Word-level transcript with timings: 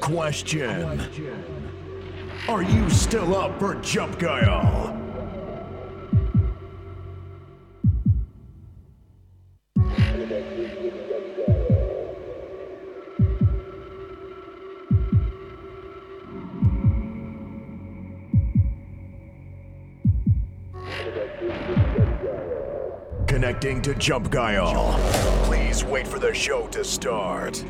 Question. 0.00 1.00
Are 2.48 2.62
you 2.62 2.90
still 2.90 3.36
up 3.36 3.58
for 3.58 3.74
Jump 3.76 4.18
Guile? 4.18 4.94
Connecting 23.26 23.82
to 23.82 23.94
Jump 23.94 24.30
Guile. 24.30 24.98
Please 25.44 25.84
wait 25.84 26.08
for 26.08 26.18
the 26.18 26.34
show 26.34 26.66
to 26.68 26.82
start. 26.82 27.62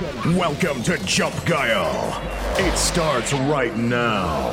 Welcome 0.00 0.82
to 0.84 0.98
Jump 1.04 1.46
Guile. 1.46 2.20
It 2.58 2.76
starts 2.76 3.32
right 3.32 3.76
now. 3.76 4.50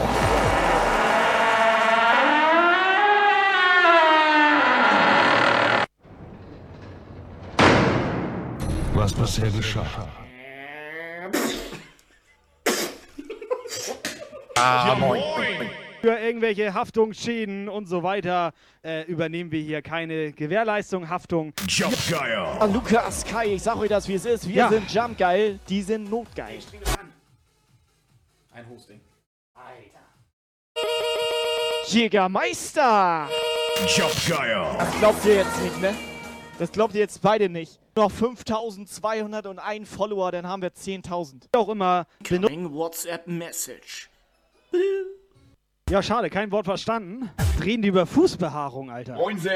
Was 8.94 9.14
bisher 9.14 9.50
geschah. 9.50 10.08
Ah, 14.58 14.96
moin. 15.00 15.91
Für 16.02 16.18
irgendwelche 16.18 16.74
Haftungsschäden 16.74 17.70
und 17.70 17.86
so 17.86 18.02
weiter 18.02 18.54
äh, 18.84 19.04
übernehmen 19.06 19.52
wir 19.52 19.62
hier 19.62 19.84
keine 19.84 20.32
Gewährleistung, 20.32 21.08
Haftung. 21.10 21.54
Jump 21.68 21.94
Ah, 22.14 22.58
Guile. 22.60 22.74
Lukas, 22.74 23.24
Kai, 23.24 23.54
ich 23.54 23.62
sag 23.62 23.78
euch 23.78 23.90
das, 23.90 24.08
wie 24.08 24.16
es 24.16 24.26
ist. 24.26 24.48
Wir 24.48 24.56
Ja. 24.56 24.70
sind 24.70 24.92
Jumpgeil, 24.92 25.60
die 25.70 25.82
sind 25.84 26.10
notgeil. 26.10 26.58
Ein 28.52 28.68
Hosting. 28.68 29.00
Jägermeister! 31.88 33.28
Jump 33.96 34.12
Guile. 34.28 34.66
Das 34.80 35.00
glaubt 35.00 35.26
ihr 35.26 35.36
jetzt 35.36 35.62
nicht, 35.62 35.82
ne? 35.82 35.94
Das 36.58 36.72
glaubt 36.72 36.94
ihr 36.96 37.02
jetzt 37.02 37.22
beide 37.22 37.48
nicht. 37.50 37.80
Noch 37.96 38.10
5201 38.12 39.88
Follower, 39.90 40.32
dann 40.32 40.48
haben 40.48 40.62
wir 40.62 40.72
10.000. 40.74 41.44
Auch 41.56 41.70
immer 41.70 42.08
benutzt. 42.28 42.74
WhatsApp 42.74 43.28
Message. 43.28 44.10
Ja, 45.92 46.02
schade, 46.02 46.30
kein 46.30 46.50
Wort 46.54 46.68
verstanden. 46.68 47.30
Reden 47.62 47.82
die 47.82 47.90
über 47.90 48.06
Fußbehaarung, 48.06 48.90
Alter. 48.90 49.16
Moinsen. 49.16 49.52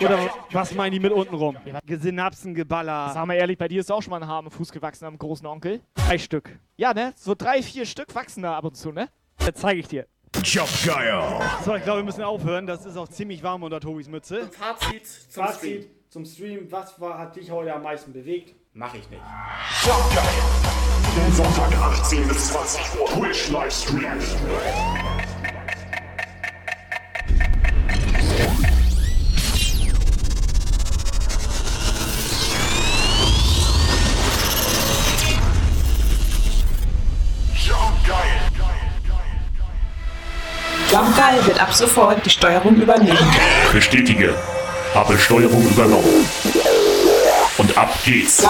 Oder 0.00 0.30
was 0.52 0.72
meinen 0.76 0.92
die 0.92 1.00
mit 1.00 1.10
unten 1.10 1.34
rum? 1.34 1.56
Synapsengeballer. 1.88 3.10
Sag 3.12 3.26
mal 3.26 3.34
ehrlich, 3.34 3.58
bei 3.58 3.66
dir 3.66 3.80
ist 3.80 3.90
auch 3.90 4.00
schon 4.00 4.12
mal 4.12 4.22
ein 4.22 4.28
Haar 4.28 4.38
am 4.38 4.50
Fuß 4.52 4.70
gewachsen 4.70 5.06
am 5.06 5.18
großen 5.18 5.44
Onkel. 5.44 5.80
Drei 5.94 6.18
Stück. 6.18 6.56
Ja, 6.76 6.94
ne? 6.94 7.14
So 7.16 7.34
drei, 7.34 7.64
vier 7.64 7.84
Stück 7.84 8.14
wachsen 8.14 8.44
da 8.44 8.56
ab 8.56 8.62
und 8.64 8.76
zu, 8.76 8.92
ne? 8.92 9.08
Das 9.38 9.54
zeige 9.54 9.80
ich 9.80 9.88
dir. 9.88 10.06
Guile. 10.34 11.40
So, 11.64 11.74
ich 11.74 11.82
glaube, 11.82 11.98
wir 11.98 12.04
müssen 12.04 12.22
aufhören. 12.22 12.68
Das 12.68 12.86
ist 12.86 12.96
auch 12.96 13.08
ziemlich 13.08 13.42
warm 13.42 13.64
unter 13.64 13.80
Tobis 13.80 14.08
Mütze. 14.08 14.48
Fazit 14.52 15.04
zum 15.04 15.48
Stream. 15.48 15.84
zum 16.10 16.24
Stream. 16.24 16.70
Was 16.70 17.00
war, 17.00 17.18
hat 17.18 17.34
dich 17.34 17.50
heute 17.50 17.74
am 17.74 17.82
meisten 17.82 18.12
bewegt? 18.12 18.54
Mach 18.74 18.94
ich 18.94 19.06
nicht. 19.10 19.22
Sonntag 21.36 21.74
18 21.78 22.26
bis 22.26 22.48
20 22.48 22.80
Uhr 22.98 23.06
Twitch 23.06 23.50
Livestream. 23.50 24.00
Jump 37.54 38.06
geil. 38.06 38.40
Jumpgeil 40.90 41.46
wird 41.46 41.60
ab 41.60 41.74
sofort 41.74 42.24
die 42.24 42.30
Steuerung 42.30 42.76
übernehmen. 42.76 43.18
Bestätige. 43.70 44.34
Habe 44.94 45.18
Steuerung 45.18 45.62
übernommen. 45.62 46.26
Und 47.62 47.78
ab 47.78 47.96
geht's. 48.04 48.42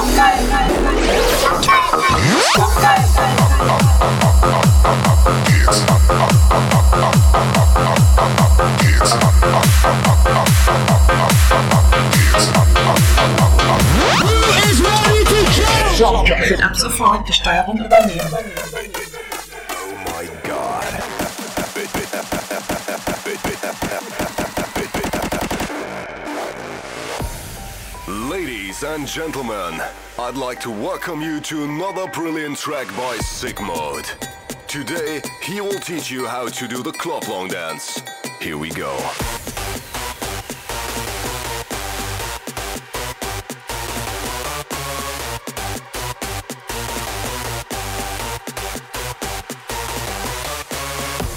Jumpgeil 15.99 16.49
wird 16.49 16.63
ab 16.63 16.75
sofort 16.75 17.29
die 17.29 17.33
Steuerung 17.35 17.85
übernehmen. 17.85 19.02
Ladies 28.83 28.99
and 28.99 29.07
gentlemen, 29.07 29.81
I'd 30.19 30.35
like 30.35 30.59
to 30.63 30.71
welcome 30.71 31.23
you 31.23 31.41
to 31.43 31.63
another 31.63 32.09
brilliant 32.09 32.57
track 32.59 32.89
by 32.97 33.17
Sigmod. 33.19 34.09
Today, 34.67 35.23
he 35.41 35.61
will 35.61 35.79
teach 35.79 36.11
you 36.11 36.27
how 36.27 36.49
to 36.49 36.67
do 36.67 36.83
the 36.83 36.91
club 36.91 37.29
long 37.29 37.47
dance. 37.47 38.03
Here 38.41 38.59
we 38.59 38.71
go. 38.71 38.97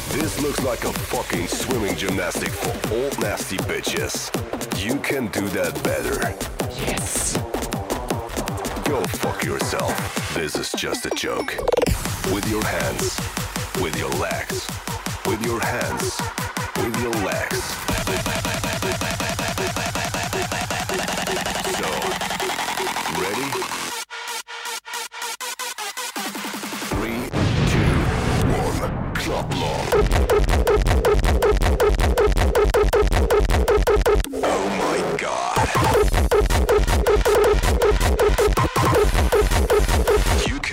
This 0.10 0.42
looks 0.42 0.64
like 0.64 0.84
a 0.84 0.94
fucking 0.94 1.46
swimming 1.46 1.96
gymnastic 1.96 2.50
for 2.50 2.96
old 2.96 3.20
nasty 3.20 3.58
bitches. 3.58 4.32
You 4.84 4.96
can 5.02 5.28
do 5.28 5.48
that 5.50 5.84
better. 5.84 6.65
Go 8.86 9.02
fuck 9.06 9.44
yourself. 9.44 10.34
This 10.36 10.56
is 10.56 10.72
just 10.72 11.06
a 11.06 11.10
joke. 11.12 11.56
With 12.32 12.48
your 12.50 12.64
hands, 12.64 13.20
with 13.82 13.98
your 13.98 14.10
legs, 14.12 14.68
with 15.26 15.44
your 15.46 15.60
hands, 15.60 16.20
with 16.78 17.02
your 17.02 17.14
legs. 17.26 18.55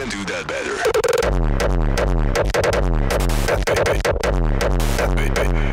Can 0.02 0.10
do 0.10 0.24
that 0.24 0.46
better. 0.48 0.76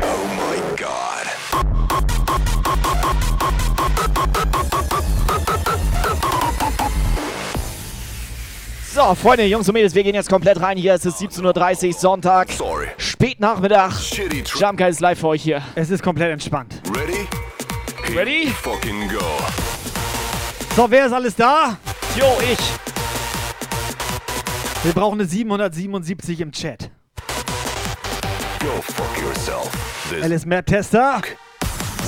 Oh 0.02 0.26
my 0.36 0.58
god. 0.76 1.26
So, 8.92 9.14
Freunde, 9.14 9.46
Jungs 9.46 9.68
und 9.68 9.74
Mädels, 9.74 9.94
wir 9.94 10.02
gehen 10.02 10.14
jetzt 10.14 10.28
komplett 10.28 10.60
rein. 10.60 10.76
Hier 10.76 10.94
ist 10.94 11.06
es 11.06 11.16
17.30 11.16 11.88
Uhr, 11.88 11.92
Sonntag, 11.94 12.52
Sorry. 12.52 12.88
Spätnachmittag. 12.98 13.92
Jumpgeil 14.58 14.90
ist 14.90 15.00
live 15.00 15.18
für 15.18 15.28
euch 15.28 15.42
hier. 15.42 15.62
Es 15.74 15.90
ist 15.90 16.02
komplett 16.02 16.32
entspannt. 16.32 16.80
Ready? 16.94 17.26
Ready? 18.16 18.48
Fucking 18.48 19.08
go. 19.08 19.24
So, 20.76 20.90
wer 20.90 21.06
ist 21.06 21.12
alles 21.12 21.34
da? 21.34 21.78
Jo, 22.16 22.26
ich. 22.40 22.79
Wir 24.82 24.92
brauchen 24.94 25.20
eine 25.20 25.28
777 25.28 26.40
im 26.40 26.52
Chat. 26.52 26.90
Go 28.60 28.80
fuck 28.80 29.18
yourself. 29.22 29.70
This 30.08 30.22
Alice 30.24 30.46
Matt 30.46 30.66
Tester. 30.66 31.20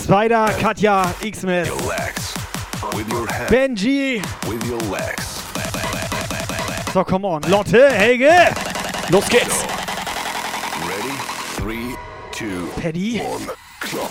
Spider, 0.03 0.47
Katja, 0.59 1.15
X-Mess. 1.21 1.69
Benji. 3.49 4.23
With 4.49 4.65
your 4.67 4.81
legs. 4.91 5.43
So, 6.93 7.05
come 7.05 7.25
on. 7.27 7.43
Lotte, 7.43 7.91
Helge, 7.91 8.55
Los 9.11 9.29
geht's. 9.29 9.65
Ready? 10.89 11.17
Three, 11.57 11.95
two, 12.33 12.69
Paddy. 12.81 13.19
one. 13.21 13.51
Clap 13.81 14.11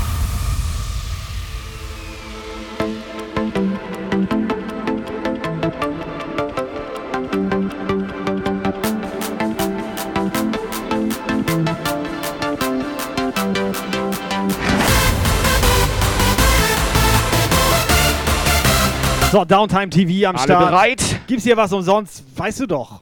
So, 19.31 19.45
Downtime 19.45 19.89
TV 19.89 20.27
am 20.27 20.35
Alle 20.35 20.43
Start. 20.43 20.65
bereit? 20.69 21.19
Gibt's 21.25 21.45
hier 21.45 21.55
was 21.55 21.71
umsonst? 21.71 22.21
Weißt 22.35 22.59
du 22.59 22.65
doch. 22.65 23.01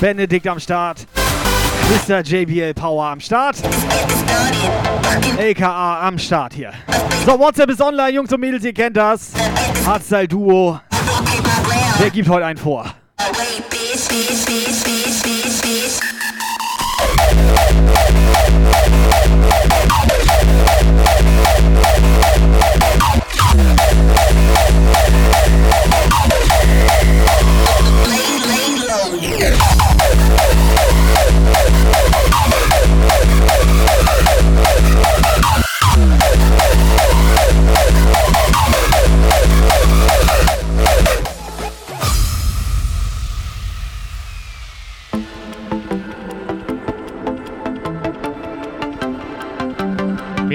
Benedikt 0.00 0.46
am 0.46 0.60
Start. 0.60 1.08
Mr. 2.06 2.20
JBL 2.20 2.72
Power 2.72 3.06
am 3.06 3.18
Start. 3.18 3.56
LKA 5.36 6.06
am 6.06 6.20
Start 6.20 6.54
hier. 6.54 6.72
So, 7.26 7.36
WhatsApp 7.36 7.70
ist 7.70 7.82
online, 7.82 8.12
Jungs 8.12 8.32
und 8.32 8.38
Mädels, 8.38 8.62
ihr 8.62 8.72
kennt 8.72 8.96
das. 8.96 9.32
Hardstyle 9.84 10.28
Duo. 10.28 10.78
Wer 11.98 12.10
gibt 12.10 12.28
heute 12.28 12.46
einen 12.46 12.58
vor? 12.58 12.94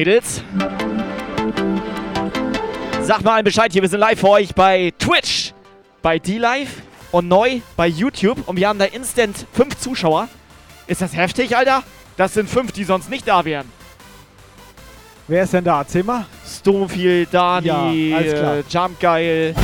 Mädels. 0.03 0.43
Sagt 3.03 3.23
mal 3.23 3.35
allen 3.35 3.45
Bescheid 3.45 3.71
hier, 3.71 3.81
wir 3.81 3.87
sind 3.87 4.01
live 4.01 4.19
für 4.19 4.27
euch 4.31 4.53
bei 4.53 4.91
Twitch, 4.99 5.53
bei 6.01 6.19
D-Live 6.19 6.81
und 7.11 7.29
neu 7.29 7.61
bei 7.77 7.87
YouTube 7.87 8.45
und 8.45 8.57
wir 8.57 8.67
haben 8.67 8.79
da 8.79 8.85
instant 8.85 9.45
fünf 9.53 9.77
Zuschauer. 9.77 10.27
Ist 10.87 11.01
das 11.01 11.15
heftig, 11.15 11.55
Alter? 11.55 11.83
Das 12.17 12.33
sind 12.33 12.49
fünf, 12.49 12.73
die 12.73 12.83
sonst 12.83 13.09
nicht 13.09 13.25
da 13.25 13.45
wären. 13.45 13.65
Wer 15.29 15.43
ist 15.43 15.53
denn 15.53 15.63
da? 15.63 15.79
Erzähl 15.79 16.03
mal. 16.03 16.25
Stonefield, 16.45 17.33
Dani, 17.33 17.67
Ja, 17.67 17.89
äh, 18.19 18.63
Jumpgeil. 18.69 19.55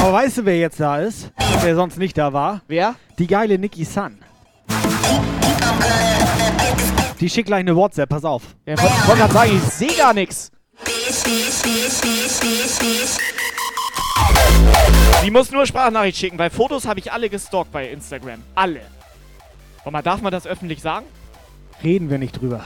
Aber 0.00 0.12
weißt 0.12 0.38
du, 0.38 0.44
wer 0.44 0.56
jetzt 0.56 0.78
da 0.78 0.98
ist? 0.98 1.32
Wer 1.62 1.74
sonst 1.74 1.98
nicht 1.98 2.16
da 2.16 2.32
war? 2.32 2.60
Wer? 2.68 2.94
Die 3.18 3.26
geile 3.26 3.58
Nikki 3.58 3.84
Sun. 3.84 4.18
Die 7.22 7.30
schickt 7.30 7.46
gleich 7.46 7.60
eine 7.60 7.76
WhatsApp, 7.76 8.08
pass 8.08 8.24
auf. 8.24 8.42
Ja, 8.66 8.74
ich 8.74 8.82
wollte 8.82 9.20
gerade 9.20 9.32
sagen, 9.32 9.52
ich 9.54 9.62
sehe 9.72 9.96
gar 9.96 10.12
nichts. 10.12 10.50
Die 15.24 15.30
muss 15.30 15.52
nur 15.52 15.64
Sprachnachricht 15.64 16.18
schicken, 16.18 16.36
weil 16.36 16.50
Fotos 16.50 16.84
habe 16.84 16.98
ich 16.98 17.12
alle 17.12 17.30
gestalkt 17.30 17.70
bei 17.70 17.88
Instagram. 17.88 18.42
Alle. 18.56 18.80
Und 19.84 19.92
mal, 19.92 20.02
darf 20.02 20.20
man 20.20 20.32
das 20.32 20.48
öffentlich 20.48 20.82
sagen? 20.82 21.06
Reden 21.84 22.10
wir 22.10 22.18
nicht 22.18 22.40
drüber. 22.40 22.64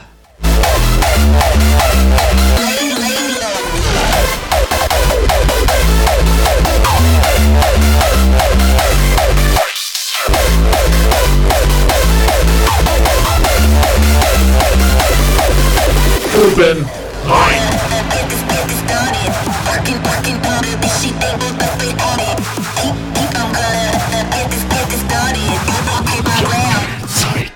Oben 16.37 16.85
rein. 17.25 17.77
Zeit. 27.07 27.51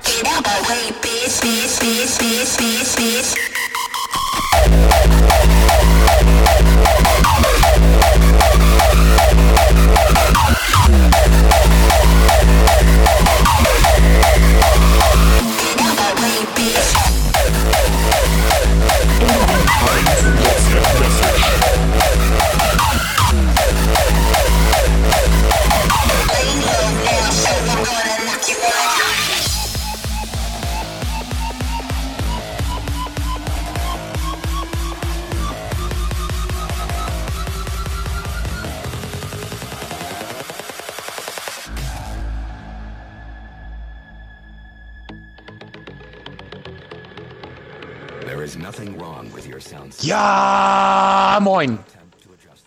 Ja, 50.01 51.37
moin. 51.41 51.77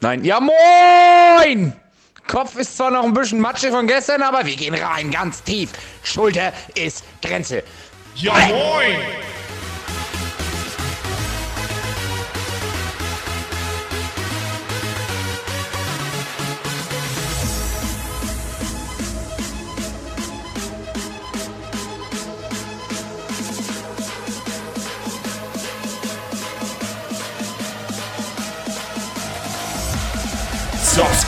Nein, 0.01 0.25
ja, 0.25 0.39
moin. 0.41 1.73
Kopf 2.27 2.57
ist 2.57 2.77
zwar 2.77 2.91
noch 2.91 3.05
ein 3.05 3.13
bisschen 3.13 3.41
Matsche 3.41 3.71
von 3.71 3.87
gestern, 3.87 4.23
aber 4.23 4.47
wir 4.47 4.57
gehen 4.57 4.75
rein, 4.75 5.11
ganz 5.11 5.43
tief. 5.43 5.71
Schulter 6.03 6.53
ist 6.75 7.05
Grenze. 7.21 7.63
Ja 8.15 8.33
moin! 8.33 8.99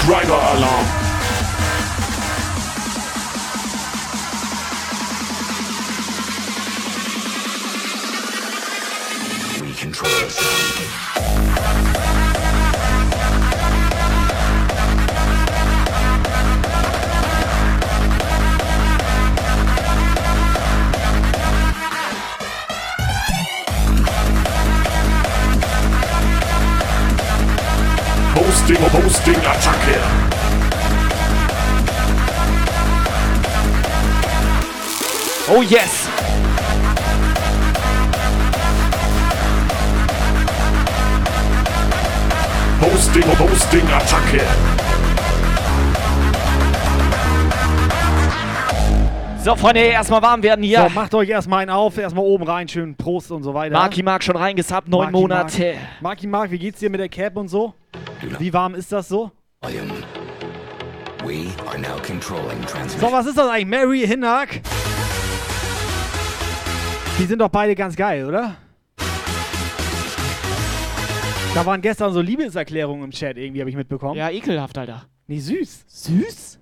Subscriber 0.07 0.35
Alarm! 0.35 0.87
We 9.61 9.75
control 9.75 10.09
the 10.13 10.76
Hosting, 28.77 29.01
Hosting, 29.03 29.35
Attacke! 29.37 29.97
Oh 35.49 35.63
yes! 35.63 36.07
Hosting, 42.81 43.23
Hosting, 43.23 43.87
Attacke! 43.87 44.86
So, 49.47 49.55
Freunde, 49.55 49.79
erstmal 49.79 50.23
warm 50.23 50.43
werden 50.43 50.65
hier. 50.65 50.89
So, 50.89 50.89
macht 50.89 51.15
euch 51.15 51.29
erstmal 51.29 51.61
einen 51.61 51.71
auf, 51.71 51.97
erstmal 51.99 52.25
oben 52.25 52.43
rein, 52.43 52.67
schön 52.67 52.97
Prost 52.97 53.31
und 53.31 53.45
so 53.45 53.55
weiter. 53.55 53.75
Marki 53.75 54.03
Mark 54.03 54.25
schon 54.25 54.35
reingesappt, 54.35 54.89
neun 54.89 55.03
Marki 55.03 55.13
Monate. 55.13 55.63
Mark. 55.63 56.03
Marki 56.03 56.27
Mark, 56.27 56.51
wie 56.51 56.59
geht's 56.59 56.81
dir 56.81 56.91
mit 56.91 56.99
der 56.99 57.09
Cap 57.09 57.37
und 57.37 57.47
so? 57.47 57.73
Wie 58.41 58.53
warm 58.53 58.75
ist 58.75 58.91
das 58.91 59.07
so? 59.07 59.31
We 59.63 59.69
are 61.69 61.79
now 61.79 61.97
controlling 62.05 62.59
So, 62.99 63.13
was 63.13 63.27
ist 63.27 63.39
das 63.39 63.49
eigentlich? 63.49 63.67
Mary 63.67 64.01
Hinnack? 64.05 64.63
Die 67.17 67.25
sind 67.25 67.39
doch 67.39 67.49
beide 67.49 67.77
ganz 67.77 67.95
geil, 67.95 68.27
oder? 68.27 68.57
Da 71.55 71.65
waren 71.65 71.81
gestern 71.83 72.13
so 72.13 72.21
Liebeserklärungen 72.21 73.05
im 73.05 73.11
Chat 73.13 73.37
irgendwie, 73.37 73.61
habe 73.61 73.71
ich 73.71 73.77
mitbekommen. 73.77 74.17
Ja, 74.17 74.29
ekelhaft, 74.29 74.77
Alter. 74.77 75.05
Nee, 75.29 75.39
süß. 75.39 75.85
Süß? 75.87 76.59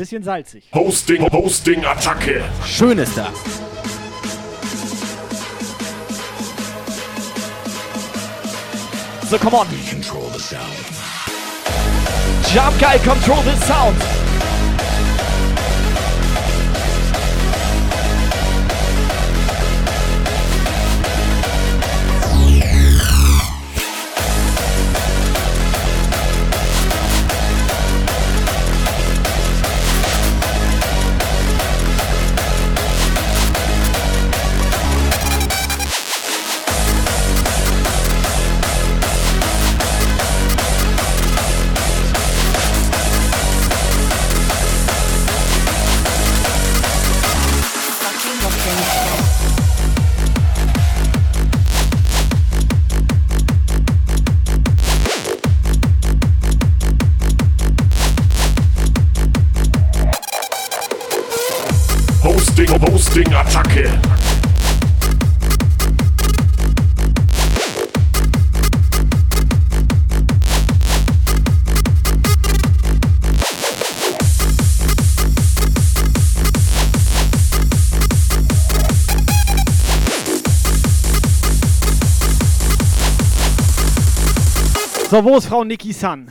Bisschen 0.00 0.22
salzig. 0.22 0.64
Hosting, 0.72 1.30
Hosting, 1.30 1.84
Attacke! 1.84 2.42
Schön 2.64 2.96
ist 2.96 3.14
das. 3.18 3.34
so 9.28 9.36
come 9.36 9.52
on. 9.52 9.66
We 9.70 9.76
control 9.90 10.26
the 10.30 10.38
sound. 10.38 10.74
Jump 12.46 12.80
Guy, 12.80 12.96
control 12.96 13.42
the 13.42 13.54
sound. 13.56 14.29
So, 85.10 85.24
wo 85.24 85.36
ist 85.38 85.46
Frau 85.46 85.64
Niki 85.64 85.92
San? 85.92 86.30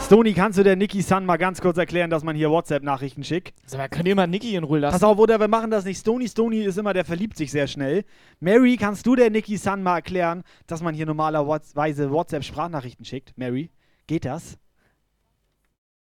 Stony, 0.00 0.32
kannst 0.32 0.58
du 0.58 0.62
der 0.62 0.76
Niki 0.76 1.02
San 1.02 1.26
mal 1.26 1.36
ganz 1.36 1.60
kurz 1.60 1.76
erklären, 1.76 2.08
dass 2.08 2.24
man 2.24 2.34
hier 2.34 2.50
WhatsApp-Nachrichten 2.50 3.22
schickt? 3.22 3.52
Sag 3.66 3.76
mal, 3.76 3.88
kann 3.90 4.06
jemand 4.06 4.30
Niki 4.30 4.56
in 4.56 4.64
Ruhe 4.64 4.78
lassen? 4.78 4.94
Pass 4.94 5.02
auf, 5.02 5.18
oder 5.18 5.38
wir 5.38 5.48
machen 5.48 5.70
das 5.70 5.84
nicht. 5.84 5.98
Stony, 5.98 6.26
Stony 6.26 6.62
ist 6.62 6.78
immer, 6.78 6.94
der 6.94 7.04
verliebt 7.04 7.36
sich 7.36 7.50
sehr 7.50 7.66
schnell. 7.66 8.06
Mary, 8.40 8.78
kannst 8.78 9.04
du 9.04 9.14
der 9.14 9.28
Niki 9.28 9.58
San 9.58 9.82
mal 9.82 9.96
erklären, 9.96 10.42
dass 10.66 10.80
man 10.80 10.94
hier 10.94 11.04
normalerweise 11.04 12.10
WhatsApp-Sprachnachrichten 12.10 13.04
schickt? 13.04 13.36
Mary, 13.36 13.70
geht 14.06 14.24
das? 14.24 14.56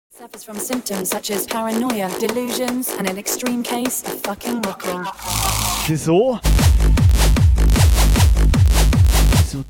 Suffers 0.09 0.43
from 0.43 0.57
symptoms 0.57 1.09
such 1.09 1.31
as 1.33 1.47
paranoia, 1.47 2.09
delusions, 2.19 2.89
and 2.99 3.09
an 3.09 3.15
extreme 3.15 3.63
case 3.63 4.05
of 4.07 4.19
fucking 4.23 4.61
rocking. 4.65 5.05
Wieso? 5.87 6.37
So. 9.47 9.63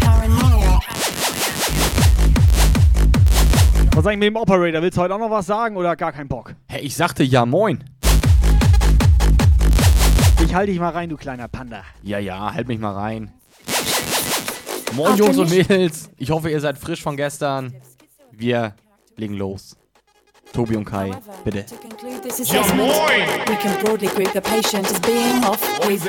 Paranoia. 0.00 0.80
Was 3.94 4.02
sag 4.02 4.10
ich 4.10 4.18
mit 4.18 4.26
dem 4.26 4.34
Operator? 4.34 4.82
Willst 4.82 4.96
du 4.96 5.02
heute 5.02 5.14
auch 5.14 5.20
noch 5.20 5.30
was 5.30 5.46
sagen 5.46 5.76
oder 5.76 5.94
gar 5.94 6.10
keinen 6.10 6.26
Bock? 6.26 6.56
Hä, 6.66 6.80
ich 6.80 6.96
sagte 6.96 7.22
ja 7.22 7.46
moin. 7.46 7.84
Ich 10.44 10.52
halte 10.52 10.72
dich 10.72 10.80
mal 10.80 10.90
rein, 10.90 11.08
du 11.08 11.16
kleiner 11.16 11.46
Panda. 11.46 11.84
Ja, 12.02 12.18
ja, 12.18 12.52
halt 12.52 12.66
mich 12.66 12.80
mal 12.80 12.94
rein. 12.94 13.32
Moin 14.94 15.16
Jungs 15.16 15.38
und 15.38 15.48
Mädels. 15.48 16.10
Ich 16.16 16.32
hoffe, 16.32 16.50
ihr 16.50 16.60
seid 16.60 16.76
frisch 16.76 17.02
von 17.02 17.16
gestern. 17.16 17.72
Wir 18.32 18.74
legen 19.16 19.34
los. 19.34 19.76
Tobi 20.54 20.76
und 20.76 20.84
Kai, 20.84 21.10
bitte. 21.44 21.58
Uh, 21.58 21.62
to 21.62 21.76
conclude 21.76 22.22
this 22.22 22.38
assessment, 22.38 22.92
we 23.48 23.56
can 23.56 23.84
broadly 23.84 24.06
group 24.06 24.32
the 24.32 24.40
patient 24.40 24.86
as 24.86 25.00
being 25.00 25.42
off 25.44 25.60
with 25.88 26.04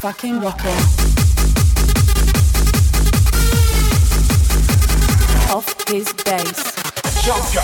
fucking 0.00 0.40
rocking. 0.40 1.17
His 5.90 6.12
base. 6.24 6.72
Jump 7.24 7.44
Guy. 7.52 7.62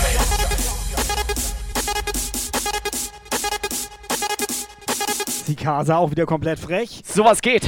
Sikasa 5.45 5.97
auch 5.97 6.09
wieder 6.09 6.25
komplett 6.25 6.59
frech. 6.59 7.03
Sowas 7.05 7.41
geht. 7.41 7.63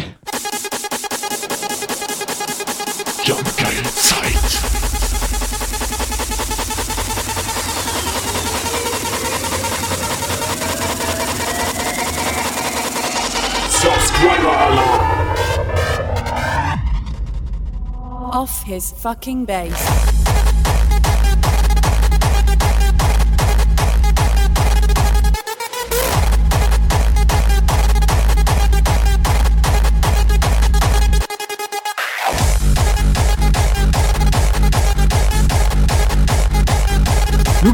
Jump 3.23 3.57
Guy 3.57 3.83
Zeit. 3.95 4.33
Subscriber 13.69 14.57
Alarm. 14.57 15.07
Off 18.31 18.63
his 18.63 18.91
fucking 18.91 19.45
base. 19.45 20.16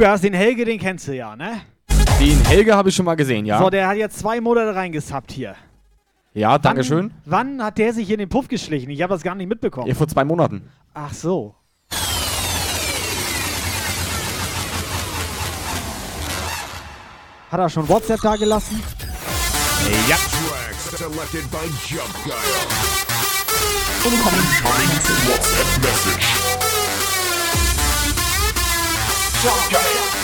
Lukas, 0.03 0.19
den 0.19 0.33
Helge, 0.33 0.65
den 0.65 0.77
kennst 0.79 1.07
du 1.07 1.15
ja, 1.15 1.33
ne? 1.33 1.62
Den 2.19 2.43
Helge 2.48 2.75
habe 2.75 2.89
ich 2.89 2.95
schon 2.95 3.05
mal 3.05 3.15
gesehen, 3.15 3.45
ja. 3.45 3.57
So, 3.57 3.69
der 3.69 3.88
hat 3.88 3.95
jetzt 3.95 4.19
zwei 4.19 4.41
Monate 4.41 4.75
reingesappt 4.75 5.31
hier. 5.31 5.55
ja, 6.33 6.57
Dankeschön. 6.57 7.12
Wann 7.24 7.63
hat 7.63 7.77
der 7.77 7.93
sich 7.93 8.10
in 8.12 8.17
den 8.17 8.27
Puff 8.27 8.50
geschlichen? 8.50 8.89
Ich 8.89 9.01
habe 9.01 9.13
das 9.13 9.24
gar 9.24 9.33
nicht 9.33 9.48
mitbekommen. 9.48 9.88
Ja, 9.88 9.95
vor 9.95 10.10
zwei 10.10 10.25
Monaten. 10.25 10.69
Ach 10.93 11.13
so. 11.13 11.55
Hat 17.50 17.60
er 17.62 17.69
schon 17.69 17.88
WhatsApp 17.88 18.19
da 18.19 18.36
gelassen? 18.36 18.83
Ja. 20.10 20.17
Guile. 22.25 22.43
WhatsApp 25.29 25.81
Message. 25.81 26.72
Jump 29.43 29.71
Guy. 29.71 30.22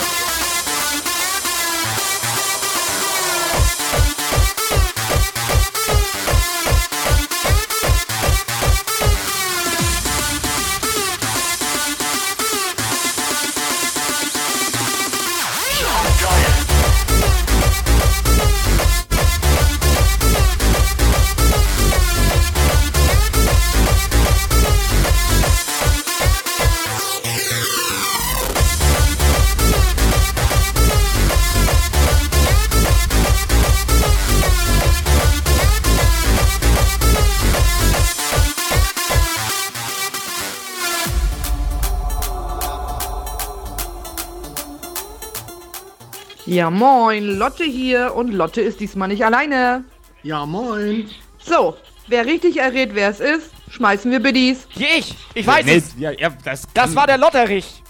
Ja, 46.50 46.72
moin, 46.72 47.38
Lotte 47.38 47.64
hier 47.64 48.16
und 48.16 48.32
Lotte 48.32 48.62
ist 48.62 48.80
diesmal 48.80 49.08
nicht 49.08 49.24
alleine. 49.24 49.84
Ja, 50.24 50.48
moin. 50.48 51.08
So, 51.38 51.78
wer 52.08 52.26
richtig 52.26 52.58
errät, 52.58 52.96
wer 52.96 53.10
es 53.10 53.20
ist, 53.20 53.52
schmeißen 53.70 54.10
wir 54.10 54.20
Biddies. 54.20 54.68
Ich, 54.76 55.16
ich 55.36 55.46
weiß 55.46 55.68
ja, 55.68 55.74
es. 55.74 55.96
Ja, 56.00 56.12
ja, 56.12 56.30
das, 56.44 56.64
das 56.74 56.96
war 56.96 57.06
der 57.06 57.20
Lotterich. 57.20 57.84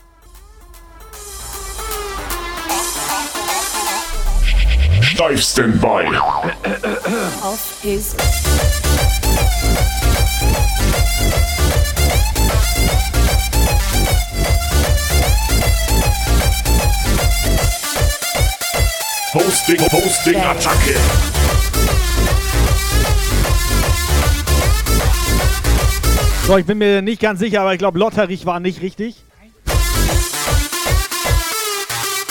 Steifst 5.00 5.58
den 5.58 5.80
bei. 5.80 6.10
Auf 7.42 7.80
geht's. 7.82 8.14
Hosting, 19.34 19.80
Hosting, 19.92 20.36
Attacke. 20.42 20.96
So, 26.48 26.58
ich 26.58 26.66
bin 26.66 26.80
mir 26.80 27.04
nicht 27.04 27.22
ganz 27.22 27.40
sicher, 27.40 27.62
aber 27.62 27.74
ich 27.74 27.80
glaube, 27.80 28.00
Lotterich 28.00 28.46
war 28.48 28.60
nicht 28.60 28.82
richtig. 28.82 29.24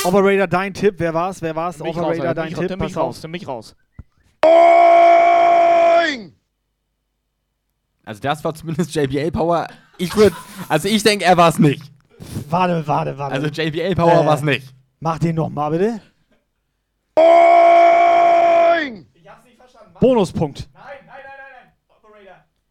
Operator, 0.03 0.49
dein 0.49 0.75
Tipp, 0.75 0.97
wer 0.99 1.15
war's? 1.15 1.41
Wer 1.41 1.55
war's? 1.55 1.79
Mich 1.79 1.97
raus, 1.97 1.99
Operator, 1.99 2.23
Alter, 2.29 2.35
dein 2.35 2.49
mich, 2.51 2.59
Tipp, 2.59 2.71
nimm 2.71 2.79
mich 2.81 2.95
pass 2.95 3.03
raus, 3.03 3.23
nimm 3.23 3.31
mich 3.31 3.47
raus. 3.47 3.77
Also 8.05 8.21
das 8.21 8.43
war 8.43 8.55
zumindest 8.55 8.93
JBL 8.95 9.31
Power. 9.31 9.69
Ich 9.99 10.17
würde, 10.17 10.35
also 10.69 10.89
ich 10.89 11.03
denke, 11.05 11.25
er 11.25 11.37
war 11.37 11.51
es 11.51 11.59
nicht. 11.61 11.83
Warte, 12.49 12.85
warte, 12.87 13.19
warte. 13.19 13.35
Also 13.35 13.47
JBL 13.47 13.95
Power 13.95 14.23
Äh, 14.23 14.27
war 14.27 14.35
es 14.35 14.43
nicht. 14.43 14.75
Mach 14.99 15.19
den 15.21 15.37
nochmal, 15.37 15.71
bitte. 15.71 16.01
Bonuspunkt. 20.01 20.69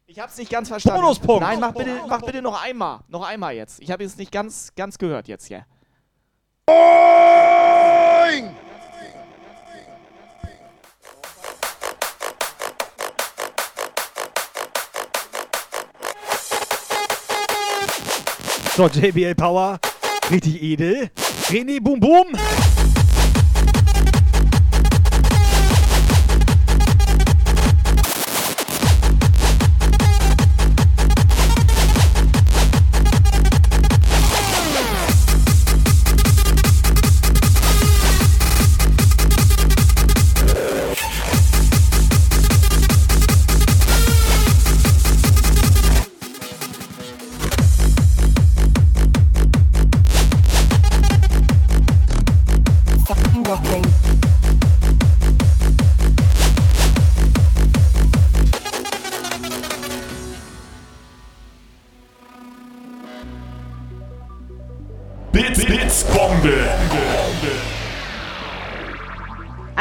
Ich 0.06 0.20
hab's 0.20 0.38
nicht 0.38 0.50
ganz 0.50 0.70
verstanden. 0.70 1.02
Bonuspunkt. 1.02 1.42
Nein, 1.42 1.60
mach 1.60 1.74
bitte, 1.74 2.02
mach 2.08 2.22
bitte 2.22 2.42
noch 2.42 2.64
einmal. 2.64 3.02
Noch 3.08 3.28
einmal 3.28 3.54
jetzt. 3.54 3.80
Ich 3.82 3.92
habe 3.92 4.04
es 4.04 4.18
nicht 4.18 4.32
ganz, 4.32 4.72
ganz 4.76 4.98
gehört 4.98 5.28
jetzt 5.28 5.46
hier. 5.46 5.66
So, 18.76 18.88
JBL 18.88 19.36
Power. 19.36 19.80
Richtig 20.32 20.62
edel. 20.62 21.12
René 21.50 21.82
Boom 21.82 22.00
Boom. 22.00 22.28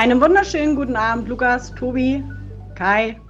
Einen 0.06 0.20
wunderschönen 0.20 0.76
guten 0.76 0.94
Abend, 0.94 1.26
Lukas, 1.26 1.74
Tobi, 1.74 2.22
Kai. 2.76 3.20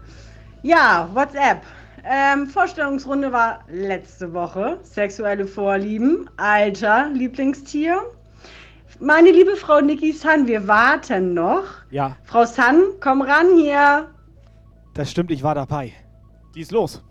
Ja, 0.62 1.08
WhatsApp. 1.14 1.62
Ähm, 2.04 2.46
Vorstellungsrunde 2.48 3.32
war 3.32 3.60
letzte 3.70 4.34
Woche. 4.34 4.78
Sexuelle 4.82 5.46
Vorlieben, 5.46 6.28
Alter, 6.36 7.08
Lieblingstier. 7.14 8.02
Meine 9.00 9.30
liebe 9.30 9.56
Frau 9.56 9.80
Niki 9.80 10.12
San, 10.12 10.46
wir 10.46 10.68
warten 10.68 11.32
noch. 11.32 11.64
Ja, 11.90 12.14
Frau 12.24 12.44
San, 12.44 12.82
komm 13.00 13.22
ran 13.22 13.56
hier. 13.56 14.10
das 14.92 15.10
stimmt, 15.10 15.30
ich 15.30 15.42
war 15.42 15.54
dabei. 15.54 15.94
Die 16.54 16.60
ist 16.60 16.72
los. 16.72 17.02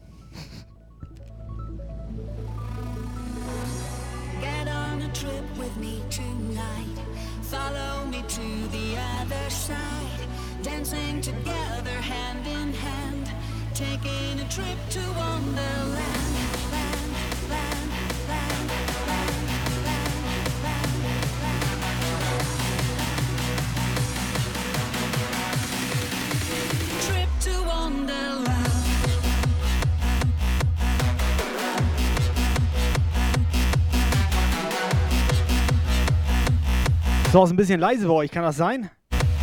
So, 37.35 37.43
ist 37.43 37.49
ein 37.51 37.57
bisschen 37.57 37.81
leise 37.81 38.07
bei 38.07 38.13
euch, 38.13 38.31
kann 38.31 38.43
das 38.43 38.55
sein? 38.55 38.89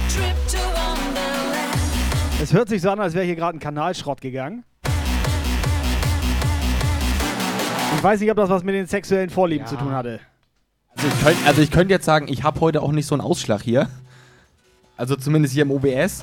Trip 0.08 0.34
to 0.50 0.56
Wonderland. 0.56 1.76
Es 2.42 2.54
hört 2.54 2.70
sich 2.70 2.80
so 2.80 2.88
an, 2.88 2.98
als 3.00 3.12
wäre 3.12 3.26
hier 3.26 3.36
gerade 3.36 3.58
ein 3.58 3.60
Kanalschrott 3.60 4.22
gegangen. 4.22 4.64
Ich 7.96 8.02
weiß 8.02 8.20
nicht, 8.20 8.30
ob 8.30 8.36
das 8.36 8.50
was 8.50 8.64
mit 8.64 8.74
den 8.74 8.86
sexuellen 8.86 9.30
Vorlieben 9.30 9.66
zu 9.66 9.76
tun 9.76 9.92
hatte. 9.92 10.20
Also 10.96 11.08
ich 11.08 11.24
könnt- 11.24 11.46
also 11.46 11.62
ich 11.62 11.70
könnte 11.70 11.94
jetzt 11.94 12.04
sagen, 12.04 12.26
ich 12.28 12.42
habe 12.42 12.60
heute 12.60 12.82
auch 12.82 12.92
nicht 12.92 13.06
so 13.06 13.14
einen 13.14 13.22
Ausschlag 13.22 13.62
hier. 13.62 13.88
Also 14.96 15.16
zumindest 15.16 15.54
hier 15.54 15.62
im 15.62 15.70
OBS. 15.70 16.22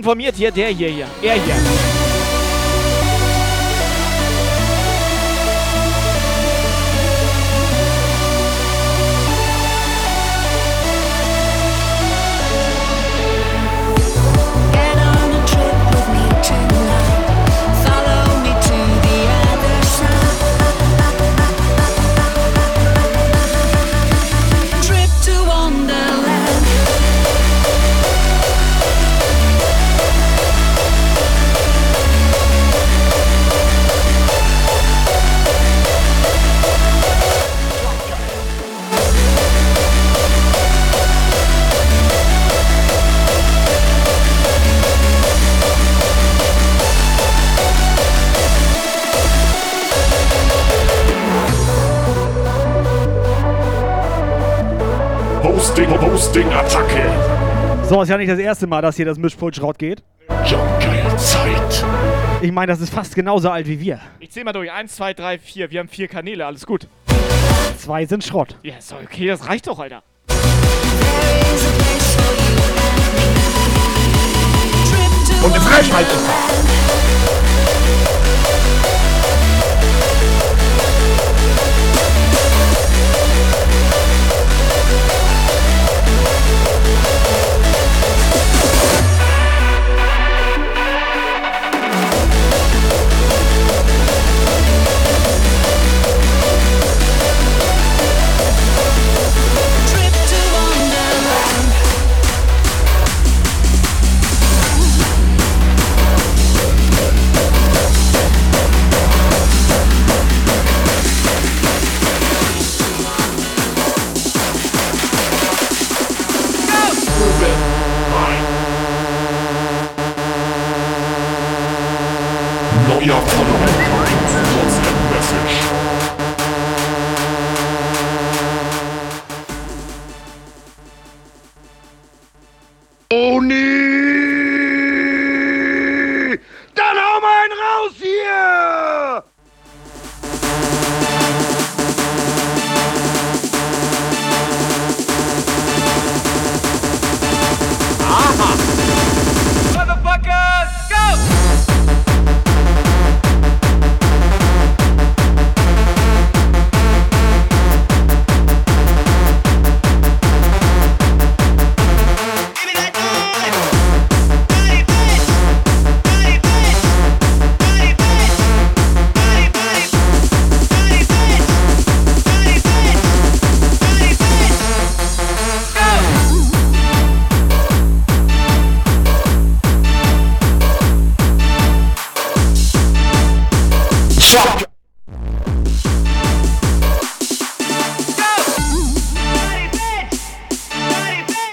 Informiert 0.00 0.34
hier. 0.36 0.50
Der 0.50 0.68
hier, 0.68 0.88
hier. 0.88 1.06
Er 1.22 1.34
hier. 1.34 1.99
So, 58.00 58.04
ist 58.04 58.08
ja 58.08 58.16
nicht 58.16 58.30
das 58.30 58.38
erste 58.38 58.66
Mal, 58.66 58.80
dass 58.80 58.96
hier 58.96 59.04
das 59.04 59.18
Mischpult 59.18 59.56
Schrott 59.56 59.78
geht. 59.78 60.02
Zeit. 61.18 61.84
Ich 62.40 62.50
meine, 62.50 62.72
das 62.72 62.80
ist 62.80 62.88
fast 62.94 63.14
genauso 63.14 63.50
alt 63.50 63.66
wie 63.66 63.78
wir. 63.78 64.00
Ich 64.20 64.30
zähl 64.30 64.42
mal 64.42 64.54
durch. 64.54 64.72
Eins, 64.72 64.96
zwei, 64.96 65.12
drei, 65.12 65.38
vier. 65.38 65.70
Wir 65.70 65.80
haben 65.80 65.88
vier 65.90 66.08
Kanäle, 66.08 66.46
alles 66.46 66.64
gut. 66.64 66.88
Zwei 67.76 68.06
sind 68.06 68.24
Schrott. 68.24 68.56
Ja, 68.62 68.78
ist 68.78 68.90
doch 68.90 69.02
okay, 69.02 69.26
das 69.26 69.46
reicht 69.46 69.66
doch, 69.66 69.78
Alter. 69.78 70.02
Und 75.42 75.52
eine 75.52 75.60
Freischalt 75.60 76.06
ist. 76.06 76.70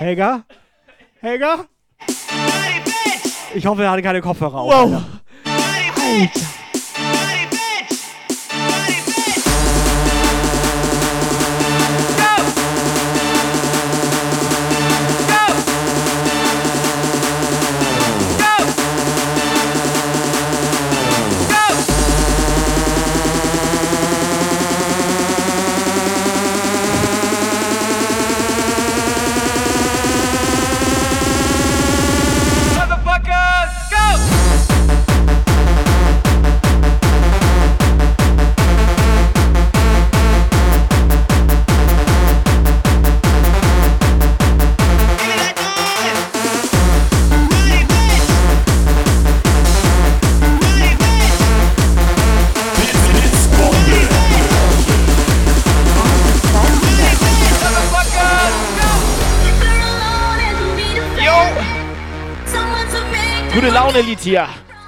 Helga? 0.08 0.46
Helga? 1.20 1.66
Ich 3.54 3.66
hoffe, 3.66 3.84
er 3.84 3.92
hatte 3.92 4.02
keine 4.02 4.22
Kopfhörer 4.22 4.56
auf. 4.56 4.72
Wow. 4.72 5.04
Alter. 5.44 6.47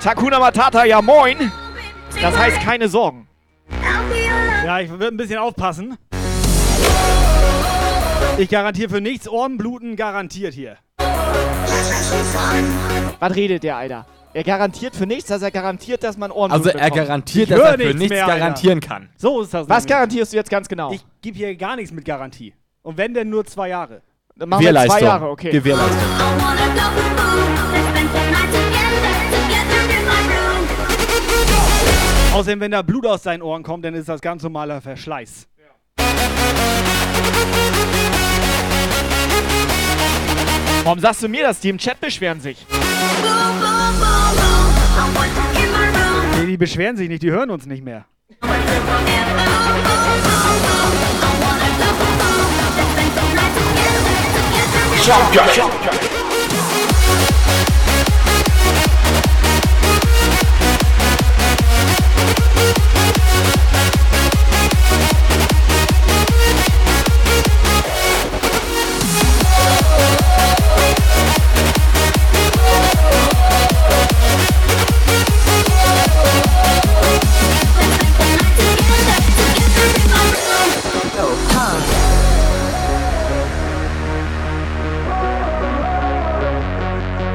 Hier. 0.09 0.15
Takuna 0.15 0.39
Matata, 0.39 0.85
ja 0.85 1.01
moin. 1.01 1.51
Das 2.21 2.37
heißt 2.37 2.59
keine 2.61 2.87
Sorgen. 2.87 3.27
Ja, 4.65 4.79
ich 4.79 4.89
würde 4.89 5.07
ein 5.07 5.17
bisschen 5.17 5.37
aufpassen. 5.37 5.97
Ich 8.37 8.49
garantiere 8.49 8.89
für 8.89 9.01
nichts 9.01 9.27
Ohrenbluten, 9.27 9.95
garantiert 9.95 10.53
hier. 10.53 10.77
Was 13.19 13.35
redet 13.35 13.63
der, 13.63 13.77
Alter? 13.77 14.05
Er 14.33 14.43
garantiert 14.43 14.95
für 14.95 15.07
nichts, 15.07 15.25
dass 15.25 15.41
er 15.41 15.51
garantiert, 15.51 16.03
dass 16.03 16.15
man 16.15 16.31
Ohren 16.31 16.51
Also 16.51 16.69
er 16.69 16.91
garantiert, 16.91 17.49
Ich 17.49 17.49
dass 17.49 17.59
hör 17.59 17.65
er 17.69 17.71
für 17.73 17.77
nichts 17.79 17.99
nichts 17.99 18.09
mehr, 18.13 18.25
Alter. 18.25 18.37
garantieren 18.39 18.79
kann. 18.79 19.09
So 19.17 19.41
ist 19.41 19.53
das. 19.53 19.67
Was 19.67 19.83
nämlich. 19.83 19.87
garantierst 19.87 20.33
du 20.33 20.37
jetzt 20.37 20.49
ganz 20.51 20.67
genau? 20.67 20.91
Ich 20.91 21.03
gebe 21.21 21.37
hier 21.37 21.55
gar 21.55 21.75
nichts 21.75 21.91
mit 21.91 22.05
Garantie. 22.05 22.53
Und 22.83 22.97
wenn 22.97 23.13
denn 23.13 23.29
nur 23.29 23.45
zwei 23.45 23.69
Jahre. 23.69 24.01
Dann 24.35 24.49
machen 24.49 24.63
wir 24.63 24.73
zwei 24.73 25.01
Jahre, 25.01 25.29
okay. 25.29 25.49
Gewährleistung. 25.49 25.97
Außerdem, 32.39 32.61
wenn 32.61 32.71
da 32.71 32.81
Blut 32.83 33.05
aus 33.05 33.23
seinen 33.23 33.41
Ohren 33.41 33.63
kommt, 33.63 33.83
dann 33.83 33.93
ist 33.93 34.07
das 34.07 34.21
ganz 34.21 34.43
normaler 34.43 34.79
Verschleiß. 34.79 35.45
Warum 40.85 40.99
sagst 40.99 41.21
du 41.21 41.27
mir 41.27 41.43
das? 41.43 41.59
Die 41.59 41.67
im 41.67 41.77
Chat 41.77 41.99
beschweren 41.99 42.39
sich. 42.39 42.65
Nee, 46.37 46.45
die 46.45 46.55
beschweren 46.55 46.95
sich 46.95 47.09
nicht, 47.09 47.23
die 47.23 47.31
hören 47.31 47.49
uns 47.49 47.65
nicht 47.65 47.83
mehr. 47.83 48.05
Jobgeil. 55.05 55.98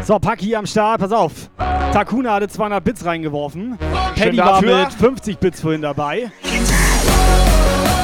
So, 0.05 0.19
Paki 0.19 0.55
am 0.55 0.67
Start, 0.67 1.01
pass 1.01 1.13
auf. 1.13 1.49
Takuna 1.57 2.35
hatte 2.35 2.49
200 2.49 2.85
Bits 2.85 3.07
reingeworfen. 3.07 3.79
Paddy 4.15 4.37
war 4.37 4.61
mit 4.61 4.93
50 4.93 5.39
Bits 5.39 5.63
vorhin 5.63 5.81
dabei. 5.81 6.31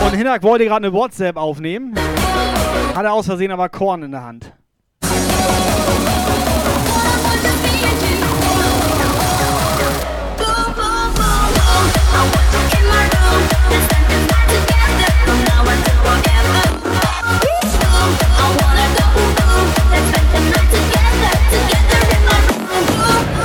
Und 0.07 0.17
Hinak 0.17 0.43
wollte 0.43 0.65
gerade 0.65 0.87
eine 0.87 0.95
WhatsApp 0.95 1.37
aufnehmen. 1.37 1.95
Hat 2.95 3.05
er 3.05 3.13
aus 3.13 3.27
Versehen 3.27 3.53
aber 3.53 3.69
Korn 3.69 4.03
in 4.03 4.13
der 4.13 4.23
Hand. 4.23 4.55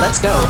Let's 0.00 0.20
go. 0.20 0.46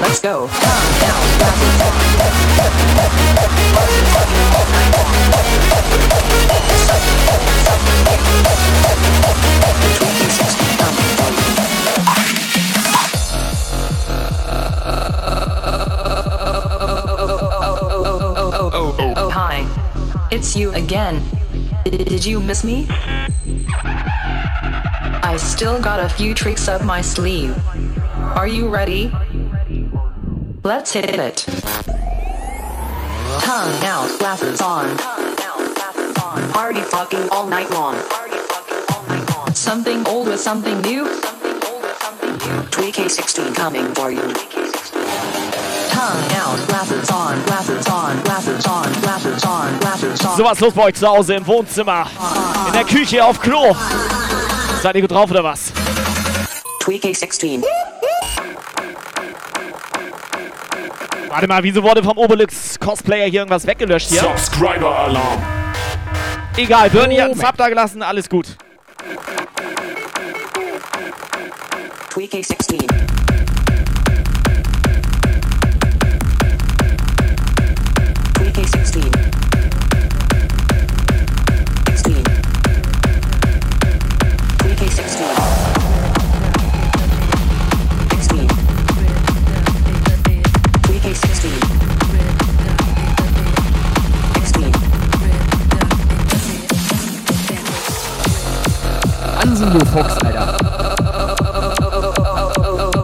Let's 0.00 0.20
go. 0.20 0.48
You 20.54 20.70
again. 20.70 21.20
Did 21.84 22.24
you 22.24 22.38
miss 22.38 22.62
me? 22.62 22.86
I 25.20 25.36
still 25.36 25.82
got 25.82 25.98
a 25.98 26.08
few 26.08 26.32
tricks 26.32 26.68
up 26.68 26.84
my 26.84 27.00
sleeve. 27.00 27.56
Are 28.36 28.46
you 28.46 28.68
ready? 28.68 29.10
Let's 30.62 30.92
hit 30.92 31.18
it. 31.18 31.44
Tongue 33.54 33.84
out, 33.84 34.18
glasses 34.18 34.60
on. 34.60 34.96
Party 36.50 36.80
fucking 36.80 37.28
all 37.30 37.46
night 37.46 37.70
long. 37.70 37.94
Something 39.54 40.04
old 40.08 40.26
with 40.26 40.40
something 40.40 40.80
new. 40.80 41.04
3K16 42.74 43.54
coming 43.54 43.94
for 43.94 44.10
you. 44.10 44.26
So 50.36 50.42
was 50.42 50.58
los 50.58 50.74
bei 50.74 50.82
euch 50.82 50.96
zu 50.96 51.06
Hause 51.06 51.34
im 51.34 51.46
Wohnzimmer, 51.46 52.06
in 52.66 52.72
der 52.72 52.84
Küche, 52.84 53.24
auf 53.24 53.40
Klo. 53.40 53.72
Seid 54.82 54.96
ihr 54.96 55.02
gut 55.02 55.12
drauf 55.12 55.30
oder 55.30 55.44
was? 55.44 55.72
3K16. 56.80 57.62
Warte 61.34 61.48
mal, 61.48 61.64
wieso 61.64 61.82
wurde 61.82 62.00
vom 62.00 62.16
Obelix-Cosplayer 62.16 63.24
hier 63.24 63.40
irgendwas 63.40 63.66
weggelöscht 63.66 64.08
hier? 64.08 64.20
Subscriber-Alarm. 64.20 65.42
Egal, 66.56 66.88
Bernie 66.90 67.16
oh, 67.16 67.22
hat 67.22 67.30
einen 67.32 67.40
Sub 67.40 67.56
da 67.56 67.68
gelassen, 67.68 68.04
alles 68.04 68.28
gut. 68.28 68.46
Tweaking 72.10 72.44
16. 72.44 72.86
Hansen, 99.54 99.70
du 99.78 99.84
Fuchs, 99.86 100.14
Alter. 100.24 100.56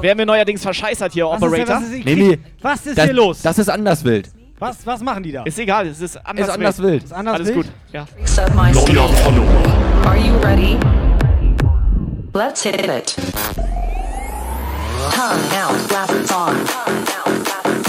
Wer 0.03 0.15
mir 0.17 0.27
neuerdings 0.27 0.63
verscheißert 0.63 1.13
hier, 1.13 1.27
Was 1.27 1.35
ist 1.35 1.41
denn- 1.43 1.49
Operator? 1.53 1.77
was 1.77 1.83
ist- 1.91 2.05
Nee. 2.05 2.39
Was 2.61 2.87
ist 2.87 2.99
das, 2.99 3.05
hier 3.05 3.15
los? 3.15 3.43
Das 3.43 3.57
ist 3.59 3.69
anders 3.71 4.03
wild. 4.05 4.29
Was, 4.59 4.85
was 4.85 5.01
machen 5.01 5.23
die 5.23 5.31
da? 5.33 5.45
Ist 5.45 5.59
egal, 5.61 5.87
es 5.87 6.01
ist 6.01 6.17
anders, 6.27 6.49
Ist 6.49 6.55
anders 6.55 6.83
wild. 6.83 7.05
Ist 7.05 7.13
anders 7.13 7.35
Alles 7.37 7.49
wild? 7.49 7.57
gut, 7.57 7.67
ja. 7.93 8.05
My. 8.55 8.73
Are 10.07 10.17
you 10.19 10.35
ready? 10.43 10.77
Let's 12.35 12.63
hit 12.65 12.81
it. 12.87 13.15
Tongue 15.13 15.39
out, 15.63 15.89
glasses 15.89 16.33
on. 16.33 16.57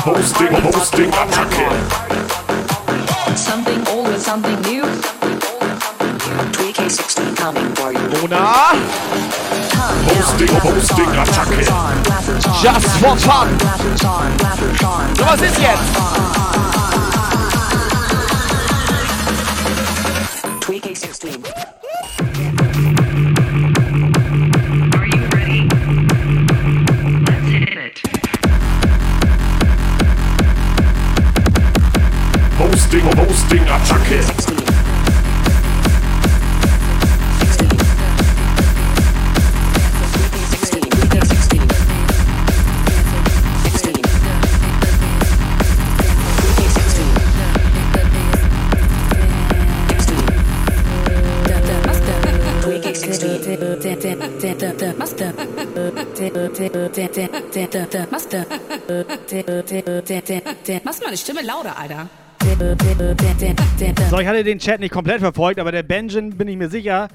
Hosting, 0.06 0.64
Hosting, 0.64 1.10
Attacke. 1.12 1.66
Something 3.36 3.82
old 3.92 4.08
with 4.10 4.22
something 4.24 4.56
new. 4.62 4.84
3K16 6.72 7.36
coming 7.36 7.76
for 7.76 7.92
you. 7.92 8.00
Mona, 8.00 8.38
Hosting, 10.08 10.48
Hosting, 10.48 11.12
Attacke. 11.20 11.68
just 12.64 12.88
for 13.00 13.18
fun. 13.18 13.50
So, 15.18 15.26
was 15.26 15.42
ist 15.42 15.60
jetzt? 15.60 17.01
Machst 60.84 61.04
meine 61.04 61.18
Stimme 61.18 61.42
lauter, 61.42 61.78
Alter. 61.78 62.08
So, 64.10 64.20
ich 64.20 64.28
hatte 64.28 64.44
den 64.44 64.58
Chat 64.60 64.80
nicht 64.80 64.92
komplett 64.92 65.20
verfolgt, 65.20 65.60
aber 65.60 65.72
der 65.72 65.84
Benjamin, 65.84 66.38
bin 66.38 66.48
ich 66.48 66.58
mir 66.58 66.70
sicher, 66.70 67.08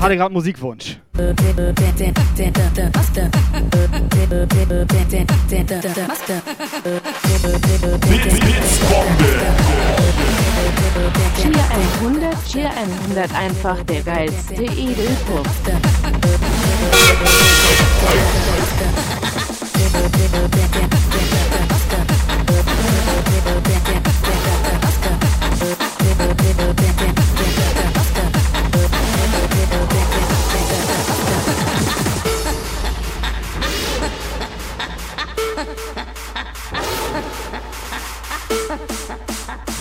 hatte 0.00 0.16
gerade 0.16 0.32
Musikwunsch. 0.32 0.98
Cheer 11.36 11.70
100, 12.00 12.46
Cheer 12.50 12.70
100, 12.70 13.34
einfach 13.34 13.82
der 13.84 14.00
geilste 14.02 14.64
Edelpuff. 14.64 15.46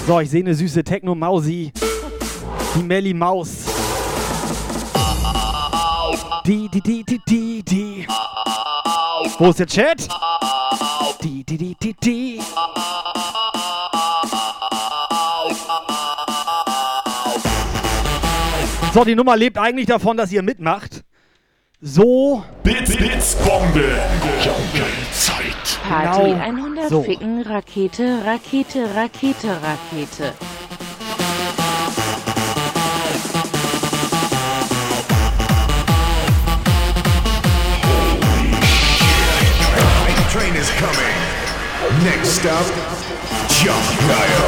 So, 0.05 0.19
ich 0.19 0.29
sehe 0.29 0.41
eine 0.41 0.53
süße 0.53 0.83
Techno-Mausi. 0.83 1.71
Die 2.75 2.83
Melly 2.83 3.13
Maus. 3.13 3.65
Die, 6.45 6.69
die, 6.69 6.81
die, 6.81 7.03
die, 7.03 7.21
die, 7.25 7.63
die. 7.63 8.07
Wo 9.37 9.49
ist 9.49 9.59
der 9.59 9.67
Chat? 9.67 10.07
Die, 11.23 11.43
die, 11.43 11.57
die, 11.57 11.75
die, 11.75 11.93
die. 11.93 12.39
So, 18.93 19.03
die 19.03 19.15
Nummer 19.15 19.35
lebt 19.35 19.57
eigentlich 19.57 19.87
davon, 19.87 20.17
dass 20.17 20.31
ihr 20.31 20.43
mitmacht. 20.43 21.03
So. 21.81 22.43
Bits, 22.63 22.95
Bits, 22.95 23.35
Bombe. 23.35 23.99
Zeit. 25.11 25.79
Party 25.87 26.29
Genau 26.29 26.41
100 26.41 26.89
so. 26.89 27.03
Ficken 27.03 27.41
Rakete, 27.41 28.21
Rakete, 28.25 28.95
Rakete, 28.95 29.59
Rakete. 29.61 30.33
Next 42.03 42.39
stop, 42.39 42.65
Jump 43.47 43.85
Guile. 44.07 44.47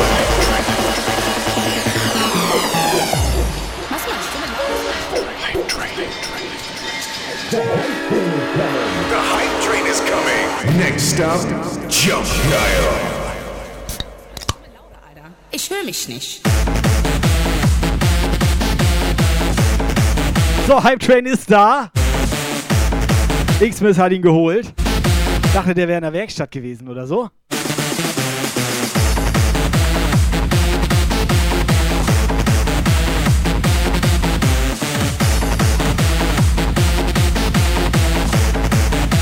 The 9.10 9.22
hype 9.22 9.62
train 9.62 9.86
is 9.88 10.02
coming. 10.02 10.78
Next 10.78 11.14
stop, 11.14 11.40
Jump 11.90 12.28
Guile. 12.50 13.16
Ich 15.52 15.70
höre 15.70 15.86
mich 15.86 16.10
nicht. 16.10 16.42
So, 20.68 20.84
Hype 20.84 21.00
Train 21.00 21.26
ist 21.26 21.50
da. 21.50 21.90
X-Miss 23.62 23.98
hat 23.98 24.12
ihn 24.12 24.22
geholt. 24.22 24.74
Dachte, 25.54 25.74
der 25.74 25.88
wäre 25.88 26.00
in 26.00 26.04
der 26.04 26.12
Werkstatt 26.12 26.52
gewesen 26.52 26.90
oder 26.90 27.08
so. 27.08 27.30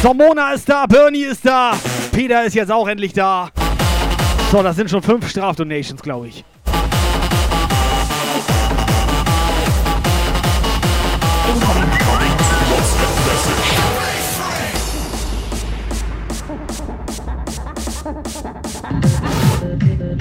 So, 0.03 0.13
Mona 0.13 0.51
ist 0.51 0.67
da, 0.67 0.85
Bernie 0.85 1.23
ist 1.23 1.45
da, 1.45 1.77
Peter 2.11 2.43
ist 2.43 2.55
jetzt 2.55 2.69
auch 2.69 2.89
endlich 2.89 3.13
da. 3.13 3.47
So, 4.51 4.61
das 4.61 4.75
sind 4.75 4.89
schon 4.89 5.01
fünf 5.01 5.29
Strafdonations, 5.29 6.01
glaube 6.01 6.27
ich. 6.27 6.43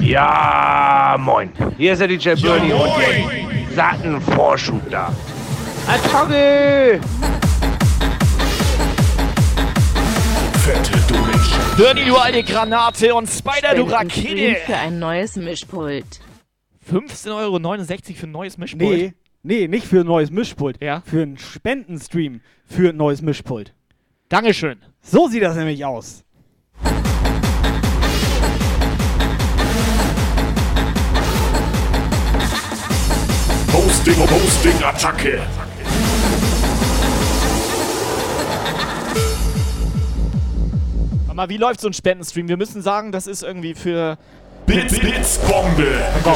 Ja, 0.00 1.16
moin. 1.18 1.50
Hier 1.76 1.94
ist 1.94 1.98
der 1.98 2.06
DJ 2.06 2.34
Bernie 2.40 2.72
und 2.72 2.88
jetzt 3.00 3.74
satten 3.74 4.20
Vorschub 4.20 4.88
da. 4.88 5.12
Attacke! 5.88 7.00
Bernie, 11.76 12.04
du 12.04 12.16
alte 12.16 12.42
Granate 12.42 13.14
und 13.14 13.28
Spider, 13.28 13.74
du 13.74 13.84
Rakete. 13.84 14.56
Für 14.66 14.76
ein 14.76 14.98
neues 14.98 15.36
Mischpult. 15.36 16.04
15,69 16.90 17.30
Euro 17.30 17.58
für 18.14 18.26
ein 18.26 18.30
neues 18.30 18.58
Mischpult. 18.58 18.98
Nee, 18.98 19.14
nee, 19.42 19.68
nicht 19.68 19.86
für 19.86 20.00
ein 20.00 20.06
neues 20.06 20.30
Mischpult. 20.30 20.82
Ja. 20.82 21.02
Für 21.04 21.22
einen 21.22 21.38
Spendenstream 21.38 22.40
für 22.66 22.90
ein 22.90 22.96
neues 22.96 23.22
Mischpult. 23.22 23.74
Dankeschön. 24.28 24.78
So 25.02 25.28
sieht 25.28 25.42
das 25.42 25.56
nämlich 25.56 25.84
aus. 25.84 26.24
Hosting, 33.72 34.16
Hosting, 34.16 34.82
Attacke. 34.82 35.40
Aber 41.32 41.48
wie 41.48 41.56
läuft 41.56 41.80
so 41.80 41.88
ein 41.88 41.92
Spendenstream? 41.94 42.46
Wir 42.48 42.56
müssen 42.58 42.82
sagen, 42.82 43.10
das 43.10 43.26
ist 43.26 43.42
irgendwie 43.42 43.74
für 43.74 44.18
Blitz, 44.66 44.98
Blitzbombe. 44.98 45.86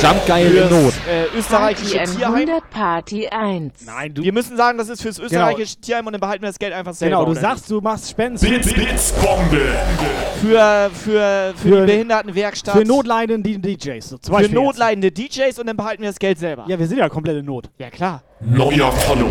Jump 0.03 0.27
geil 0.27 0.53
in 0.53 0.69
Not. 0.69 0.95
äh, 1.09 1.39
österreichische 1.39 1.97
Party 1.99 2.17
Tierheim. 2.17 2.35
100 2.35 2.71
Party 2.71 3.29
1. 3.29 3.73
Nein, 3.87 4.15
du. 4.15 4.23
Wir 4.23 4.33
müssen 4.33 4.57
sagen, 4.57 4.79
das 4.79 4.89
ist 4.89 5.03
fürs 5.03 5.19
österreichische 5.19 5.77
Tierheim 5.77 6.07
und 6.07 6.13
dann 6.15 6.21
behalten 6.21 6.43
wir 6.43 6.49
das 6.49 6.59
Geld 6.59 6.73
einfach 6.73 6.95
selber. 6.95 7.19
Genau, 7.19 7.33
du 7.33 7.39
sagst, 7.39 7.71
du 7.71 7.81
machst 7.81 8.11
Spendenstream 8.11 8.55
Blitz, 8.63 8.73
Blitzbombe. 8.73 9.57
nicht? 9.57 10.41
Für, 10.41 10.91
für, 10.93 11.55
für, 11.57 11.69
Für- 11.69 11.81
die 11.87 11.93
Behindertenwerkstatt. 11.93 12.77
für 12.77 12.85
notleidende 12.85 13.59
DJs. 13.59 14.09
So, 14.09 14.19
zum 14.19 14.25
für 14.35 14.41
Beispiel 14.41 14.57
jetzt. 14.57 14.65
notleidende 14.65 15.13
DJs 15.13 15.59
und 15.61 15.67
dann 15.67 15.77
behalten 15.77 16.03
wir 16.03 16.09
das 16.11 16.19
Geld 16.19 16.39
selber. 16.39 16.65
Ja, 16.69 16.79
wir 16.79 16.87
sind 16.89 16.99
ja 16.99 17.09
komplett 17.09 17.37
in 17.37 17.45
Not. 17.45 17.71
Ja, 17.79 17.91
klar. 17.91 18.23
Neuer 18.41 18.91
Follower. 18.93 19.31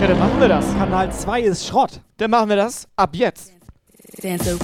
Ja, 0.00 0.06
dann 0.06 0.18
machen 0.18 0.40
wir 0.40 0.48
das. 0.48 0.64
Kanal 0.78 1.12
2 1.12 1.40
ist 1.42 1.66
Schrott. 1.66 2.00
Dann 2.16 2.30
machen 2.30 2.48
wir 2.48 2.56
das 2.56 2.88
ab 2.96 3.10
jetzt. 3.14 3.52
Dance 4.22 4.58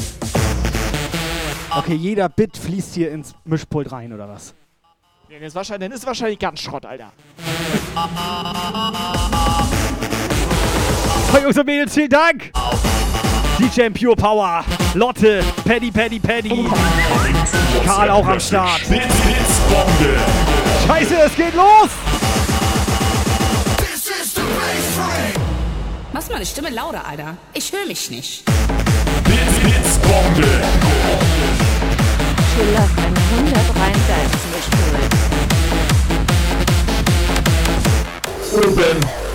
Okay, 1.78 1.94
jeder 1.94 2.28
Bit 2.28 2.56
fließt 2.56 2.94
hier 2.94 3.12
ins 3.12 3.36
Mischpult 3.44 3.92
rein, 3.92 4.12
oder 4.12 4.28
was? 4.28 4.52
Dann 5.30 5.40
ist 5.40 5.54
wahrscheinlich, 5.54 5.88
dann 5.88 5.96
ist 5.96 6.04
wahrscheinlich 6.04 6.40
ganz 6.40 6.58
Schrott, 6.58 6.84
Alter. 6.84 7.12
So, 11.32 11.38
Jungs 11.38 11.56
und 11.56 11.66
Mädels, 11.66 11.94
vielen 11.94 12.10
Dank! 12.10 12.50
DJ 13.60 13.90
Pure 13.90 14.16
Power, 14.16 14.64
Lotte, 14.94 15.44
Paddy, 15.64 15.92
Paddy, 15.92 16.18
Paddy, 16.18 16.68
Karl 17.84 18.10
auch 18.10 18.26
am 18.26 18.40
Start. 18.40 18.80
Scheiße, 20.84 21.16
es 21.26 21.36
geht 21.36 21.54
los! 21.54 21.90
Machst 26.12 26.32
meine 26.32 26.44
Stimme 26.44 26.70
lauter, 26.70 27.06
Alter. 27.06 27.36
Ich 27.54 27.70
höre 27.70 27.86
mich 27.86 28.10
nicht. 28.10 28.44
Blitz, 29.22 29.60
Blitzbombe. 29.62 31.27
Für 32.58 32.64
ein 32.64 33.14
100 33.38 33.54
rein 33.76 33.94
ins 38.82 39.27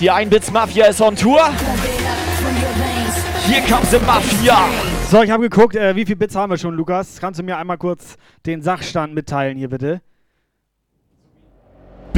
Die 0.00 0.10
Einbits-Mafia 0.10 0.86
ist 0.86 1.00
on 1.00 1.16
Tour. 1.16 1.40
Hier 3.46 3.60
comes 3.62 3.90
the 3.90 3.98
Mafia. 4.06 4.68
So, 5.10 5.22
ich 5.22 5.30
habe 5.30 5.48
geguckt, 5.48 5.74
äh, 5.74 5.96
wie 5.96 6.04
viele 6.04 6.16
Bits 6.16 6.36
haben 6.36 6.50
wir 6.50 6.58
schon, 6.58 6.74
Lukas? 6.74 7.18
Kannst 7.20 7.40
du 7.40 7.44
mir 7.44 7.56
einmal 7.56 7.78
kurz 7.78 8.16
den 8.46 8.62
Sachstand 8.62 9.14
mitteilen 9.14 9.58
hier, 9.58 9.68
bitte? 9.68 10.00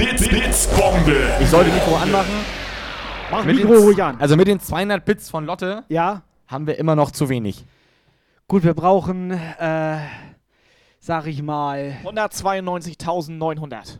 Blitz, 0.01 0.27
Blitzbombe. 0.27 1.15
Ich 1.43 1.49
sollte 1.51 1.71
Mikro 1.71 1.95
anmachen. 1.95 2.33
Mach 3.31 3.45
Mit 3.45 3.57
Mikro 3.57 3.75
ruhig 3.75 4.03
an. 4.03 4.19
Also 4.19 4.35
mit 4.35 4.49
den 4.49 4.59
200 4.59 5.05
Bits 5.05 5.29
von 5.29 5.45
Lotte 5.45 5.85
Ja? 5.91 6.23
haben 6.49 6.67
wir 6.67 6.79
immer 6.79 6.97
noch 6.97 7.11
zu 7.11 7.29
wenig. 7.29 7.67
Gut, 8.49 8.65
wir 8.65 8.73
brauchen, 8.73 9.31
äh, 9.31 9.99
sag 11.01 11.27
ich 11.27 11.43
mal, 11.43 11.99
192.900. 12.05 13.99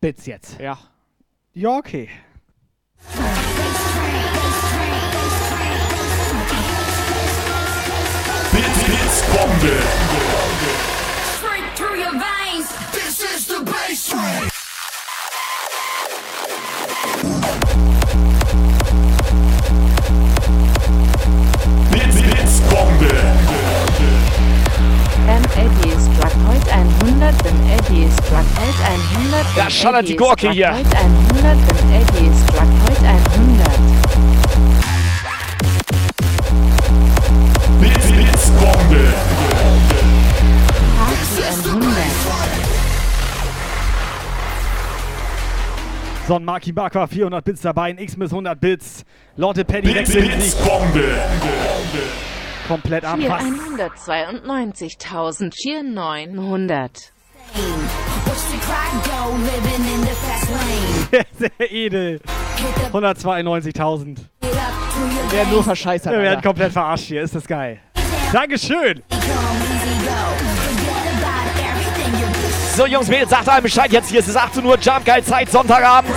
Bits 0.00 0.24
jetzt. 0.24 0.58
Ja. 0.58 0.78
Ja, 1.52 1.76
okay. 1.76 2.08
Blitz, 8.52 8.84
Blitzbombe. 8.84 9.72
Straight 11.36 11.76
through 11.76 11.96
your 11.98 12.12
veins. 12.12 12.68
This 12.92 13.20
is 13.20 13.46
the 13.46 13.62
bass 13.64 14.53
Bombe. 22.94 23.14
Beim 25.26 25.42
Eddie 25.56 25.90
ist 25.90 26.10
heute 26.48 26.72
100, 26.72 27.42
beim 27.42 27.60
Eddie 27.70 28.04
ist 28.04 28.20
heute 28.22 28.84
100. 29.24 29.46
Da 29.56 29.70
schallert 29.70 30.08
die 30.08 30.16
Gurke 30.16 30.50
hier. 30.50 30.72
Heute 30.74 30.96
100, 30.96 31.42
beim 31.42 31.92
Eddie 31.92 32.26
ist 32.26 32.52
heute 32.52 33.08
100. 33.08 33.68
Bitte, 37.80 38.12
Blitz, 38.12 38.50
Bombe. 38.50 39.04
Party 40.98 41.42
100. 41.70 41.84
Son 46.26 46.42
Marky 46.44 46.72
Bakwa 46.72 47.06
400 47.06 47.44
Bits 47.44 47.60
dabei, 47.60 47.90
ein 47.90 47.98
X-Miss 47.98 48.30
100 48.30 48.58
Bits. 48.58 49.04
Lotte 49.36 49.64
Paddy 49.64 49.94
wechselt 49.94 50.24
sich. 50.24 50.34
Blitz, 50.34 50.54
Bombe. 50.54 51.00
Bombe 51.00 52.33
komplett 52.66 53.04
ab. 53.04 53.18
Cheer 53.18 53.30
Was? 53.30 54.08
192.000, 54.08 55.50
Cheer 55.50 55.82
900. 55.82 57.12
Sehr 61.38 61.72
edel. 61.72 62.20
192.000. 62.92 64.16
Wir 64.40 65.32
werden 65.32 65.50
nur 65.50 65.64
verscheißert. 65.64 66.12
Wir 66.12 66.22
werden 66.22 66.42
komplett 66.42 66.72
verarscht 66.72 67.06
hier. 67.06 67.22
Ist 67.22 67.34
das 67.34 67.46
geil. 67.46 67.80
Dankeschön. 68.32 69.02
So, 72.76 72.86
Jungs, 72.86 73.08
Mädels, 73.08 73.30
sagt 73.30 73.48
einem 73.48 73.62
Bescheid 73.62 73.92
jetzt. 73.92 74.10
Hier 74.10 74.18
ist 74.18 74.28
es 74.28 74.36
18 74.36 74.64
Uhr, 74.64 74.76
Jump 74.80 75.04
Geil 75.04 75.22
Zeit, 75.22 75.50
Sonntagabend. 75.50 76.14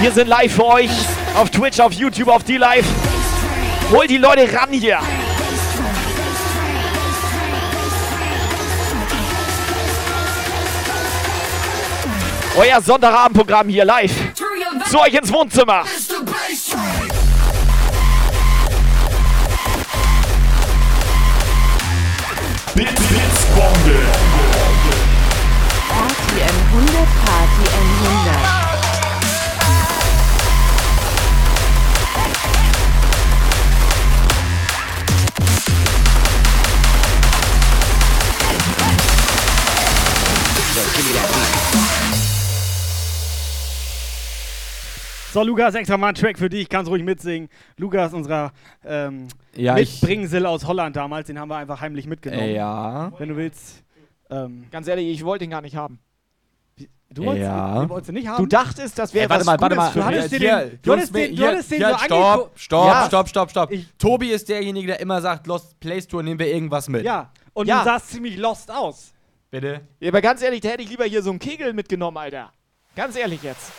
Wir 0.00 0.10
sind 0.10 0.26
live 0.26 0.52
für 0.52 0.66
euch 0.66 0.90
auf 1.36 1.50
Twitch, 1.50 1.78
auf 1.78 1.92
YouTube, 1.92 2.28
auf 2.28 2.42
D-Live. 2.42 2.86
Hol 3.92 4.06
die 4.08 4.18
Leute 4.18 4.52
ran 4.52 4.70
hier. 4.72 4.98
Euer 12.54 12.82
Sonntagabendprogramm 12.82 13.68
hier 13.68 13.84
live. 13.84 14.12
Zu 14.90 15.00
euch 15.00 15.14
ins 15.14 15.32
Wohnzimmer. 15.32 15.84
Blitz, 22.74 22.90
Blitzbombe. 23.08 23.98
Party 25.88 26.42
N100, 26.42 27.06
Party 27.24 27.64
N100. 27.70 28.62
So, 45.32 45.42
Lukas, 45.42 45.74
extra 45.74 45.96
mal 45.96 46.08
ein 46.08 46.14
Track 46.14 46.36
für 46.38 46.50
dich. 46.50 46.68
Kannst 46.68 46.90
ruhig 46.90 47.02
mitsingen. 47.02 47.48
Lukas, 47.78 48.12
unserer 48.12 48.52
ähm, 48.84 49.28
Ja, 49.56 49.78
ich- 49.78 50.02
Mitbringsel 50.02 50.44
aus 50.44 50.66
Holland 50.66 50.94
damals, 50.96 51.26
den 51.28 51.38
haben 51.38 51.48
wir 51.48 51.56
einfach 51.56 51.80
heimlich 51.80 52.06
mitgenommen. 52.06 52.42
Äh, 52.42 52.54
ja. 52.56 53.10
Wenn 53.18 53.30
du 53.30 53.36
willst. 53.36 53.82
Ähm, 54.30 54.66
Ganz 54.70 54.88
ehrlich, 54.88 55.08
ich 55.08 55.24
wollte 55.24 55.44
ihn 55.44 55.50
gar 55.50 55.62
nicht 55.62 55.74
haben. 55.76 55.98
du 57.10 57.24
wolltest, 57.24 57.44
Ja. 57.46 57.84
den 57.86 58.14
nicht 58.14 58.28
haben? 58.28 58.42
Du 58.42 58.46
dachtest, 58.46 58.98
das 58.98 59.12
wäre 59.14 59.28
warte 59.30 59.40
was 59.40 59.46
mal, 59.46 59.60
warte 59.60 59.74
Gutes 59.76 59.76
mal. 59.76 59.92
für 59.92 59.98
Du 60.00 60.04
hattest 60.04 60.32
dir 60.32 60.38
Hier, 60.38 60.56
den- 60.66 60.78
du 60.82 60.92
hattest 60.92 61.14
den- 61.14 61.30
du 61.30 61.36
hier, 61.42 61.48
hattest 61.48 61.70
den 61.70 61.78
hier, 61.78 61.88
so 61.90 61.98
Stopp, 62.04 62.50
stopp, 62.58 62.86
Ja. 62.86 63.06
stopp, 63.06 63.28
stopp, 63.28 63.50
stopp. 63.50 63.70
Tobi 63.98 64.28
ist 64.32 64.48
derjenige, 64.50 64.86
der 64.88 65.00
immer 65.00 65.20
sagt, 65.22 65.46
Lost 65.46 65.78
Play 65.80 66.00
Store, 66.02 66.22
nehmen 66.22 66.40
wir 66.40 66.46
irgendwas 66.52 66.88
mit. 66.90 67.04
Ja, 67.04 67.30
und 67.54 67.66
Ja. 67.68 67.78
du 67.80 67.84
sahst 67.86 68.10
ziemlich 68.10 68.36
lost 68.36 68.70
aus. 68.70 69.12
Bitte? 69.50 69.80
Ja, 70.00 70.08
aber 70.08 70.20
ganz 70.22 70.42
ehrlich, 70.42 70.60
da 70.60 70.70
hätte 70.70 70.82
ich 70.82 70.90
lieber 70.90 71.04
hier 71.04 71.22
so 71.22 71.30
einen 71.30 71.38
Kegel 71.38 71.72
mitgenommen, 71.74 72.16
Alter. 72.18 72.50
Ganz 72.96 73.16
ehrlich 73.16 73.42
jetzt. 73.42 73.72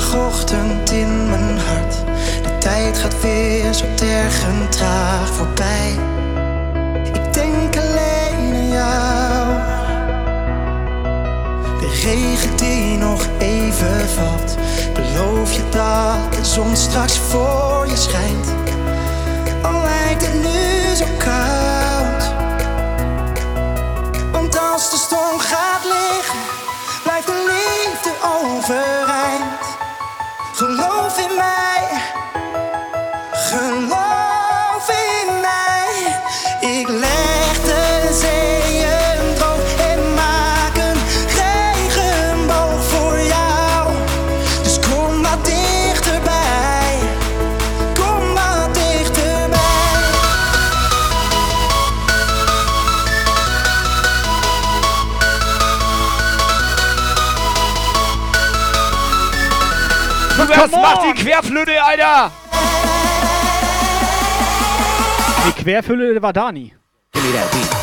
Maandagochtend 0.00 0.90
in 0.90 1.28
mijn 1.28 1.58
hart. 1.58 1.94
De 2.42 2.58
tijd 2.58 2.98
gaat 2.98 3.20
weer 3.20 3.72
zo 3.72 3.84
tergend 3.94 4.72
traag 4.72 5.28
voorbij. 5.28 5.90
Ik 7.04 7.32
denk 7.32 7.76
alleen 7.76 8.54
aan 8.54 8.68
jou. 8.68 9.46
De 11.80 12.00
regen 12.02 12.56
die 12.56 12.96
nog 12.96 13.26
even 13.38 14.08
valt. 14.08 14.56
Beloof 14.94 15.52
je 15.52 15.62
dat 15.70 16.32
de 16.32 16.44
zon 16.44 16.76
straks 16.76 17.18
voor 17.18 17.86
je 17.88 17.96
schijnt. 17.96 18.46
Al 19.62 19.82
lijkt 19.82 20.26
het 20.26 20.34
nu 20.34 20.94
zo 20.96 21.04
koud. 21.18 22.32
Want 24.32 24.58
als 24.72 24.90
de 24.90 24.96
storm 24.96 25.38
gaat 25.38 25.84
liggen, 25.84 26.19
Geloof 30.60 31.18
in 31.18 31.34
mij, 31.36 32.02
geloof 33.32 33.89
Lukas, 60.60 60.72
mach 60.72 61.02
die 61.02 61.14
Querflöte, 61.14 61.82
Alter! 61.82 62.30
Die 65.46 65.62
Querfülle 65.62 66.20
war 66.20 66.32
Dani. 66.34 66.74
Neuer 67.14 67.79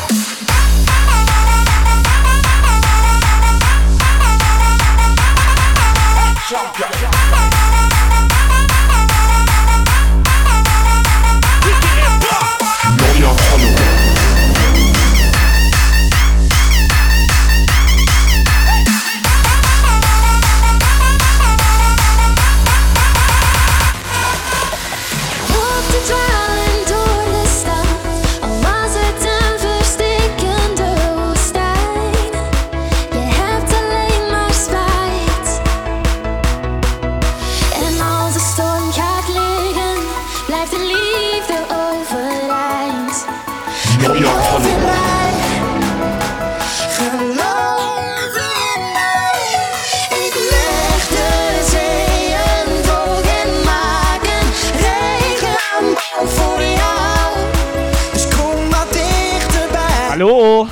Hallo? 60.28 60.68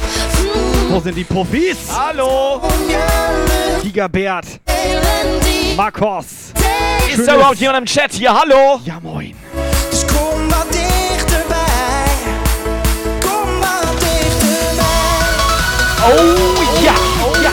Wo 0.91 1.01
sind 1.01 1.15
die 1.15 1.25
Profis? 1.25 1.79
Hallo? 1.91 2.61
Gigabert. 3.83 4.45
Marcos. 5.75 6.53
Ist 7.11 7.27
da 7.27 7.37
überhaupt 7.37 7.57
jemand 7.57 7.79
im 7.79 7.87
Chat 7.87 8.13
hier? 8.13 8.39
Hallo? 8.39 8.79
Ja, 8.85 9.01
moin. 9.01 9.35
Kom 10.09 10.51
wat 10.51 10.67
dichterbij. 10.71 11.57
Kom 13.23 13.61
wat 13.63 13.99
dichterbij. 13.99 14.85
Oh 16.05 16.83
ja! 16.83 16.95
Oh 17.25 17.43
ja! 17.43 17.51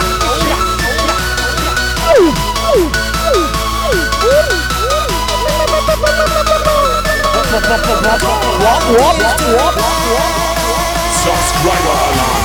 Subscriber 11.64 11.95
Alarm. 11.95 12.43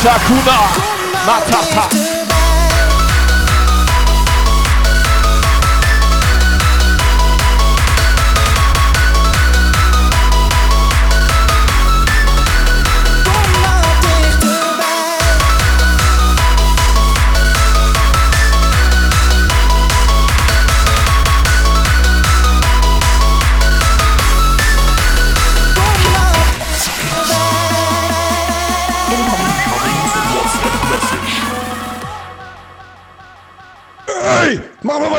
Takuna! 0.00 0.58
Matata! 1.26 2.09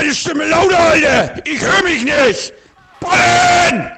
Meine 0.02 0.16
Stimme 0.16 0.48
lauter, 0.48 0.80
Alter! 0.80 1.34
Ich 1.46 1.62
höre 1.62 1.84
mich 1.84 2.04
nicht! 2.04 2.54
Ballen! 3.00 3.92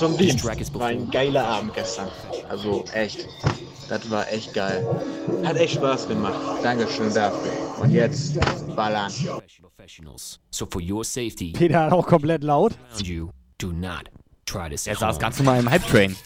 Zum 0.00 0.16
Dienst. 0.16 0.44
War 0.74 0.86
ein 0.86 1.10
geiler 1.10 1.46
Abend 1.46 1.74
gestern. 1.74 2.08
Also 2.48 2.84
echt. 2.94 3.28
Das 3.88 4.10
war 4.10 4.26
echt 4.32 4.54
geil. 4.54 4.86
Hat 5.44 5.56
echt 5.56 5.74
Spaß 5.74 6.08
gemacht. 6.08 6.34
Dankeschön 6.62 7.12
dafür. 7.12 7.52
Und 7.82 7.90
jetzt 7.90 8.38
ballern. 8.74 9.12
So 10.50 10.66
for 10.66 10.80
your 10.80 11.04
safety, 11.04 11.52
Peter 11.52 11.84
hat 11.84 11.92
auch 11.92 12.06
komplett 12.06 12.42
laut. 12.42 12.72
around 12.92 13.06
you, 13.06 13.28
do 13.58 13.72
not 13.72 14.10
try 14.46 14.70
this 14.70 14.86
Er 14.86 14.96
saß 14.96 15.18
ganz 15.18 15.38
normal 15.38 15.60
im 15.60 15.70
Hype-Train. 15.70 16.16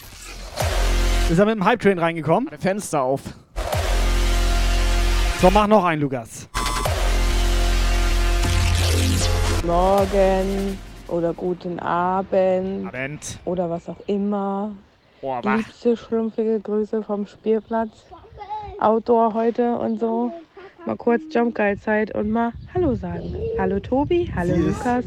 Ist 1.30 1.38
er 1.38 1.46
mit 1.46 1.56
dem 1.56 1.64
Hype-Train 1.64 1.98
reingekommen? 1.98 2.50
Fenster 2.58 3.02
auf. 3.02 3.22
So, 5.40 5.50
mach 5.50 5.66
noch 5.66 5.84
einen, 5.84 6.00
Lukas. 6.00 6.48
Morgen 9.66 10.78
oder 11.08 11.32
guten 11.34 11.78
Abend. 11.78 12.86
Abend. 12.86 13.38
Oder 13.44 13.70
was 13.70 13.88
auch 13.88 14.00
immer. 14.06 14.74
Boah. 15.20 15.40
Liebste 15.42 15.96
schlumpfige 15.96 16.60
Grüße 16.60 17.02
vom 17.02 17.26
Spielplatz. 17.26 18.06
Outdoor 18.80 19.34
heute 19.34 19.76
und 19.78 20.00
so. 20.00 20.32
Mal 20.86 20.96
kurz 20.96 21.22
Jumpgeil-Zeit 21.30 22.14
und 22.14 22.30
mal 22.30 22.52
Hallo 22.74 22.94
sagen. 22.94 23.34
Hallo 23.58 23.80
Tobi, 23.80 24.30
hallo 24.34 24.54
Sie 24.54 24.60
Lukas, 24.60 25.04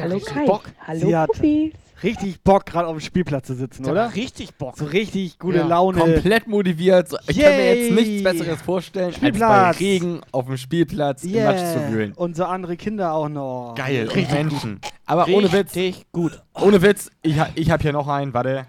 hallo 0.00 0.18
Kai, 0.18 0.46
Bock. 0.46 0.64
hallo 0.86 1.26
Puppi. 1.26 1.72
Richtig 2.02 2.42
Bock, 2.42 2.66
gerade 2.66 2.86
auf 2.88 2.96
dem 2.96 3.00
Spielplatz 3.00 3.46
zu 3.46 3.54
sitzen, 3.54 3.86
oder? 3.86 4.14
richtig 4.14 4.54
Bock. 4.54 4.76
So 4.76 4.84
richtig 4.84 5.38
gute 5.38 5.58
Ja, 5.58 5.66
Laune. 5.66 5.98
Komplett 5.98 6.46
motiviert. 6.46 7.08
So, 7.08 7.18
Ich 7.28 7.38
kann 7.38 7.56
mir 7.56 7.74
jetzt 7.76 7.92
nichts 7.92 8.22
Besseres 8.22 8.62
vorstellen, 8.62 9.06
als 9.06 9.14
bei 9.20 9.28
Spielplatz. 9.28 9.80
Regen 9.80 10.20
auf 10.32 10.46
dem 10.46 10.56
Spielplatz 10.56 11.24
im 11.24 11.44
Matsch 11.44 11.72
zu 11.72 11.90
wühlen. 11.92 12.12
Und 12.12 12.36
so 12.36 12.44
andere 12.44 12.76
Kinder 12.76 13.12
auch 13.12 13.28
noch. 13.28 13.74
Geil, 13.76 14.08
und 14.08 14.14
Richtig 14.16 14.32
Menschen. 14.34 14.80
Aber 15.06 15.28
ohne 15.28 15.52
Witz. 15.52 15.74
Richtig 15.74 16.06
gut. 16.12 16.40
Ohne 16.54 16.80
Witz, 16.82 17.10
ich, 17.22 17.36
ich 17.54 17.70
habe 17.70 17.82
hier 17.82 17.92
noch 17.92 18.08
einen, 18.08 18.32
warte. 18.34 18.66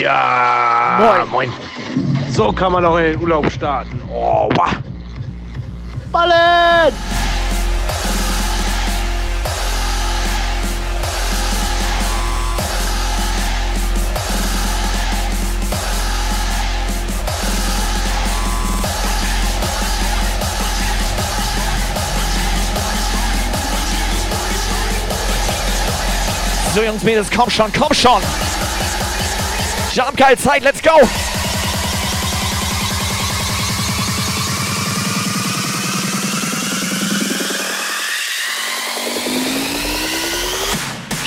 Ja, 0.00 1.26
moin. 1.30 1.52
So 2.30 2.52
kann 2.52 2.72
man 2.72 2.84
auch 2.84 2.96
in 2.98 3.04
den 3.12 3.20
Urlaub 3.20 3.50
starten. 3.50 4.00
Oh, 4.10 4.48
wah. 4.56 4.72
Ballen! 6.10 6.92
So, 26.74 26.82
Jungs, 26.82 27.04
Mädels, 27.04 27.30
komm 27.30 27.48
schon, 27.48 27.72
komm 27.72 27.94
schon. 27.94 28.20
Jump 29.92 30.16
geil 30.16 30.36
Zeit, 30.36 30.64
let's 30.64 30.82
go. 30.82 30.90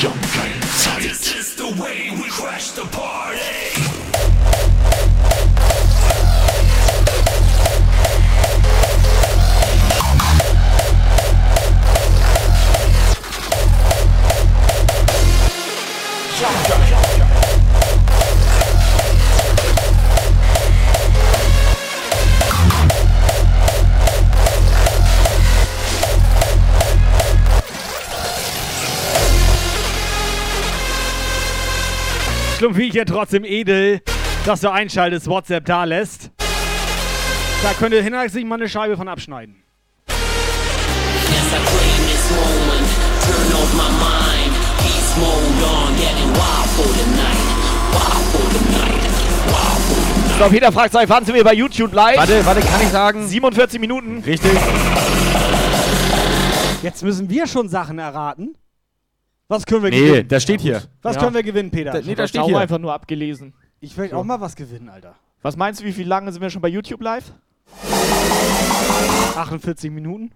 Jump 0.02 0.16
geil 0.36 0.52
Zeit. 0.76 1.02
This 1.02 1.34
is 1.34 1.56
the 1.56 1.82
way 1.82 2.07
Schlumpfi 32.58 32.89
hier 32.89 33.05
trotzdem 33.05 33.43
edel, 33.43 34.01
dass 34.43 34.62
du 34.62 34.72
einschaltest, 34.72 35.28
WhatsApp 35.28 35.66
da 35.66 35.84
lässt. 35.84 36.32
Da 37.62 37.74
könnte 37.78 38.01
Hinnerk 38.01 38.32
sich 38.32 38.43
mal 38.45 38.55
eine 38.55 38.68
Scheibe 38.68 38.97
von 38.97 39.08
abschneiden. 39.08 39.62
Yes, 40.08 40.18
I 40.18 41.60
claim 41.68 42.08
this 42.08 42.32
moment. 42.32 42.89
Turn 43.22 43.53
off 43.53 43.74
my 43.74 43.89
mind. 44.01 44.55
Peace 44.80 45.16
mode 45.18 45.62
on. 45.70 45.95
Getting 45.97 46.34
wild 46.34 46.70
for 46.74 46.88
the 46.97 47.05
night. 47.16 47.45
Wild 47.93 48.26
for 48.34 48.49
the 48.49 48.64
night. 48.72 49.05
Wild 49.45 49.82
for 49.86 50.01
the 50.01 50.14
night. 50.26 50.39
So, 50.39 50.49
Peter 50.49 50.72
fragt 50.72 50.95
euch, 50.95 51.10
wann 51.10 51.26
sind 51.26 51.36
wir 51.36 51.43
bei 51.43 51.53
YouTube 51.53 51.93
live? 51.93 52.18
Warte, 52.18 52.43
warte, 52.43 52.62
kann 52.62 52.82
ich 52.82 52.89
sagen? 52.89 53.28
47 53.28 53.80
Minuten. 53.80 54.24
Richtig. 54.26 54.58
Jetzt 56.82 57.03
müssen 57.03 57.30
wir 57.30 57.45
schon 57.45 57.70
Sachen 57.70 57.99
erraten. 57.99 58.55
Was 59.50 59.66
können 59.66 59.84
wir 59.84 59.89
Nee, 59.91 60.00
gewinnen? 60.08 60.28
das 60.28 60.43
steht 60.43 60.60
hier. 60.62 60.84
Was 61.02 61.16
Ja. 61.16 61.22
können 61.22 61.34
wir 61.36 61.43
gewinnen, 61.43 61.72
Peter? 61.72 61.91
Da- 61.91 62.02
nee, 62.02 62.12
Ich 62.12 62.18
da 62.18 62.28
steht 62.28 62.41
auch 62.41 62.48
hier. 62.48 62.60
einfach 62.60 62.80
nur 62.80 62.93
abgelesen. 62.93 63.54
Ich 63.80 63.95
will 63.98 64.14
auch 64.14 64.24
mal 64.26 64.41
was 64.41 64.56
gewinnen, 64.56 64.89
Alter. 64.89 65.16
Was 65.41 65.56
meinst 65.56 65.80
du, 65.80 65.86
wie 65.86 65.93
viel 65.93 66.08
lange 66.08 66.32
sind 66.34 66.41
wir 66.41 66.50
schon 66.50 66.62
bei 66.62 66.68
YouTube 66.68 67.02
live? 67.02 67.32
48 69.36 69.89
Minuten. 69.91 70.32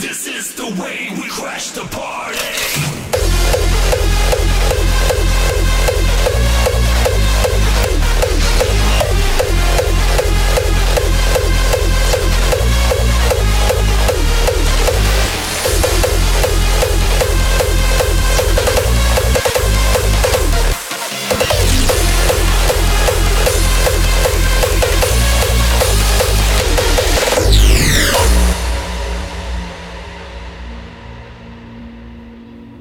This 0.00 0.26
is 0.28 0.54
the 0.56 0.62
way 0.78 1.10
we 1.16 1.26
crash 1.28 1.72
the 1.72 1.80
party. 1.90 2.85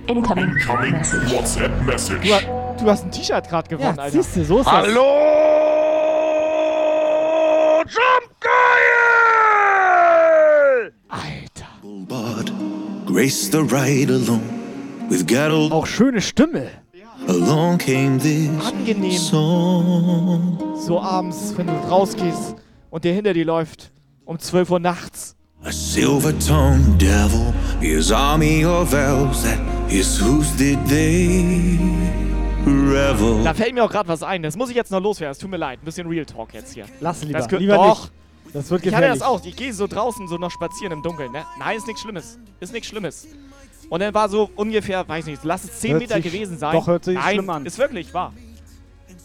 Incoming. 0.07 0.55
Coming 0.65 0.93
WhatsApp 1.31 1.71
message. 1.85 2.21
Du, 2.23 2.33
ha- 2.33 2.75
du 2.79 2.85
hast 2.89 3.05
ein 3.05 3.11
T-Shirt 3.11 3.47
gerade 3.49 3.67
gewonnen, 3.69 3.95
Ja, 3.97 4.03
Alter. 4.03 4.21
siehst 4.23 4.35
du, 4.35 4.45
so 4.45 4.59
ist 4.59 4.65
das. 4.67 4.73
Hallo! 4.73 5.03
Jump 7.87 8.29
geil! 8.39 8.51
But 12.07 12.51
graced 13.05 13.51
the 13.51 13.61
ride 13.63 14.09
alone 14.11 14.41
with 15.09 15.25
Gerald. 15.25 15.71
Auch 15.71 15.87
schöne 15.87 16.21
Stimme. 16.21 16.67
Along 17.27 17.77
came 17.79 18.19
this 18.19 18.49
Angenehm. 18.63 19.11
song. 19.17 20.57
So 20.85 20.99
abends, 21.01 21.53
wenn 21.57 21.65
du 21.67 21.73
rausgehst 21.73 22.55
und 22.91 23.03
der 23.03 23.13
hinter 23.13 23.33
dir 23.33 23.45
läuft 23.45 23.91
um 24.25 24.37
12 24.37 24.69
Uhr 24.71 24.79
nachts. 24.79 25.35
A 25.63 25.71
silver-tongued 25.71 27.01
devil, 27.01 27.51
his 27.81 28.11
army 28.11 28.63
of 28.65 28.93
elves 28.93 29.41
that 29.43 29.57
hooves 29.91 30.55
did 30.57 30.77
they 30.87 31.79
revel. 32.65 33.43
Da 33.43 33.53
fällt 33.53 33.73
mir 33.73 33.83
auch 33.83 33.91
gerade 33.91 34.07
was 34.09 34.23
ein. 34.23 34.41
Das 34.43 34.55
muss 34.55 34.69
ich 34.69 34.75
jetzt 34.75 34.91
noch 34.91 35.01
loswerden. 35.01 35.31
Es 35.31 35.37
tut 35.37 35.49
mir 35.49 35.57
leid. 35.57 35.79
Ein 35.81 35.85
bisschen 35.85 36.07
Real 36.07 36.25
Talk 36.25 36.53
jetzt 36.53 36.73
hier. 36.73 36.85
Lass 36.99 37.23
lieber. 37.23 37.39
Das 37.39 37.51
lieber 37.51 37.75
doch. 37.75 38.01
nicht. 38.01 38.11
Das 38.53 38.69
wird 38.71 38.85
Ich 38.85 38.93
hatte 38.93 39.01
gefährlich. 39.01 39.19
das 39.19 39.27
auch. 39.27 39.45
Ich 39.45 39.55
gehe 39.55 39.73
so 39.73 39.85
draußen 39.87 40.27
so 40.27 40.37
noch 40.37 40.51
spazieren 40.51 40.93
im 40.93 41.03
Dunkeln. 41.03 41.31
Ne? 41.31 41.43
Nein, 41.59 41.77
ist 41.77 41.87
nichts 41.87 42.01
Schlimmes. 42.01 42.39
Ist 42.59 42.73
nichts 42.73 42.87
Schlimmes. 42.87 43.27
Und 43.89 43.99
dann 43.99 44.13
war 44.13 44.29
so 44.29 44.49
ungefähr, 44.55 45.07
weiß 45.07 45.25
nicht, 45.27 45.43
lass 45.43 45.63
es 45.65 45.79
10 45.81 45.91
Hört 45.91 46.01
Meter 46.01 46.15
sich- 46.15 46.23
gewesen 46.23 46.57
sein. 46.57 46.73
doch, 46.73 46.87
hört 46.87 47.03
sich 47.05 47.15
Nein, 47.15 47.33
schlimm 47.35 47.49
an. 47.49 47.65
ist 47.65 47.77
wirklich 47.77 48.11
wahr. 48.13 48.33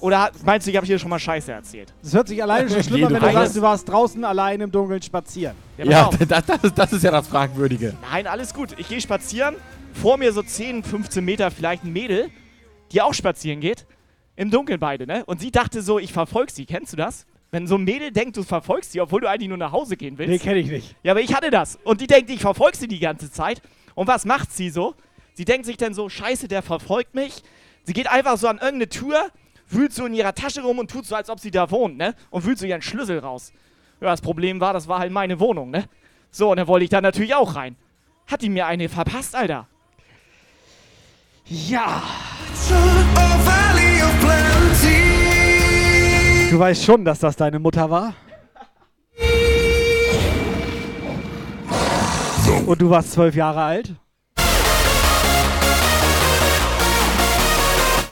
Oder 0.01 0.31
meinst 0.45 0.67
du, 0.67 0.71
ich 0.71 0.77
habe 0.77 0.87
hier 0.87 0.99
schon 0.99 1.11
mal 1.11 1.19
Scheiße 1.19 1.53
erzählt? 1.53 1.93
Das 2.03 2.13
hört 2.13 2.29
sich 2.29 2.43
alleine 2.43 2.69
schon 2.69 2.83
schlimmer, 2.83 3.11
wenn 3.11 3.21
du 3.21 3.27
weißt- 3.27 3.33
sagst, 3.33 3.57
du 3.57 3.63
warst 3.63 3.89
draußen 3.89 4.25
allein 4.25 4.61
im 4.61 4.71
Dunkeln 4.71 5.01
spazieren. 5.01 5.55
Ja, 5.79 5.85
Ja, 5.85 6.11
das, 6.29 6.45
das, 6.47 6.65
ist, 6.65 6.77
das 6.79 6.93
ist 6.93 7.05
ja 7.05 7.11
das 7.11 7.29
Fragwürdige. 7.29 7.95
Nein, 8.11 8.27
alles 8.27 8.53
gut. 8.53 8.71
Ich 8.79 8.89
gehe 8.89 9.01
spazieren. 9.01 9.55
Vor 9.93 10.17
mir 10.17 10.33
so 10.33 10.43
10, 10.43 10.83
15 10.83 11.25
Meter 11.25 11.51
vielleicht 11.51 11.85
ein 11.85 11.93
Mädel, 11.93 12.31
die 12.93 13.03
auch 13.03 13.15
spazieren 13.15 13.61
geht. 13.61 13.87
Im 14.37 14.51
Dunkeln 14.51 14.81
beide, 14.81 15.07
ne? 15.07 15.25
Und 15.27 15.41
sie 15.41 15.51
dachte 15.51 15.83
so, 15.83 15.99
ich 15.99 16.13
verfolge 16.13 16.53
sie. 16.53 16.65
Kennst 16.65 16.93
du 16.93 16.97
das? 16.97 17.27
Wenn 17.51 17.67
so 17.67 17.75
ein 17.75 17.85
Mädel 17.85 18.13
denkt, 18.13 18.37
du 18.37 18.43
verfolgst 18.43 18.93
sie, 18.93 19.01
obwohl 19.01 19.21
du 19.21 19.29
eigentlich 19.29 19.49
nur 19.49 19.59
nach 19.59 19.73
Hause 19.73 19.97
gehen 19.97 20.17
willst. 20.17 20.31
Nee, 20.31 20.39
kenne 20.39 20.61
ich 20.61 20.71
nicht. 20.71 20.97
Ja, 21.03 21.13
aber 21.13 21.21
ich 21.21 21.35
hatte 21.35 21.51
das. 21.51 21.79
Und 21.85 22.01
die 22.01 22.07
denkt, 22.07 22.31
ich 22.31 22.41
verfolge 22.41 22.77
sie 22.77 22.89
die 22.89 23.01
ganze 23.01 23.31
Zeit. 23.31 23.61
Und 23.95 24.07
was 24.07 24.25
macht 24.25 24.53
sie 24.53 24.71
so? 24.71 24.95
Sie 25.35 25.45
denkt 25.45 25.67
sich 25.67 25.77
dann 25.77 25.93
so, 25.95 26.09
scheiße, 26.09 26.49
der 26.49 26.63
verfolgt 26.63 27.15
mich. 27.15 27.43
Sie 27.85 27.93
geht 27.93 28.09
einfach 28.09 28.37
so 28.37 28.47
an 28.47 28.59
irgendeine 28.59 28.89
Tür, 28.89 29.31
wühlt 29.69 29.93
so 29.93 30.07
in 30.07 30.15
ihrer 30.15 30.35
Tasche 30.35 30.63
rum 30.63 30.79
und 30.79 30.91
tut 30.91 31.07
so, 31.07 31.15
als 31.15 31.29
ob 31.29 31.41
sie 31.41 31.51
da 31.51 31.71
wohnt, 31.71 31.97
ne? 31.97 32.15
Und 32.31 32.45
wühlt 32.45 32.59
so 32.59 32.67
ihren 32.67 32.83
Schlüssel 32.83 33.19
raus. 33.19 33.53
Ja, 34.01 34.09
das 34.09 34.21
Problem 34.21 34.61
war, 34.61 34.73
das 34.73 34.87
war 34.87 35.01
halt 35.01 35.13
meine 35.13 35.41
Wohnung, 35.41 35.71
ne? 35.71 35.89
So, 36.31 36.51
und 36.51 36.57
dann 36.57 36.69
wollte 36.69 36.85
ich 36.85 36.91
da 36.91 37.01
natürlich 37.01 37.35
auch 37.35 37.57
rein. 37.57 37.77
Hat 38.27 38.43
die 38.43 38.49
mir 38.49 38.67
eine 38.67 38.89
verpasst, 38.89 39.35
Alter? 39.35 39.67
Ja. 41.51 42.01
Du 46.51 46.59
weißt 46.59 46.85
schon, 46.85 47.05
dass 47.05 47.19
das 47.19 47.35
deine 47.35 47.59
Mutter 47.59 47.91
war? 47.91 48.15
Und 52.67 52.81
du 52.81 52.89
warst 52.89 53.13
zwölf 53.13 53.35
Jahre 53.35 53.63
alt? 53.63 53.95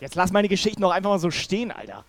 Jetzt 0.00 0.16
lass 0.16 0.32
meine 0.32 0.48
Geschichten 0.48 0.82
doch 0.82 0.90
einfach 0.90 1.10
mal 1.10 1.18
so 1.20 1.30
stehen, 1.30 1.70
Alter. 1.70 2.04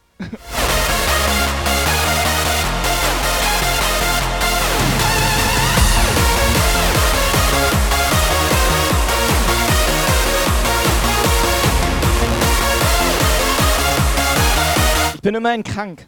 Ich 15.20 15.22
bin 15.22 15.36
immerhin 15.36 15.66
krank. 15.66 16.08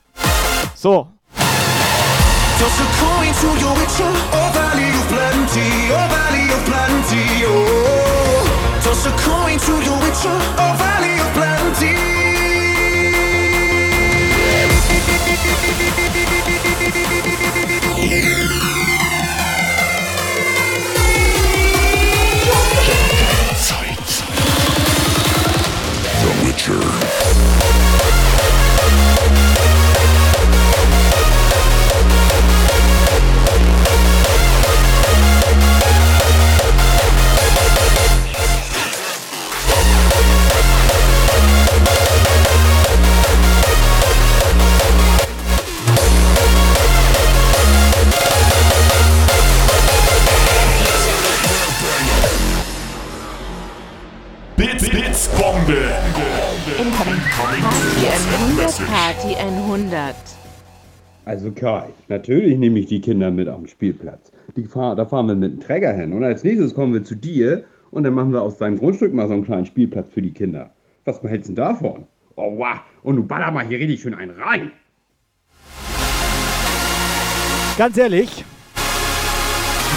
So. 0.74 1.09
Toss 1.36 2.80
a 2.80 2.86
coin 2.97 3.34
to 3.41 3.47
your 3.59 3.76
witcher, 3.76 4.09
oh 4.32 4.51
valley 4.53 4.88
of 4.88 5.07
plenty, 5.09 5.91
oh 5.91 6.12
Party 57.38 57.61
100, 58.07 58.88
Party 58.88 59.36
100. 59.36 60.15
Also 61.25 61.51
Kai, 61.51 61.86
natürlich 62.09 62.57
nehme 62.57 62.79
ich 62.79 62.88
die 62.88 62.99
Kinder 62.99 63.32
mit 63.32 63.47
am 63.47 63.67
Spielplatz. 63.67 64.32
Fahr, 64.69 64.95
da 64.95 65.05
fahren 65.05 65.27
wir 65.27 65.36
mit 65.36 65.53
dem 65.53 65.59
Träger 65.59 65.93
hin. 65.93 66.13
Und 66.13 66.23
als 66.23 66.43
nächstes 66.43 66.73
kommen 66.73 66.93
wir 66.93 67.03
zu 67.03 67.15
dir 67.15 67.63
und 67.91 68.03
dann 68.03 68.13
machen 68.13 68.34
wir 68.34 68.41
aus 68.41 68.57
deinem 68.57 68.77
Grundstück 68.77 69.13
mal 69.13 69.27
so 69.27 69.34
einen 69.34 69.45
kleinen 69.45 69.65
Spielplatz 69.65 70.11
für 70.11 70.21
die 70.21 70.34
Kinder. 70.34 70.71
Was 71.05 71.21
hältst 71.23 71.49
du 71.49 71.53
denn 71.53 71.63
davon? 71.63 72.05
Oh 72.36 72.57
wow, 72.57 72.79
und 73.03 73.15
du 73.15 73.23
baller 73.23 73.51
mal 73.51 73.65
hier 73.65 73.79
richtig 73.79 74.01
schön 74.01 74.13
einen 74.13 74.32
rein. 74.32 74.71
Ganz 77.77 77.97
ehrlich, 77.97 78.43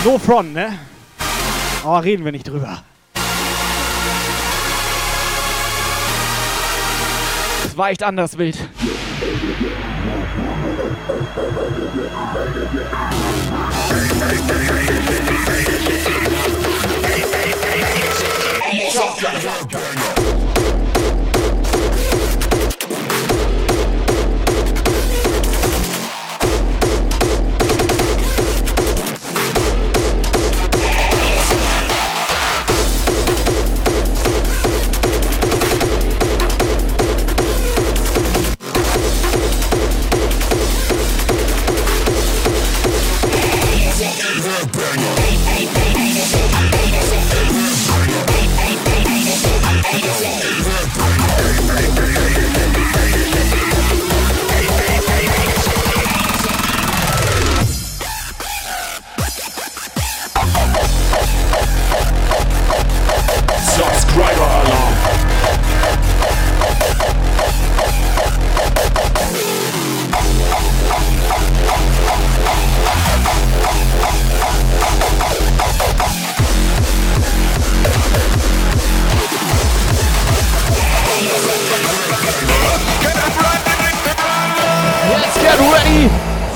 no 0.04 0.18
front, 0.18 0.54
ne? 0.54 0.78
Aber 1.84 2.04
reden 2.04 2.24
wir 2.24 2.32
nicht 2.32 2.48
drüber. 2.48 2.82
Das 7.74 7.78
war 7.78 7.90
echt 7.90 8.04
anders 8.04 8.38
wild. 8.38 8.56
Subscriber 18.92 20.33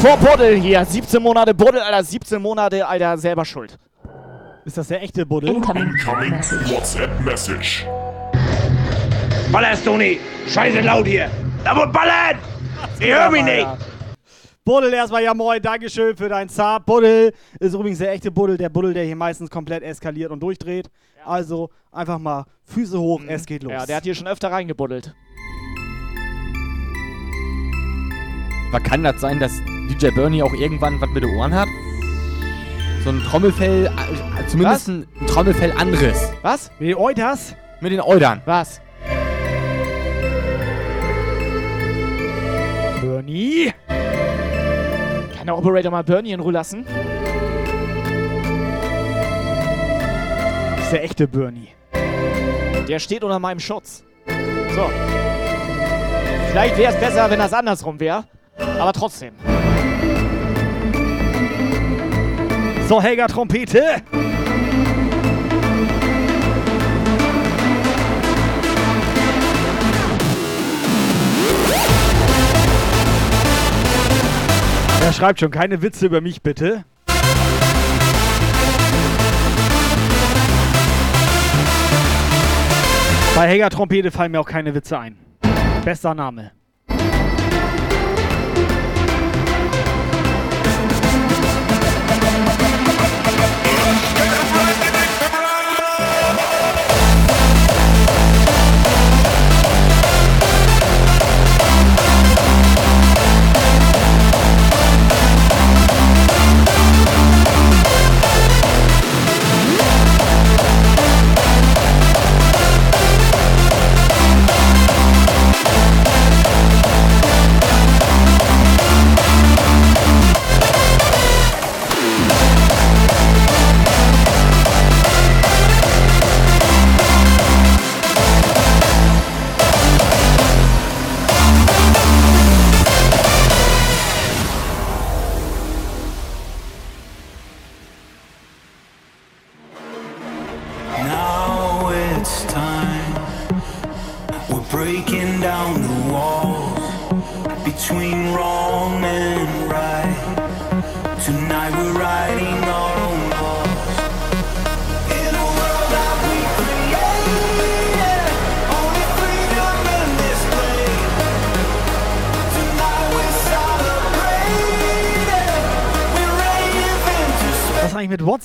for 0.08 0.16
Buddel 0.16 0.56
hier. 0.56 0.84
17 0.84 1.22
Monate 1.22 1.52
Buddel, 1.54 1.80
Alter. 1.80 2.02
17 2.02 2.40
Monate, 2.40 2.86
Alter, 2.86 3.18
selber 3.18 3.44
schuld. 3.44 3.78
Ist 4.64 4.78
das 4.78 4.88
der 4.88 5.02
echte 5.02 5.26
Buddel? 5.26 5.50
Incoming 5.50 5.92
WhatsApp 6.70 7.20
Message. 7.20 7.86
Ballerst 9.52 9.86
nicht? 9.86 10.20
Scheiße 10.46 10.80
laut 10.80 11.06
hier. 11.06 11.30
Da 11.64 11.76
wo 11.76 11.90
ballern! 11.90 12.38
Ich 13.00 13.06
hör 13.06 13.30
mich 13.30 13.42
nicht! 13.42 13.66
Buddel 14.64 14.92
erstmal, 14.92 15.22
ja 15.22 15.34
moin, 15.34 15.60
Dankeschön 15.60 16.16
für 16.16 16.28
dein 16.28 16.48
Zap. 16.48 16.86
Buddel 16.86 17.32
ist 17.58 17.74
übrigens 17.74 17.98
der 17.98 18.12
echte 18.12 18.30
Buddel, 18.30 18.56
der 18.56 18.68
Buddel, 18.68 18.94
der 18.94 19.04
hier 19.04 19.16
meistens 19.16 19.50
komplett 19.50 19.82
eskaliert 19.82 20.30
und 20.30 20.40
durchdreht. 20.40 20.90
Also 21.24 21.70
einfach 21.92 22.18
mal 22.18 22.44
Füße 22.64 22.98
hoch, 22.98 23.20
es 23.26 23.44
geht 23.46 23.62
los. 23.62 23.72
Ja, 23.72 23.86
der 23.86 23.96
hat 23.96 24.04
hier 24.04 24.14
schon 24.14 24.26
öfter 24.26 24.50
reingebuddelt. 24.50 25.14
Aber 28.70 28.80
kann 28.80 29.02
das 29.02 29.20
sein, 29.20 29.40
dass 29.40 29.52
DJ 29.88 30.08
Bernie 30.10 30.42
auch 30.42 30.52
irgendwann 30.52 31.00
was 31.00 31.08
mit 31.10 31.22
den 31.22 31.30
Ohren 31.36 31.54
hat? 31.54 31.68
So 33.04 33.10
ein 33.10 33.22
Trommelfell, 33.22 33.86
äh, 33.86 34.46
zumindest 34.46 34.88
Was? 34.88 34.88
ein 34.88 35.06
Trommelfell 35.26 35.72
anderes. 35.72 36.32
Was? 36.42 36.70
Mit 36.78 36.90
den 36.90 36.96
Eutas? 36.96 37.54
Mit 37.80 37.92
den 37.92 38.00
Eudern. 38.00 38.42
Was? 38.44 38.80
Bernie? 43.00 43.72
Kann 45.36 45.46
der 45.46 45.56
Operator 45.56 45.90
mal 45.90 46.04
Bernie 46.04 46.32
in 46.32 46.40
Ruhe 46.40 46.52
lassen? 46.52 46.84
Das 50.76 50.84
ist 50.84 50.92
der 50.92 51.04
echte 51.04 51.26
Bernie. 51.26 51.68
Der 52.86 52.98
steht 52.98 53.24
unter 53.24 53.38
meinem 53.38 53.60
Schutz. 53.60 54.04
So. 54.74 54.90
Vielleicht 56.50 56.76
wäre 56.76 56.92
es 56.92 57.00
besser, 57.00 57.30
wenn 57.30 57.38
das 57.38 57.52
andersrum 57.52 57.98
wäre. 58.00 58.24
Aber 58.58 58.92
trotzdem. 58.92 59.32
So, 62.88 63.02
Helga 63.02 63.26
Trompete. 63.26 64.02
Er 75.02 75.12
schreibt 75.12 75.40
schon, 75.40 75.50
keine 75.50 75.80
Witze 75.82 76.06
über 76.06 76.20
mich 76.20 76.42
bitte. 76.42 76.84
Bei 83.34 83.46
Helga 83.46 83.68
Trompete 83.68 84.10
fallen 84.10 84.32
mir 84.32 84.40
auch 84.40 84.48
keine 84.48 84.74
Witze 84.74 84.98
ein. 84.98 85.16
Bester 85.84 86.14
Name. 86.14 86.57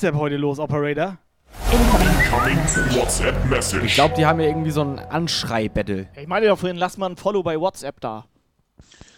WhatsApp 0.03 0.19
heute 0.19 0.35
los, 0.35 0.59
Operator? 0.59 1.17
WhatsApp 2.91 3.45
Message. 3.45 3.85
Ich 3.85 3.93
glaube, 3.93 4.13
die 4.15 4.25
haben 4.25 4.41
ja 4.41 4.47
irgendwie 4.47 4.71
so 4.71 4.81
ein 4.81 4.99
Anschrei-Battle. 4.99 6.09
Ich 6.19 6.27
meine 6.27 6.45
ja 6.45 6.57
vorhin, 6.57 6.75
lass 6.75 6.97
mal 6.97 7.09
ein 7.09 7.15
Follow 7.15 7.41
bei 7.41 7.57
WhatsApp 7.57 8.01
da. 8.01 8.25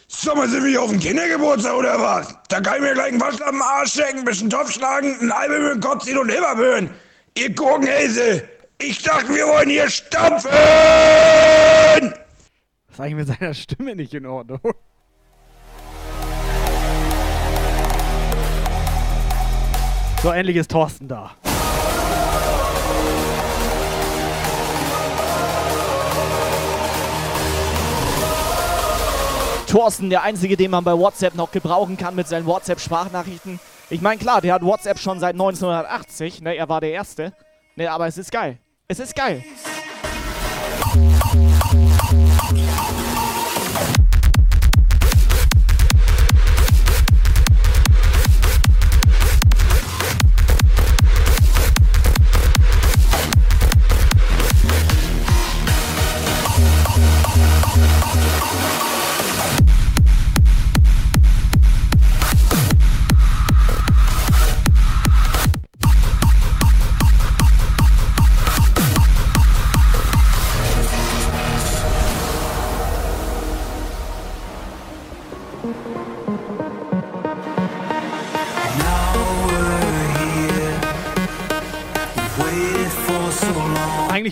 Sag 0.08 0.36
mal, 0.36 0.48
sind 0.48 0.62
wir 0.64 0.70
hier 0.70 0.84
auf 0.84 0.92
dem 0.92 1.00
Kindergeburtstag 1.00 1.74
oder 1.74 2.00
was? 2.00 2.38
Da 2.50 2.62
kann 2.62 2.76
ich 2.76 2.82
mir 2.82 2.94
gleich 2.94 3.08
einen 3.08 3.20
Wasch 3.20 3.42
am 3.42 3.60
Arsch 3.64 3.94
stecken, 3.94 4.20
ein 4.20 4.26
bisschen 4.26 4.52
Topf 4.52 4.74
schlagen, 4.74 5.18
ein 5.22 5.32
Album 5.32 5.64
mit 5.64 5.74
dem 5.74 5.80
Kopf 5.80 6.04
ziehen 6.04 6.20
und 6.20 6.30
Himmelböen. 6.30 6.92
Ihr 7.36 7.56
Gurkenhäse! 7.56 8.48
Ich 8.78 9.02
dachte, 9.02 9.30
wir 9.30 9.48
wollen 9.48 9.72
hier 9.72 9.90
stampfen! 9.90 10.52
Was 10.52 12.12
ist 12.92 13.00
eigentlich 13.00 13.28
mit 13.28 13.40
seiner 13.40 13.56
Stimme 13.56 13.96
nicht 13.96 14.14
in 14.14 14.28
Ordnung? 14.28 14.60
So, 20.26 20.32
endlich 20.32 20.58
ist 20.58 20.72
Thorsten 20.72 21.08
da. 21.08 21.36
Thorsten, 29.68 30.10
der 30.10 30.24
Einzige, 30.24 30.58
den 30.58 30.72
man 30.72 30.84
bei 30.84 30.98
WhatsApp 30.98 31.36
noch 31.36 31.52
gebrauchen 31.52 31.96
kann 31.98 32.16
mit 32.16 32.28
seinen 32.28 32.48
WhatsApp-Sprachnachrichten. 32.48 33.60
Ich 33.92 34.02
meine, 34.02 34.20
klar, 34.20 34.42
der 34.42 34.56
hat 34.56 34.64
WhatsApp 34.64 34.98
schon 34.98 35.20
seit 35.20 35.36
1980, 35.36 36.42
ne, 36.42 36.56
er 36.56 36.70
war 36.70 36.82
der 36.82 36.94
Erste. 36.94 37.32
Ne, 37.76 37.92
aber 37.92 38.08
es 38.08 38.18
ist 38.18 38.32
geil. 38.32 38.58
Es 38.88 38.98
ist 38.98 39.16
geil. 39.16 39.44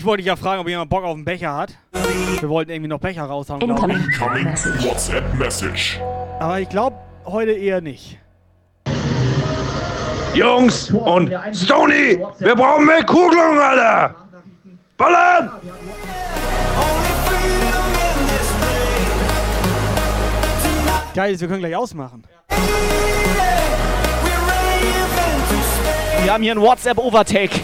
Eigentlich 0.04 0.10
wollte 0.10 0.20
ich 0.20 0.26
ja 0.26 0.36
fragen, 0.36 0.60
ob 0.60 0.68
jemand 0.68 0.90
Bock 0.90 1.02
auf 1.02 1.14
einen 1.14 1.24
Becher 1.24 1.56
hat. 1.56 1.78
Wir 2.38 2.50
wollten 2.50 2.70
irgendwie 2.70 2.90
noch 2.90 3.00
Becher 3.00 3.22
raushauen, 3.22 3.60
glaube 3.60 3.90
ich. 3.90 4.20
Incoming 4.20 4.46
WhatsApp 4.84 5.34
Message. 5.38 5.98
Aber 6.40 6.60
ich 6.60 6.68
glaube, 6.68 6.96
heute 7.24 7.52
eher 7.52 7.80
nicht. 7.80 8.18
Jungs 10.34 10.90
und 10.90 11.32
Stony, 11.54 12.18
wir 12.38 12.54
brauchen 12.54 12.84
mehr 12.84 13.02
Kugeln, 13.02 13.58
Alter! 13.58 14.14
Ballern! 14.98 15.52
Geil, 21.14 21.40
wir 21.40 21.48
können 21.48 21.60
gleich 21.60 21.76
ausmachen. 21.76 22.24
Wir 26.22 26.32
haben 26.34 26.42
hier 26.42 26.52
einen 26.52 26.60
WhatsApp-Overtake. 26.60 27.60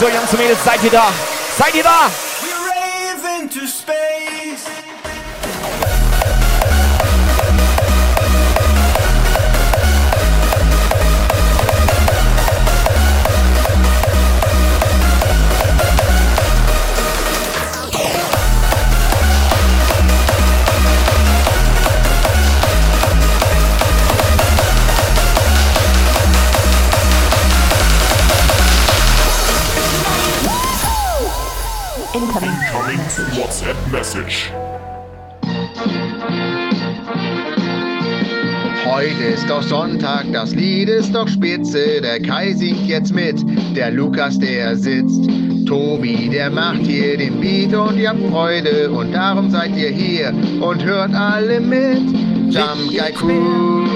So, 0.00 0.08
Jungs 0.08 0.32
und 0.32 0.40
Mädels, 0.40 0.64
seid 0.64 0.82
ihr 0.82 0.90
da? 0.90 1.12
Seid 1.58 1.74
ihr 1.74 1.82
da? 1.82 2.08
Rave 2.08 2.29
Incoming 32.90 33.40
WhatsApp 33.40 33.76
Message. 33.92 34.50
Heute 38.84 39.24
ist 39.32 39.48
doch 39.48 39.62
Sonntag, 39.62 40.24
das 40.32 40.56
Lied 40.56 40.88
ist 40.88 41.14
doch 41.14 41.28
spitze. 41.28 42.00
Der 42.00 42.18
Kai 42.20 42.52
singt 42.52 42.88
jetzt 42.88 43.14
mit, 43.14 43.36
der 43.76 43.92
Lukas, 43.92 44.40
der 44.40 44.74
sitzt. 44.74 45.22
Tobi, 45.68 46.28
der 46.30 46.50
macht 46.50 46.80
hier 46.80 47.16
den 47.16 47.40
Beat 47.40 47.72
und 47.74 47.96
ihr 47.96 48.08
habt 48.08 48.26
Freude. 48.28 48.90
Und 48.90 49.12
darum 49.12 49.50
seid 49.52 49.76
ihr 49.76 49.90
hier 49.90 50.34
und 50.60 50.84
hört 50.84 51.14
alle 51.14 51.60
mit. 51.60 52.02
Jump 52.52 52.90
Guy 52.90 53.12
Crew, 53.12 53.86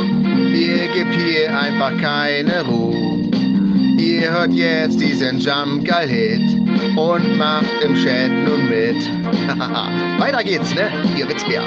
ihr 0.55 0.87
gebt 0.95 1.15
hier 1.17 1.59
einfach 1.59 2.01
keine 2.01 2.65
Ruhe. 2.65 3.14
Ihr 3.97 4.31
hört 4.31 4.53
jetzt 4.53 5.01
diesen 5.01 5.39
Jump 5.39 5.85
Guy 5.85 6.09
Hit 6.09 6.43
und 6.97 7.39
macht 7.39 7.67
im 7.85 7.95
Chat 7.95 8.31
nun 8.31 8.69
mit. 8.69 8.97
Weiter 10.21 10.43
geht's, 10.43 10.75
ne? 10.75 10.91
Ihr 11.17 11.29
Witzbär. 11.29 11.63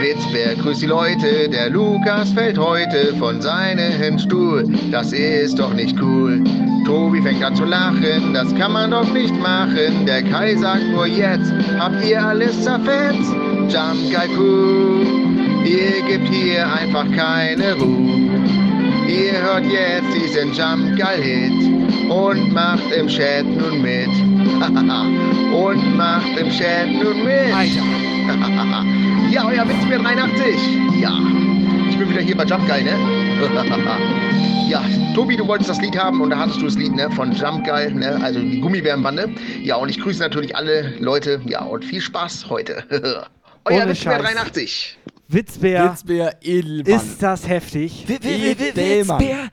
Witzbär, 0.00 0.54
grüß 0.56 0.80
die 0.80 0.86
Leute. 0.86 1.48
Der 1.48 1.70
Lukas 1.70 2.32
fällt 2.32 2.58
heute 2.58 3.14
von 3.18 3.40
seinem 3.40 4.18
Stuhl. 4.18 4.64
Das 4.90 5.12
ist 5.12 5.58
doch 5.58 5.72
nicht 5.72 5.98
cool. 6.00 6.42
Tobi 6.84 7.22
fängt 7.22 7.42
an 7.42 7.56
zu 7.56 7.64
lachen, 7.64 8.34
das 8.34 8.54
kann 8.56 8.72
man 8.72 8.90
doch 8.90 9.10
nicht 9.10 9.34
machen. 9.40 10.04
Der 10.06 10.22
Kai 10.22 10.54
sagt 10.56 10.86
nur 10.92 11.06
jetzt, 11.06 11.50
habt 11.78 12.04
ihr 12.04 12.22
alles 12.22 12.62
zerfetzt? 12.62 13.32
Jump 13.68 14.12
Guy 14.12 14.28
Crew, 14.34 15.04
ihr 15.64 16.02
gebt 16.06 16.28
hier 16.28 16.70
einfach 16.70 17.06
keine 17.16 17.74
Ruhe. 17.74 18.23
Ihr 19.14 19.40
hört 19.40 19.64
jetzt 19.66 20.12
diesen 20.12 20.52
Jump 20.54 20.98
Guy 20.98 21.22
Hit 21.22 22.10
und 22.10 22.52
macht 22.52 22.90
im 22.90 23.06
Chat 23.06 23.46
nun 23.46 23.80
mit. 23.80 24.08
und 25.54 25.96
macht 25.96 26.36
im 26.36 26.50
Chat 26.50 26.88
nun 26.88 27.22
mit. 27.22 27.48
ja, 29.30 29.46
euer 29.46 29.68
Witzbär 29.68 30.00
83. 30.00 30.56
Ja, 31.00 31.16
ich 31.88 31.96
bin 31.96 32.10
wieder 32.10 32.22
hier 32.22 32.36
bei 32.36 32.44
Jump 32.44 32.66
Guy, 32.66 32.82
ne? 32.82 32.98
ja, 34.68 34.82
Tobi, 35.14 35.36
du 35.36 35.46
wolltest 35.46 35.70
das 35.70 35.80
Lied 35.80 35.96
haben 35.96 36.20
und 36.20 36.30
da 36.30 36.38
hattest 36.38 36.60
du 36.60 36.64
das 36.64 36.74
Lied 36.74 36.96
ne, 36.96 37.08
von 37.12 37.30
Jump 37.30 37.64
Guy, 37.64 37.94
ne, 37.94 38.18
also 38.20 38.40
die 38.40 38.60
Gummibärenbande. 38.60 39.32
Ja, 39.62 39.76
und 39.76 39.90
ich 39.90 40.00
grüße 40.00 40.18
natürlich 40.18 40.56
alle 40.56 40.92
Leute. 40.98 41.40
Ja, 41.44 41.62
und 41.62 41.84
viel 41.84 42.00
Spaß 42.00 42.50
heute. 42.50 42.82
Euer 43.64 43.88
Witzbär 43.88 44.24
Scheiß. 44.24 44.34
83. 44.34 44.98
Witzbär. 45.28 45.90
Witzbär 45.92 46.36
Edelmann. 46.42 46.86
Ist 46.94 47.22
das 47.22 47.48
heftig? 47.48 48.06
Edelmann. 48.08 49.20
Witzbär. 49.20 49.48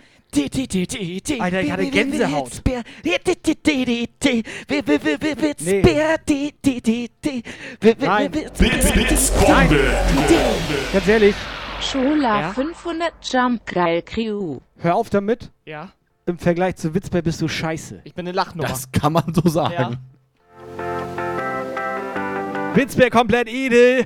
Alter, 1.39 1.61
ich 1.61 1.72
hatte 1.72 1.86
Gänsehaut. 1.88 2.47
Witzbär. 2.51 2.84
Witzbär. 7.82 8.07
Nein. 8.07 8.34
wi- 8.34 8.45
Witzbär. 8.57 9.49
Nein. 9.49 9.69
Ganz 10.93 11.07
ehrlich, 11.07 11.36
Schola 11.82 12.41
Ja? 12.41 12.53
500 12.53 13.11
Jump 13.24 13.65
Geil 13.65 14.01
Crew. 14.03 14.59
hör 14.78 14.95
auf 14.95 15.09
damit. 15.09 15.51
Ja, 15.65 15.89
Im 16.28 16.38
Vergleich 16.38 16.76
zu 16.78 16.93
Witzbär 16.93 17.22
bist 17.24 17.41
du 17.41 17.47
scheiße. 17.47 18.01
ich 18.03 18.13
bin 18.13 18.28
eine 18.28 18.36
Lachnummer. 18.36 18.67
Das 18.69 18.91
kann 18.91 19.13
man 19.13 19.34
so 19.34 19.49
sagen. 19.49 19.97
Ja. 20.78 22.76
Witzbär 22.76 23.09
komplett 23.09 23.49
edel. 23.49 24.05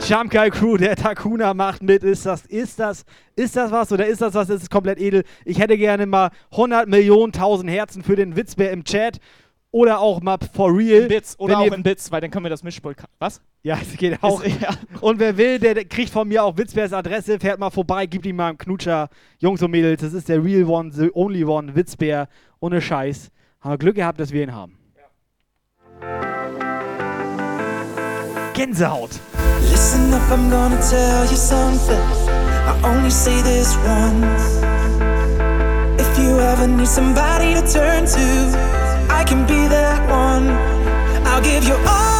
Jump 0.00 0.30
Guy 0.30 0.50
Crew, 0.50 0.76
der 0.76 0.96
Takuna 0.96 1.54
macht 1.54 1.82
mit. 1.82 2.02
Ist 2.04 2.26
das, 2.26 2.44
ist 2.46 2.78
das, 2.78 3.04
ist 3.36 3.56
das 3.56 3.70
was 3.70 3.90
oder 3.90 4.06
ist 4.06 4.20
das 4.20 4.34
was? 4.34 4.50
Ist 4.50 4.62
es 4.62 4.70
komplett 4.70 4.98
edel? 5.00 5.24
Ich 5.46 5.58
hätte 5.58 5.78
gerne 5.78 6.04
mal 6.04 6.30
100 6.52 6.88
Millionen, 6.88 7.32
1000 7.32 7.70
Herzen 7.70 8.02
für 8.02 8.14
den 8.14 8.36
Witzbär 8.36 8.70
im 8.72 8.84
Chat. 8.84 9.18
Oder 9.70 9.98
auch 9.98 10.20
mal 10.20 10.36
for 10.52 10.76
real. 10.76 11.02
In 11.02 11.08
Bits 11.08 11.36
oder 11.40 11.58
auch 11.58 11.72
in 11.72 11.82
Bits, 11.82 12.12
weil 12.12 12.20
dann 12.20 12.30
können 12.30 12.44
wir 12.44 12.50
das 12.50 12.62
Mischpult. 12.62 12.96
Was? 13.18 13.40
Ja, 13.64 13.76
es 13.80 13.96
geht 13.96 14.22
auch. 14.22 14.40
Ist- 14.44 14.60
ja. 14.60 14.68
Und 15.00 15.18
wer 15.18 15.36
will, 15.36 15.58
der 15.58 15.74
der 15.74 15.84
kriegt 15.84 16.10
von 16.10 16.28
mir 16.28 16.44
auch 16.44 16.56
Witzbärs 16.56 16.92
Adresse, 16.92 17.40
fährt 17.40 17.58
mal 17.58 17.70
vorbei, 17.70 18.06
gibt 18.06 18.24
ihm 18.26 18.36
mal 18.36 18.50
einen 18.50 18.58
Knutscher. 18.58 19.08
Jungs 19.38 19.62
und 19.62 19.70
Mädels, 19.72 20.00
das 20.02 20.12
ist 20.12 20.28
der 20.28 20.44
Real 20.44 20.64
One, 20.66 20.92
the 20.92 21.10
Only 21.12 21.44
One, 21.44 21.74
Witzbär, 21.74 22.28
ohne 22.60 22.80
Scheiß. 22.80 23.30
Haben 23.60 23.72
wir 23.72 23.78
Glück 23.78 23.96
gehabt, 23.96 24.20
dass 24.20 24.30
wir 24.30 24.42
ihn 24.44 24.54
haben. 24.54 24.78
Gänsehaut. 28.54 29.10
Listen 29.60 30.14
up, 30.14 30.30
I'm 30.30 30.48
gonna 30.48 30.80
tell 30.90 31.26
you 31.26 31.36
something. 31.36 31.98
I 32.70 32.72
only 32.84 33.10
say 33.10 33.42
this 33.42 33.76
once. 33.84 34.62
If 35.98 36.18
you 36.18 36.38
ever 36.38 36.68
need 36.68 36.86
somebody 36.86 37.54
to 37.54 37.62
turn 37.62 38.06
to, 38.06 38.26
I 39.10 39.24
can 39.24 39.44
be 39.46 39.66
that 39.68 40.00
one. 40.08 40.50
I'll 41.26 41.42
give 41.42 41.64
you 41.64 41.74
all 41.74 42.13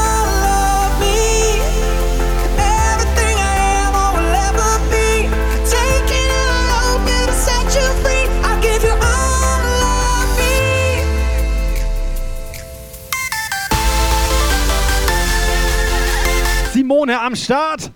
Simone 16.85 17.19
am 17.19 17.35
Start. 17.35 17.91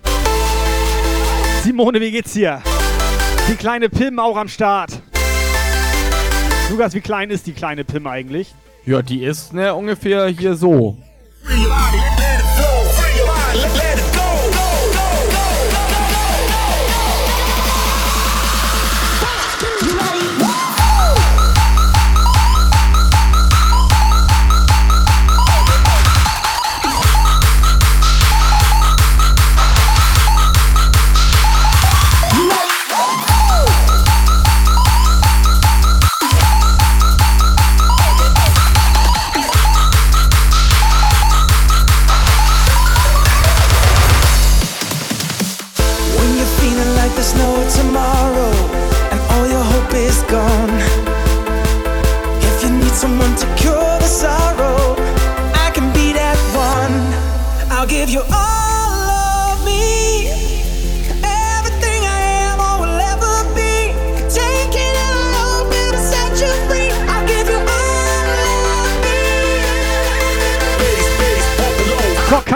Simone, 1.63 2.01
wie 2.01 2.09
geht's 2.09 2.33
dir? 2.33 2.59
Die 3.47 3.53
kleine 3.53 3.87
Pim 3.87 4.17
auch 4.17 4.35
am 4.35 4.47
Start. 4.47 4.99
Lukas, 6.71 6.95
wie 6.95 6.99
klein 6.99 7.29
ist 7.29 7.45
die 7.45 7.51
kleine 7.51 7.83
Pim 7.83 8.07
eigentlich? 8.07 8.51
Ja, 8.87 9.03
die 9.03 9.23
ist 9.23 9.53
ne, 9.53 9.75
ungefähr 9.75 10.25
hier 10.29 10.55
so. 10.55 10.97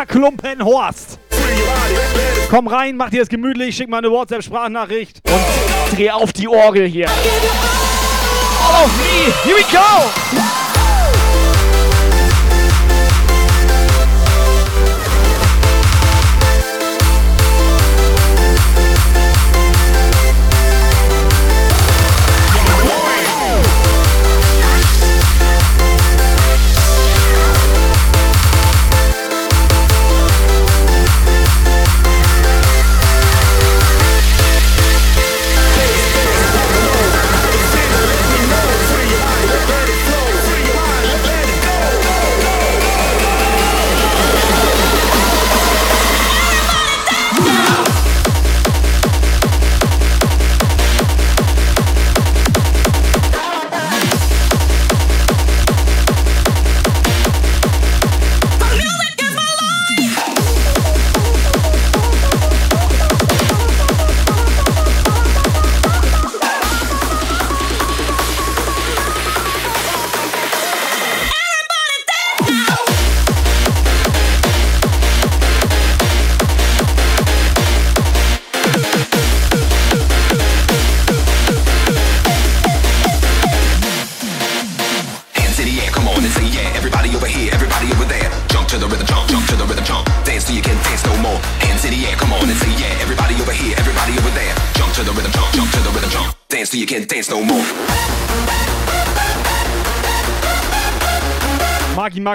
Of 0.03 0.15
me. 0.15 0.23
Coca-Klumpen 0.23 0.63
Horst. 0.63 1.19
Komm 2.49 2.67
rein, 2.67 2.97
mach 2.97 3.09
dir 3.09 3.21
es 3.23 3.29
gemütlich, 3.29 3.75
schick 3.75 3.89
mal 3.89 3.99
eine 3.99 4.11
WhatsApp-Sprachnachricht. 4.11 5.21
Und 5.25 5.97
dreh 5.97 6.11
auf 6.11 6.33
die 6.33 6.47
Orgel 6.47 6.87
hier. 6.87 7.07
All 7.07 8.85
of 8.85 8.91
me. 8.97 9.33
Here 9.43 9.57
we 9.57 9.63
go. 9.71 10.72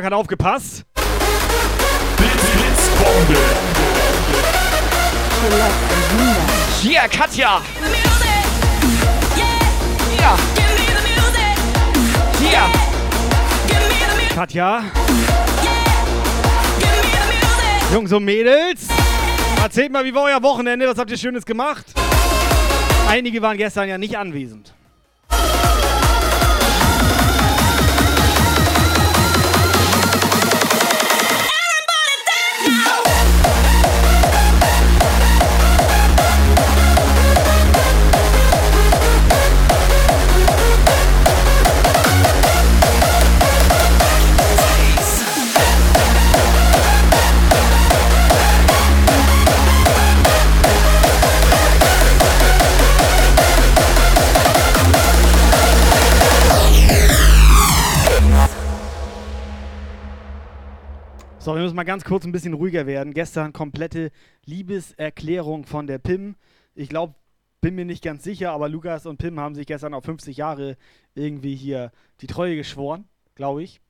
Hat 0.08 0.14
aufgepasst. 0.14 0.86
Hier, 6.80 7.00
Katja! 7.10 7.60
Hier! 10.10 10.38
Hier! 12.40 12.60
Katja. 14.34 14.82
Jungs 17.92 18.10
und 18.10 18.24
Mädels, 18.24 18.88
erzählt 19.62 19.92
mal, 19.92 20.06
wie 20.06 20.14
war 20.14 20.22
euer 20.22 20.42
Wochenende? 20.42 20.88
Was 20.88 20.96
habt 20.96 21.10
ihr 21.10 21.18
Schönes 21.18 21.44
gemacht? 21.44 21.84
Einige 23.06 23.42
waren 23.42 23.58
gestern 23.58 23.90
ja 23.90 23.98
nicht 23.98 24.16
anwesend. 24.16 24.72
So, 61.48 61.54
wir 61.54 61.62
müssen 61.62 61.76
mal 61.76 61.84
ganz 61.84 62.04
kurz 62.04 62.26
ein 62.26 62.32
bisschen 62.32 62.52
ruhiger 62.52 62.86
werden. 62.86 63.14
Gestern 63.14 63.54
komplette 63.54 64.10
Liebeserklärung 64.44 65.64
von 65.64 65.86
der 65.86 65.96
Pim. 65.96 66.36
Ich 66.74 66.90
glaube, 66.90 67.14
bin 67.62 67.74
mir 67.74 67.86
nicht 67.86 68.04
ganz 68.04 68.22
sicher, 68.22 68.52
aber 68.52 68.68
Lukas 68.68 69.06
und 69.06 69.16
Pim 69.16 69.40
haben 69.40 69.54
sich 69.54 69.66
gestern 69.66 69.94
auf 69.94 70.04
50 70.04 70.36
Jahre 70.36 70.76
irgendwie 71.14 71.54
hier 71.54 71.90
die 72.20 72.26
Treue 72.26 72.54
geschworen, 72.54 73.06
glaube 73.34 73.62
ich. 73.62 73.80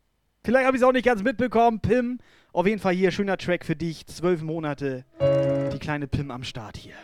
Vielleicht 0.45 0.67
habe 0.67 0.77
ich 0.77 0.85
es 0.85 0.89
auch 0.89 0.93
nicht 0.93 1.05
ganz 1.05 1.25
mitbekommen. 1.25 1.81
Pim, 1.81 2.21
auf 2.53 2.69
jeden 2.69 2.79
Fall 2.79 2.95
hier, 2.95 3.11
schöner 3.11 3.37
Track 3.37 3.65
für 3.65 3.75
dich. 3.75 4.07
Zwölf 4.07 4.41
Monate, 4.41 5.05
die 5.73 5.81
kleine 5.81 6.07
Pim 6.07 6.31
am 6.31 6.45
Start 6.45 6.77
hier. 6.77 6.95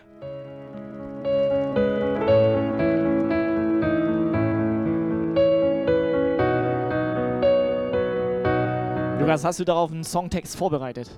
Lukas, 9.25 9.43
hast 9.43 9.59
du 9.59 9.65
darauf 9.65 9.91
einen 9.91 10.05
Songtext 10.05 10.55
vorbereitet? 10.55 11.09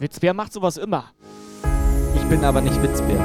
Witzbär 0.00 0.34
macht 0.34 0.52
sowas 0.52 0.76
immer. 0.76 1.04
Ich 2.16 2.24
bin 2.24 2.44
aber 2.44 2.60
nicht 2.60 2.82
Witzbär. 2.82 3.16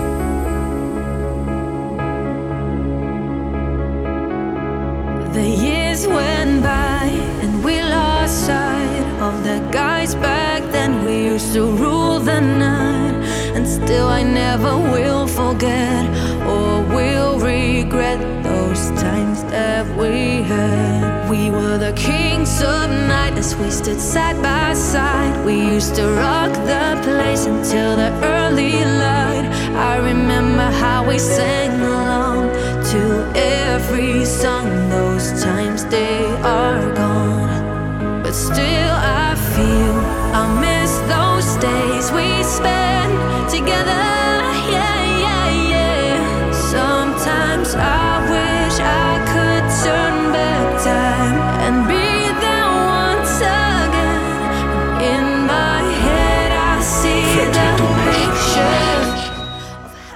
The 5.33 5.41
years 5.41 6.05
went 6.05 6.61
by 6.61 7.09
and 7.41 7.65
we 7.65 7.81
lost 7.81 8.45
sight 8.45 9.03
of 9.19 9.33
the 9.43 9.59
guys 9.71 10.13
back 10.13 10.61
then. 10.71 11.03
We 11.03 11.33
used 11.33 11.55
to 11.55 11.71
rule 11.71 12.19
the 12.19 12.39
night, 12.39 13.15
and 13.55 13.67
still 13.67 14.09
I 14.09 14.21
never 14.21 14.77
will 14.77 15.25
forget 15.25 16.05
or 16.45 16.83
will 16.93 17.39
regret 17.39 18.19
those 18.43 18.91
times 19.01 19.43
that 19.45 19.87
we 19.97 20.43
had. 20.43 21.10
We 21.31 21.49
were 21.49 21.77
the 21.77 21.93
kings 21.93 22.61
of 22.61 22.89
night 22.89 23.37
as 23.37 23.55
we 23.55 23.71
stood 23.71 24.01
side 24.01 24.43
by 24.43 24.73
side. 24.73 25.45
We 25.45 25.53
used 25.53 25.95
to 25.95 26.05
rock 26.09 26.51
the 26.51 26.99
place 27.05 27.45
until 27.45 27.95
the 27.95 28.11
early 28.21 28.73
light. 28.83 29.47
I 29.73 29.95
remember 30.09 30.69
how 30.83 31.07
we 31.07 31.17
sang 31.17 31.79
along 31.79 32.49
to 32.91 33.31
every 33.33 34.25
song. 34.25 34.67
Those 34.89 35.41
times 35.41 35.85
they 35.85 36.25
are 36.43 36.93
gone, 36.95 38.21
but 38.23 38.33
still 38.33 38.95
I 39.23 39.33
feel 39.55 39.95
I 40.35 40.43
miss 40.59 40.91
those 41.15 41.49
days 41.63 42.11
we 42.11 42.43
spent 42.43 43.49
together. 43.49 44.00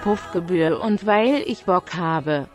Puffgebühr 0.05 0.81
und 0.81 1.07
weil 1.07 1.41
ich 1.47 1.65
Bock 1.65 1.95
habe. 1.95 2.47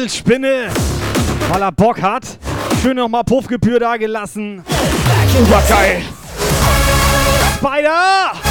Edelspinne, 0.00 0.68
weil 1.50 1.60
er 1.60 1.72
Bock 1.72 2.00
hat. 2.00 2.22
Schön 2.80 2.96
nochmal 2.96 3.22
Puffgebühr 3.22 3.78
da 3.78 3.98
gelassen. 3.98 4.64
Super 5.36 5.62
geil. 5.68 6.02
Spider! 7.58 8.49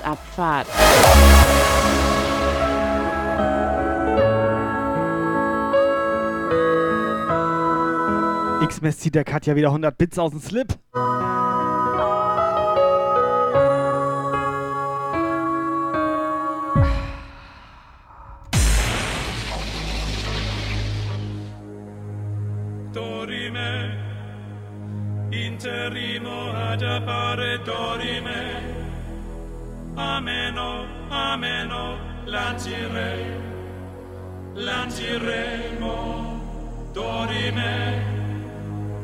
Talabfahrt. 0.00 0.66
X-Mess 8.62 8.98
zieht 8.98 9.14
der 9.14 9.24
Katja 9.24 9.56
wieder 9.56 9.68
100 9.68 9.96
Bits 9.96 10.18
aus 10.18 10.30
dem 10.32 10.40
Slip. 10.40 10.78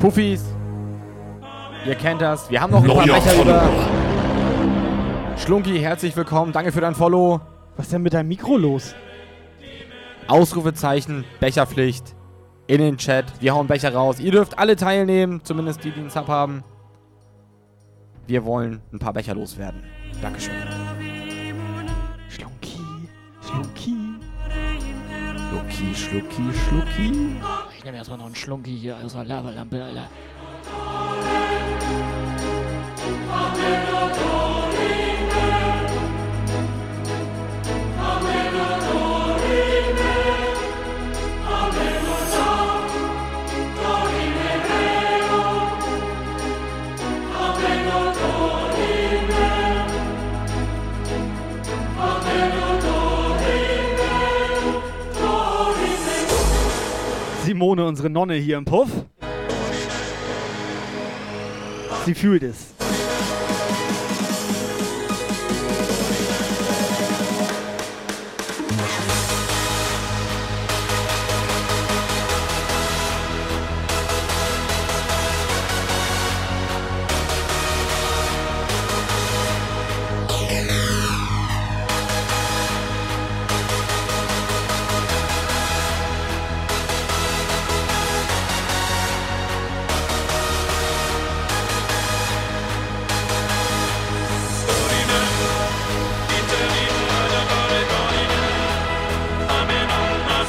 Puffis. 0.04 0.44
Ihr 1.86 1.94
kennt 1.94 2.20
das. 2.20 2.50
Wir 2.50 2.60
haben 2.60 2.72
noch 2.72 2.82
ein 2.82 2.90
paar 2.90 3.06
Becher 3.06 3.40
über. 3.40 3.62
Schlunki, 5.38 5.78
herzlich 5.78 6.14
willkommen. 6.14 6.52
Danke 6.52 6.72
für 6.72 6.82
dein 6.82 6.94
Follow. 6.94 7.40
Was 7.78 7.86
ist 7.86 7.94
denn 7.94 8.02
mit 8.02 8.12
deinem 8.12 8.28
Mikro 8.28 8.58
los? 8.58 8.94
Ausrufezeichen, 10.28 11.24
Becherpflicht. 11.40 12.14
In 12.66 12.82
den 12.82 12.98
Chat. 12.98 13.32
Wir 13.40 13.54
hauen 13.54 13.66
Becher 13.66 13.94
raus. 13.94 14.20
Ihr 14.20 14.32
dürft 14.32 14.58
alle 14.58 14.76
teilnehmen, 14.76 15.40
zumindest 15.42 15.82
die, 15.84 15.90
die 15.90 16.00
einen 16.00 16.10
Sub 16.10 16.28
haben. 16.28 16.64
Wir 18.26 18.44
wollen 18.44 18.82
ein 18.92 18.98
paar 18.98 19.14
Becher 19.14 19.34
loswerden. 19.34 19.84
Dankeschön. 20.20 20.52
Schlunki, 22.28 22.78
Schlunki. 23.40 23.96
Schlucki, 25.48 25.94
Schlucki, 25.94 26.42
Schlucki. 26.52 27.73
Ich 27.84 27.86
nehme 27.86 27.98
erstmal 27.98 28.16
noch 28.16 28.24
einen 28.24 28.34
Schlunki 28.34 28.78
hier 28.78 28.96
aus 28.96 29.12
der 29.12 29.26
Lavalampe, 29.26 29.84
Alter. 29.84 30.08
Simone, 57.54 57.86
unsere 57.86 58.10
Nonne 58.10 58.34
hier 58.34 58.58
im 58.58 58.64
Puff. 58.64 58.90
Sie 62.04 62.14
fühlt 62.16 62.42
es. 62.42 62.73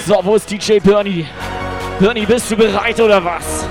So, 0.06 0.20
wo 0.24 0.36
ist 0.36 0.52
DJ 0.52 0.78
Bernie? 0.78 1.26
Bernie, 2.00 2.28
bist 2.28 2.52
du 2.52 2.56
bereit 2.56 3.00
oder 3.00 3.26
was? 3.26 3.66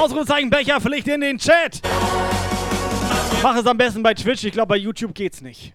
Ausrufezeichen 0.00 0.48
Becherpflicht 0.48 1.08
in 1.08 1.20
den 1.20 1.36
Chat. 1.36 1.82
Mach 3.42 3.54
es 3.54 3.66
am 3.66 3.76
besten 3.76 4.02
bei 4.02 4.14
Twitch. 4.14 4.44
Ich 4.44 4.52
glaube, 4.52 4.68
bei 4.68 4.76
YouTube 4.76 5.14
geht's 5.14 5.42
nicht. 5.42 5.74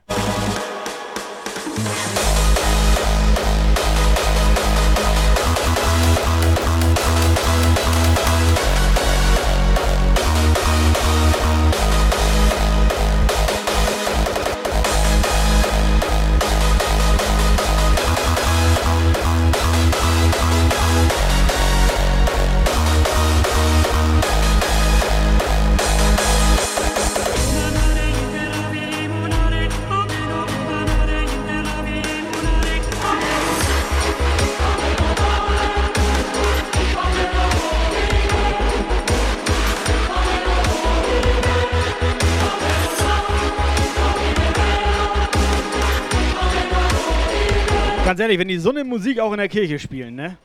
Ehrlich, 48.21 48.39
wenn 48.39 48.47
die 48.47 48.57
so 48.57 48.69
eine 48.69 48.83
Musik 48.83 49.19
auch 49.19 49.31
in 49.31 49.39
der 49.39 49.49
Kirche 49.49 49.79
spielen, 49.79 50.15
ne? 50.15 50.37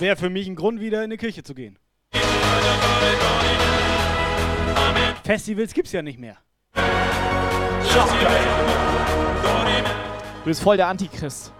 Wäre 0.00 0.16
für 0.16 0.30
mich 0.30 0.48
ein 0.48 0.56
Grund, 0.56 0.80
wieder 0.80 1.04
in 1.04 1.10
die 1.10 1.16
Kirche 1.16 1.42
zu 1.42 1.54
gehen. 1.54 1.78
Festivals 5.24 5.72
gibt's 5.72 5.92
ja 5.92 6.02
nicht 6.02 6.18
mehr. 6.18 6.36
Du 6.74 6.82
bist 10.46 10.62
voll 10.62 10.76
der 10.76 10.88
Antichrist. 10.88 11.52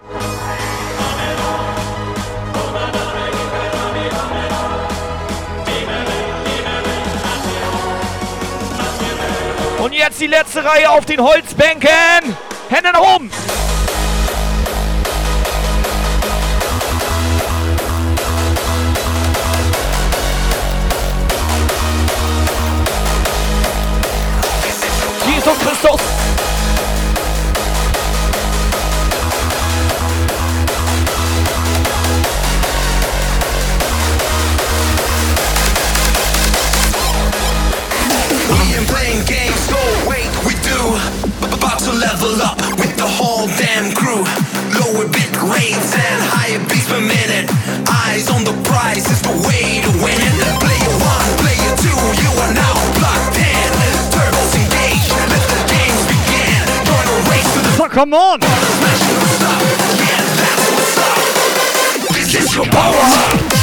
Und 9.79 9.95
jetzt 9.95 10.21
die 10.21 10.27
letzte 10.27 10.65
Reihe 10.65 10.91
auf 10.91 11.07
den 11.07 11.21
Holzbänken. 11.21 12.37
Hände 12.69 12.93
nach 12.93 13.17
oben. 13.17 13.31
Jesus 25.43 25.59
Christus. 25.59 26.03
We 38.47 38.77
ain't 38.77 38.87
playing 38.87 39.25
games, 39.27 39.67
go 39.67 39.83
wait, 40.07 40.31
we 40.47 40.55
do. 40.63 40.79
About 41.53 41.81
to 41.81 41.91
level 41.91 42.41
up 42.41 42.61
with 42.79 42.97
the 42.97 43.03
whole 43.03 43.49
damn 43.59 43.93
crew. 43.97 44.23
Lower 44.79 45.09
bit 45.09 45.33
rates 45.43 45.93
and 45.99 46.23
higher 46.31 46.61
beats 46.69 46.87
per 46.87 47.01
minute. 47.01 47.51
Eyes 47.91 48.31
on 48.31 48.45
the 48.45 48.55
prize 48.63 49.11
is 49.11 49.21
the 49.23 49.35
way 49.49 49.83
to 49.83 49.91
win. 49.99 50.23
Player 50.63 50.95
one, 51.03 51.31
player 51.43 51.75
two, 51.83 51.99
you 52.23 52.31
are 52.31 52.55
now 52.55 52.75
plugged 52.95 53.39
in. 53.39 53.52
Come 57.93 58.15
on! 58.15 58.41
This 62.15 62.35
is 62.35 62.57
your 62.57 62.65
power 62.65 63.62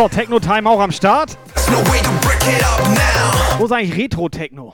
So, 0.00 0.08
Techno-Time 0.08 0.66
auch 0.66 0.80
am 0.80 0.92
Start. 0.92 1.36
Wo 3.58 3.66
ist 3.66 3.70
eigentlich 3.70 3.98
Retro-Techno? 3.98 4.72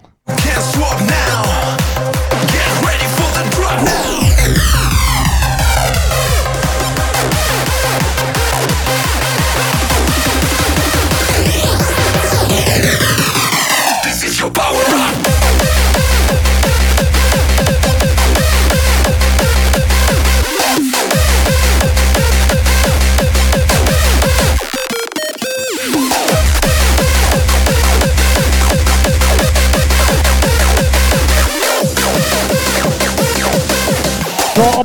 This 14.05 14.23
is 14.23 14.41
your 14.41 14.53
power 14.53 14.77
up. 14.77 15.36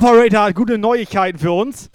Operator 0.01 0.41
hat 0.45 0.55
gute 0.55 0.79
Neuigkeiten 0.79 1.37
für 1.37 1.51
uns. 1.51 1.91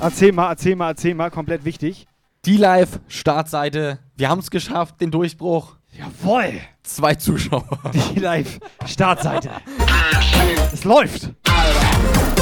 Erzähl 0.00 0.32
mal, 0.32 0.48
erzähl 0.48 0.76
mal, 0.76 0.88
erzähl 0.88 1.14
mal, 1.14 1.30
komplett 1.30 1.66
wichtig. 1.66 2.06
Die 2.46 2.56
Live-Startseite. 2.56 3.98
Wir 4.16 4.30
haben 4.30 4.38
es 4.38 4.50
geschafft, 4.50 5.02
den 5.02 5.10
Durchbruch. 5.10 5.76
Jawoll. 5.90 6.54
Zwei 6.84 7.16
Zuschauer. 7.16 7.66
Die 8.14 8.18
Live-Startseite. 8.18 9.50
Es 10.72 10.84
läuft. 10.84 11.34
This 11.44 12.41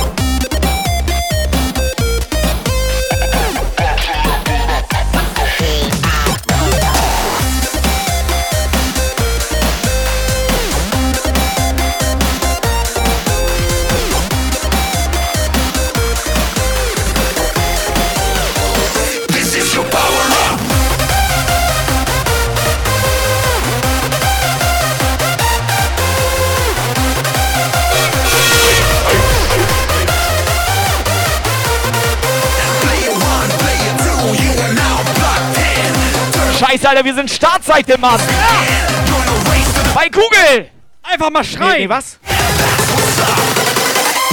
Scheiße, 36.61 36.87
Alter, 36.87 37.05
wir 37.07 37.15
sind 37.15 37.31
Startseite, 37.31 37.97
Mann. 37.97 38.21
Bei 39.95 40.11
Google. 40.11 40.71
Einfach 41.03 41.31
mal 41.31 41.43
schreien. 41.43 41.73
Nee, 41.73 41.79
nee, 41.85 41.89
was? 41.89 42.19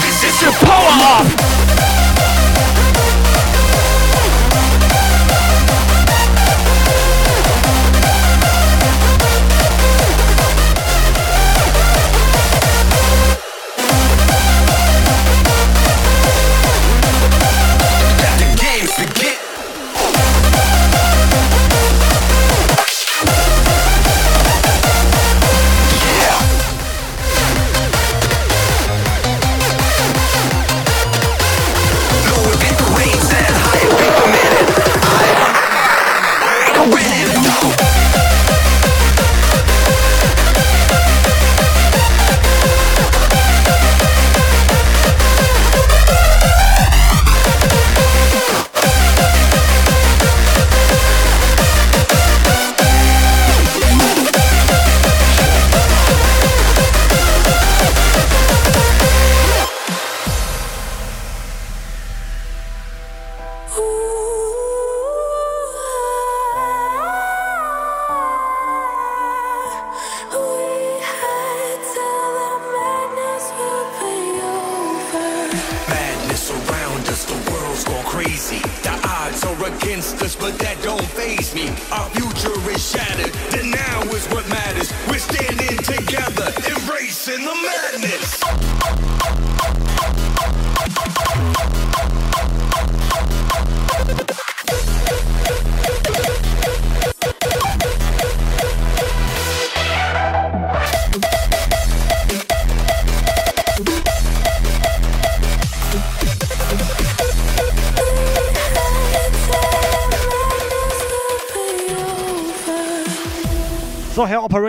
This 0.01 0.23
is 0.23 0.41
your 0.41 0.51
power 0.59 1.21
up. 1.21 1.56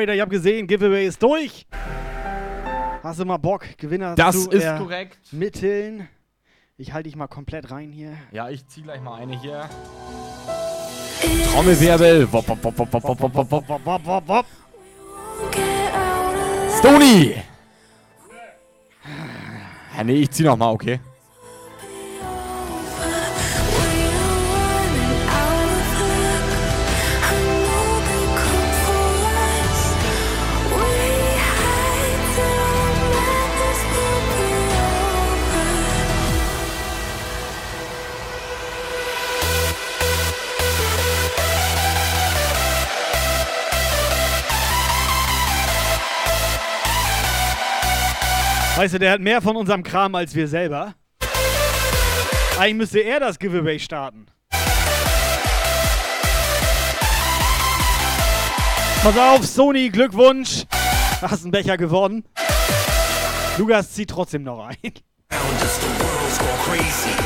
Herr 0.08 0.14
Operator, 0.14 0.14
ich 0.14 0.20
habe 0.22 0.30
gesehen, 0.30 0.66
Giveaway 0.66 1.06
ist 1.06 1.22
durch. 1.22 1.66
Hast 3.02 3.20
du 3.20 3.24
mal 3.26 3.36
Bock, 3.36 3.66
Gewinner 3.76 4.14
Das 4.14 4.44
zu 4.44 4.50
ist 4.50 4.66
korrekt. 4.78 5.18
ermitteln? 5.32 6.08
Ich 6.78 6.92
halte 6.94 7.08
dich 7.08 7.16
mal 7.16 7.26
komplett 7.26 7.70
rein 7.70 7.92
hier. 7.92 8.16
Ja, 8.32 8.48
ich 8.48 8.66
zieh 8.66 8.82
gleich 8.82 9.02
mal 9.02 9.16
eine 9.20 9.38
hier. 9.38 9.68
Trommelwirbel. 11.52 12.32
Wop, 12.32 12.48
wop, 12.48 12.64
wop, 12.64 12.78
wop, 12.78 12.92
wop, 12.92 13.04
wop, 13.04 13.20
wop, 13.20 13.50
wop, 13.50 13.68
wop, 13.68 13.84
wop, 13.84 14.06
wop, 14.06 14.28
wop. 14.28 14.46
Stony! 16.78 17.34
Ja, 19.96 20.04
nee, 20.04 20.14
ich 20.14 20.30
zieh 20.30 20.44
noch 20.44 20.56
mal, 20.56 20.70
okay. 20.70 21.00
Weißt 48.78 48.94
du, 48.94 49.00
der 49.00 49.10
hat 49.10 49.20
mehr 49.20 49.42
von 49.42 49.56
unserem 49.56 49.82
Kram 49.82 50.14
als 50.14 50.36
wir 50.36 50.46
selber. 50.46 50.94
Eigentlich 52.60 52.74
müsste 52.74 53.00
er 53.00 53.18
das 53.18 53.36
Giveaway 53.40 53.80
starten. 53.80 54.26
Pass 59.02 59.18
auf, 59.18 59.44
Sony, 59.44 59.88
Glückwunsch. 59.88 60.62
Du 61.20 61.28
hast 61.28 61.42
einen 61.42 61.50
Becher 61.50 61.76
gewonnen. 61.76 62.22
Lukas 63.56 63.94
zieht 63.94 64.10
trotzdem 64.10 64.44
noch 64.44 64.68
ein. 64.68 64.76
Around 65.32 65.60
us, 65.60 65.80
the 65.80 65.88
world's 65.98 66.38
gone 66.38 66.58
crazy. 66.62 67.18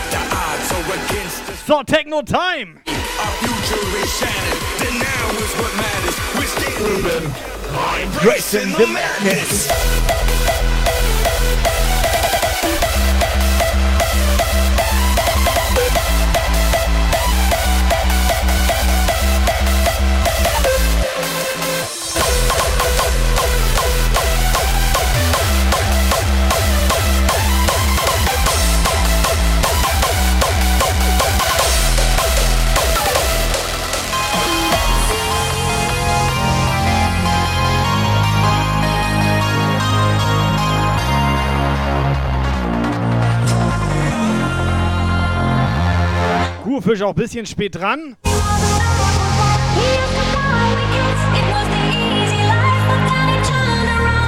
Fisch 46.81 47.03
auch 47.03 47.11
ein 47.11 47.15
bisschen 47.15 47.47
spät 47.47 47.75
dran. 47.75 48.17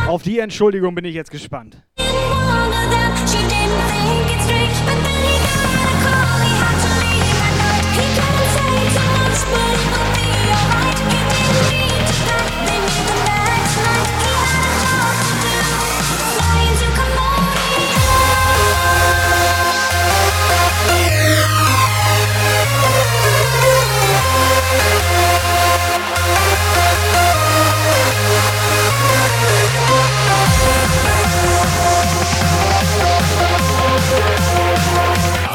Auf 0.06 0.22
die 0.22 0.38
Entschuldigung 0.38 0.94
bin 0.94 1.04
ich 1.04 1.14
jetzt 1.14 1.30
gespannt. 1.30 1.82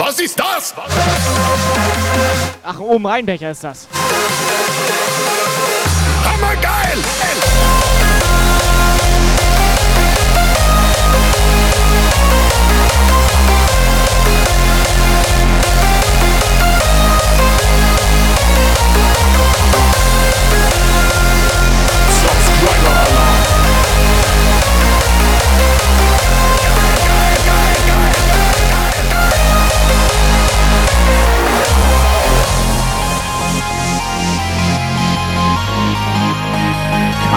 Was 0.10 0.20
ist 0.20 0.40
das? 0.40 0.74
Ach, 2.64 2.80
oben 2.80 3.06
Rheinbecher 3.06 3.52
ist 3.52 3.64
das. 3.64 3.88
Hammergeil! 6.26 6.98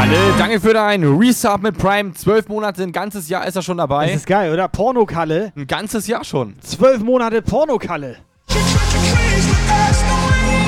Kalle, 0.02 0.34
danke 0.36 0.58
für 0.58 0.74
dein 0.74 1.04
Resub 1.04 1.62
mit 1.62 1.78
Prime. 1.78 2.12
Zwölf 2.12 2.48
Monate, 2.48 2.82
ein 2.82 2.90
ganzes 2.90 3.28
Jahr 3.28 3.46
ist 3.46 3.54
er 3.54 3.62
schon 3.62 3.78
dabei. 3.78 4.06
Das 4.06 4.16
ist 4.16 4.26
geil, 4.26 4.52
oder? 4.52 4.66
Pornokalle. 4.66 5.52
Ein 5.54 5.68
ganzes 5.68 6.08
Jahr 6.08 6.24
schon. 6.24 6.56
Zwölf 6.60 7.04
Monate 7.04 7.40
Pornokalle. 7.40 8.16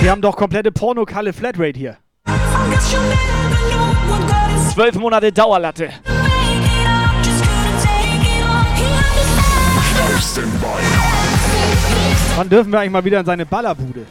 Wir 0.01 0.11
haben 0.13 0.23
doch 0.23 0.37
komplette 0.37 0.71
Pornokalle 0.71 1.33
Flatrate 1.33 1.77
hier. 1.77 1.97
Zwölf 4.73 4.95
Monate 4.95 5.33
Dauerlatte. 5.33 5.91
Wann 12.37 12.49
dürfen 12.49 12.71
wir 12.71 12.79
eigentlich 12.79 12.93
mal 12.93 13.05
wieder 13.05 13.19
in 13.19 13.27
seine 13.27 13.47
Ballerbude? 13.47 14.07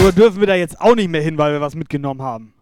Oder 0.00 0.12
dürfen 0.12 0.40
wir 0.40 0.46
da 0.46 0.54
jetzt 0.54 0.80
auch 0.80 0.94
nicht 0.94 1.10
mehr 1.10 1.20
hin, 1.20 1.36
weil 1.36 1.52
wir 1.52 1.60
was 1.60 1.74
mitgenommen 1.74 2.22
haben? 2.22 2.54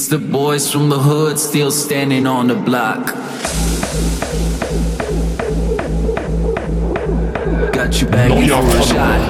It's 0.00 0.08
the 0.08 0.16
boys 0.16 0.72
from 0.72 0.88
the 0.88 0.98
hood 0.98 1.38
still 1.38 1.70
standing 1.70 2.26
on 2.26 2.46
the 2.46 2.54
block. 2.54 3.08
Got 7.74 8.00
you 8.00 8.08
begging 8.08 8.46
Neuer 8.46 8.62
for 8.62 8.78
a 8.78 8.82
shot. 8.82 9.20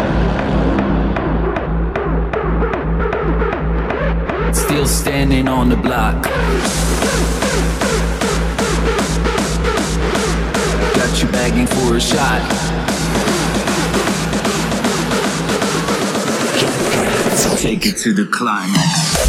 Still 4.54 4.86
standing 4.86 5.48
on 5.48 5.70
the 5.70 5.76
block. 5.76 6.22
Got 10.94 11.20
you 11.20 11.28
begging 11.32 11.66
for 11.66 11.96
a 11.96 12.00
shot. 12.00 12.46
Take 17.58 17.86
it 17.86 17.96
to 17.98 18.12
the 18.14 18.26
climax. 18.26 19.20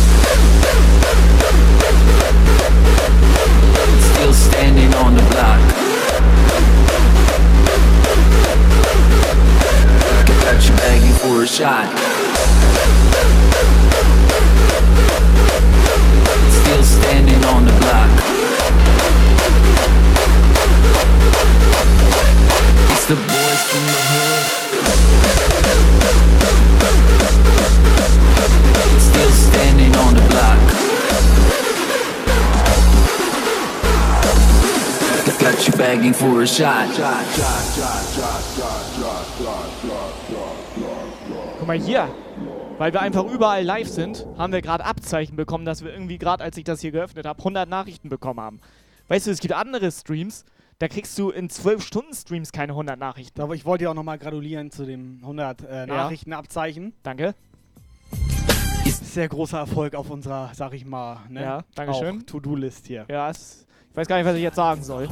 Still 4.62 4.76
standing 4.76 4.94
on 4.94 5.16
the 5.16 5.22
block. 5.24 5.60
Got 10.44 10.70
you 10.70 10.76
begging 10.76 11.14
for 11.14 11.42
a 11.42 11.48
shot. 11.48 12.11
Begging 35.82 36.14
for 36.14 36.42
a 36.42 36.46
shot. 36.46 36.88
Guck 41.58 41.68
mal 41.68 41.80
hier. 41.80 42.08
Weil 42.78 42.94
wir 42.94 43.02
einfach 43.02 43.26
überall 43.26 43.64
live 43.64 43.88
sind, 43.88 44.28
haben 44.38 44.54
wir 44.54 44.62
gerade 44.62 44.86
Abzeichen 44.86 45.36
bekommen, 45.36 45.66
dass 45.66 45.84
wir 45.84 45.92
irgendwie 45.92 46.18
gerade, 46.18 46.44
als 46.44 46.58
ich 46.58 46.64
das 46.64 46.82
hier 46.82 46.92
geöffnet 46.92 47.26
habe, 47.26 47.40
100 47.40 47.68
Nachrichten 47.68 48.10
bekommen 48.10 48.40
haben. 48.40 48.60
Weißt 49.08 49.28
du, 49.28 49.32
es 49.32 49.40
gibt 49.40 49.54
andere 49.54 49.92
Streams, 49.92 50.46
da 50.80 50.88
kriegst 50.88 51.18
du 51.18 51.30
in 51.30 51.50
12 51.50 51.84
Stunden 51.84 52.14
Streams 52.14 52.52
keine 52.52 52.74
100 52.74 52.98
Nachrichten. 52.98 53.42
Aber 53.42 53.56
ich 53.56 53.66
wollte 53.66 53.84
dir 53.84 53.92
auch 53.92 53.96
nochmal 53.96 54.18
gratulieren 54.18 54.72
zu 54.72 54.86
dem 54.86 55.20
100 55.22 55.62
äh, 55.62 55.86
Nachrichtenabzeichen. 55.88 56.94
Danke. 57.04 57.36
Sehr 58.86 59.28
großer 59.28 59.60
Erfolg 59.60 59.94
auf 59.96 60.10
unserer, 60.10 60.52
sag 60.54 60.74
ich 60.74 60.86
mal, 60.86 61.18
ne? 61.30 61.42
Ja, 61.42 61.64
Dankeschön. 61.76 62.20
auch 62.20 62.24
To-Do-List 62.24 62.88
hier. 62.88 63.06
Ja, 63.10 63.30
es, 63.30 63.68
ich 63.92 63.98
weiß 63.98 64.08
gar 64.08 64.18
nicht, 64.18 64.26
was 64.26 64.36
ich 64.36 64.42
jetzt 64.42 64.56
sagen 64.56 64.84
soll. 64.84 65.08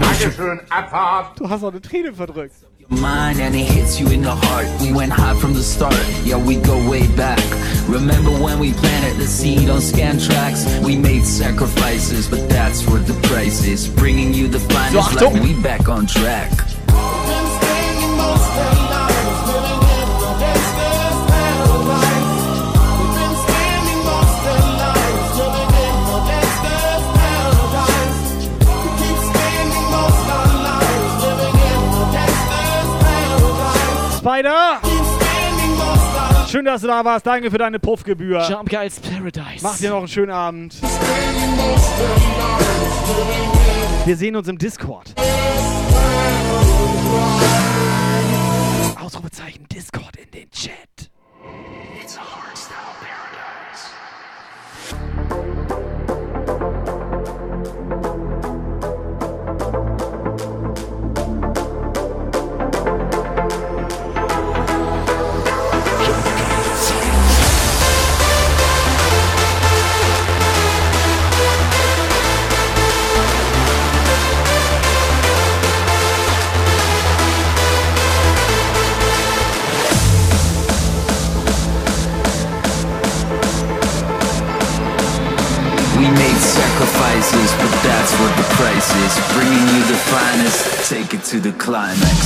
Dankeschön, 0.00 0.60
Abfahrt. 0.68 1.40
Du 1.40 1.48
hast 1.48 1.64
auch 1.64 1.70
eine 1.70 1.80
Träne 1.80 2.12
verdrückt. 2.12 2.54
mind 2.92 3.40
and 3.40 3.54
it 3.54 3.64
hits 3.66 3.98
you 3.98 4.08
in 4.10 4.22
the 4.22 4.34
heart. 4.34 4.66
We 4.80 4.92
went 4.92 5.12
high 5.12 5.34
from 5.38 5.54
the 5.54 5.62
start, 5.62 5.96
yeah, 6.24 6.36
we 6.36 6.56
go 6.56 6.76
way 6.88 7.06
back. 7.16 7.40
Remember 7.88 8.30
when 8.30 8.58
we 8.58 8.72
planted 8.72 9.16
the 9.18 9.26
seed 9.26 9.68
on 9.70 9.80
scan 9.80 10.18
tracks? 10.18 10.64
We 10.84 10.96
made 10.96 11.24
sacrifices, 11.24 12.28
but 12.28 12.48
that's 12.48 12.86
what 12.86 13.06
the 13.06 13.14
price 13.28 13.64
is. 13.64 13.88
Bringing 13.88 14.34
you 14.34 14.48
the 14.48 14.60
finest 14.60 15.10
Achtung. 15.10 15.34
life, 15.34 15.42
we 15.42 15.62
back 15.62 15.88
on 15.88 16.06
track. 16.06 16.50
Alter. 34.24 34.80
Schön, 36.48 36.64
dass 36.64 36.82
du 36.82 36.86
da 36.86 37.04
warst. 37.04 37.26
Danke 37.26 37.50
für 37.50 37.58
deine 37.58 37.78
Puffgebühr. 37.78 38.46
Jump 38.48 38.68
Guys 38.68 39.00
Paradise. 39.00 39.62
Mach 39.62 39.78
dir 39.78 39.90
noch 39.90 39.98
einen 39.98 40.08
schönen 40.08 40.32
Abend. 40.32 40.76
Wir 44.04 44.16
sehen 44.16 44.36
uns 44.36 44.48
im 44.48 44.58
Discord. 44.58 45.14
Ausrufezeichen 49.00 49.66
Discord 49.68 50.16
in 50.16 50.30
den 50.30 50.50
Chat. 50.50 51.11
Sacrifices, 87.22 87.52
but 87.58 87.70
that's 87.82 88.12
what 88.18 88.36
the 88.36 88.42
price 88.54 88.94
is. 88.96 89.18
Bringing 89.34 89.68
you 89.74 89.82
the 89.86 89.96
finest, 90.10 90.90
take 90.90 91.14
it 91.14 91.24
to 91.24 91.40
the 91.40 91.52
climax. 91.52 92.22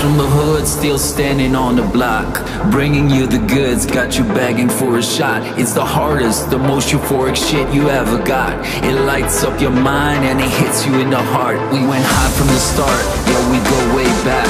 From 0.00 0.16
the 0.16 0.24
hood 0.24 0.66
still 0.66 0.98
standing 0.98 1.54
on 1.54 1.76
the 1.76 1.84
block. 1.92 2.40
Bringing 2.72 3.10
you 3.10 3.26
the 3.26 3.44
goods, 3.52 3.84
got 3.84 4.16
you 4.16 4.24
begging 4.32 4.70
for 4.70 4.96
a 4.96 5.02
shot. 5.02 5.44
It's 5.60 5.74
the 5.74 5.84
hardest, 5.84 6.48
the 6.48 6.56
most 6.58 6.88
euphoric 6.88 7.36
shit 7.36 7.68
you 7.74 7.90
ever 7.90 8.16
got. 8.24 8.56
It 8.80 8.96
lights 9.04 9.44
up 9.44 9.60
your 9.60 9.76
mind 9.76 10.24
and 10.24 10.40
it 10.40 10.48
hits 10.48 10.86
you 10.86 10.94
in 11.04 11.10
the 11.10 11.20
heart. 11.20 11.60
We 11.68 11.84
went 11.84 12.00
hot 12.00 12.32
from 12.32 12.48
the 12.48 12.62
start, 12.72 13.04
yeah, 13.28 13.44
we 13.52 13.60
go 13.60 13.78
way 13.92 14.08
back. 14.24 14.48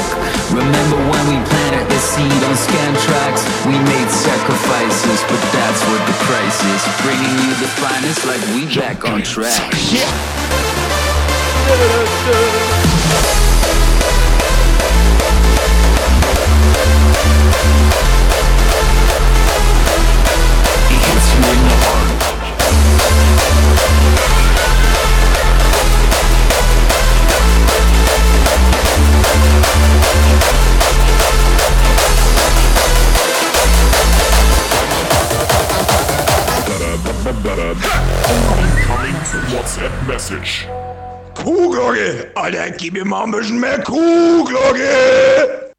Remember 0.55 0.95
when 1.11 1.23
we 1.27 1.35
planted 1.51 1.83
the 1.91 1.99
seed 1.99 2.41
on 2.47 2.55
scan 2.55 2.93
tracks? 3.03 3.43
We 3.67 3.75
made 3.75 4.07
sacrifices, 4.07 5.19
but 5.27 5.41
that's 5.51 5.83
what 5.91 5.99
the 6.07 6.15
price 6.31 6.59
is. 6.63 6.81
Bringing 7.03 7.35
you 7.43 7.51
the 7.59 7.67
finest 7.75 8.23
like 8.23 8.39
we 8.55 8.71
back 8.71 9.03
on 9.03 9.19
track. 9.21 9.59
It 11.67 12.80
Message. 40.07 40.67
Kuhglocke! 41.35 42.31
Alter, 42.35 42.71
gib 42.71 42.93
mir 42.93 43.05
mal 43.05 43.23
ein 43.23 43.31
bisschen 43.31 43.59
mehr 43.59 43.81
Kuhglocke! 43.83 45.73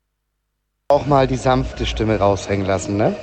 Auch 0.89 1.07
mal 1.07 1.27
die 1.27 1.37
sanfte 1.37 1.85
Stimme 1.87 2.19
raushängen 2.19 2.67
lassen, 2.67 2.97
ne? 2.97 3.17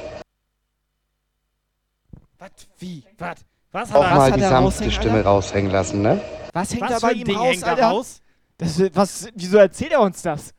Wie? 2.80 3.04
Was? 3.18 3.38
Was 3.72 3.94
Auch 3.94 4.04
hat 4.04 4.12
er, 4.12 4.18
mal 4.18 4.30
was 4.32 4.36
die 4.36 4.42
sanfte 4.42 4.56
raushängen, 4.56 4.92
Stimme 4.92 5.18
Alter? 5.18 5.30
raushängen 5.30 5.72
lassen, 5.72 6.02
ne? 6.02 6.22
Was 6.54 6.72
hängt 6.74 6.82
Was 6.82 7.00
da 7.02 7.08
bei 7.08 7.14
ihm 7.14 7.26
Ding 7.26 7.38
raus, 7.38 7.48
hängt 7.52 7.64
da 7.64 7.70
Alter? 7.72 7.88
raus? 7.88 8.22
Das, 8.58 8.82
was, 8.94 9.28
wieso 9.36 9.58
erzählt 9.58 9.92
er 9.92 10.02
uns 10.02 10.22
das? 10.22 10.54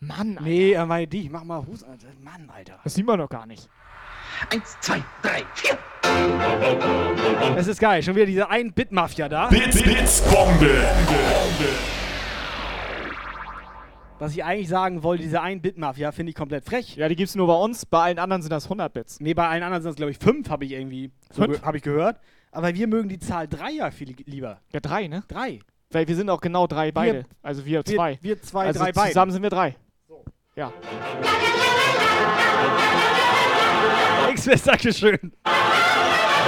Mann, 0.00 0.30
Alter. 0.38 0.42
Nee, 0.42 0.72
er 0.72 0.86
meinte 0.86 1.10
dich. 1.10 1.30
Mach 1.30 1.44
mal 1.44 1.64
Hus. 1.66 1.82
Alter. 1.84 2.06
Mann, 2.22 2.50
Alter. 2.54 2.78
Das 2.82 2.94
sieht 2.94 3.06
man 3.06 3.18
noch 3.18 3.28
gar 3.28 3.46
nicht. 3.46 3.68
Eins, 4.48 4.76
zwei, 4.80 5.02
drei, 5.22 5.42
vier. 5.54 5.78
Es 7.56 7.66
ist 7.66 7.78
geil. 7.80 8.02
Schon 8.02 8.14
wieder 8.16 8.26
diese 8.26 8.50
1-Bit-Mafia 8.50 9.28
da. 9.28 9.48
Bits, 9.48 9.82
Bits, 9.82 10.22
Bombe. 10.22 10.84
Was 14.18 14.32
ich 14.32 14.44
eigentlich 14.44 14.68
sagen 14.68 15.02
wollte, 15.02 15.22
diese 15.22 15.42
1-Bit-Mafia 15.42 16.12
finde 16.12 16.30
ich 16.30 16.36
komplett 16.36 16.64
frech. 16.64 16.96
Ja, 16.96 17.08
die 17.08 17.16
gibt's 17.16 17.34
nur 17.34 17.46
bei 17.46 17.54
uns. 17.54 17.86
Bei 17.86 18.00
allen 18.04 18.18
anderen 18.18 18.42
sind 18.42 18.50
das 18.50 18.64
100 18.64 18.92
Bits. 18.92 19.20
Nee, 19.20 19.34
bei 19.34 19.46
allen 19.48 19.62
anderen 19.62 19.82
sind 19.82 19.90
es, 19.90 19.96
glaube 19.96 20.10
ich, 20.12 20.18
5, 20.18 20.48
habe 20.50 20.64
ich 20.64 20.72
irgendwie 20.72 21.10
so 21.32 21.42
Fünf? 21.42 21.58
ge 21.58 21.66
hab 21.66 21.74
ich 21.74 21.82
gehört. 21.82 22.18
Aber 22.52 22.74
wir 22.74 22.86
mögen 22.86 23.08
die 23.08 23.18
Zahl 23.18 23.46
3 23.46 23.70
ja 23.72 23.90
viel 23.90 24.14
lieber. 24.26 24.60
Ja, 24.72 24.80
drei, 24.80 25.06
ne? 25.06 25.22
3. 25.28 25.60
Weil 25.92 26.06
wir 26.08 26.16
sind 26.16 26.30
auch 26.30 26.40
genau 26.40 26.66
drei 26.66 26.92
beide. 26.92 27.24
also 27.42 27.64
wir 27.64 27.78
wir- 27.78 27.84
zwei. 27.84 28.18
wir 28.22 28.40
zwei, 28.42 28.66
also 28.66 28.78
drei 28.80 28.92
beide. 28.92 29.08
Zusammen 29.08 29.32
sind 29.32 29.42
wir 29.42 29.50
drei. 29.50 29.76
Ja. 30.56 30.72
X-Fest, 34.30 34.66
Dankeschön. 34.66 35.32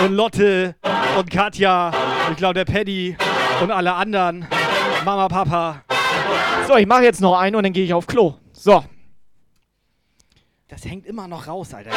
Und 0.04 0.12
Lotte 0.12 0.74
und 1.18 1.30
Katja, 1.30 1.92
ich 2.30 2.36
glaube 2.36 2.54
der 2.54 2.64
Paddy 2.64 3.16
und 3.60 3.70
alle 3.70 3.92
anderen. 3.94 4.46
Mama, 5.04 5.28
Papa. 5.28 5.82
So, 6.66 6.76
ich 6.76 6.86
mache 6.86 7.02
jetzt 7.02 7.20
noch 7.20 7.38
einen 7.38 7.56
und 7.56 7.64
dann 7.64 7.72
gehe 7.72 7.84
ich 7.84 7.92
auf 7.92 8.06
Klo. 8.06 8.34
So. 8.52 8.84
Das 10.68 10.84
hängt 10.84 11.06
immer 11.06 11.28
noch 11.28 11.46
raus, 11.46 11.74
Alter. 11.74 11.90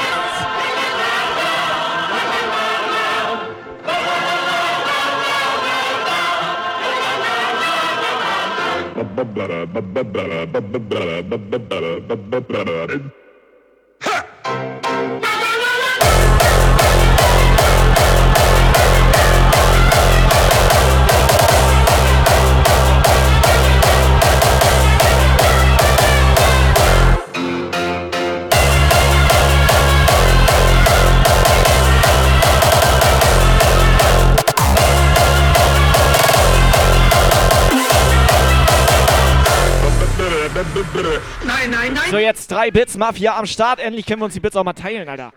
So, 42.16 42.20
jetzt 42.20 42.50
drei 42.50 42.72
Bits, 42.72 42.96
Mafia 42.96 43.38
am 43.38 43.46
Start. 43.46 43.78
Endlich 43.78 44.06
können 44.06 44.22
wir 44.22 44.26
uns 44.26 44.36
die 44.36 44.40
Bits 44.40 44.56
auch 44.56 44.64
mal 44.64 44.72
teilen, 44.72 45.10
Alter. 45.10 45.34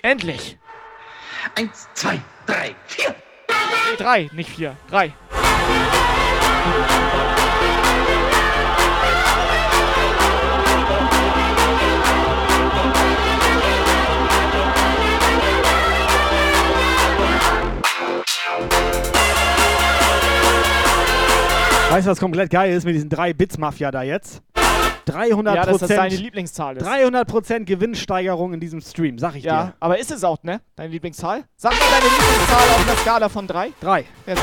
Endlich. 0.00 0.56
Eins, 1.54 1.86
zwei, 1.92 2.18
drei, 2.46 2.74
vier. 2.86 3.14
Nee, 3.50 3.96
drei, 3.98 4.30
nicht 4.32 4.48
vier. 4.48 4.74
Drei. 4.88 5.12
Weißt 21.90 22.06
du, 22.06 22.10
was 22.10 22.18
komplett 22.18 22.48
geil 22.48 22.72
ist 22.72 22.86
mit 22.86 22.94
diesen 22.94 23.10
3-Bits-Mafia 23.10 23.90
da 23.90 24.02
jetzt? 24.02 24.42
300 25.06 25.54
Ja, 25.54 25.64
das 25.66 25.78
deine 25.80 26.14
Lieblingszahl 26.16 26.76
ist. 26.76 26.86
300% 26.86 27.64
Gewinnsteigerung 27.64 28.52
in 28.54 28.60
diesem 28.60 28.80
Stream, 28.80 29.18
sag 29.18 29.34
ich 29.36 29.44
Ja, 29.44 29.64
dir. 29.64 29.74
aber 29.80 29.98
ist 29.98 30.10
es 30.10 30.24
auch, 30.24 30.42
ne? 30.42 30.60
Deine 30.76 30.90
Lieblingszahl? 30.90 31.44
Sag 31.56 31.72
mal 31.72 31.78
deine 31.90 32.04
Lieblingszahl 32.04 32.68
auf 32.70 32.88
einer 32.88 32.96
Skala 32.98 33.28
von 33.28 33.46
drei. 33.46 33.72
3. 33.80 34.04
Ja, 34.26 34.34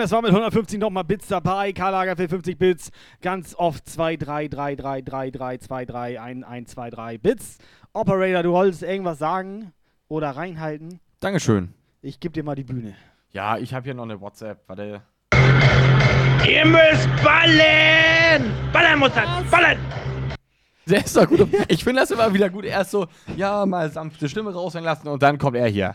X-Mess 0.00 0.12
war 0.12 0.22
mit 0.22 0.30
150 0.30 0.78
nochmal 0.78 1.04
Bits 1.04 1.28
dabei. 1.28 1.74
Karl 1.74 1.92
Lagerfeld 1.92 2.30
50 2.30 2.56
Bits. 2.56 2.90
Ganz 3.20 3.54
oft 3.54 3.86
2, 3.86 4.16
3, 4.16 4.48
3, 4.48 4.74
3, 4.74 5.02
3, 5.02 5.30
3, 5.30 5.58
2, 5.58 5.84
3, 5.84 6.20
1, 6.20 6.46
1, 6.46 6.70
2, 6.70 6.90
3 6.90 7.18
Bits. 7.18 7.58
Operator, 7.92 8.42
du 8.42 8.52
wolltest 8.52 8.82
irgendwas 8.82 9.18
sagen 9.18 9.72
oder 10.08 10.30
reinhalten. 10.30 11.00
Dankeschön. 11.20 11.74
Ich 12.00 12.18
gebe 12.18 12.32
dir 12.32 12.42
mal 12.42 12.54
die 12.54 12.64
Bühne. 12.64 12.94
Ja, 13.32 13.58
ich 13.58 13.74
habe 13.74 13.84
hier 13.84 13.92
noch 13.92 14.04
eine 14.04 14.18
WhatsApp. 14.18 14.62
Warte. 14.68 15.02
Ihr 16.48 16.64
müsst 16.64 17.08
ballen! 17.22 18.50
Ballern 18.72 18.98
muss 18.98 19.12
das! 19.12 19.50
Ballern! 19.50 19.76
Der 20.86 21.04
ist 21.04 21.14
doch 21.14 21.26
gut. 21.26 21.46
Ich 21.68 21.84
finde 21.84 22.00
das 22.00 22.10
immer 22.10 22.32
wieder 22.32 22.48
gut. 22.48 22.64
Erst 22.64 22.92
so, 22.92 23.06
ja, 23.36 23.66
mal 23.66 23.90
sanfte 23.90 24.30
Stimme 24.30 24.54
raushängen 24.54 24.86
lassen 24.86 25.08
und 25.08 25.22
dann 25.22 25.36
kommt 25.36 25.58
er 25.58 25.68
hier. 25.68 25.92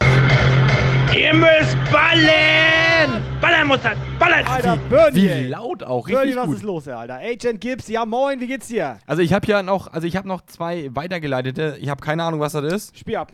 Ihr 1.13 1.33
müsst 1.33 1.77
ballen! 1.91 3.21
Ballern 3.41 3.67
muss 3.67 3.81
das! 3.81 3.97
Ballern! 4.19 4.45
Alter, 4.45 4.77
Bernie! 4.89 5.21
Wie 5.21 5.27
ey. 5.27 5.47
laut 5.47 5.83
auch, 5.83 6.07
Bernie, 6.07 6.21
richtig 6.21 6.37
was 6.37 6.45
gut. 6.47 6.55
ist 6.55 6.63
los, 6.63 6.87
ey, 6.87 6.93
Alter? 6.93 7.15
Agent 7.15 7.61
Gibbs, 7.61 7.87
ja 7.87 8.05
moin, 8.05 8.39
wie 8.39 8.47
geht's 8.47 8.67
dir? 8.67 8.97
Also 9.05 9.21
ich 9.21 9.33
habe 9.33 9.45
ja 9.47 9.63
noch, 9.63 9.91
also 9.93 10.07
ich 10.07 10.15
habe 10.15 10.27
noch 10.27 10.45
zwei 10.45 10.89
weitergeleitete. 10.93 11.77
Ich 11.79 11.89
habe 11.89 12.01
keine 12.01 12.23
Ahnung, 12.23 12.39
was 12.39 12.53
das 12.53 12.71
ist. 12.71 12.97
Spiel 12.97 13.17
ab. 13.17 13.31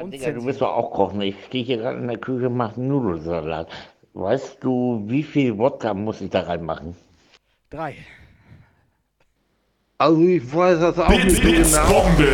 Digga, 0.00 0.30
du 0.32 0.44
willst 0.44 0.60
doch 0.60 0.74
auch 0.74 0.90
kochen. 0.90 1.20
Ich 1.20 1.36
stehe 1.46 1.64
hier 1.64 1.76
gerade 1.78 1.98
in 1.98 2.08
der 2.08 2.18
Küche 2.18 2.46
und 2.48 2.56
mache 2.56 2.80
Nudelsalat. 2.80 3.68
Weißt 4.14 4.58
du, 4.62 5.02
wie 5.06 5.22
viel 5.22 5.58
Wodka 5.58 5.94
muss 5.94 6.20
ich 6.20 6.30
da 6.30 6.40
reinmachen? 6.40 6.96
Drei. 7.70 7.96
Also 9.98 10.20
ich 10.22 10.54
weiß 10.54 10.80
das 10.80 10.98
auch 10.98 11.08
Bits, 11.08 11.24
nicht 11.24 11.36
so 11.36 11.42
Bits, 11.42 11.72
genau. 11.72 12.02
Bombe. 12.02 12.28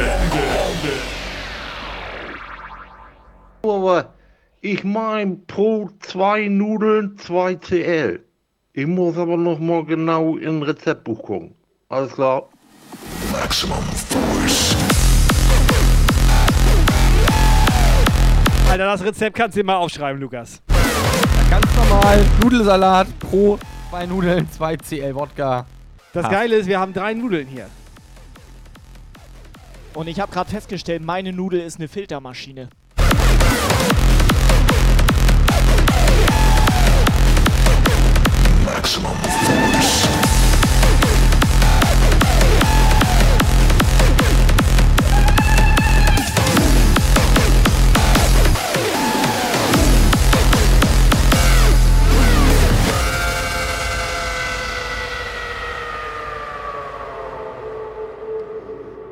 Aber 3.62 4.14
ich 4.60 4.85
meine 4.85 5.36
pro 5.47 5.90
zwei 6.01 6.48
Nudeln 6.48 7.16
2 7.18 7.56
CL. 7.56 8.24
Ich 8.72 8.86
muss 8.86 9.16
aber 9.16 9.36
noch 9.36 9.59
mal 9.59 9.85
genau 9.85 10.36
in 10.36 10.62
Rezeptbuch 10.62 11.22
gucken. 11.22 11.55
Alles 11.89 12.12
klar. 12.12 12.48
Maximum 13.32 13.82
force. 13.82 14.76
Alter, 18.70 18.85
das 18.85 19.02
Rezept 19.02 19.36
kannst 19.36 19.56
du 19.56 19.60
dir 19.60 19.66
mal 19.66 19.76
aufschreiben, 19.76 20.20
Lukas. 20.20 20.62
Ganz 21.51 21.66
normal. 21.74 22.24
Nudelsalat 22.43 23.06
pro 23.18 23.59
zwei 23.90 24.06
Nudeln, 24.06 24.48
2 24.51 24.76
CL 24.76 25.14
Wodka. 25.14 25.66
Das 26.12 26.26
Ah. 26.26 26.28
Geile 26.28 26.56
ist, 26.56 26.66
wir 26.66 26.78
haben 26.78 26.93
drei 26.93 27.14
Nudeln 27.14 27.47
hier. 27.47 27.66
Und 29.94 30.06
ich 30.06 30.20
habe 30.20 30.30
gerade 30.30 30.51
festgestellt, 30.51 31.02
meine 31.02 31.32
Nudel 31.32 31.60
ist 31.60 31.78
eine 31.78 31.89
Filtermaschine. 31.89 32.68
Maximum 38.78 39.10
force. 39.10 40.09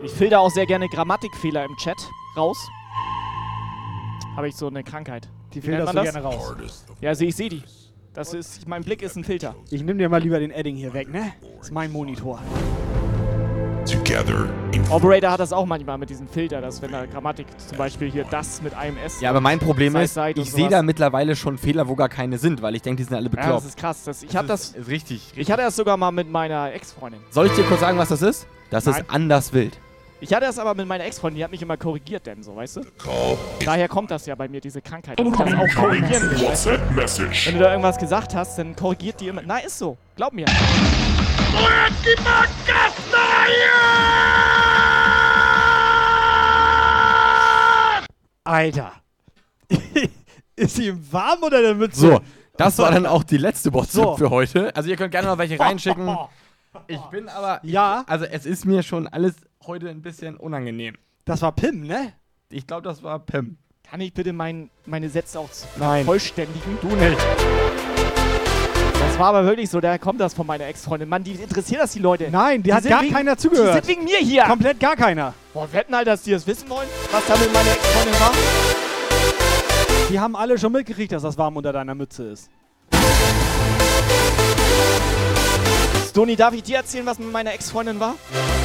Ich 0.01 0.13
filter 0.13 0.39
auch 0.39 0.49
sehr 0.49 0.67
gerne 0.67 0.89
Grammatikfehler 0.89 1.65
im 1.65 1.77
Chat 1.77 1.97
raus. 2.37 2.57
Habe 4.37 4.47
ich 4.47 4.55
so 4.55 4.69
eine 4.69 4.85
Krankheit. 4.85 5.29
Die 5.53 5.61
filterst 5.61 5.93
man 5.93 6.05
du 6.05 6.13
gerne 6.13 6.25
raus. 6.25 6.85
Ja, 7.01 7.09
also 7.09 7.25
ich 7.25 7.35
sehe 7.35 7.49
die. 7.49 7.65
Das 8.17 8.33
ist, 8.33 8.67
mein 8.67 8.83
Blick 8.83 9.03
ist 9.03 9.15
ein 9.17 9.25
Filter. 9.25 9.55
Ich 9.69 9.83
nehme 9.83 9.99
dir 9.99 10.09
mal 10.09 10.23
lieber 10.23 10.39
den 10.39 10.51
Edding 10.51 10.75
hier 10.75 10.95
weg, 10.95 11.11
ne? 11.11 11.35
Das 11.59 11.67
ist 11.67 11.71
mein 11.71 11.93
Monitor. 11.93 12.41
Together 13.85 14.49
in 14.73 14.83
Operator 14.89 15.31
hat 15.33 15.41
das 15.41 15.53
auch 15.53 15.67
manchmal 15.67 15.99
mit 15.99 16.09
diesem 16.09 16.27
Filter, 16.27 16.63
dass 16.63 16.81
wenn 16.81 16.93
da 16.93 17.05
Grammatik 17.05 17.47
zum 17.59 17.77
Beispiel 17.77 18.11
hier 18.11 18.25
das 18.25 18.63
mit 18.63 18.73
einem 18.75 18.97
S. 18.97 19.21
Ja, 19.21 19.29
aber 19.29 19.43
mein 19.43 19.59
Problem 19.59 19.95
ist, 19.97 20.17
und 20.17 20.39
ich 20.39 20.51
sehe 20.51 20.71
da 20.71 20.81
mittlerweile 20.83 21.37
schon 21.37 21.59
Fehler, 21.59 21.89
wo 21.89 21.95
gar 21.95 22.09
keine 22.09 22.39
sind, 22.39 22.63
weil 22.63 22.75
ich 22.75 22.81
denke, 22.81 22.97
die 22.97 23.05
sind 23.05 23.15
alle 23.15 23.27
Ja, 23.27 23.31
bekloppt. 23.31 23.57
das 23.59 23.65
ist 23.67 23.77
krass. 23.77 24.05
Das, 24.05 24.23
ich 24.23 24.35
habe 24.35 24.49
das, 24.49 24.71
ist 24.71 24.89
richtig, 24.89 25.35
Ich 25.37 25.53
hatte 25.53 25.61
das 25.63 25.77
sogar 25.77 25.99
mal 25.99 26.11
mit 26.11 26.31
meiner 26.31 26.73
Ex-Freundin. 26.73 27.21
Soll 27.29 27.47
ich 27.49 27.53
dir 27.53 27.65
kurz 27.65 27.81
sagen, 27.81 27.99
was 27.99 28.09
das 28.09 28.23
ist? 28.23 28.47
Das 28.71 28.87
Nein. 28.87 28.95
ist 29.03 29.11
anders 29.11 29.53
wild. 29.53 29.79
Ich 30.19 30.33
hatte 30.33 30.47
das 30.47 30.59
aber 30.59 30.75
mit 30.75 30.87
meiner 30.87 31.05
Ex-Freundin, 31.05 31.37
die 31.39 31.45
hat 31.45 31.51
mich 31.51 31.61
immer 31.61 31.77
korrigiert, 31.77 32.27
denn 32.27 32.43
so, 32.43 32.57
weißt 32.57 32.77
du? 32.77 32.81
Daher 33.65 33.87
kommt 33.87 34.11
das 34.11 34.25
ja 34.25 34.35
bei 34.35 34.49
mir, 34.49 34.61
diese 34.63 34.81
Krankheit. 34.81 35.21
ich 35.21 35.31
das 35.31 35.41
auch 35.55 35.75
korrigieren 35.75 36.31
will, 36.31 36.49
weißt 36.49 36.67
du? 36.67 37.31
Wenn 37.47 37.55
du 37.59 37.61
da 37.61 37.71
irgendwas 37.71 37.99
gesagt 37.99 38.35
hast, 38.35 38.59
dann 38.59 38.75
korrigiert 38.75 39.21
die 39.21 39.29
immer. 39.29 39.43
Na, 39.45 39.59
ist 39.59 39.79
so. 39.79 39.99
Glaub 40.17 40.33
mir. 40.33 40.47
Alter. 48.45 48.93
ist 50.57 50.77
sie 50.77 50.89
im 50.89 51.13
Warm 51.13 51.43
oder 51.43 51.61
der 51.61 51.75
Mütze? 51.75 52.01
So, 52.01 52.21
das 52.57 52.79
war 52.79 52.91
dann 52.93 53.05
auch 53.07 53.25
die 53.25 53.37
letzte 53.39 53.73
WhatsApp 53.75 54.05
So. 54.05 54.17
für 54.17 54.31
heute. 54.31 54.75
Also 54.75 54.89
ihr 54.89 54.97
könnt 54.97 55.11
gerne 55.11 55.29
noch 55.29 55.39
welche 55.39 55.59
reinschicken. 55.61 56.17
Ich 56.87 57.01
bin 57.11 57.29
aber, 57.29 57.61
Ja. 57.63 58.05
also 58.07 58.25
es 58.25 58.47
ist 58.47 58.65
mir 58.67 58.83
schon 58.83 59.07
alles 59.09 59.35
heute 59.67 59.89
ein 59.89 60.03
bisschen 60.03 60.37
unangenehm. 60.37 60.95
Das 61.25 61.43
war 61.43 61.53
Pim, 61.53 61.87
ne? 61.87 62.13
Ich 62.51 62.67
glaube, 62.67 62.83
das 62.83 63.03
war 63.03 63.19
Pim. 63.19 63.59
Kann 63.89 64.01
ich 64.01 64.13
bitte 64.15 64.33
mein, 64.33 64.71
meine 64.85 65.09
Sätze 65.09 65.39
auch 65.39 65.49
Nein. 65.79 66.05
vollständigen? 66.05 66.79
Du 66.81 66.89
nicht. 66.89 67.17
Das 68.99 69.19
war 69.19 69.29
aber 69.29 69.45
wirklich 69.45 69.71
so, 69.71 69.81
da 69.81 69.97
kommt 69.99 70.21
das 70.21 70.35
von 70.35 70.47
meiner 70.47 70.67
Ex-Freundin. 70.67 71.09
Mann, 71.09 71.23
die 71.25 71.33
interessiert 71.33 71.81
das 71.81 71.93
die 71.93 72.01
Leute. 72.01 72.29
Nein, 72.31 72.63
die, 72.63 72.73
hat 72.75 72.83
sind 72.83 72.91
gar 72.91 73.03
wegen, 73.03 73.15
keiner 73.15 73.35
Die 73.37 73.43
zugehört. 73.43 73.75
sind 73.85 73.89
wegen 73.89 74.05
mir 74.05 74.19
hier. 74.19 74.43
Komplett 74.45 74.79
gar 74.81 74.97
keiner. 74.97 75.33
Boah, 75.55 75.73
wetten 75.73 75.95
halt, 75.95 76.07
dass 76.07 76.23
die 76.23 76.33
das 76.33 76.47
wissen 76.47 76.69
wollen, 76.69 76.89
was 77.13 77.27
da 77.27 77.37
mit 77.37 77.53
meiner 77.53 77.71
Ex-Freundin 77.71 78.21
war. 78.21 78.33
Die 80.11 80.21
haben 80.21 80.37
alle 80.37 80.59
schon 80.59 80.73
mitgekriegt, 80.73 81.13
dass 81.13 81.23
das 81.23 81.39
warm 81.39 81.57
unter 81.57 81.73
deiner 81.73 81.95
Mütze 81.95 82.25
ist. 82.31 82.51
Stoni, 86.17 86.35
darf 86.35 86.55
ich 86.55 86.63
dir 86.63 86.79
erzählen, 86.79 87.05
was 87.05 87.19
mit 87.19 87.31
meiner 87.31 87.53
Ex-Freundin 87.53 88.01
war? 88.01 88.15
Con 88.33 88.56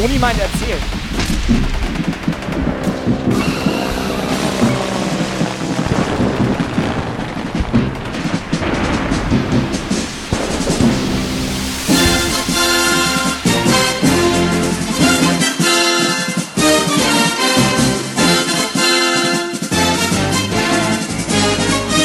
Stoni 0.00 0.18
meint 0.18 0.38
erzählen. 0.38 0.78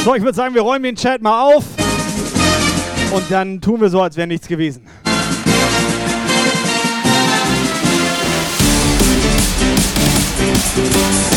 So, 0.03 0.15
ich 0.15 0.21
würde 0.21 0.33
sagen, 0.33 0.53
wir 0.53 0.61
räumen 0.63 0.83
den 0.83 0.95
Chat 0.97 1.21
mal 1.21 1.43
auf. 1.43 1.63
Und 3.13 3.23
dann 3.29 3.61
tun 3.61 3.79
wir 3.79 3.87
so, 3.87 4.01
als 4.01 4.17
wäre 4.17 4.27
nichts 4.27 4.49
gewesen. 4.49 4.85
Geil, 10.75 10.83
hat 10.83 11.34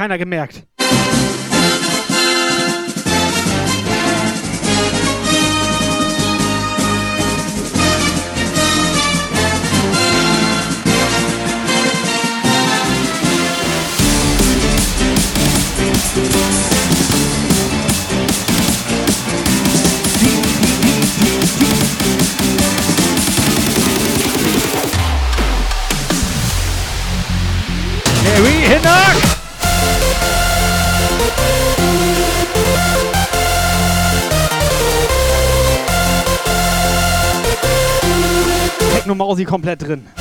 keiner 0.00 0.16
gemerkt. 0.18 0.66
Mausi 39.30 39.44
komplett 39.44 39.78
drin. 39.78 40.19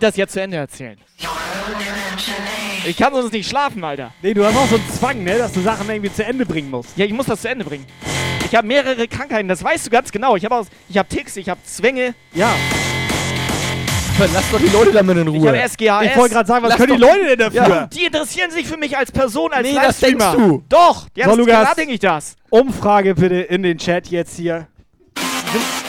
Ich 0.00 0.08
das 0.08 0.16
jetzt 0.16 0.32
zu 0.32 0.40
Ende 0.40 0.56
erzählen? 0.56 0.98
Ich 2.86 2.96
kann 2.96 3.12
sonst 3.12 3.32
nicht 3.32 3.48
schlafen, 3.48 3.84
Alter. 3.84 4.12
Nee, 4.22 4.32
du 4.32 4.44
hast 4.44 4.56
auch 4.56 4.66
so 4.66 4.76
einen 4.76 4.90
Zwang, 4.90 5.22
ne, 5.22 5.36
dass 5.36 5.52
du 5.52 5.60
Sachen 5.60 5.88
irgendwie 5.90 6.12
zu 6.12 6.24
Ende 6.24 6.46
bringen 6.46 6.70
musst. 6.70 6.96
Ja, 6.96 7.04
ich 7.04 7.12
muss 7.12 7.26
das 7.26 7.42
zu 7.42 7.48
Ende 7.50 7.64
bringen. 7.64 7.84
Ich 8.46 8.54
habe 8.54 8.66
mehrere 8.66 9.06
Krankheiten, 9.06 9.48
das 9.48 9.62
weißt 9.62 9.86
du 9.86 9.90
ganz 9.90 10.10
genau. 10.10 10.34
Ich 10.36 10.44
habe 10.44 10.66
ich 10.88 10.96
hab 10.98 11.08
Ticks, 11.08 11.36
ich 11.36 11.48
habe 11.48 11.60
Zwänge. 11.64 12.14
Ja. 12.32 12.50
Lass 14.34 14.50
doch 14.50 14.58
die 14.58 14.66
Leute 14.68 14.92
damit 14.92 15.16
in 15.16 15.28
Ich 15.34 15.40
Ruhe. 15.40 15.48
habe 15.48 15.58
SGHS. 15.58 16.10
Ich 16.10 16.16
wollte 16.16 16.34
gerade 16.34 16.46
sagen, 16.46 16.62
was 16.62 16.70
Lass 16.70 16.78
können 16.78 16.92
die 16.94 17.00
Leute 17.00 17.36
denn 17.36 17.38
dafür? 17.38 17.68
Ja. 17.74 17.86
Die 17.86 18.04
interessieren 18.04 18.50
sich 18.50 18.66
für 18.66 18.76
mich 18.76 18.96
als 18.96 19.10
Person, 19.12 19.50
als 19.52 19.66
Nee, 19.66 19.74
das 19.74 20.00
Livestreamer. 20.00 20.32
denkst 20.32 20.46
du. 20.48 20.64
Doch, 20.68 21.06
ja, 21.14 21.24
so, 21.24 21.30
das, 21.30 21.38
Lukas, 21.38 21.60
klar 21.62 21.74
denke 21.74 21.94
ich 21.94 22.00
das. 22.00 22.36
Umfrage 22.50 23.14
bitte 23.14 23.36
in 23.36 23.62
den 23.62 23.78
Chat 23.78 24.08
jetzt 24.08 24.36
hier. 24.36 24.66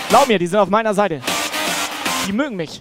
Glaub 0.09 0.27
mir, 0.27 0.39
die 0.39 0.47
sind 0.47 0.59
auf 0.59 0.69
meiner 0.69 0.93
Seite. 0.93 1.21
Die 2.27 2.31
mögen 2.33 2.55
mich. 2.55 2.79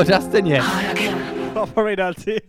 Soll 0.00 0.06
das 0.06 0.30
denn 0.30 0.46
jetzt? 0.46 0.66
Operator 1.54 2.06
erzählen. 2.06 2.40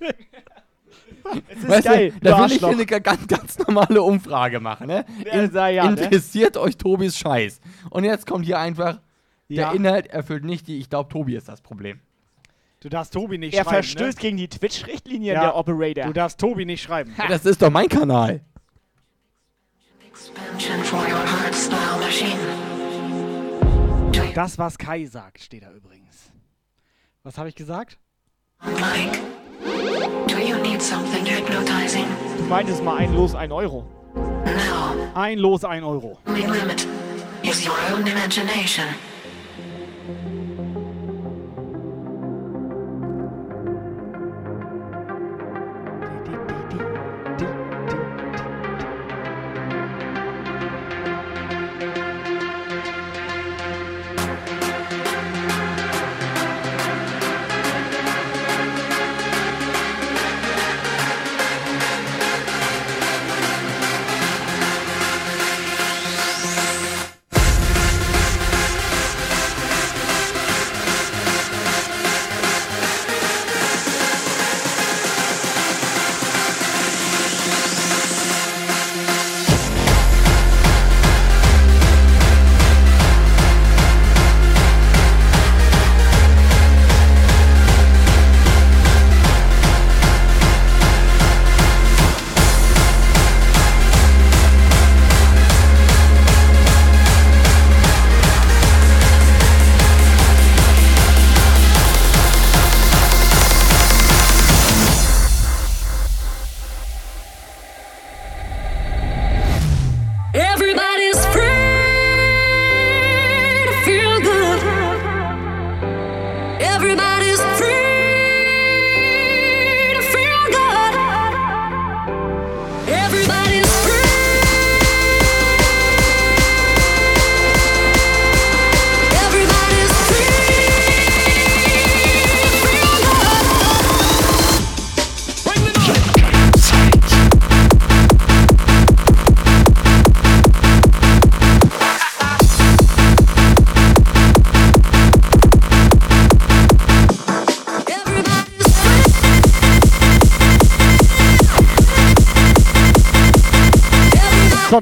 Es 1.50 1.58
ist 1.58 1.68
Weißt 1.70 1.88
geil, 1.88 2.12
du, 2.12 2.20
da 2.30 2.44
will 2.44 2.52
ich 2.52 2.64
eine 2.66 2.86
ganz, 2.86 3.28
ganz 3.28 3.58
normale 3.60 4.02
Umfrage 4.02 4.60
machen, 4.60 4.88
ne? 4.88 5.06
Ja, 5.26 5.34
In, 5.42 5.54
ja, 5.54 5.90
ne? 5.90 6.02
interessiert 6.02 6.58
euch 6.58 6.78
Tobis 6.78 7.18
Scheiß? 7.18 7.62
Und 7.90 8.04
jetzt 8.04 8.26
kommt 8.26 8.46
hier 8.46 8.58
einfach, 8.60 9.00
Ja. 9.48 9.70
der 9.70 9.76
Inhalt 9.80 10.08
erfüllt 10.08 10.44
nicht 10.44 10.68
die, 10.68 10.80
ich 10.80 10.90
glaube, 10.90 11.10
Tobi 11.10 11.36
ist 11.36 11.48
das 11.48 11.62
Problem. 11.62 12.00
Du 12.80 12.90
darfst 12.90 13.14
Tobi 13.14 13.38
nicht 13.38 13.54
Er 13.54 13.64
schreiben. 13.64 13.76
verstößt 13.76 14.18
ne? 14.18 14.22
gegen 14.22 14.38
die 14.38 14.48
Twitch-Richtlinien, 14.48 15.36
Ja, 15.36 15.42
der 15.42 15.56
Operator. 15.56 16.06
Du 16.06 16.14
darfst 16.14 16.40
Tobi 16.40 16.66
nicht 16.66 16.82
schreiben. 16.82 17.14
Ja, 17.18 17.28
das 17.30 17.46
ist 17.46 17.62
doch 17.62 17.70
mein 17.70 17.88
Kanal. 17.88 18.42
Das, 24.34 24.58
was 24.58 24.78
Kai 24.78 25.06
sagt, 25.06 25.42
steht 25.42 25.64
da 25.64 25.72
übrigens. 25.72 26.01
Was 27.24 27.38
habe 27.38 27.50
ich 27.50 27.56
gesagt? 27.56 28.00
Like, 28.64 29.20
do 30.28 30.40
you 30.40 30.58
need 30.58 30.82
something 30.82 31.24
hypnotizing? 31.24 32.06
Du 32.38 32.44
meintest 32.46 32.84
mal 32.84 32.98
ein 32.98 33.14
Los, 33.14 33.36
ein 33.36 33.52
Euro. 33.52 33.86
No. 34.16 35.12
Ein 35.14 35.38
Los, 35.38 35.64
ein 35.64 35.84
Euro. 35.84 36.18
Only 36.26 36.48
limit 36.48 36.88
is 37.44 37.64
your 37.64 37.78
own 37.94 38.08
imagination. 38.08 38.86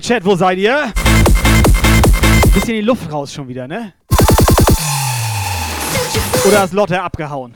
Chat, 0.10 0.26
wo 0.26 0.36
seid 0.36 0.58
ihr? 0.58 0.92
Bisschen 2.56 2.74
die 2.74 2.82
Luft 2.82 3.12
raus 3.12 3.32
schon 3.32 3.48
wieder, 3.48 3.68
ne? 3.68 3.94
Oder 6.48 6.64
ist 6.64 6.74
Lotte 6.74 7.00
abgehauen? 7.00 7.54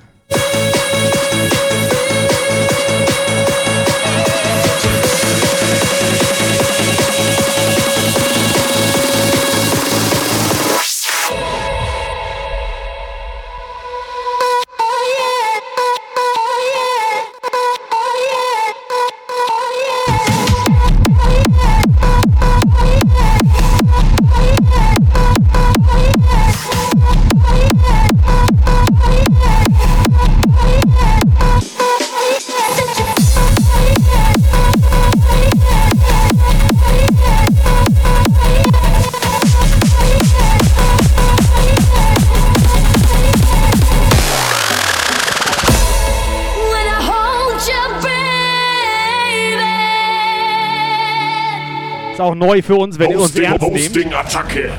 Neu 52.46 52.62
für 52.62 52.76
uns, 52.76 52.98
wenn 53.00 53.12
ihr 53.12 53.20
uns 53.20 53.36
ernst 53.36 53.62
nehmt. 53.62 53.74
Hosting, 53.76 54.14
Attacke. 54.14 54.72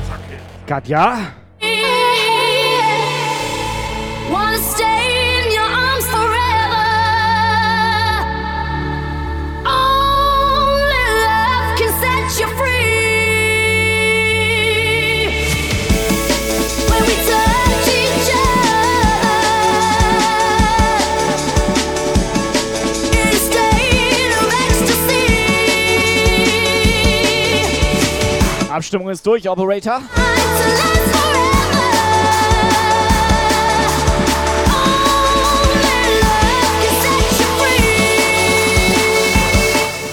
Katja? 0.67 1.44
Abstimmung 28.75 29.09
ist 29.09 29.25
durch, 29.25 29.49
Operator. 29.49 30.03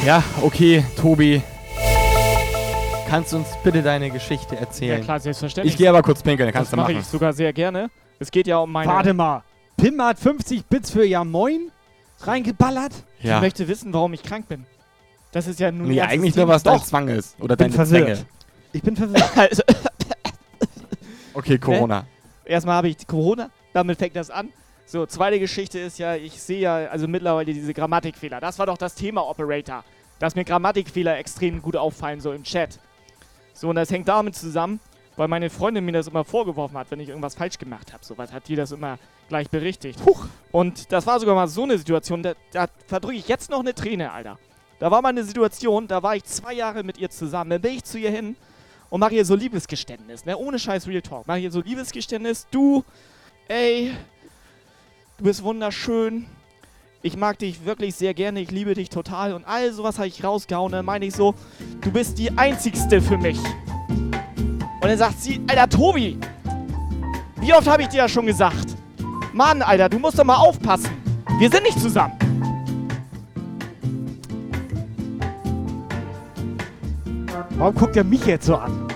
Ja, 0.05 0.23
okay, 0.41 0.85
Tobi. 0.95 1.41
Kannst 3.09 3.33
du 3.33 3.37
uns 3.37 3.47
bitte 3.63 3.81
deine 3.81 4.09
Geschichte 4.09 4.55
erzählen? 4.55 4.99
Ja 4.99 5.03
klar, 5.03 5.19
selbstverständlich. 5.19 5.73
Ich 5.73 5.77
gehe 5.77 5.89
aber 5.89 6.01
kurz 6.01 6.21
pinkeln, 6.21 6.47
dann 6.47 6.53
kannst 6.53 6.71
das 6.71 6.71
du 6.71 6.77
mache 6.77 6.93
machen. 6.93 7.01
ich 7.01 7.07
sogar 7.07 7.33
sehr 7.33 7.51
gerne. 7.53 7.89
Es 8.19 8.29
geht 8.29 8.45
ja 8.47 8.59
um 8.59 8.71
meine... 8.71 8.91
Warte 8.91 9.13
mal. 9.13 9.43
Pim 9.77 9.99
hat 10.01 10.19
50 10.19 10.65
Bits 10.65 10.91
für 10.91 11.03
Ja 11.03 11.23
Moin 11.23 11.71
reingeballert? 12.19 12.93
Ja. 13.21 13.37
Ich 13.37 13.41
möchte 13.41 13.67
wissen, 13.67 13.91
warum 13.93 14.13
ich 14.13 14.21
krank 14.21 14.47
bin. 14.47 14.65
Das 15.31 15.47
ist 15.47 15.59
ja 15.59 15.71
nun... 15.71 15.87
Nee, 15.87 16.01
eigentlich 16.01 16.35
nur, 16.35 16.47
was 16.47 16.61
dein. 16.63 16.79
Zwang 16.79 17.07
ist. 17.07 17.35
Oder 17.39 17.55
deine. 17.55 17.73
Zwänge. 17.73 18.25
Ich 18.73 18.81
bin 18.81 18.95
verwirrt. 18.95 19.31
Also, 19.35 19.63
Okay, 21.33 21.57
Corona. 21.57 22.05
Erstmal 22.45 22.75
habe 22.75 22.89
ich 22.89 23.07
Corona, 23.07 23.49
damit 23.73 23.97
fängt 23.97 24.15
das 24.15 24.29
an. 24.29 24.49
So, 24.85 25.05
zweite 25.05 25.39
Geschichte 25.39 25.79
ist 25.79 25.99
ja, 25.99 26.15
ich 26.15 26.41
sehe 26.41 26.59
ja 26.59 26.75
also 26.87 27.07
mittlerweile 27.07 27.53
diese 27.53 27.73
Grammatikfehler. 27.73 28.41
Das 28.41 28.59
war 28.59 28.65
doch 28.65 28.77
das 28.77 28.95
Thema 28.95 29.25
Operator, 29.27 29.85
dass 30.19 30.35
mir 30.35 30.43
Grammatikfehler 30.43 31.17
extrem 31.17 31.61
gut 31.61 31.77
auffallen, 31.77 32.19
so 32.19 32.33
im 32.33 32.43
Chat. 32.43 32.79
So, 33.53 33.69
und 33.69 33.75
das 33.75 33.89
hängt 33.89 34.09
damit 34.09 34.35
zusammen, 34.35 34.81
weil 35.15 35.29
meine 35.29 35.49
Freundin 35.49 35.85
mir 35.85 35.93
das 35.93 36.07
immer 36.07 36.25
vorgeworfen 36.25 36.77
hat, 36.77 36.91
wenn 36.91 36.99
ich 36.99 37.09
irgendwas 37.09 37.35
falsch 37.35 37.57
gemacht 37.57 37.93
habe. 37.93 38.03
So 38.03 38.17
was 38.17 38.33
hat 38.33 38.47
die 38.49 38.55
das 38.55 38.73
immer 38.73 38.97
gleich 39.29 39.49
berichtigt. 39.49 39.99
Huch. 40.05 40.25
Und 40.51 40.91
das 40.91 41.07
war 41.07 41.19
sogar 41.21 41.35
mal 41.35 41.47
so 41.47 41.63
eine 41.63 41.77
Situation, 41.77 42.23
da, 42.23 42.33
da 42.51 42.67
verdrücke 42.87 43.17
ich 43.17 43.29
jetzt 43.29 43.49
noch 43.49 43.61
eine 43.61 43.73
Träne, 43.73 44.11
Alter. 44.11 44.37
Da 44.79 44.91
war 44.91 45.01
mal 45.01 45.09
eine 45.09 45.23
Situation, 45.23 45.87
da 45.87 46.03
war 46.03 46.17
ich 46.17 46.25
zwei 46.25 46.53
Jahre 46.53 46.83
mit 46.83 46.97
ihr 46.97 47.09
zusammen. 47.09 47.51
Dann 47.51 47.61
bin 47.61 47.75
ich 47.75 47.85
zu 47.85 47.97
ihr 47.97 48.11
hin 48.11 48.35
und 48.91 48.99
mache 48.99 49.15
ihr 49.15 49.25
so 49.25 49.35
Liebesgeständnis, 49.35 50.25
ne? 50.25 50.37
Ohne 50.37 50.59
scheiß 50.59 50.85
Real 50.85 51.01
Talk. 51.01 51.25
Mache 51.25 51.39
ihr 51.39 51.49
so 51.49 51.61
Liebesgeständnis. 51.61 52.45
Du, 52.51 52.83
ey, 53.47 53.91
du 55.17 55.23
bist 55.23 55.41
wunderschön. 55.41 56.27
Ich 57.01 57.17
mag 57.17 57.39
dich 57.39 57.65
wirklich 57.65 57.95
sehr 57.95 58.13
gerne, 58.13 58.41
ich 58.41 58.51
liebe 58.51 58.75
dich 58.75 58.89
total 58.89 59.33
und 59.33 59.45
all 59.45 59.73
sowas 59.73 59.97
habe 59.97 60.07
ich 60.07 60.23
rausgehauen. 60.23 60.73
Dann 60.73 60.85
meine 60.85 61.05
ich 61.05 61.15
so, 61.15 61.33
du 61.79 61.89
bist 61.89 62.19
die 62.19 62.37
einzigste 62.37 63.01
für 63.01 63.17
mich. 63.17 63.39
Und 63.79 64.83
dann 64.83 64.97
sagt 64.97 65.19
sie, 65.19 65.41
Alter 65.47 65.69
Tobi, 65.69 66.19
wie 67.37 67.53
oft 67.53 67.67
habe 67.67 67.83
ich 67.83 67.87
dir 67.87 68.03
das 68.03 68.11
schon 68.11 68.25
gesagt? 68.25 68.75
Mann, 69.33 69.61
Alter, 69.61 69.87
du 69.87 69.97
musst 69.97 70.19
doch 70.19 70.25
mal 70.25 70.35
aufpassen. 70.35 70.91
Wir 71.39 71.49
sind 71.49 71.63
nicht 71.63 71.79
zusammen. 71.79 72.20
Warum 77.61 77.75
guckt 77.75 77.95
er 77.95 78.03
mich 78.03 78.25
jetzt 78.25 78.47
so 78.47 78.55
an? 78.55 78.87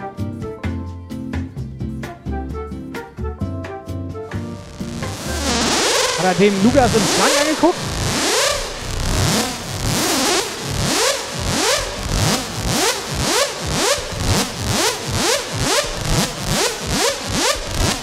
Hat 6.18 6.26
er 6.26 6.34
den 6.34 6.64
Lukas 6.64 6.90
im 6.96 7.02
Schrank 7.02 7.32
angeguckt? 7.42 7.76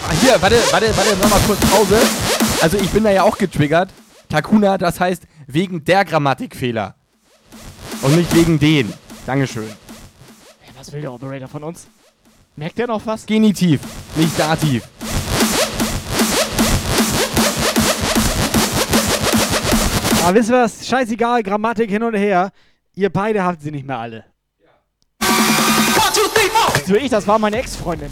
Ah, 0.06 0.12
Hier, 0.20 0.40
warte, 0.40 0.56
warte, 0.70 0.97
warte, 0.97 1.16
nochmal 1.16 1.40
kurz 1.44 1.60
Pause. 1.72 1.97
Also 2.60 2.78
ich 2.78 2.90
bin 2.90 3.02
da 3.02 3.10
ja 3.10 3.24
auch 3.24 3.36
getriggert. 3.36 3.90
Takuna, 4.28 4.78
das 4.78 5.01
heißt 5.01 5.24
wegen 5.48 5.84
der 5.84 6.05
Grammatikfehler. 6.05 6.94
Und 8.02 8.14
nicht 8.14 8.32
wegen 8.36 8.60
den. 8.60 8.93
Dankeschön. 9.26 9.81
Was 10.93 10.97
will 10.97 11.01
der 11.01 11.12
Operator 11.14 11.48
von 11.48 11.64
uns? 11.64 11.86
Merkt 12.55 12.77
der 12.77 12.86
noch 12.86 13.06
was? 13.06 13.24
Genitiv, 13.24 13.81
nicht 14.14 14.39
Dativ. 14.39 14.86
Aber 20.23 20.35
wisst 20.35 20.51
ihr 20.51 20.56
was? 20.56 20.86
Scheißegal, 20.86 21.43
Grammatik 21.43 21.89
hin 21.89 22.02
und 22.02 22.14
her. 22.14 22.52
Ihr 22.94 23.09
beide 23.09 23.43
habt 23.43 23.62
sie 23.62 23.70
nicht 23.70 23.86
mehr 23.86 24.01
alle. 24.01 24.24
So 26.86 26.94
ich, 26.94 27.09
das 27.09 27.27
war 27.27 27.39
meine 27.39 27.56
Ex-Freundin. 27.56 28.10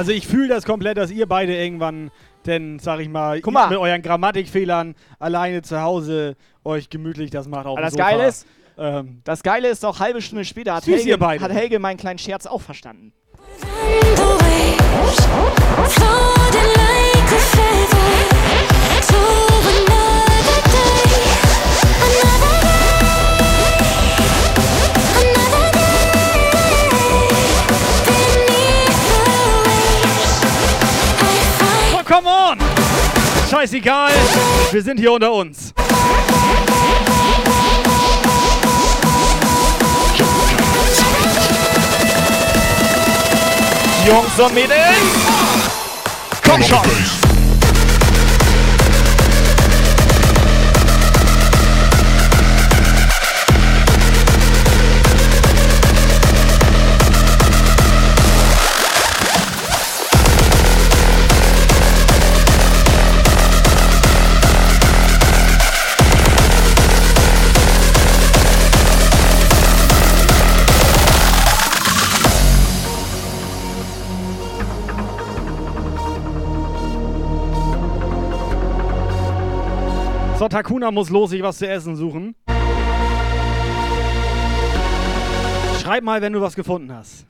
Also 0.00 0.12
ich 0.12 0.26
fühle 0.26 0.48
das 0.48 0.64
komplett, 0.64 0.96
dass 0.96 1.10
ihr 1.10 1.26
beide 1.26 1.54
irgendwann, 1.54 2.10
denn 2.46 2.78
sag 2.78 3.00
ich 3.00 3.10
mal, 3.10 3.42
Guck 3.42 3.52
mal. 3.52 3.68
mit 3.68 3.76
euren 3.76 4.00
Grammatikfehlern 4.00 4.94
alleine 5.18 5.60
zu 5.60 5.82
Hause 5.82 6.36
euch 6.64 6.88
gemütlich 6.88 7.30
das 7.30 7.46
macht 7.46 7.66
auf 7.66 7.76
Aber 7.76 7.82
dem 7.82 7.84
das 7.84 7.92
Sofa. 7.92 8.04
Geile 8.04 8.26
ist, 8.26 8.46
ähm, 8.78 9.20
das 9.24 9.42
Geile 9.42 9.68
ist 9.68 9.84
doch, 9.84 10.00
halbe 10.00 10.22
Stunde 10.22 10.46
später 10.46 10.74
hat 10.74 10.86
Helge, 10.86 11.18
hat 11.20 11.52
Helge 11.52 11.78
meinen 11.78 11.98
kleinen 11.98 12.18
Scherz 12.18 12.46
auch 12.46 12.62
verstanden. 12.62 13.12
Oh, 14.16 14.38
Scheißegal, 33.50 34.12
wir 34.70 34.80
sind 34.80 35.00
hier 35.00 35.10
unter 35.10 35.32
uns. 35.32 35.74
Jungs 44.06 44.38
und 44.38 44.54
Mädels, 44.54 44.76
komm 46.44 46.62
schon! 46.62 47.29
So, 80.40 80.48
Takuna 80.48 80.90
muss 80.90 81.10
los, 81.10 81.28
sich 81.28 81.42
was 81.42 81.58
zu 81.58 81.68
essen 81.68 81.96
suchen. 81.96 82.34
Schreib 85.82 86.02
mal, 86.02 86.22
wenn 86.22 86.32
du 86.32 86.40
was 86.40 86.54
gefunden 86.54 86.90
hast. 86.90 87.26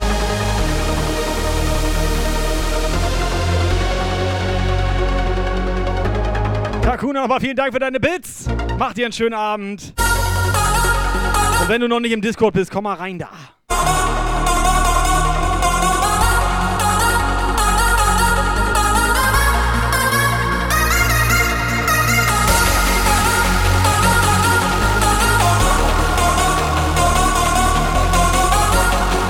Takuna, 6.82 7.22
nochmal 7.22 7.40
vielen 7.40 7.56
Dank 7.56 7.72
für 7.72 7.80
deine 7.80 7.98
Bits. 7.98 8.46
Mach 8.78 8.94
dir 8.94 9.06
einen 9.06 9.12
schönen 9.12 9.34
Abend. 9.34 9.92
Und 9.96 11.68
wenn 11.68 11.80
du 11.80 11.88
noch 11.88 11.98
nicht 11.98 12.12
im 12.12 12.20
Discord 12.20 12.54
bist, 12.54 12.70
komm 12.70 12.84
mal 12.84 12.94
rein 12.94 13.18
da. 13.18 14.29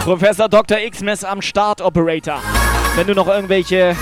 Professor 0.01 0.49
Dr. 0.49 0.79
X-Mess 0.79 1.25
am 1.25 1.43
Start, 1.43 1.83
Operator. 1.83 2.41
Wenn 2.97 3.07
du 3.07 3.15
noch 3.15 3.29
irgendwelche 3.29 3.95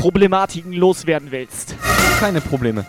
Problematiken 0.00 0.72
loswerden 0.72 1.30
willst. 1.30 1.76
Keine 2.18 2.40
Probleme. 2.40 2.84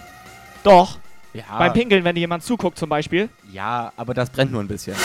Doch. 0.63 0.97
Ja. 1.33 1.43
Beim 1.59 1.73
Pinkeln, 1.73 2.03
wenn 2.03 2.15
dir 2.15 2.21
jemand 2.21 2.43
zuguckt 2.43 2.79
zum 2.79 2.89
Beispiel. 2.89 3.29
Ja, 3.51 3.93
aber 3.97 4.15
das 4.15 4.31
brennt 4.31 4.51
nur 4.51 4.61
ein 4.61 4.67
bisschen. 4.67 4.95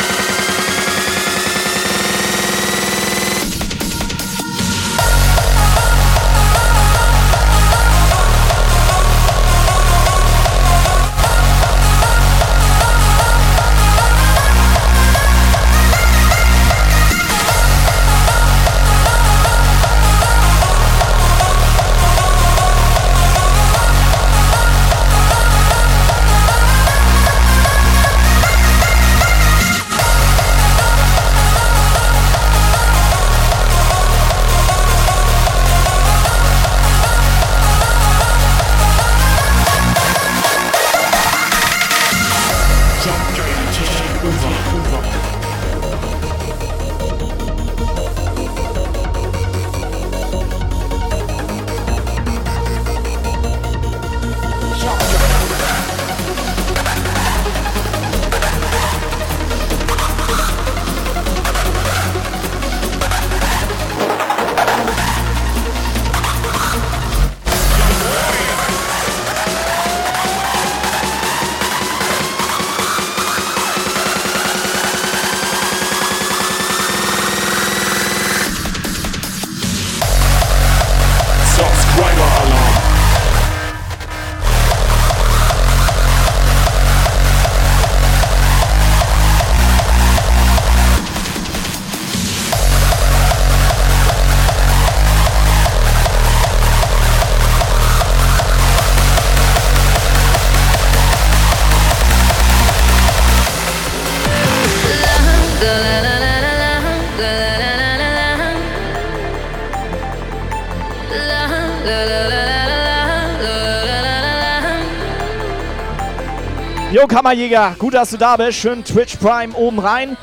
Jo, 117.01 117.07
Kammerjäger, 117.07 117.77
gut, 117.79 117.95
dass 117.95 118.11
du 118.11 118.19
da 118.19 118.37
bist. 118.37 118.59
Schön 118.59 118.85
Twitch 118.85 119.17
Prime 119.17 119.55
oben 119.55 119.79
rein, 119.79 120.19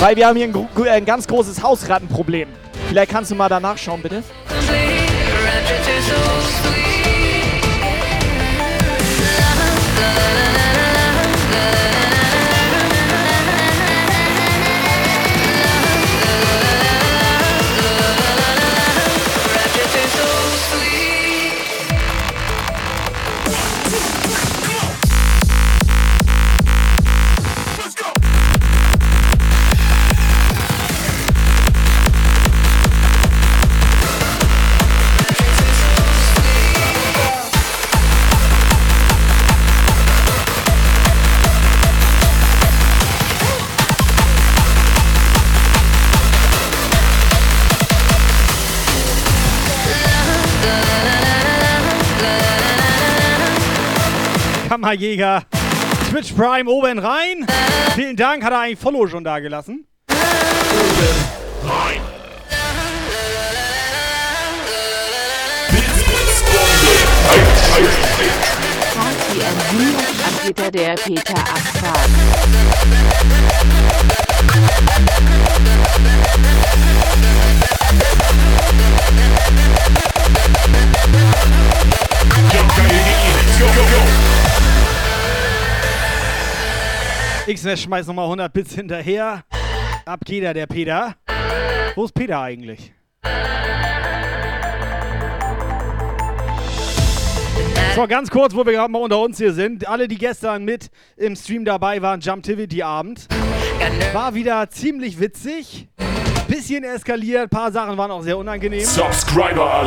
weil 0.00 0.16
wir 0.16 0.26
haben 0.26 0.36
hier 0.36 0.46
ein, 0.46 0.52
gro- 0.52 0.88
ein 0.88 1.04
ganz 1.04 1.26
großes 1.26 1.62
Hausrattenproblem. 1.62 2.48
Vielleicht 2.88 3.10
kannst 3.12 3.30
du 3.30 3.34
mal 3.34 3.50
da 3.50 3.60
nachschauen, 3.60 4.00
bitte. 4.00 4.22
Kammerjäger. 54.92 55.42
Twitch 56.10 56.34
Prime 56.36 56.68
oben 56.68 56.98
rein. 56.98 57.46
Vielen 57.94 58.14
Dank. 58.14 58.44
Hat 58.44 58.52
er 58.52 58.60
eigentlich 58.60 58.78
Follow 58.78 59.06
schon 59.06 59.24
da 59.24 59.38
gelassen? 59.38 59.86
TNV, 69.28 69.80
Anbieter 70.26 70.70
der 70.70 70.94
Peter 70.96 71.38
Abfahrt. 71.38 72.10
X-Nes 87.46 87.80
schmeißt 87.82 88.06
nochmal 88.06 88.26
100 88.26 88.52
Bits 88.52 88.74
hinterher. 88.74 89.42
Ab 90.04 90.20
geht 90.24 90.44
er, 90.44 90.54
der 90.54 90.66
Peter. 90.66 91.16
Wo 91.96 92.04
ist 92.04 92.14
Peter 92.14 92.40
eigentlich? 92.40 92.92
So, 97.96 98.06
ganz 98.06 98.30
kurz, 98.30 98.54
wo 98.54 98.64
wir 98.64 98.72
gerade 98.72 98.90
mal 98.90 99.00
unter 99.00 99.18
uns 99.20 99.38
hier 99.38 99.52
sind. 99.52 99.88
Alle, 99.88 100.06
die 100.08 100.16
gestern 100.16 100.64
mit 100.64 100.90
im 101.16 101.34
Stream 101.34 101.64
dabei 101.64 102.00
waren, 102.00 102.20
Jumptivity 102.20 102.82
Abend. 102.82 103.26
War 104.12 104.34
wieder 104.34 104.70
ziemlich 104.70 105.18
witzig. 105.18 105.88
Bisschen 106.46 106.84
eskaliert, 106.84 107.50
paar 107.50 107.72
Sachen 107.72 107.98
waren 107.98 108.10
auch 108.10 108.22
sehr 108.22 108.38
unangenehm. 108.38 108.84
Subscriber 108.84 109.82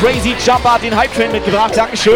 Crazy 0.00 0.36
Jumper 0.44 0.74
hat 0.74 0.82
den 0.84 0.96
Hype 0.96 1.12
Train 1.12 1.32
mitgebracht. 1.32 1.76
Dankeschön. 1.76 2.14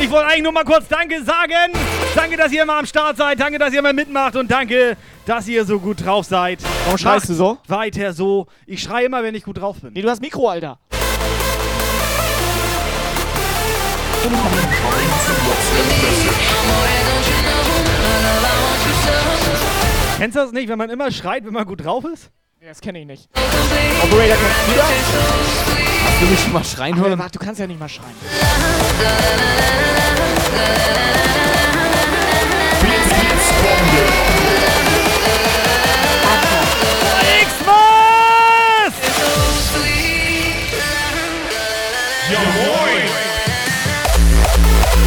Ich 0.00 0.10
wollte 0.10 0.26
eigentlich 0.28 0.42
nur 0.44 0.52
mal 0.52 0.64
kurz 0.64 0.86
Danke 0.86 1.24
sagen. 1.24 1.72
Danke, 2.14 2.36
dass 2.36 2.52
ihr 2.52 2.62
immer 2.62 2.76
am 2.76 2.86
Start 2.86 3.16
seid. 3.16 3.40
Danke, 3.40 3.58
dass 3.58 3.72
ihr 3.72 3.80
immer 3.80 3.92
mitmacht. 3.92 4.36
Und 4.36 4.48
danke, 4.48 4.96
dass 5.26 5.48
ihr 5.48 5.64
so 5.64 5.80
gut 5.80 6.04
drauf 6.04 6.24
seid. 6.24 6.60
Warum 6.84 6.98
schreist 6.98 7.24
Macht 7.24 7.28
du 7.30 7.34
so? 7.34 7.58
Weiter 7.66 8.12
so. 8.12 8.46
Ich 8.66 8.82
schreie 8.82 9.06
immer, 9.06 9.24
wenn 9.24 9.34
ich 9.34 9.42
gut 9.42 9.60
drauf 9.60 9.78
bin. 9.80 9.92
Nee, 9.92 10.02
du 10.02 10.08
hast 10.08 10.20
Mikro, 10.20 10.48
Alter. 10.48 10.78
Kennst 20.20 20.36
du 20.36 20.40
das 20.40 20.52
nicht, 20.52 20.68
wenn 20.68 20.76
man 20.76 20.90
immer 20.90 21.10
schreit, 21.10 21.46
wenn 21.46 21.54
man 21.54 21.64
gut 21.64 21.82
drauf 21.82 22.04
ist? 22.04 22.30
Nee, 22.60 22.66
das 22.68 22.82
kenne 22.82 23.00
ich 23.00 23.06
nicht. 23.06 23.30
Operator, 24.02 24.36
kennst 24.36 24.68
du 24.68 24.76
das? 24.76 24.86
Hast 26.04 26.20
du 26.20 26.26
mich 26.26 26.40
schon 26.40 26.52
mal 26.52 26.62
schreien 26.62 26.94
Ach, 26.98 27.06
hören? 27.06 27.18
warte, 27.18 27.38
du 27.38 27.42
kannst 27.42 27.58
ja 27.58 27.66
nicht 27.66 27.80
mal 27.80 27.88
schreien. 27.88 28.14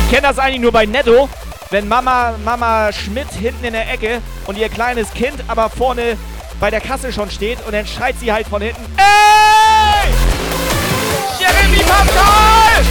Ich 0.05 0.09
kenne 0.09 0.27
das 0.27 0.39
eigentlich 0.39 0.61
nur 0.61 0.71
bei 0.71 0.87
Netto, 0.87 1.29
wenn 1.73 1.87
Mama, 1.87 2.35
Mama 2.45 2.93
Schmidt 2.93 3.31
hinten 3.31 3.65
in 3.65 3.73
der 3.73 3.91
Ecke 3.91 4.21
und 4.45 4.59
ihr 4.59 4.69
kleines 4.69 5.11
Kind 5.11 5.43
aber 5.47 5.71
vorne 5.71 6.19
bei 6.59 6.69
der 6.69 6.79
Kasse 6.79 7.11
schon 7.11 7.31
steht 7.31 7.65
und 7.65 7.73
dann 7.73 7.87
schreit 7.87 8.15
sie 8.19 8.31
halt 8.31 8.45
von 8.45 8.61
hinten, 8.61 8.79
Ey! 8.95 10.13
Jeremy 11.39 11.83
Pascal! 11.83 12.83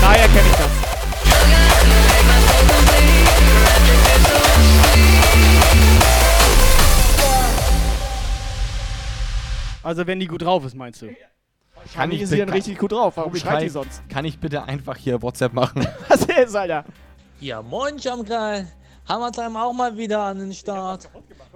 Daher 0.00 0.26
kenne 0.26 0.48
ich 0.50 0.56
das. 0.56 0.70
Also 9.84 10.06
wenn 10.08 10.18
die 10.18 10.26
gut 10.26 10.42
drauf 10.42 10.64
ist, 10.64 10.74
meinst 10.74 11.02
du? 11.02 11.14
Ist 12.10 12.30
sie 12.30 12.38
dann 12.38 12.48
richtig 12.50 12.78
gut 12.78 12.92
drauf. 12.92 13.16
Warum 13.16 13.34
schreit 13.34 13.52
kann 13.52 13.60
die 13.60 13.66
ich- 13.66 13.72
sonst? 13.72 14.08
Kann 14.08 14.24
ich 14.24 14.38
bitte 14.38 14.62
einfach 14.64 14.96
hier 14.96 15.20
WhatsApp 15.22 15.52
machen? 15.52 15.86
Was 16.08 16.22
ist, 16.24 16.54
Alter? 16.54 16.84
Ja, 17.40 17.62
moin, 17.62 17.96
Jamgeil. 17.98 18.66
Hammertime 19.08 19.60
auch 19.60 19.72
mal 19.72 19.96
wieder 19.96 20.22
an 20.22 20.38
den 20.38 20.52
Start. 20.52 21.08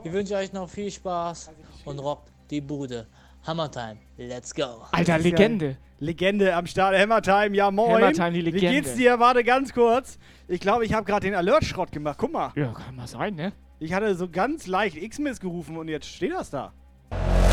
Ich 0.02 0.12
wünsche 0.12 0.34
euch 0.34 0.52
noch 0.52 0.68
viel 0.68 0.90
Spaß 0.90 1.50
und 1.84 1.98
rockt 1.98 2.30
die 2.50 2.60
Bude. 2.60 3.06
Hammertime, 3.46 3.98
let's 4.16 4.54
go. 4.54 4.86
Alter, 4.90 5.18
Legende. 5.18 5.76
Legende 6.00 6.54
am 6.56 6.66
Start. 6.66 6.96
Hammertime, 6.98 7.54
ja 7.54 7.70
moin. 7.70 7.94
Hammertime, 7.96 8.32
die 8.32 8.38
Wie 8.38 8.50
Legende. 8.50 8.70
geht's 8.82 8.94
dir? 8.96 9.20
Warte 9.20 9.44
ganz 9.44 9.72
kurz. 9.72 10.18
Ich 10.48 10.60
glaube, 10.60 10.84
ich 10.84 10.94
habe 10.94 11.04
gerade 11.04 11.26
den 11.26 11.34
Alert-Schrott 11.34 11.92
gemacht. 11.92 12.16
Guck 12.18 12.32
mal. 12.32 12.50
Ja, 12.56 12.72
kann 12.72 12.96
mal 12.96 13.06
sein, 13.06 13.34
ne? 13.34 13.52
Ich 13.78 13.92
hatte 13.92 14.14
so 14.14 14.28
ganz 14.28 14.66
leicht 14.66 14.96
X-Miss 14.96 15.38
gerufen 15.40 15.76
und 15.76 15.88
jetzt 15.88 16.06
steht 16.06 16.32
das 16.32 16.50
da. 16.50 16.72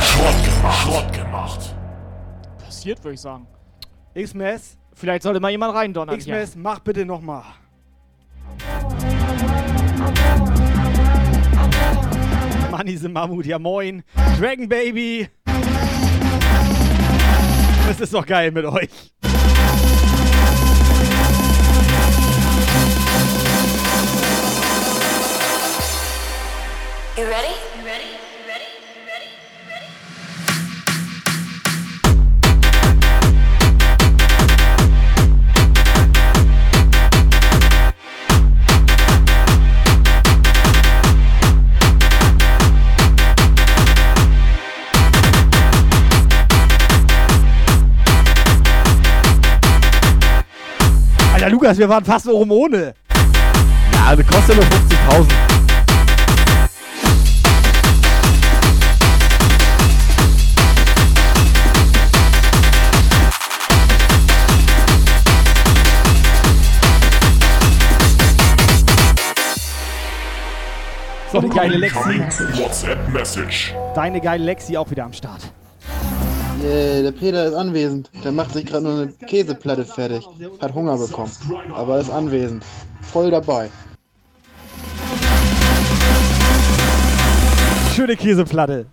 Schrott 0.02 0.44
gemacht. 0.46 0.82
Schrott 0.82 1.14
gemacht. 1.14 1.76
Passiert, 2.72 3.04
würde 3.04 3.16
ich 3.16 3.20
sagen. 3.20 3.48
X-Miss. 4.14 4.78
Vielleicht 4.94 5.24
sollte 5.24 5.42
mal 5.42 5.52
jemand 5.52 5.76
reindonnern. 5.76 6.16
X-Miss, 6.16 6.56
mach 6.56 6.80
bitte 6.80 7.06
nochmal. 7.06 7.44
Manise 12.72 13.10
Mammut, 13.10 13.46
ja 13.46 13.60
moin. 13.60 14.04
Dragon 14.40 14.70
Baby. 14.70 15.28
Das 17.90 18.00
ist 18.00 18.14
doch 18.14 18.26
geil 18.26 18.52
mit 18.52 18.64
euch. 18.64 18.90
You 27.18 27.26
ready? 27.26 27.61
Lukas, 51.62 51.78
wir 51.78 51.88
waren 51.88 52.04
fast 52.04 52.28
oben 52.28 52.50
ohne. 52.50 52.96
Ja, 53.94 54.16
das 54.16 54.26
kostet 54.26 54.56
nur 54.56 54.66
50.000. 54.66 55.28
So 71.32 71.38
eine 71.38 71.50
geile 71.50 71.78
Lexi. 71.78 72.00
WhatsApp-Message. 72.60 73.76
Deine 73.94 74.20
geile 74.20 74.44
Lexi 74.46 74.76
auch 74.78 74.90
wieder 74.90 75.04
am 75.04 75.14
Start. 75.14 75.54
Yeah, 76.64 77.02
der 77.02 77.12
Peter 77.12 77.46
ist 77.46 77.56
anwesend. 77.56 78.12
Der 78.24 78.32
macht 78.32 78.54
sich 78.54 78.66
gerade 78.66 78.84
nur 78.84 78.94
eine 78.94 79.12
Käseplatte 79.28 79.84
fertig. 79.84 80.24
Hat 80.60 80.74
Hunger 80.76 80.96
bekommen. 80.98 81.32
Aber 81.74 82.00
ist 82.00 82.12
anwesend. 82.12 82.64
Voll 83.02 83.32
dabei. 83.32 83.70
Schöne 87.96 88.16
Käseplatte. 88.16 88.86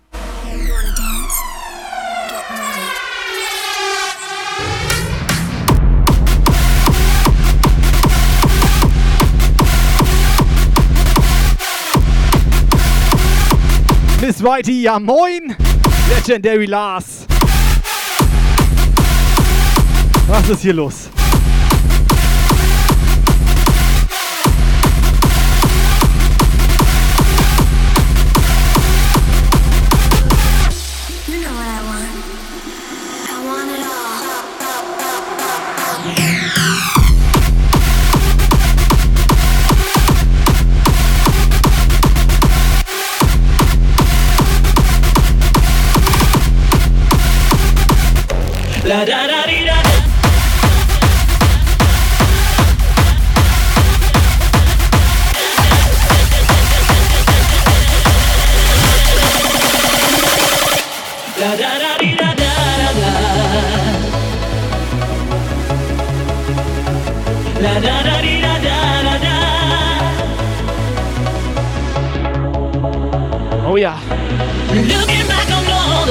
Miss 14.21 14.43
Whitey, 14.43 14.81
ja 14.81 14.99
moin! 14.99 15.55
Legendary 16.09 16.65
Lars. 16.65 17.18
Was 20.29 20.47
ist 20.47 20.61
hier 20.61 20.73
los? 20.75 21.09
You 48.89 49.05
know 49.05 49.18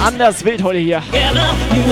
Anders 0.05 0.45
wild 0.45 0.63
heute 0.63 0.79
hier. 0.79 1.03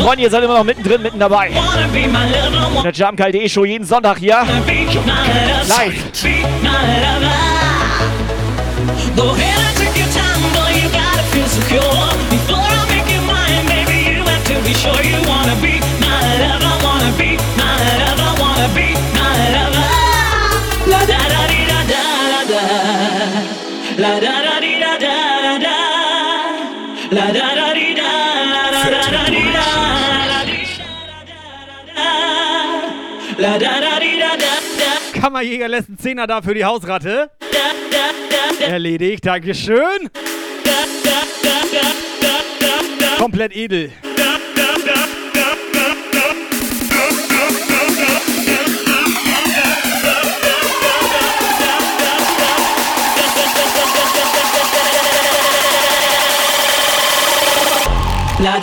Freunde, 0.02 0.22
ihr 0.22 0.30
seid 0.30 0.42
immer 0.42 0.58
noch 0.58 0.64
mittendrin, 0.64 1.02
mitten 1.02 1.18
dabei. 1.18 1.50
lover, 1.50 2.82
Der 2.82 2.92
Jumpgeil.de 2.92 3.48
Show 3.48 3.64
jeden 3.64 3.84
Sonntag 3.84 4.18
hier. 4.18 4.44
Live. 5.68 6.04
Kammerjäger 35.26 35.66
lässt 35.66 35.88
einen 35.88 35.98
Zehner 35.98 36.28
da 36.28 36.40
für 36.40 36.54
die 36.54 36.64
Hausratte. 36.64 37.28
Erledigt, 38.60 39.26
Dankeschön. 39.26 40.08
Komplett 43.18 43.56
edel. 43.56 43.90
La 58.38 58.60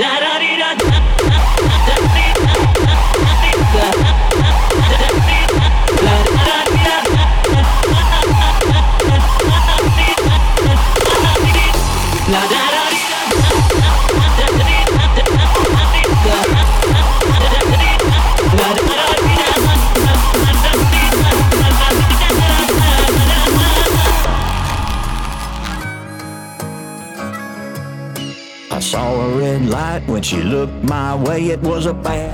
when 30.14 30.22
she 30.22 30.44
looked 30.44 30.84
my 30.84 31.16
way. 31.16 31.50
It 31.50 31.62
was 31.62 31.88
a 31.88 31.94
bad 31.94 32.30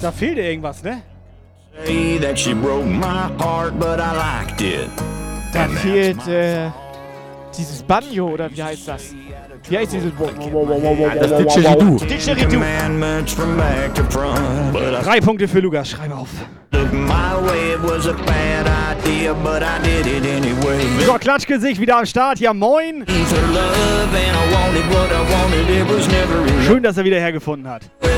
Da 0.00 0.10
fehlte 0.12 0.40
irgendwas, 0.40 0.82
ne? 0.82 1.02
that 2.20 2.38
she 2.38 2.54
broke 2.54 2.86
my 2.86 3.28
heart, 3.38 3.78
but 3.78 4.00
I 4.00 4.12
liked 4.16 4.62
it. 4.62 4.90
Da 5.52 5.68
fehlt 5.68 6.26
äh, 6.26 6.70
dieses 7.56 7.82
Banjo, 7.82 8.28
oder 8.28 8.50
wie 8.50 8.62
heißt 8.62 8.88
das? 8.88 9.14
Wie 9.68 9.78
heißt 9.78 9.92
dieses... 9.92 10.12
Das 10.16 11.38
Didgeridoo. 11.38 11.96
Didgeridoo. 11.98 12.60
Drei 15.02 15.20
Punkte 15.20 15.48
für 15.48 15.60
Lukas, 15.60 15.90
schreib 15.90 16.12
auf. 16.16 16.28
looked 16.90 17.08
my 17.08 17.36
way. 17.46 17.72
It 17.72 17.80
was 17.80 18.06
a 18.06 18.14
bad 18.14 18.66
idea, 18.66 19.34
but 19.34 19.62
I 19.62 19.78
did 19.82 20.06
it 20.06 20.24
anyway. 20.24 20.80
So, 21.04 21.18
Klatschgesicht 21.18 21.80
wieder 21.80 21.98
am 21.98 22.06
Start. 22.06 22.40
Ja, 22.40 22.52
moin. 22.52 23.04
Schön, 26.66 26.82
dass 26.82 26.96
er 26.96 27.04
wieder 27.04 27.20
hergefunden 27.20 27.68
hat. 27.68 27.82
With 28.00 28.10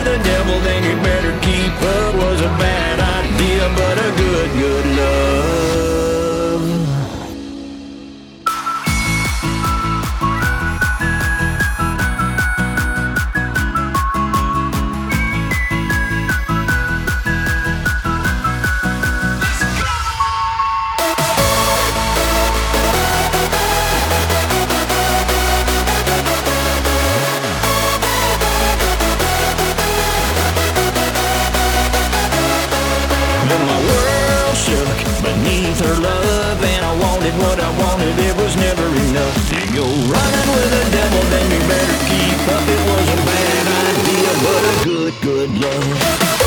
Go 39.75 39.85
running 39.85 40.49
with 40.53 40.71
the 40.71 40.91
devil, 40.93 41.23
then 41.31 41.51
you 41.51 41.59
better 41.67 41.99
keep 42.05 42.49
up. 42.53 42.69
It 42.69 42.81
was 42.91 43.09
a 43.09 43.17
bad 43.25 43.67
idea, 43.89 44.31
but 44.45 44.63
a 44.69 44.85
good, 44.85 45.15
good 45.23 45.59
love. 45.63 46.42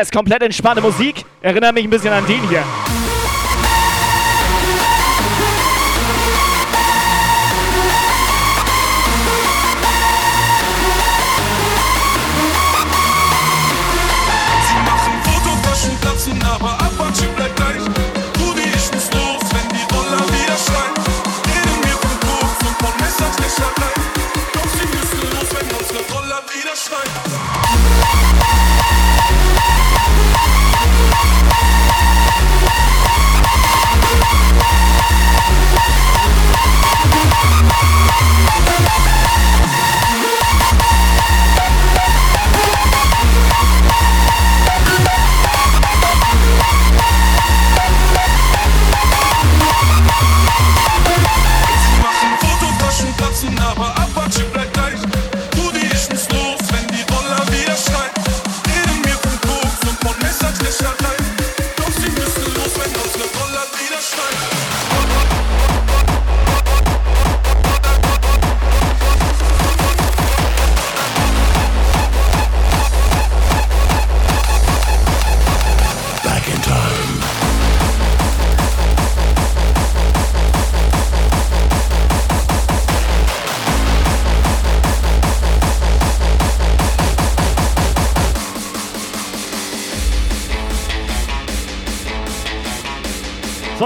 Ist 0.00 0.12
komplett 0.12 0.42
entspannte 0.42 0.82
Musik. 0.82 1.24
Erinnert 1.42 1.74
mich 1.74 1.84
ein 1.84 1.90
bisschen 1.90 2.12
an 2.12 2.26
den 2.26 2.48
hier. 2.48 2.64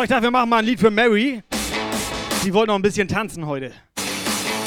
Ich 0.06 0.10
dachte, 0.10 0.22
wir 0.22 0.30
machen 0.30 0.48
mal 0.50 0.58
ein 0.58 0.64
Lied 0.64 0.78
für 0.78 0.92
Mary. 0.92 1.42
Sie 2.44 2.54
wollte 2.54 2.68
noch 2.68 2.76
ein 2.76 2.82
bisschen 2.82 3.08
tanzen 3.08 3.44
heute. 3.44 3.72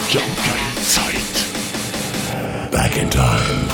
Jump 0.10 0.26
Geil 0.36 0.84
Zeit. 0.84 2.72
Back 2.72 2.98
in 2.98 3.10
time. 3.10 3.69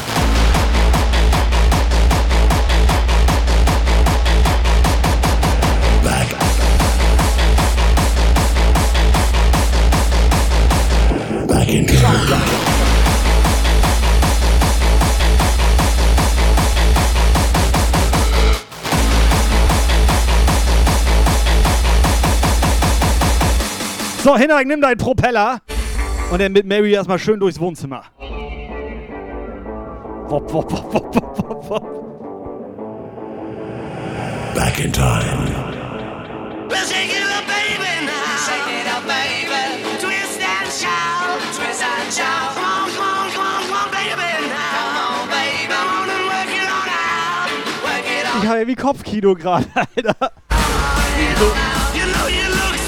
So, 24.26 24.36
Henrik, 24.36 24.66
nimm 24.66 24.82
deinen 24.82 24.98
Propeller. 24.98 25.62
Und 26.32 26.42
dann 26.42 26.52
mit 26.52 26.66
Mary 26.66 26.92
erstmal 26.92 27.20
schön 27.20 27.40
durchs 27.40 27.60
Wohnzimmer. 27.60 28.06
Wop, 30.28 30.52
wop, 30.52 30.72
wop, 30.72 30.94
wop, 30.96 31.16
wop, 31.16 31.38
wop, 31.38 31.70
wop. 31.70 31.84
Back 34.56 34.84
in 34.84 34.92
time. 34.92 35.46
Well, 36.68 36.82
it 36.82 37.22
up, 37.22 37.46
baby, 37.46 38.02
now. 38.02 38.34
Shake 38.42 38.66
it 38.74 38.88
up, 38.90 39.06
baby. 39.06 39.94
Twist 40.02 40.42
and 40.42 40.72
shout. 40.74 41.38
Twist 41.54 41.84
and 41.84 42.12
shout. 42.12 42.56
Come 42.56 42.66
on, 42.66 42.90
come 42.90 43.06
on, 43.06 43.30
come 43.30 43.46
on, 43.46 43.62
come 43.62 43.78
on, 43.78 43.92
baby, 43.92 44.50
now. 44.50 44.74
Come 44.74 44.98
on, 45.06 45.30
baby. 45.30 45.70
Come 45.70 46.02
on 46.02 46.10
and 46.10 46.26
work 46.26 46.50
it 46.50 46.66
on 46.66 46.90
out. 46.90 47.54
Work 47.86 48.10
it 48.10 48.26
on 48.26 48.42
Ich 48.42 48.50
habe 48.50 48.66
wie 48.66 48.76
Kopfkino 48.76 49.36
gerade, 49.36 49.68
Alter. 49.76 50.32
You 51.94 52.06
know 52.08 52.28
you 52.28 52.50
look 52.50 52.76
so 52.76 52.82
good. 52.82 52.85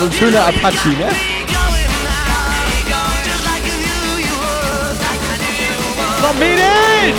So. 0.00 0.06
Ein 0.06 0.12
schöner 0.14 0.46
Apache, 0.46 0.88
ne? 0.88 1.10
So, 6.22 6.32
Mädels! 6.38 7.18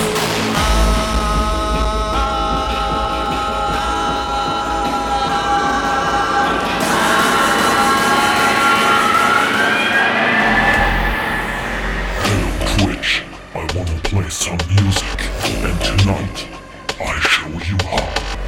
I 13.54 13.68
wanna 13.76 14.00
play 14.02 14.30
some 14.30 14.58
music. 14.70 15.30
And 15.64 15.80
tonight, 15.82 16.31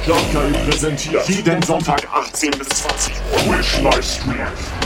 Jobgeil 0.06 0.52
präsentiert 0.68 1.26
jeden 1.30 1.62
Sonntag 1.62 2.06
18 2.12 2.50
bis 2.50 2.68
20 2.68 3.14
Uhr. 3.14 3.54
Twitch 3.56 3.80
Livestream. 3.80 4.83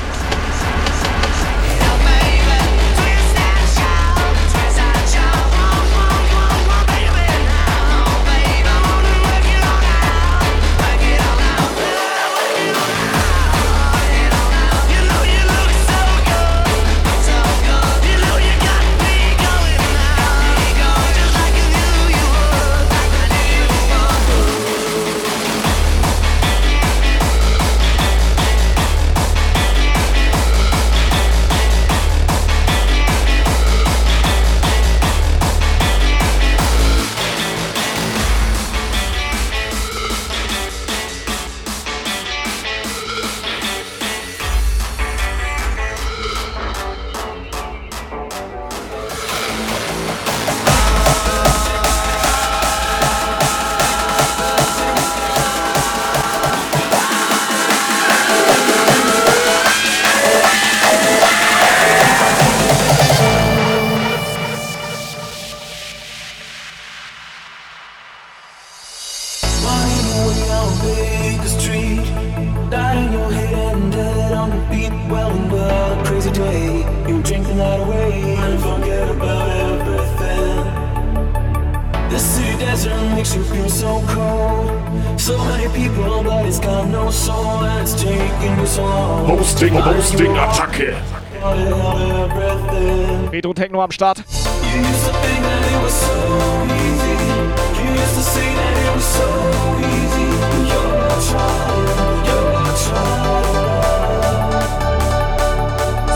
Trying, 101.31 102.25
you're 102.25 102.77
trying. 102.77 103.39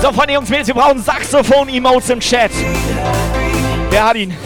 So, 0.03 0.13
Freunde, 0.13 0.35
Jungs, 0.35 0.51
Mädels, 0.51 0.67
wir 0.67 0.75
brauchen 0.75 1.01
Saxophon-Emotes 1.01 2.11
im 2.11 2.19
Chat. 2.19 2.51
Wer 3.91 4.05
hat 4.05 4.17
ihn? 4.17 4.37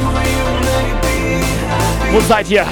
Wo 2.12 2.20
seid 2.20 2.50
ihr? 2.50 2.66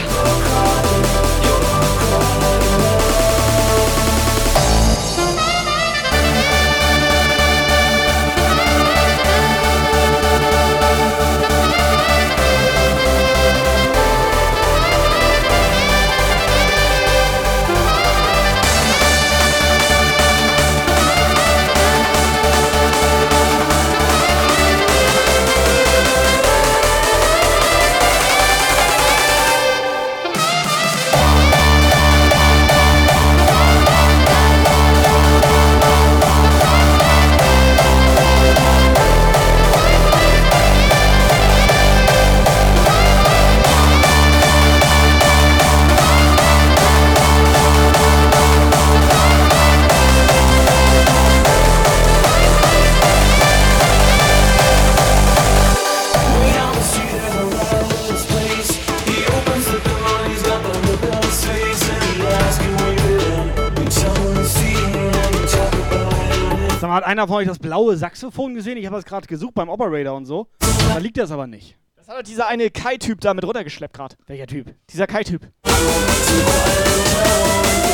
Einer 67.15 67.29
von 67.29 67.37
euch 67.37 67.47
das 67.47 67.61
blaue 67.61 67.97
Saxophon 67.97 68.55
gesehen? 68.55 68.77
Ich 68.77 68.87
habe 68.87 68.97
das 68.97 69.05
gerade 69.05 69.29
gesucht 69.29 69.55
beim 69.55 69.69
Operator 69.69 70.17
und 70.17 70.27
so. 70.27 70.49
Da 70.89 70.99
liegt 70.99 71.17
das 71.17 71.31
aber 71.31 71.47
nicht. 71.47 71.79
Das 71.95 72.09
hat 72.09 72.19
doch 72.19 72.23
dieser 72.23 72.49
eine 72.49 72.71
Kai-Typ 72.71 73.21
da 73.21 73.35
mit 73.35 73.45
runtergeschleppt 73.45 73.95
gerade. 73.95 74.17
Welcher 74.27 74.49
Typ? 74.49 74.75
Dieser 74.91 75.07
Kai-Typ. 75.07 75.43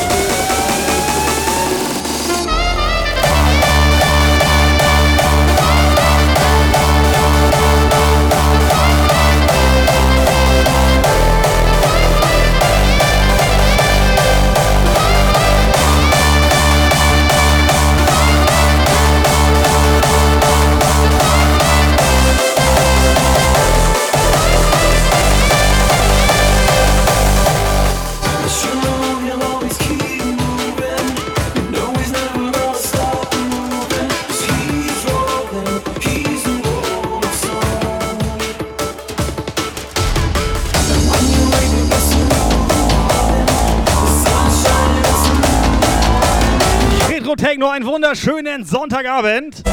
wunderschönen 48.11 48.65
Sonntagabend. 48.65 49.63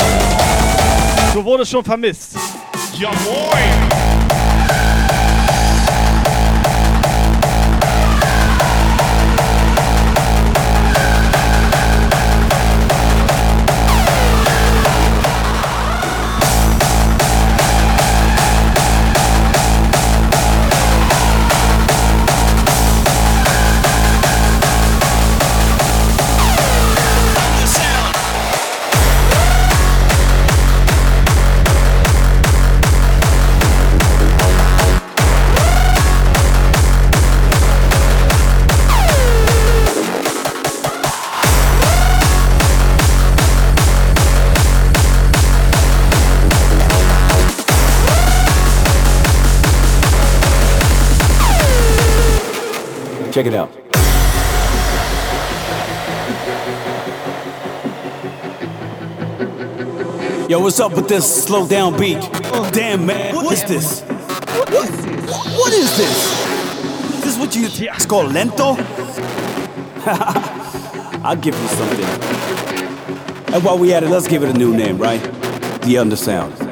Du 1.35 1.45
wurdest 1.45 1.73
schon 1.73 1.85
vermisst. 1.85 2.37
Ja, 2.97 3.11
moin! 3.25 3.88
Check 53.39 53.47
it 53.47 53.55
out. 53.55 53.71
Yo, 60.51 60.59
what's 60.59 60.81
up 60.81 60.93
with 60.97 61.07
this 61.07 61.45
slow 61.45 61.69
down 61.69 61.97
beat? 61.97 62.19
Damn, 62.73 63.07
man, 63.07 63.37
what 63.37 63.53
is 63.53 63.63
this? 63.63 64.01
What 64.01 64.73
is 64.73 64.91
this? 64.91 65.57
What 65.57 65.73
is 65.73 65.97
this? 65.97 67.15
Is 67.15 67.23
this 67.23 67.39
what 67.39 67.55
you 67.55 67.69
it's 67.71 68.07
called 68.07 68.33
lento? 68.33 68.75
I'll 71.23 71.37
give 71.37 71.55
you 71.55 71.69
something. 71.69 73.55
And 73.55 73.63
while 73.63 73.79
we 73.79 73.95
at 73.95 74.03
it, 74.03 74.09
let's 74.11 74.27
give 74.27 74.43
it 74.43 74.49
a 74.49 74.59
new 74.59 74.77
name, 74.77 74.99
right? 74.99 75.23
The 75.83 75.95
Undersound. 75.95 76.68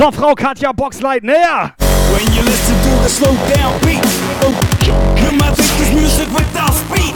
So, 0.00 0.10
Frau 0.10 0.34
Katja 0.34 0.72
Boxlight, 0.72 1.22
näher! 1.22 1.74
When 2.08 2.24
you 2.32 2.40
listen 2.40 2.74
to 2.84 3.02
the 3.04 3.08
slow 3.10 3.36
down 3.52 3.78
beat, 3.84 4.00
oh, 4.40 4.48
you 5.20 5.30
might 5.36 5.52
think 5.52 5.76
this 5.76 5.92
music 5.92 6.26
without 6.32 6.72
speed. 6.72 7.12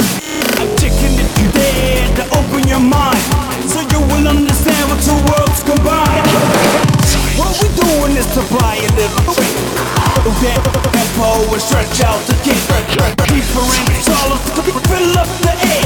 I'm 0.61 0.69
taking 0.77 1.17
it 1.17 1.33
there 1.55 2.05
to 2.17 2.25
open 2.37 2.69
your 2.69 2.81
mind, 2.81 3.25
so 3.65 3.81
you 3.81 4.01
will 4.13 4.29
understand 4.29 4.85
what 4.91 5.01
two 5.01 5.17
worlds 5.33 5.63
combine. 5.65 6.29
What 7.41 7.57
we 7.57 7.73
doing 7.73 8.19
is 8.19 8.27
to 8.35 8.43
buy 8.53 8.77
a 8.77 8.93
little 8.93 9.09
bit. 9.09 9.14
That 10.25 10.73
tempo 10.89 11.53
and 11.53 11.61
stretch 11.61 12.01
out 12.01 12.17
the 12.25 12.33
kick. 12.41 12.57
Deeper 13.29 13.61
and 13.61 13.93
taller, 14.09 14.41
fill 14.89 15.19
up 15.21 15.29
the 15.45 15.53
air. 15.53 15.85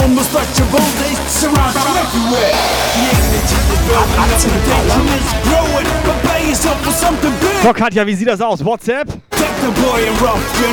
Almost 0.00 0.32
like 0.32 0.46
your 0.54 0.70
they 1.02 1.18
surround 1.26 1.74
you 1.74 1.90
everywhere. 1.98 2.54
The 2.94 3.10
energy 3.10 3.58
is 3.58 3.82
building 3.82 4.22
up, 4.22 4.38
the 4.46 4.62
tension 4.70 5.02
is 5.18 5.26
growing. 5.42 5.88
Prepare 6.06 6.46
yourself 6.46 6.78
for 6.84 6.92
something 6.92 7.34
big. 7.40 7.62
So, 7.64 7.72
Katja, 7.72 8.06
wie 8.06 8.14
sieht 8.14 8.28
das 8.28 8.40
aus? 8.40 8.64
WhatsApp? 8.64 9.08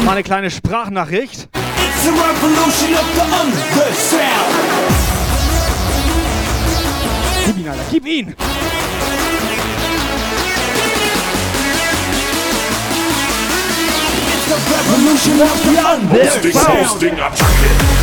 Mal 0.06 0.11
eine 0.11 0.23
kleine 0.23 0.52
Sprachnachricht. 0.52 1.49
It's 1.56 2.06
a 2.06 2.11
revolution 2.11 2.94
of 2.94 3.06
the 3.15 3.26
undersound. 3.41 4.69
Gib 7.48 7.57
ihn, 7.57 7.69
Alter, 7.69 7.84
gib 7.90 8.06
ihn! 8.06 8.36
The 14.49 14.55
revolution 14.55 15.34
of 15.41 15.63
the 15.63 15.76
Hosting, 16.09 16.51
undersound. 16.51 16.81
hosting, 16.81 17.15
Attacke! 17.19 17.98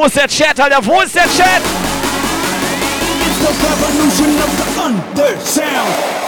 Wo 0.00 0.06
ist 0.06 0.16
der 0.16 0.28
Chat, 0.28 0.58
Alter? 0.58 0.78
Wo 0.86 1.02
ist 1.02 1.14
der 1.14 1.24
Chat? 1.24 1.60
It's 3.26 3.38
the 3.38 3.52
revolution 3.68 4.30
of 4.40 4.50
the 4.56 4.66
undersound. 4.80 6.19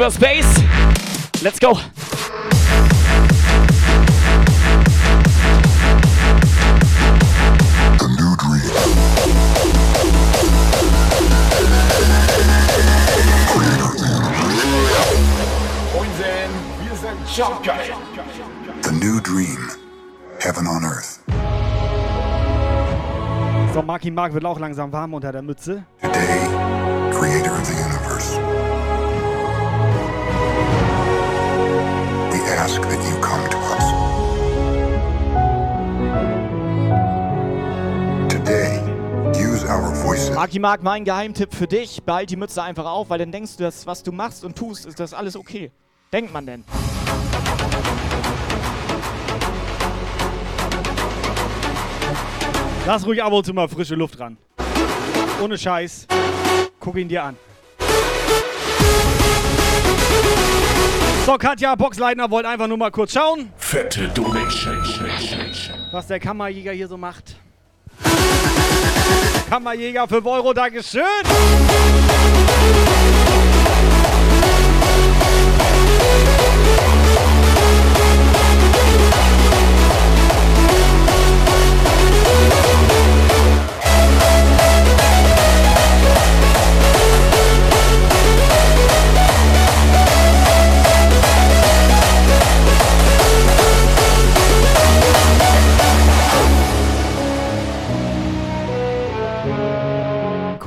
Reverse 0.00 0.18
bass. 0.18 0.46
Let's 1.42 1.58
go. 1.58 1.74
The 18.82 18.92
new 18.92 19.20
dream. 19.20 19.70
Heaven 20.40 20.66
on 20.66 20.84
earth. 20.84 21.22
So, 23.74 23.82
Marky 23.82 24.10
Mark 24.10 24.32
wird 24.32 24.46
auch 24.46 24.58
langsam 24.58 24.90
warm 24.92 25.12
unter 25.12 25.30
der 25.30 25.42
Mütze. 25.42 25.84
Marki 40.40 40.58
Mark, 40.58 40.82
mein 40.82 41.04
Geheimtipp 41.04 41.54
für 41.54 41.66
dich, 41.66 42.02
behalt 42.02 42.30
die 42.30 42.36
Mütze 42.36 42.62
einfach 42.62 42.86
auf, 42.86 43.10
weil 43.10 43.18
dann 43.18 43.30
denkst 43.30 43.58
du, 43.58 43.62
dass 43.62 43.86
was 43.86 44.02
du 44.02 44.10
machst 44.10 44.42
und 44.42 44.56
tust, 44.56 44.86
ist 44.86 44.98
das 44.98 45.12
alles 45.12 45.36
okay. 45.36 45.70
Denkt 46.14 46.32
man 46.32 46.46
denn? 46.46 46.64
Lass 52.86 53.04
ruhig 53.04 53.22
ab 53.22 53.34
und 53.34 53.44
zu 53.44 53.52
mal 53.52 53.68
frische 53.68 53.96
Luft 53.96 54.18
ran. 54.18 54.38
Ohne 55.42 55.58
Scheiß. 55.58 56.06
Guck 56.78 56.96
ihn 56.96 57.08
dir 57.08 57.22
an. 57.22 57.36
So, 61.26 61.36
Katja 61.36 61.74
Boxleitner 61.74 62.30
wollte 62.30 62.48
einfach 62.48 62.66
nur 62.66 62.78
mal 62.78 62.90
kurz 62.90 63.12
schauen, 63.12 63.52
Fette 63.58 64.08
Donation. 64.08 64.74
was 65.92 66.06
der 66.06 66.18
Kammerjäger 66.18 66.72
hier 66.72 66.88
so 66.88 66.96
macht. 66.96 67.36
Kammerjäger 69.50 70.06
5 70.06 70.26
Euro, 70.26 70.52
Dankeschön. 70.52 71.02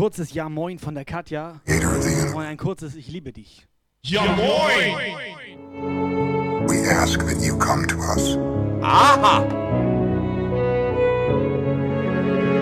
Kurzes 0.04 0.34
Ja 0.34 0.50
Moin 0.50 0.80
von 0.80 0.96
der 0.96 1.06
Katja. 1.06 1.62
Und 2.36 2.42
ein 2.42 2.58
kurzes 2.58 2.94
Ich 2.94 3.08
liebe 3.08 3.32
dich. 3.32 3.66
Ja 4.04 4.24
moin! 4.36 5.16
We 6.68 6.92
ask 6.92 7.26
that 7.26 7.42
you 7.42 7.58
come 7.58 7.88
to 7.88 7.96
us. 8.00 8.38
Aha! 8.82 9.46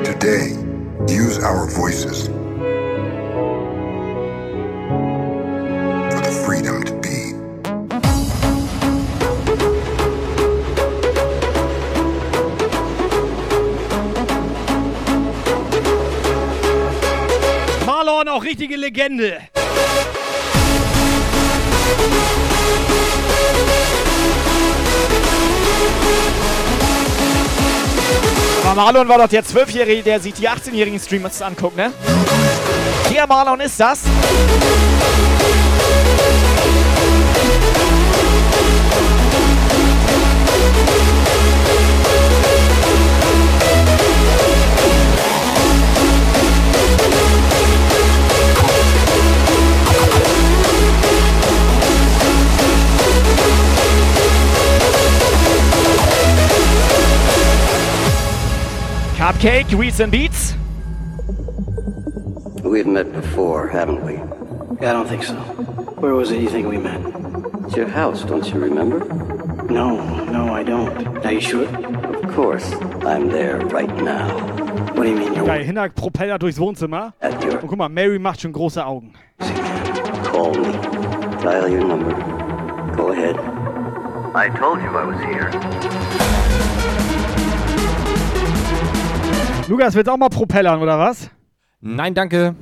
Today, 0.04 0.56
use 1.08 1.40
our 1.40 1.68
voices 1.68 2.30
Marlon, 18.24 18.38
auch 18.38 18.44
richtige 18.44 18.76
Legende. 18.76 19.38
Aber 28.64 28.76
Marlon 28.76 29.08
war 29.08 29.18
doch 29.18 29.28
der 29.28 29.44
12-Jährige, 29.44 30.04
der 30.04 30.20
sich 30.20 30.34
die 30.34 30.48
18-jährigen 30.48 31.00
Streamers 31.00 31.42
anguckt, 31.42 31.76
ne? 31.76 31.92
Der 33.12 33.26
Marlon 33.28 33.60
ist 33.60 33.80
das. 33.80 34.02
Cupcake, 59.22 59.78
Reads 59.78 60.00
and 60.00 60.12
Beats. 60.12 60.56
We've 62.64 62.88
met 62.88 63.14
before, 63.14 63.68
haven't 63.68 64.04
we? 64.04 64.18
I 64.84 64.94
don't 64.94 65.08
think 65.08 65.22
so. 65.22 65.36
Where 66.02 66.16
was 66.16 66.32
it 66.32 66.42
you 66.42 66.50
think 66.50 66.68
we 66.68 66.80
met? 66.80 67.00
It's 67.66 67.76
your 67.76 67.88
house, 67.88 68.24
don't 68.24 68.44
you 68.52 68.60
remember? 68.60 69.06
No, 69.72 70.04
no, 70.26 70.52
I 70.52 70.64
don't. 70.64 71.24
Are 71.24 71.34
you 71.34 71.40
sure? 71.40 71.68
Of 71.68 72.34
course. 72.34 72.74
I'm 73.06 73.30
there 73.30 73.60
right 73.68 73.96
now. 73.98 74.28
What 74.96 75.04
do 75.04 75.10
you 75.10 75.16
mean 75.16 75.36
you're 75.36 75.46
Geil, 75.46 75.66
Hinak 75.66 75.94
Propeller 75.94 76.40
durchs 76.40 76.58
Wohnzimmer. 76.58 77.14
At 77.22 77.46
Und 77.46 77.68
guck 77.68 77.78
mal, 77.78 77.90
Mary 77.90 78.18
macht 78.18 78.42
schon 78.42 78.54
große 78.54 78.84
Augen. 78.84 79.14
Call 79.38 80.56
me. 80.56 80.72
Dial 81.44 81.70
your 81.70 81.86
number. 81.86 82.16
Go 82.96 83.12
ahead. 83.12 83.38
I 84.34 84.50
told 84.58 84.82
you 84.82 84.90
I 84.90 85.06
was 85.06 85.22
here. 85.22 85.52
Lukas, 89.72 89.96
willst 89.96 90.10
auch 90.10 90.18
mal 90.18 90.28
propellern, 90.28 90.82
oder 90.82 91.00
was? 91.00 91.30
Nein, 91.80 92.14
danke. 92.14 92.56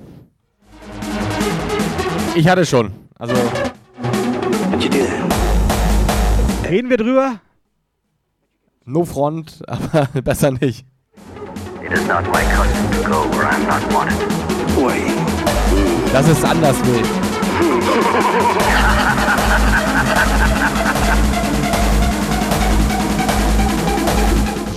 Ich 2.35 2.47
hatte 2.47 2.67
schon. 2.67 2.91
Also. 3.17 3.33
Reden 6.69 6.91
wir 6.91 6.97
drüber? 6.97 7.39
No 8.85 9.05
front, 9.05 9.63
aber 9.67 10.21
besser 10.21 10.51
nicht. 10.51 10.85
It 11.83 11.91
is 11.93 12.05
not 12.07 12.25
my 12.27 12.43
custom 12.53 12.91
to 12.91 13.09
go 13.09 13.23
where 13.35 13.47
I'm 13.47 13.65
not 13.65 13.91
wanted. 13.91 14.13
Wait. 14.77 16.13
Das 16.13 16.27
ist 16.27 16.45
anders 16.45 16.77
wild. 16.85 17.07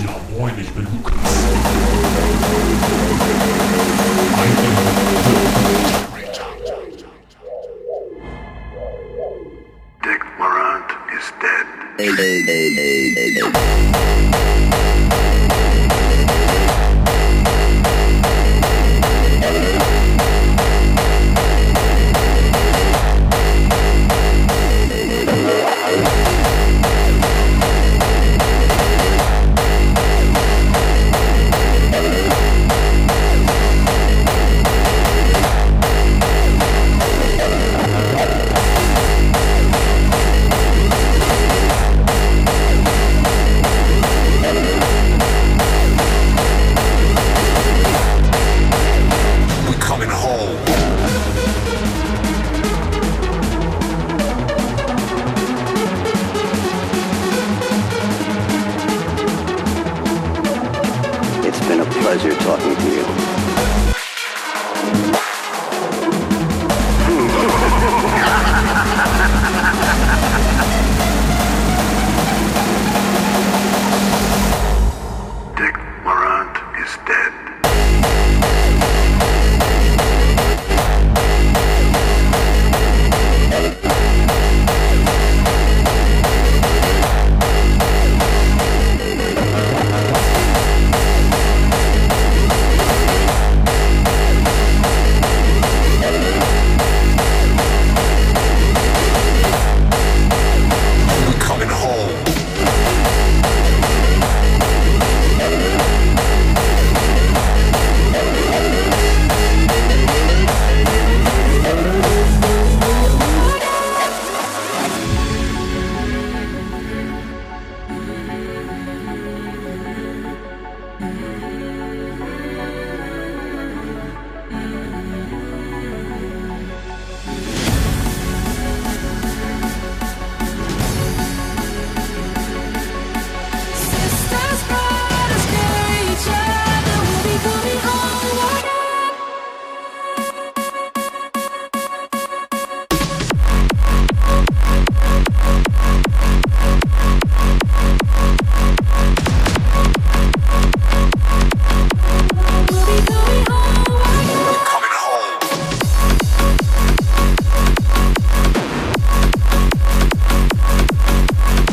Ja 0.03 0.39
moin, 0.39 0.53
ich 0.59 0.71
bin 0.71 0.87
Lukas. 0.97 1.33
Dick 10.03 10.23
Morant 10.37 10.91
is 11.13 11.33
dead. 11.41 11.67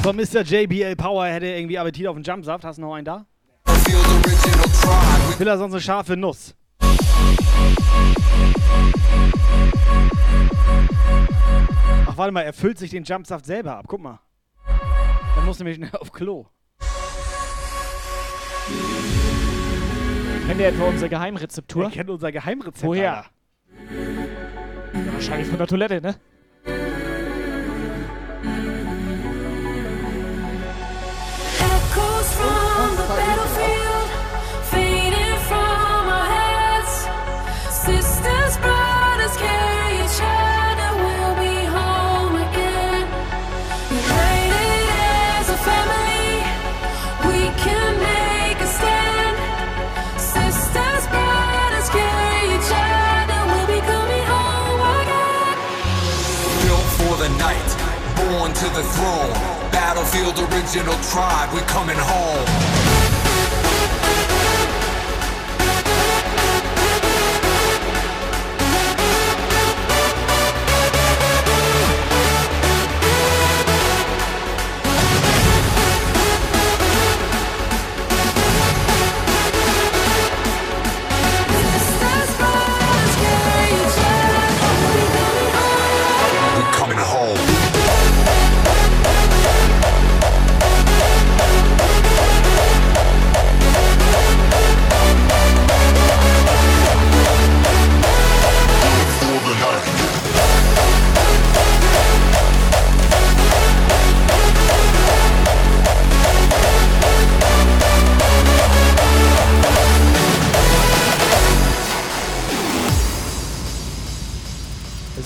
So, 0.10 0.14
Mr. 0.14 0.42
JBL 0.42 0.96
Power 0.96 1.28
hätte 1.28 1.46
irgendwie 1.46 1.78
Appetit 1.78 2.08
auf 2.08 2.16
einen 2.16 2.24
Jumpsaft. 2.24 2.64
Hast 2.66 2.78
du 2.78 2.82
noch 2.82 2.96
einen 2.96 3.06
da? 3.06 3.28
Will 5.38 5.48
er 5.48 5.56
sonst 5.60 5.74
eine 5.74 5.82
scharfe 5.82 6.18
Nuss? 6.18 6.56
Ach, 12.08 12.18
warte 12.18 12.32
mal, 12.32 12.42
er 12.42 12.54
füllt 12.54 12.80
sich 12.80 12.90
den 12.90 13.04
Jumpsaft 13.04 13.46
selber 13.46 13.78
ab. 13.78 13.86
Guck 13.88 14.02
mal. 14.02 14.20
Er 15.36 15.44
muss 15.46 15.60
nämlich 15.60 15.76
schnell 15.76 15.92
auf 15.94 16.12
Klo. 16.12 16.48
Kennt 20.48 20.60
ihr 20.60 20.70
etwa 20.70 20.86
unsere 20.86 21.10
Geheimrezeptur? 21.10 21.84
Er 21.84 21.92
kennt 21.92 22.10
unser 22.10 22.32
Geheimrezept. 22.32 22.84
Woher? 22.84 23.04
Ja, 23.04 23.26
wahrscheinlich 25.14 25.48
von 25.48 25.60
der 25.60 25.68
Toilette, 25.68 26.02
ne? 26.02 26.16
Born 58.30 58.54
to 58.54 58.66
the 58.66 58.84
throne. 58.84 59.34
Battlefield 59.72 60.38
original 60.52 60.96
tribe, 61.10 61.52
we 61.54 61.62
coming 61.62 61.98
home. 61.98 62.79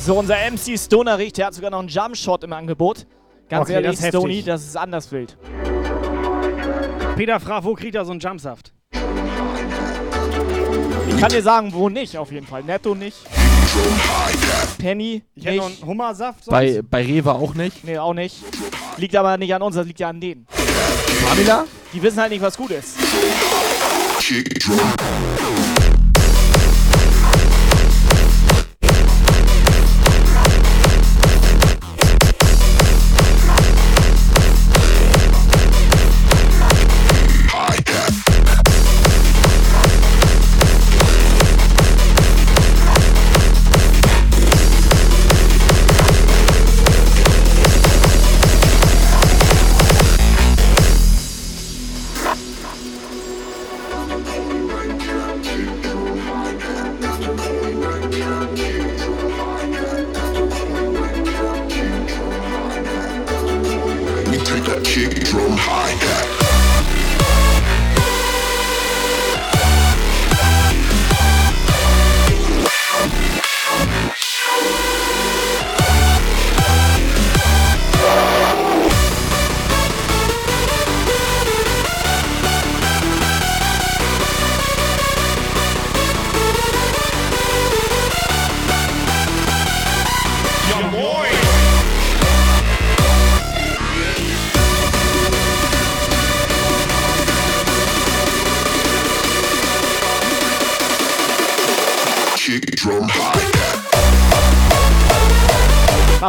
So, 0.05 0.15
unser 0.19 0.35
MC 0.51 0.77
Stoner 0.77 1.17
riecht, 1.17 1.37
der 1.37 1.45
hat 1.47 1.53
sogar 1.53 1.71
noch 1.71 1.79
einen 1.79 1.87
Jumpshot 1.87 2.43
im 2.43 2.51
Angebot. 2.51 3.05
Ganz 3.47 3.63
Okay, 3.63 3.73
ehrlich, 3.75 3.91
das 3.91 3.99
ist 4.01 4.07
Stony, 4.09 4.33
heftig. 4.33 4.45
das 4.45 4.63
ist 4.63 4.75
anders 4.77 5.11
wild. 5.11 5.37
Peter 7.15 7.39
fragt, 7.39 7.63
wo 7.63 7.73
kriegt 7.73 7.95
er 7.95 8.03
so 8.03 8.11
einen 8.11 8.19
Jumpsaft? 8.19 8.73
Ich 11.07 11.17
kann 11.19 11.31
dir 11.31 11.41
sagen, 11.41 11.71
wo 11.73 11.87
nicht, 11.87 12.17
auf 12.17 12.31
jeden 12.33 12.45
Fall. 12.45 12.63
Netto 12.63 12.95
nicht. 12.95 13.15
Penny 14.77 15.23
Ich 15.35 15.45
hätte 15.45 15.57
noch 15.57 15.65
einen 15.67 15.85
Hummersaft. 15.85 16.43
sonst. 16.43 16.51
Bei, 16.51 16.81
bei 16.81 17.01
Rewe 17.05 17.33
auch 17.33 17.53
nicht. 17.53 17.83
Nee, 17.85 17.97
auch 17.97 18.13
nicht. 18.13 18.35
Liegt 18.97 19.15
aber 19.15 19.37
nicht 19.37 19.55
an 19.55 19.61
uns, 19.61 19.75
das 19.75 19.87
liegt 19.87 19.99
ja 20.01 20.09
an 20.09 20.19
denen. 20.19 20.47
Pamela? 21.27 21.63
Die 21.93 22.01
wissen 22.03 22.19
halt 22.19 22.31
nicht, 22.31 22.41
was 22.41 22.57
gut 22.57 22.71
ist. 22.71 22.97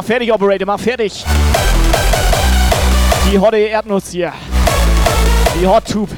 Mach 0.05 0.08
fertig, 0.08 0.31
Operator, 0.34 0.66
mach 0.66 0.78
fertig. 0.78 1.24
Die 3.33 3.39
hotte 3.39 3.57
Erdnuss 3.57 4.10
hier. 4.10 4.34
Die 5.58 5.66
Hot 5.66 5.86
Tube. 5.86 6.10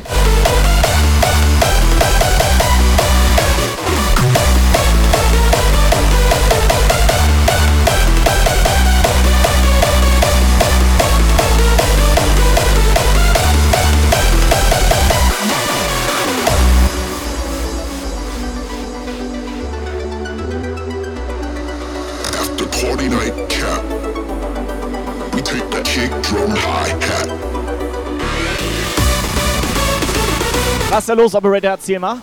Was 30.96 31.02
ist 31.02 31.08
da 31.10 31.12
los, 31.12 31.34
Operator? 31.34 31.72
Erzähl 31.72 31.98
mal. 31.98 32.22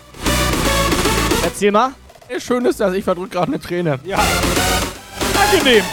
Erzähl 1.43 1.72
mal. 1.72 1.92
Schön 2.40 2.66
ist 2.66 2.80
das, 2.80 2.95
ich 2.95 3.03
verdrück 3.03 3.30
gerade 3.30 3.50
eine 3.50 3.60
Träne. 3.60 4.00
Ja. 4.03 4.18
Angenehm. 5.52 5.84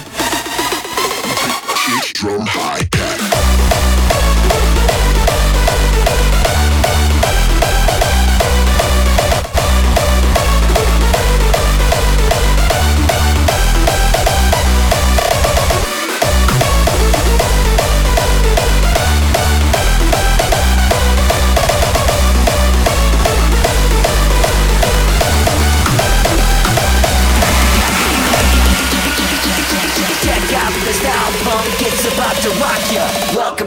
Drum 2.18 2.46
hi-hat. 2.46 2.89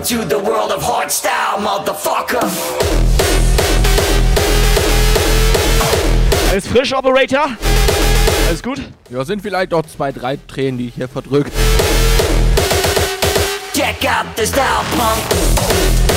Welcome 0.03 0.27
to 0.27 0.35
the 0.35 0.43
world 0.43 0.71
of 0.71 0.83
hardstyle, 0.83 1.61
motherfucker. 1.61 2.41
Alles 6.49 6.67
frisch, 6.67 6.93
Operator? 6.93 7.47
Alles 8.49 8.61
gut? 8.61 8.81
Ja, 9.09 9.23
sind 9.23 9.41
vielleicht 9.41 9.71
doch 9.71 9.83
zwei, 9.83 10.11
drei 10.11 10.37
Tränen, 10.45 10.77
die 10.77 10.87
ich 10.89 10.95
hier 10.95 11.07
verdrück. 11.07 11.47
Check 13.73 14.05
out 14.05 14.25
the 14.35 14.45
style 14.45 14.83
punk. 14.97 16.12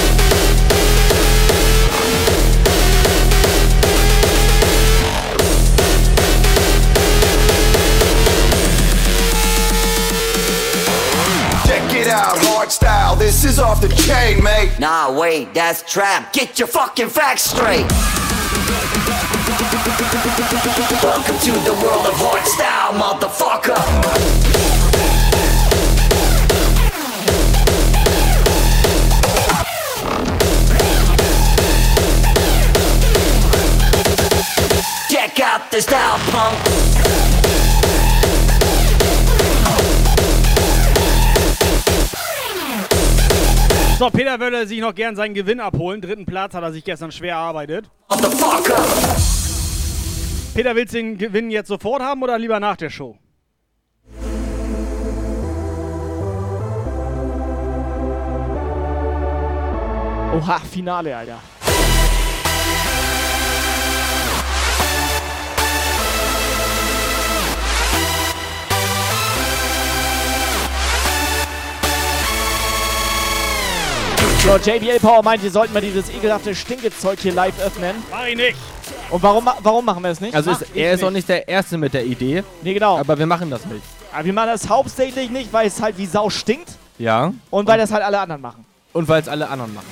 This 13.18 13.44
is 13.46 13.58
off 13.58 13.80
the 13.80 13.88
chain, 13.88 14.44
mate. 14.44 14.78
Nah, 14.78 15.10
wait, 15.10 15.54
that's 15.54 15.82
trap. 15.82 16.34
Get 16.34 16.58
your 16.58 16.68
fucking 16.68 17.08
facts 17.08 17.44
straight. 17.44 17.86
Welcome 21.02 21.38
to 21.38 21.52
the 21.64 21.72
world 21.82 22.06
of 22.06 22.14
hardstyle, 22.14 22.92
motherfucker. 23.00 23.45
So, 44.06 44.10
Peter 44.10 44.38
würde 44.38 44.68
sich 44.68 44.78
noch 44.78 44.94
gern 44.94 45.16
seinen 45.16 45.34
Gewinn 45.34 45.58
abholen. 45.58 46.00
Dritten 46.00 46.26
Platz 46.26 46.54
hat 46.54 46.62
er 46.62 46.70
sich 46.70 46.84
gestern 46.84 47.10
schwer 47.10 47.34
erarbeitet. 47.34 47.90
Peter, 50.54 50.76
willst 50.76 50.94
du 50.94 50.98
den 50.98 51.18
Gewinn 51.18 51.50
jetzt 51.50 51.66
sofort 51.66 52.00
haben 52.00 52.22
oder 52.22 52.38
lieber 52.38 52.60
nach 52.60 52.76
der 52.76 52.88
Show? 52.88 53.18
Oha, 60.36 60.60
Finale, 60.70 61.16
Alter. 61.16 61.40
So, 74.46 74.56
JBL 74.58 75.00
Power 75.00 75.22
meint, 75.24 75.42
wir 75.42 75.50
sollten 75.50 75.72
mal 75.74 75.80
dieses 75.80 76.08
ekelhafte 76.08 76.54
Stinkezeug 76.54 77.18
hier 77.18 77.32
live 77.32 77.58
öffnen. 77.60 77.96
Mach 78.10 78.26
ich 78.26 78.36
nicht. 78.36 78.56
Und 79.10 79.20
warum, 79.22 79.48
warum 79.60 79.84
machen 79.84 80.04
wir 80.04 80.10
es 80.10 80.20
nicht? 80.20 80.36
Also 80.36 80.52
ist, 80.52 80.64
er 80.74 80.92
ist 80.92 81.02
auch 81.02 81.10
nicht 81.10 81.28
der 81.28 81.48
Erste 81.48 81.76
mit 81.76 81.92
der 81.94 82.04
Idee. 82.04 82.44
Nee, 82.62 82.74
genau. 82.74 82.96
Aber 82.98 83.18
wir 83.18 83.26
machen 83.26 83.50
das 83.50 83.64
nicht. 83.66 83.82
Aber 84.12 84.24
wir 84.24 84.32
machen 84.32 84.50
das 84.52 84.68
hauptsächlich 84.68 85.30
nicht, 85.30 85.52
weil 85.52 85.66
es 85.66 85.82
halt 85.82 85.98
wie 85.98 86.06
Sau 86.06 86.30
stinkt 86.30 86.68
Ja. 86.98 87.32
und 87.50 87.66
weil 87.66 87.78
das 87.78 87.90
halt 87.90 88.04
alle 88.04 88.20
anderen 88.20 88.40
machen. 88.40 88.64
Und 88.92 89.08
weil 89.08 89.20
es 89.20 89.28
alle 89.28 89.48
anderen 89.48 89.74
machen. 89.74 89.86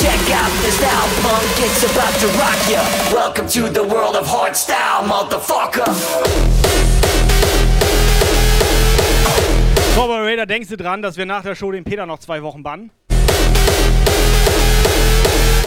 Check 0.00 0.34
out 0.34 0.50
the 0.64 0.72
style 0.72 1.08
punk, 1.22 1.66
it's 1.66 1.84
about 1.84 2.18
to 2.18 2.28
rock 2.38 2.70
ya. 2.70 2.82
Welcome 3.14 3.46
to 3.48 3.68
the 3.68 3.88
world 3.88 4.16
of 4.16 4.26
hardstyle, 4.26 5.06
motherfucker. 5.06 5.84
So, 9.94 10.04
Operator, 10.04 10.46
denkst 10.46 10.70
du 10.70 10.76
dran, 10.78 11.02
dass 11.02 11.18
wir 11.18 11.26
nach 11.26 11.42
der 11.42 11.54
Show 11.54 11.70
den 11.70 11.84
Peter 11.84 12.06
noch 12.06 12.18
zwei 12.18 12.42
Wochen 12.42 12.62
bannen? 12.62 12.90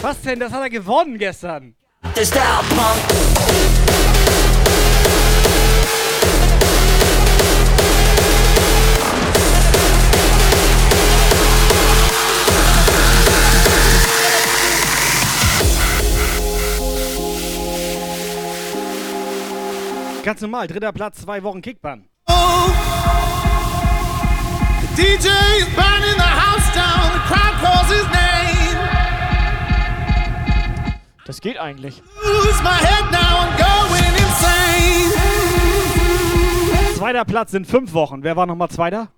Was 0.02 0.20
denn? 0.22 0.40
Das 0.40 0.52
hat 0.52 0.62
er 0.62 0.70
gewonnen 0.70 1.16
gestern. 1.16 1.76
Ganz 20.24 20.40
normal, 20.40 20.66
dritter 20.66 20.90
Platz, 20.90 21.20
zwei 21.20 21.44
Wochen 21.44 21.62
Kickbann. 21.62 22.08
DJ 22.26 23.55
Das 31.26 31.40
geht 31.40 31.58
eigentlich. 31.58 32.02
Lose 32.24 32.62
my 32.62 32.70
head 32.70 33.10
now. 33.10 33.42
I'm 33.42 33.56
going 33.58 34.14
insane. 34.14 35.12
Zweiter 36.96 37.24
Platz 37.24 37.50
sind 37.50 37.66
fünf 37.66 37.92
Wochen. 37.94 38.22
Wer 38.22 38.36
war 38.36 38.46
nochmal 38.46 38.70
Zweiter? 38.70 39.08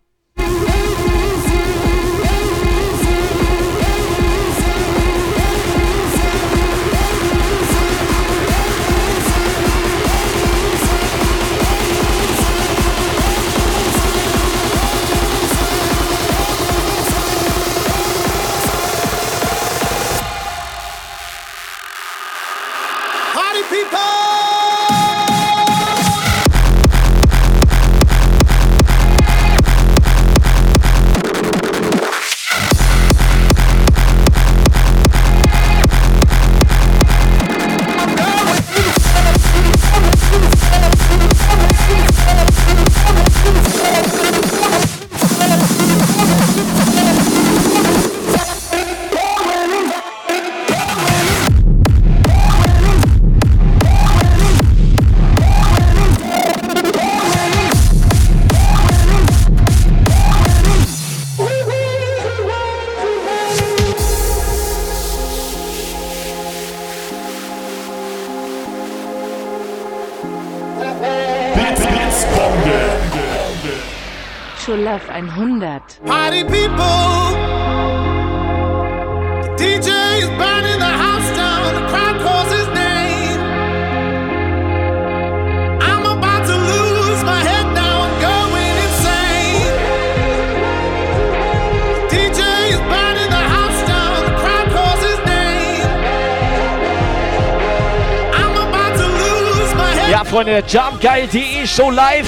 der 100.49 100.65
jumpgeil.de 100.67 101.67
Show 101.67 101.91
live. 101.91 102.27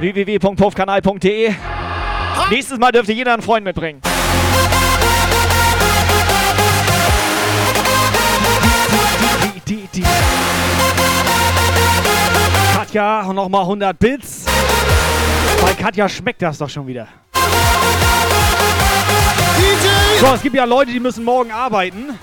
www.puffkanal.de. 0.00 1.54
Nächstes 2.50 2.78
Mal 2.78 2.92
dürft 2.92 3.08
ihr 3.08 3.14
jeder 3.14 3.32
einen 3.32 3.42
Freund 3.42 3.64
mitbringen. 3.64 4.02
Die, 9.66 9.76
die, 9.76 9.88
die. 9.94 10.04
Katja, 12.74 13.32
nochmal 13.32 13.62
100 13.62 13.98
Bits. 13.98 14.44
Bei 15.62 15.72
Katja 15.72 16.06
schmeckt 16.06 16.42
das 16.42 16.58
doch 16.58 16.68
schon 16.68 16.86
wieder. 16.86 17.08
So, 20.20 20.26
es 20.34 20.42
gibt 20.42 20.54
ja 20.54 20.64
Leute, 20.64 20.92
die 20.92 21.00
müssen 21.00 21.24
morgen 21.24 21.50
arbeiten. 21.50 22.18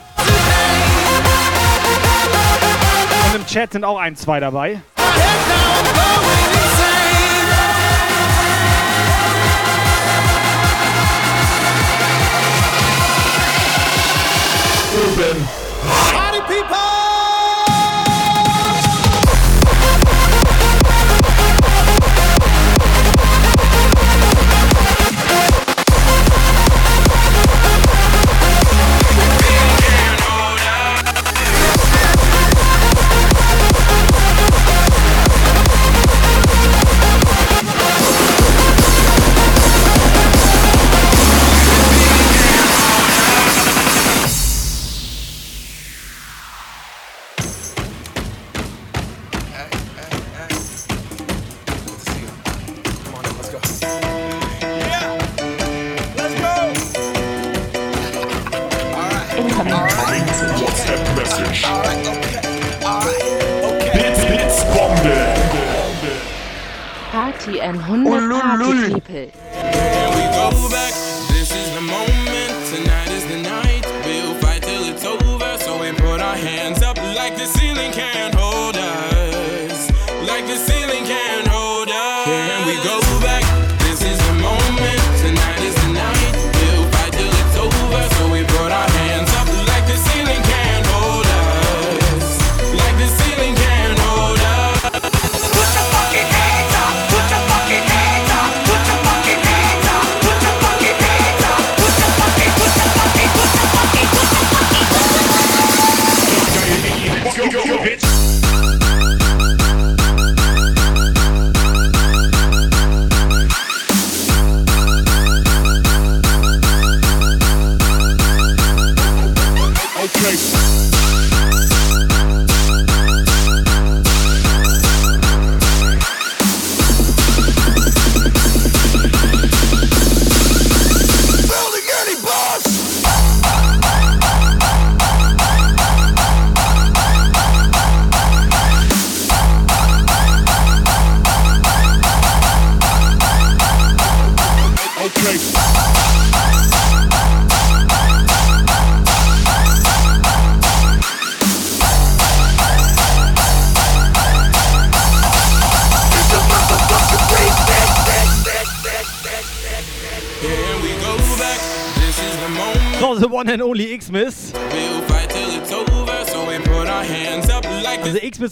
im 3.35 3.45
Chat 3.45 3.73
sind 3.73 3.83
auch 3.83 3.99
ein, 3.99 4.15
zwei 4.15 4.39
dabei. 4.39 4.81
Open. 14.95 16.14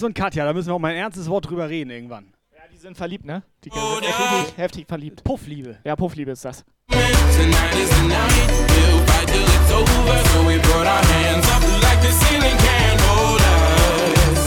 Und 0.04 0.16
Katja, 0.16 0.44
da 0.44 0.52
müssen 0.52 0.68
wir 0.68 0.74
auch 0.74 0.80
mal 0.80 0.92
ein 0.92 0.98
ernstes 0.98 1.30
Wort 1.30 1.50
drüber 1.50 1.70
reden 1.70 1.90
irgendwann. 1.90 2.34
Ja, 2.52 2.60
die 2.72 2.78
sind 2.78 2.98
verliebt, 2.98 3.24
ne? 3.24 3.44
Die 3.64 3.70
sind 3.70 3.82
oh, 3.82 4.02
heftig, 4.02 4.58
heftig 4.58 4.88
verliebt. 4.88 5.24
Puffliebe. 5.24 5.78
Ja, 5.86 5.96
Puffliebe 5.96 6.32
ist 6.32 6.44
das. 6.44 6.66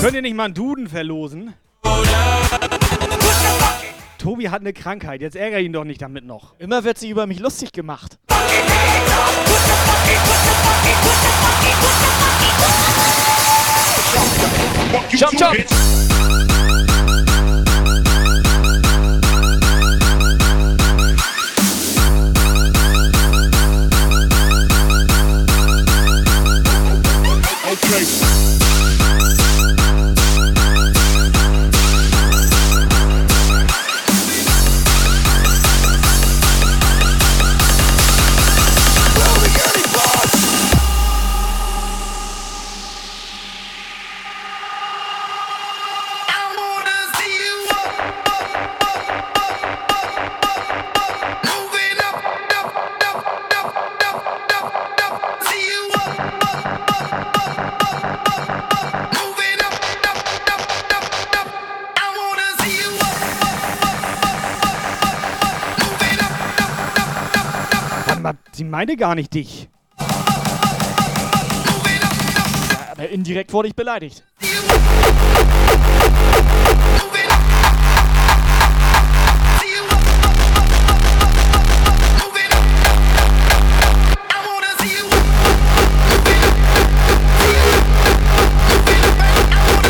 Könnt 0.00 0.14
ihr 0.14 0.22
nicht 0.22 0.34
mal 0.34 0.44
einen 0.44 0.54
Duden 0.54 0.88
verlosen? 0.88 1.54
Tobi 4.18 4.50
hat 4.50 4.60
eine 4.60 4.74
Krankheit, 4.74 5.22
jetzt 5.22 5.36
ärgere 5.36 5.60
ihn 5.60 5.72
doch 5.72 5.84
nicht 5.84 6.02
damit 6.02 6.26
noch. 6.26 6.54
Immer 6.58 6.84
wird 6.84 6.98
sie 6.98 7.08
über 7.08 7.26
mich 7.26 7.38
lustig 7.38 7.72
gemacht. 7.72 8.18
jump, 14.12 15.38
jump, 15.38 15.38
jump. 15.38 15.56
Okay. 27.68 28.25
Meine 68.70 68.96
gar 68.96 69.14
nicht 69.14 69.34
dich. 69.34 69.68
Aber 72.90 73.08
indirekt 73.08 73.52
wurde 73.52 73.68
ich 73.68 73.74
beleidigt. 73.74 74.24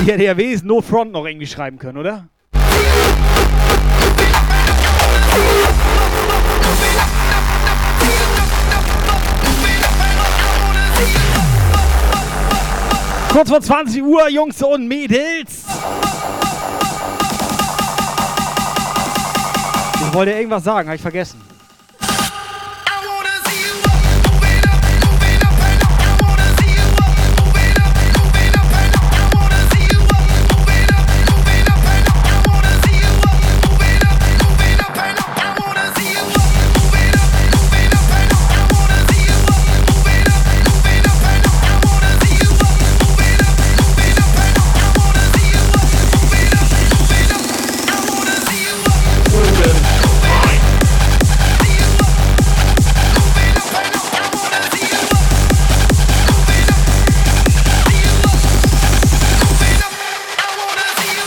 Ich 0.03 0.13
hätte 0.13 0.25
ja 0.25 0.37
wenigstens 0.37 0.69
No 0.69 0.81
Front 0.83 1.11
noch 1.13 1.27
irgendwie 1.27 1.49
schreiben 1.49 1.79
können, 1.79 1.99
oder? 1.99 2.29
Kurz 13.37 13.51
vor 13.51 13.61
20 13.61 14.03
Uhr, 14.03 14.31
Jungs 14.31 14.63
und 14.63 14.89
Mädels. 14.89 15.67
Ich 20.01 20.15
wollte 20.15 20.33
irgendwas 20.33 20.65
sagen, 20.65 20.89
habe 20.89 20.97
ich 20.97 21.03
vergessen. 21.03 21.46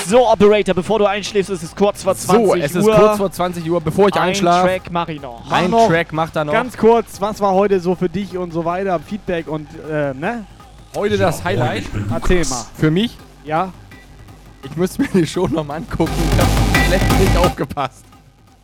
So, 0.10 0.28
Operator, 0.28 0.74
bevor 0.74 0.98
du 0.98 1.06
einschläfst, 1.06 1.52
ist 1.52 1.62
es 1.62 1.76
kurz 1.76 2.02
vor 2.02 2.16
20 2.16 2.36
So, 2.46 2.50
Uhr. 2.52 2.58
es 2.58 2.74
ist 2.76 2.84
kurz 2.84 3.18
vor 3.18 3.32
20 3.32 3.70
Uhr, 3.70 3.80
bevor 3.80 4.08
ich 4.08 4.16
Ein 4.16 4.30
einschlafe. 4.30 4.68
Track 4.68 4.82
mach 4.92 5.08
ich 5.08 5.22
noch. 5.22 5.52
Ein 5.52 5.70
noch 5.70 5.88
Track 5.88 6.12
macht 6.14 6.36
er 6.36 6.46
noch. 6.46 6.54
Ganz 6.54 6.76
kurz, 6.76 7.22
was 7.22 7.40
war 7.42 7.54
heute 7.54 7.80
so 7.80 7.94
für 7.94 8.10
dich 8.10 8.36
und 8.36 8.52
so 8.52 8.66
weiter? 8.66 9.00
Feedback 9.00 9.48
und, 9.48 9.68
äh, 9.88 10.16
ne? 10.16 10.46
Heute 10.96 11.16
das 11.18 11.44
Highlight. 11.44 11.84
Erzähl 12.12 12.44
mal. 12.46 12.66
Für 12.74 12.90
mich? 12.90 13.16
Ja. 13.46 13.72
Ich 14.64 14.76
müsste 14.76 15.04
mir 15.04 15.10
die 15.14 15.28
Show 15.28 15.48
nochmal 15.48 15.78
angucken. 15.78 16.12
Ich 16.34 16.40
habe 16.40 16.86
schlecht 16.88 17.20
nicht 17.20 17.38
aufgepasst. 17.38 18.04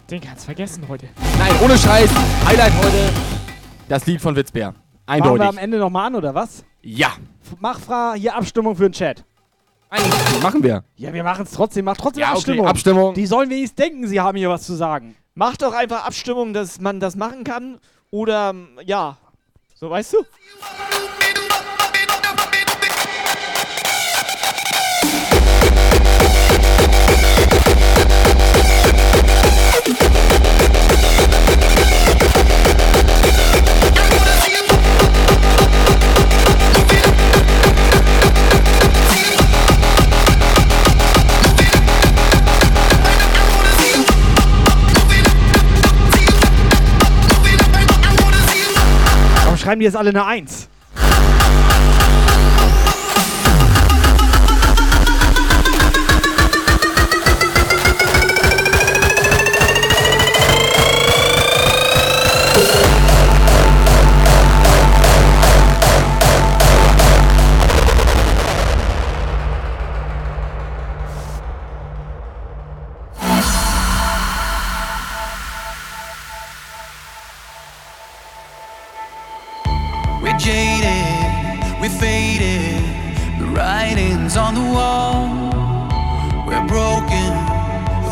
Den 0.10 0.22
kannst 0.22 0.46
vergessen 0.46 0.84
heute. 0.90 1.08
Nein, 1.38 1.52
ohne 1.64 1.78
Scheiß. 1.78 2.10
Highlight 2.48 2.74
heute. 2.80 3.10
Das 3.88 4.04
Lied 4.08 4.20
von 4.20 4.36
Witzbär. 4.36 4.70
Machen 4.70 4.78
wir 5.06 5.26
am 5.26 5.32
Eindeutig. 5.34 5.60
Ende 5.62 5.78
nochmal 5.78 6.08
an, 6.08 6.16
oder 6.16 6.34
was? 6.34 6.66
Ja. 6.82 7.10
F- 7.44 7.56
Mach 7.60 7.80
Fra 7.80 8.14
hier 8.16 8.36
Abstimmung 8.36 8.76
für 8.76 8.90
den 8.90 8.94
Chat. 8.94 9.24
Machen 10.42 10.64
wir. 10.64 10.84
Ja, 10.96 11.14
wir 11.14 11.24
machen 11.24 11.44
es 11.44 11.52
trotzdem. 11.52 11.86
Mach 11.86 11.98
trotzdem 11.98 12.22
Ja, 12.22 12.28
okay, 12.30 12.38
Abstimmung. 12.38 12.68
Abstimmung. 12.68 13.14
Die 13.14 13.26
sollen 13.26 13.50
wenigstens 13.50 13.76
denken, 13.76 14.08
sie 14.08 14.20
haben 14.20 14.38
hier 14.38 14.50
was 14.50 14.64
zu 14.64 14.74
sagen. 14.74 15.16
Mach 15.34 15.58
doch 15.58 15.74
einfach 15.74 16.06
Abstimmung, 16.06 16.54
dass 16.54 16.80
man 16.80 17.00
das 17.00 17.16
machen 17.16 17.44
kann. 17.44 17.80
Oder, 18.12 18.54
ja. 18.86 19.18
So, 19.76 19.90
weißt 19.90 20.14
du? 20.14 20.26
Die 49.80 49.86
jetzt 49.86 49.98
alle 49.98 50.10
eine 50.10 50.26
Eins? 50.26 50.70
We're 81.86 82.00
faded. 82.00 82.84
The 83.40 83.46
writing's 83.46 84.36
on 84.38 84.56
the 84.56 84.62
wall. 84.62 85.28
We're 86.48 86.66
broken. 86.66 87.32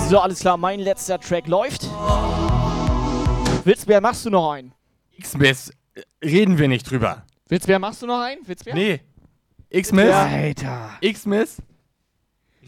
So, 0.09 0.19
alles 0.19 0.41
klar, 0.41 0.57
mein 0.57 0.79
letzter 0.79 1.19
Track 1.19 1.47
läuft. 1.47 1.83
Witzbär, 3.65 4.01
machst 4.01 4.25
du 4.25 4.29
noch 4.29 4.51
einen? 4.51 4.73
X-Miss. 5.17 5.71
Reden 6.23 6.57
wir 6.57 6.67
nicht 6.67 6.89
drüber. 6.89 7.23
Witzbär, 7.47 7.79
machst 7.79 8.01
du 8.01 8.07
noch 8.07 8.21
einen? 8.21 8.47
Witzbär? 8.47 8.75
Nee. 8.75 8.99
X-Miss. 9.69 10.13
Alter. 10.13 10.91
X-Miss. 11.01 11.57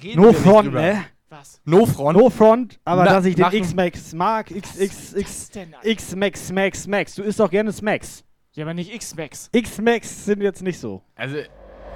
Reden 0.02 0.22
No 0.22 0.28
wir 0.28 0.32
nicht 0.32 0.42
Front, 0.42 0.68
drüber. 0.68 0.82
ne? 0.82 1.06
Was? 1.30 1.62
No 1.66 1.86
Front. 1.86 2.18
No 2.18 2.30
Front, 2.30 2.80
aber 2.86 3.04
Na, 3.04 3.12
dass 3.12 3.26
ich 3.26 3.36
den 3.36 3.52
X-Max 3.52 4.14
mag, 4.14 4.50
X, 4.50 4.78
X, 4.78 5.14
X, 5.14 5.52
X, 5.84 6.16
Max, 6.16 6.52
Max, 6.52 6.88
Max. 6.88 7.16
Du 7.16 7.24
isst 7.24 7.40
doch 7.40 7.50
gerne 7.50 7.72
Smacks. 7.72 8.25
Ja, 8.56 8.64
aber 8.64 8.74
nicht 8.74 8.94
X-Max. 8.94 9.50
X-Max 9.52 10.24
sind 10.24 10.42
jetzt 10.42 10.62
nicht 10.62 10.80
so. 10.80 11.02
Also, 11.16 11.40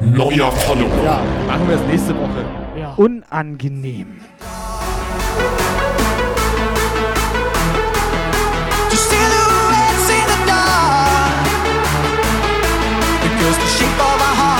Neuer 0.01 0.51
Follower. 0.51 1.03
ja, 1.05 1.23
machen 1.47 1.69
wir 1.69 1.75
es 1.77 1.81
nächste 1.83 2.13
Woche. 2.17 2.45
Ja. 2.77 2.93
Unangenehm. 2.95 4.19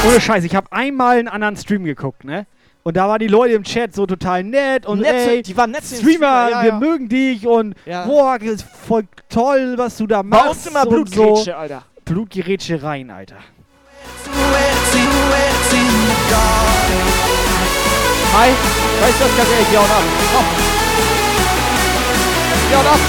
Ohne 0.08 0.22
Scheiß, 0.22 0.46
ich 0.46 0.56
habe 0.56 0.72
einmal 0.72 1.18
einen 1.18 1.28
anderen 1.28 1.58
Stream 1.58 1.84
geguckt, 1.84 2.24
ne? 2.24 2.48
Und 2.84 2.96
da 2.98 3.08
waren 3.10 3.20
die 3.20 3.28
Leute 3.28 3.54
im 3.56 3.64
Chat 3.64 3.94
so 3.94 4.06
total 4.06 4.44
nett 4.44 4.86
und 4.86 5.02
Nett 5.02 5.20
sind- 5.20 5.30
ey, 5.30 5.42
die 5.44 5.58
waren 5.58 5.72
nett 5.72 5.84
Streamer, 5.84 6.02
Streamer, 6.02 6.50
ja, 6.50 6.62
wir 6.64 6.70
ja. 6.70 6.80
mögen 6.80 7.10
dich 7.10 7.46
und 7.46 7.76
Ja. 7.86 8.06
boah, 8.06 8.40
ist 8.42 8.64
voll 8.88 9.04
toll, 9.28 9.74
was 9.78 9.98
du 9.98 10.08
da 10.08 10.22
Bei 10.22 10.38
machst. 10.38 10.50
uns 10.50 10.68
immer 10.68 10.84
und 10.84 10.90
Blutgrätsche, 10.90 11.44
so. 11.52 11.54
Alter. 11.54 11.84
Blutgerätschereien, 12.06 13.12
Alter. 13.12 13.36
Silhouettes, 14.24 14.92
silhouettes 14.92 15.74
in 15.74 15.80
the 15.80 16.32
dark. 16.32 16.90
Hi, 18.34 18.50
weißt 19.02 19.20
du 19.20 19.26
was, 19.26 19.38
ganz 19.38 19.50
ehrlich, 19.52 19.68
geh 19.72 19.78
hauen 19.78 19.86
ab. 19.92 20.04
Komm. 20.34 20.46
Geh 22.70 22.76
hauen 22.76 22.88
ab. 22.88 23.00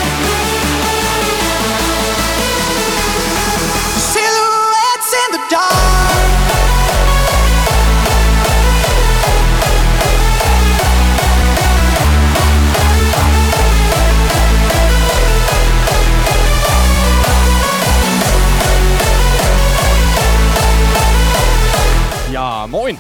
Moin. 22.71 22.97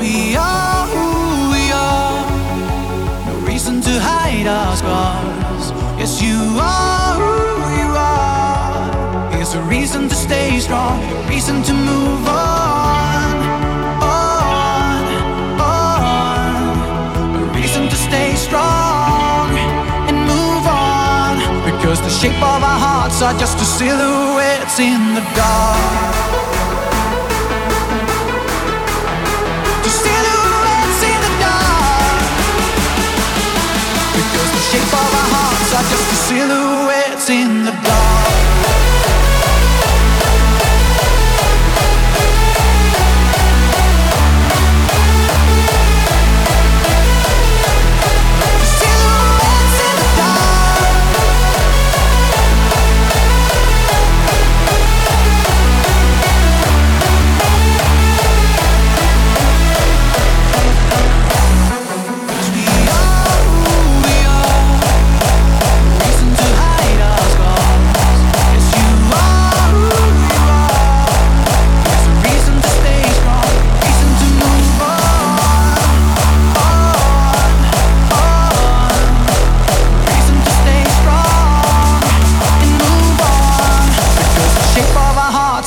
We 0.00 0.34
are 0.34 0.86
who 0.88 1.52
we 1.52 1.70
are. 1.70 2.26
No 3.26 3.46
reason 3.46 3.80
to 3.82 4.00
hide 4.00 4.48
our 4.48 4.74
scars. 4.74 5.70
Yes, 5.96 6.20
you 6.20 6.38
are 6.58 7.14
who 7.22 7.34
you 7.78 7.88
are. 7.94 9.30
Here's 9.32 9.54
a 9.54 9.62
reason 9.62 10.08
to 10.08 10.14
stay 10.16 10.58
strong, 10.58 10.98
a 11.04 11.28
reason 11.28 11.62
to 11.62 11.72
move 11.72 12.26
on. 12.26 12.61
Shape 22.12 22.42
of 22.42 22.62
our 22.62 22.78
hearts 22.78 23.22
are 23.22 23.32
just 23.38 23.56
a 23.58 23.64
silhouettes 23.64 24.78
in 24.78 25.14
the 25.14 25.24
silhouettes 30.04 31.02
in 31.10 31.18
the 31.24 31.32
dark. 31.42 32.22
Because 34.16 34.50
the 34.56 34.62
shape 34.70 34.92
of 35.02 35.10
our 35.20 35.28
hearts 35.36 35.70
are 35.78 35.86
just 35.92 36.06
the 36.12 36.18
silhouettes 36.28 37.30
in 37.30 37.64
the 37.64 37.72
dark. 37.82 38.21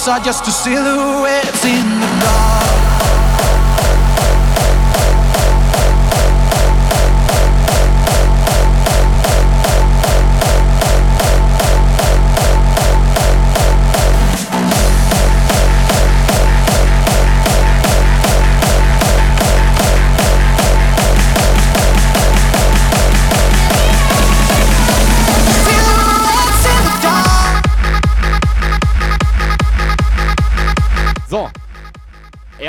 Are 0.08 0.20
just 0.20 0.48
a 0.48 0.52
silhouettes 0.52 1.66
in 1.66 1.95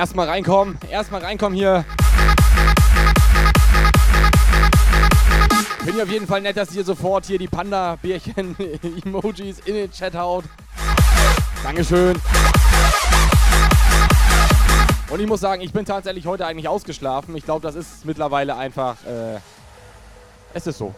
Erstmal 0.06 0.28
reinkommen. 0.28 0.78
Erstmal 0.88 1.20
reinkommen 1.20 1.58
hier. 1.58 1.84
Finde 5.78 5.96
ich 5.96 6.02
auf 6.02 6.08
jeden 6.08 6.28
Fall 6.28 6.42
nett, 6.42 6.56
dass 6.56 6.72
ihr 6.76 6.84
sofort 6.84 7.26
hier 7.26 7.40
die 7.40 7.48
Panda-Bärchen-Emojis 7.48 9.58
in 9.64 9.74
den 9.74 9.90
Chat 9.90 10.14
haut. 10.14 10.44
Dankeschön. 11.64 12.16
Und 15.10 15.20
ich 15.20 15.26
muss 15.26 15.40
sagen, 15.40 15.60
ich 15.60 15.72
bin 15.72 15.84
tatsächlich 15.84 16.24
heute 16.26 16.46
eigentlich 16.46 16.68
ausgeschlafen. 16.68 17.34
Ich 17.34 17.44
glaube, 17.44 17.62
das 17.62 17.74
ist 17.74 18.04
mittlerweile 18.04 18.56
einfach. 18.56 19.04
Äh, 19.04 19.40
es 20.54 20.68
ist 20.68 20.78
so. 20.78 20.94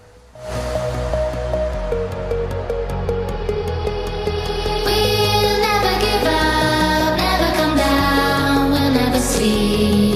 I 9.18 10.07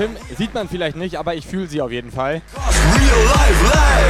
Pim 0.00 0.16
sieht 0.38 0.54
man 0.54 0.66
vielleicht 0.66 0.96
nicht, 0.96 1.16
aber 1.16 1.34
ich 1.34 1.46
fühle 1.46 1.66
sie 1.66 1.82
auf 1.82 1.90
jeden 1.90 2.10
Fall. 2.10 2.40
Real 2.56 3.24
life 3.26 3.64
legs. 3.64 4.09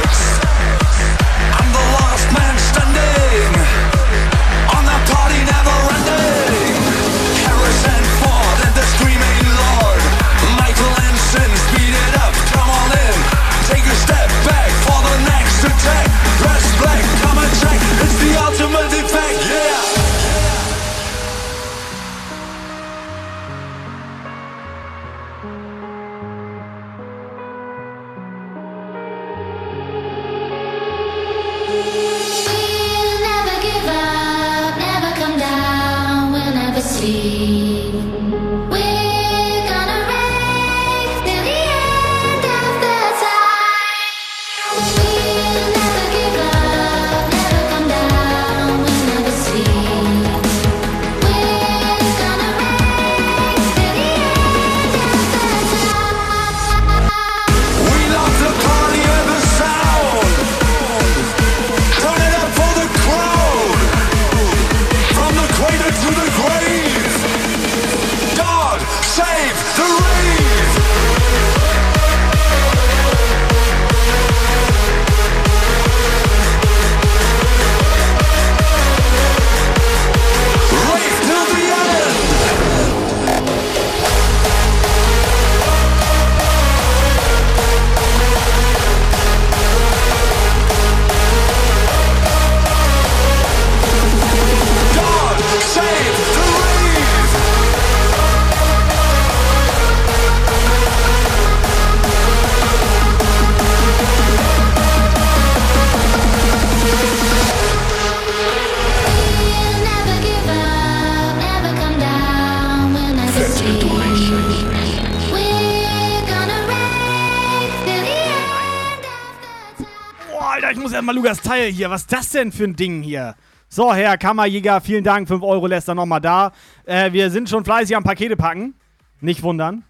Malugas 121.31 121.41
Teil 121.41 121.71
hier. 121.71 121.89
Was 121.89 122.01
ist 122.01 122.11
das 122.11 122.29
denn 122.29 122.51
für 122.51 122.65
ein 122.65 122.75
Ding 122.75 123.01
hier? 123.01 123.35
So, 123.69 123.93
Herr 123.93 124.17
Kammerjäger, 124.17 124.81
vielen 124.81 125.05
Dank. 125.05 125.29
5 125.29 125.41
Euro 125.43 125.65
lässt 125.65 125.87
er 125.87 125.95
nochmal 125.95 126.19
da. 126.19 126.51
Äh, 126.83 127.13
wir 127.13 127.31
sind 127.31 127.47
schon 127.47 127.63
fleißig 127.63 127.95
am 127.95 128.03
Pakete 128.03 128.35
packen. 128.35 128.75
Nicht 129.21 129.41
wundern. 129.41 129.83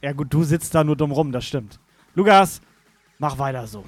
Ja, 0.00 0.12
gut, 0.12 0.32
du 0.32 0.44
sitzt 0.44 0.74
da 0.74 0.84
nur 0.84 0.96
dumm 0.96 1.12
rum, 1.12 1.32
das 1.32 1.44
stimmt. 1.44 1.78
Lukas, 2.14 2.62
mach 3.18 3.38
weiter 3.38 3.66
so. 3.66 3.84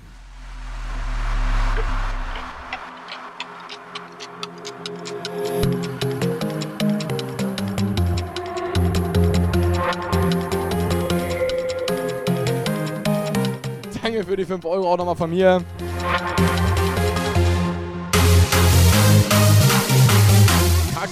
Danke 14.02 14.24
für 14.24 14.36
die 14.36 14.44
5 14.44 14.62
Euro 14.66 14.92
auch 14.92 14.98
nochmal 14.98 15.16
von 15.16 15.30
mir. 15.30 15.64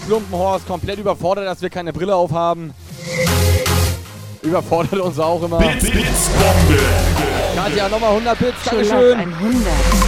Klumpenhorst 0.07 0.67
komplett 0.67 0.99
überfordert, 0.99 1.47
dass 1.47 1.63
wir 1.63 1.71
keine 1.71 1.93
Brille 1.93 2.15
aufhaben. 2.15 2.75
Überfordert 4.43 5.01
uns 5.01 5.19
auch 5.19 5.43
immer. 5.43 5.59
Bits, 5.59 5.91
Bits, 5.91 6.29
Bombe. 6.31 6.81
Katja, 7.57 7.89
nochmal 7.89 8.11
100 8.11 8.39
Bits, 8.39 8.65
Dankeschön. 8.65 9.19
100. 9.19 10.08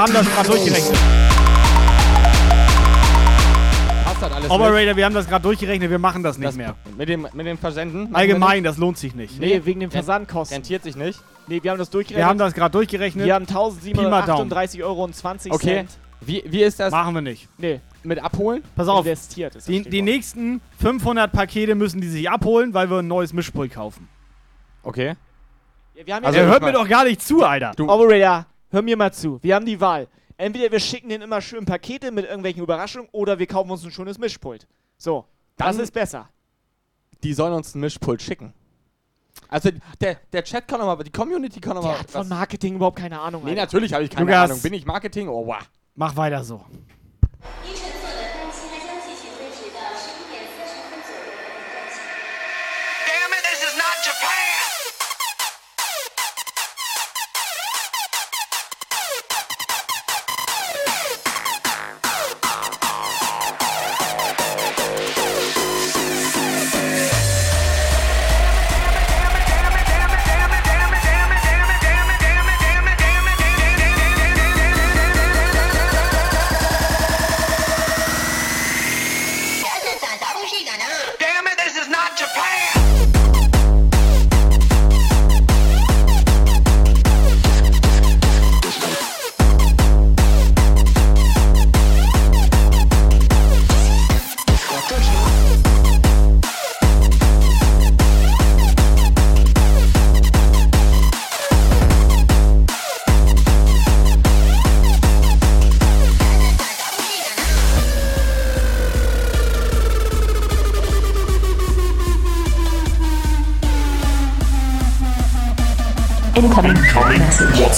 wir 0.00 0.04
haben 0.04 0.14
das 0.14 0.34
gerade 0.34 0.48
durchgerechnet. 0.48 0.98
Passt 4.04 4.22
das 4.22 4.32
alles 4.32 4.50
Operator, 4.50 4.96
wir 4.96 5.04
haben 5.04 5.14
das 5.14 5.28
gerade 5.28 5.42
durchgerechnet, 5.42 5.90
wir 5.90 5.98
machen 5.98 6.22
das 6.22 6.38
nicht 6.38 6.48
Das 6.48 6.56
mehr. 6.56 6.74
Mit 6.96 7.10
dem, 7.10 7.26
mit 7.34 7.46
dem 7.46 7.58
Versenden? 7.58 8.14
Allgemein, 8.14 8.64
das 8.64 8.78
lohnt 8.78 8.96
sich 8.96 9.14
nicht. 9.14 9.38
Nee, 9.38 9.60
wegen 9.64 9.80
den 9.80 9.90
Versandkosten. 9.90 10.56
Rentiert 10.56 10.84
sich 10.84 10.96
nicht. 10.96 11.20
Nee, 11.48 11.62
wir 11.62 11.70
haben 11.70 11.78
das 11.78 11.90
durchgerechnet. 11.90 12.24
Wir 12.24 12.26
haben 12.30 12.38
das 12.38 12.54
gerade 12.54 12.72
durchgerechnet. 12.72 13.26
Wir 13.26 13.34
haben 13.34 13.44
Pi 13.44 13.52
mal 13.94 14.22
Daumen. 14.22 14.50
1738,20 14.50 14.84
Euro 14.84 15.04
und 15.04 15.14
20 15.14 15.52
Okay. 15.52 15.66
Cent. 15.66 15.90
Wie, 16.22 16.44
wie 16.46 16.62
ist 16.62 16.80
das 16.80 16.92
Machen 16.92 17.14
wir 17.14 17.22
nicht. 17.22 17.48
Nee, 17.58 17.80
mit 18.02 18.22
Abholen? 18.22 18.62
Pass 18.76 18.88
auf, 18.88 19.04
investiert. 19.04 19.58
Die, 19.68 19.82
die 19.82 20.02
nächsten 20.02 20.62
500 20.80 21.30
Pakete 21.30 21.74
müssen 21.74 22.00
die 22.00 22.08
sich 22.08 22.30
abholen, 22.30 22.72
weil 22.72 22.88
wir 22.90 22.98
ein 23.00 23.08
neues 23.08 23.34
Mischpult 23.34 23.72
kaufen. 23.72 24.08
Okay. 24.82 25.14
Ja, 25.94 26.06
wir 26.06 26.14
haben 26.14 26.24
Also, 26.24 26.40
hört 26.40 26.62
mir 26.62 26.72
doch 26.72 26.88
gar 26.88 27.04
nicht 27.04 27.20
zu, 27.20 27.44
Alter. 27.44 27.72
Operator, 27.78 28.46
hör 28.70 28.82
mir 28.82 28.96
mal 28.96 29.12
zu. 29.12 29.38
Wir 29.42 29.54
haben 29.54 29.66
die 29.66 29.80
Wahl. 29.80 30.08
Entweder 30.36 30.72
wir 30.72 30.80
schicken 30.80 31.08
den 31.10 31.20
immer 31.22 31.40
schön 31.40 31.64
Pakete 31.66 32.10
mit 32.10 32.24
irgendwelchen 32.24 32.62
Überraschungen 32.62 33.08
oder 33.12 33.38
wir 33.38 33.46
kaufen 33.46 33.70
uns 33.70 33.84
ein 33.84 33.90
schönes 33.90 34.18
Mischpult. 34.18 34.66
So, 34.96 35.26
das 35.56 35.76
Dann- 35.76 35.84
ist 35.84 35.92
besser. 35.92 36.28
Die 37.22 37.34
sollen 37.34 37.52
uns 37.52 37.74
ein 37.74 37.80
Mischpult 37.80 38.22
schicken. 38.22 38.54
Also 39.48 39.70
der, 40.00 40.16
der 40.32 40.44
Chat 40.44 40.66
kann 40.66 40.80
nochmal, 40.80 41.04
die 41.04 41.10
Community 41.10 41.60
kann 41.60 41.74
nochmal. 41.76 41.92
Der 41.92 42.00
hat 42.00 42.10
von 42.10 42.28
Marketing 42.28 42.76
überhaupt 42.76 42.98
keine 42.98 43.20
Ahnung. 43.20 43.42
Nee, 43.44 43.50
Alter. 43.50 43.62
natürlich 43.62 43.92
habe 43.92 44.04
ich 44.04 44.10
keine 44.10 44.30
Lukas. 44.30 44.50
Ahnung. 44.50 44.62
Bin 44.62 44.72
ich 44.72 44.86
Marketing? 44.86 45.28
Oh, 45.28 45.46
wow. 45.46 45.58
Mach 45.96 46.16
weiter 46.16 46.42
so. 46.44 46.64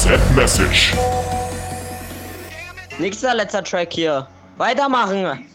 WhatsApp 0.03 0.35
Message. 0.35 0.93
Nächster 2.99 3.35
letzter 3.35 3.63
Track 3.63 3.93
hier. 3.93 4.27
Weitermachen. 4.57 5.47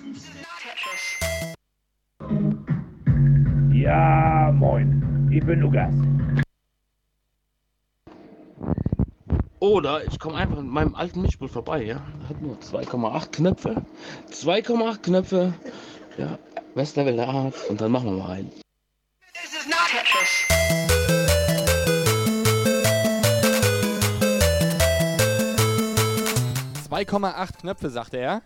Ja, 3.73 4.49
moin. 4.53 5.29
Ich 5.33 5.45
bin 5.45 5.59
Lukas. 5.59 5.93
Oder 9.59 10.05
ich 10.05 10.17
komme 10.17 10.35
einfach 10.35 10.55
mit 10.55 10.71
meinem 10.71 10.95
alten 10.95 11.23
Mischpult 11.23 11.51
vorbei, 11.51 11.83
ja. 11.83 11.95
Hat 12.29 12.41
nur 12.41 12.55
2,8 12.59 13.31
Knöpfe. 13.33 13.85
2,8 14.31 15.01
Knöpfe. 15.01 15.53
Ja, 16.17 16.39
Westlevel 16.73 17.17
der 17.17 17.27
Art. 17.27 17.55
Und 17.67 17.81
dann 17.81 17.91
machen 17.91 18.05
wir 18.05 18.23
mal 18.23 18.27
rein. 18.27 18.51
2,8 26.97 27.59
Knöpfe, 27.59 27.91
sagte 27.91 28.17
er. 28.17 28.41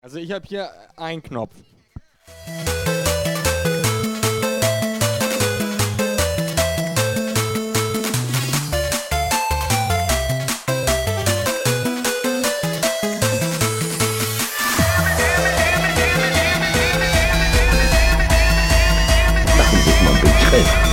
Also 0.00 0.16
ich 0.18 0.32
habe 0.32 0.46
hier 0.46 0.70
einen 0.96 1.22
Knopf. 1.22 1.54
Bitte. 20.50 20.83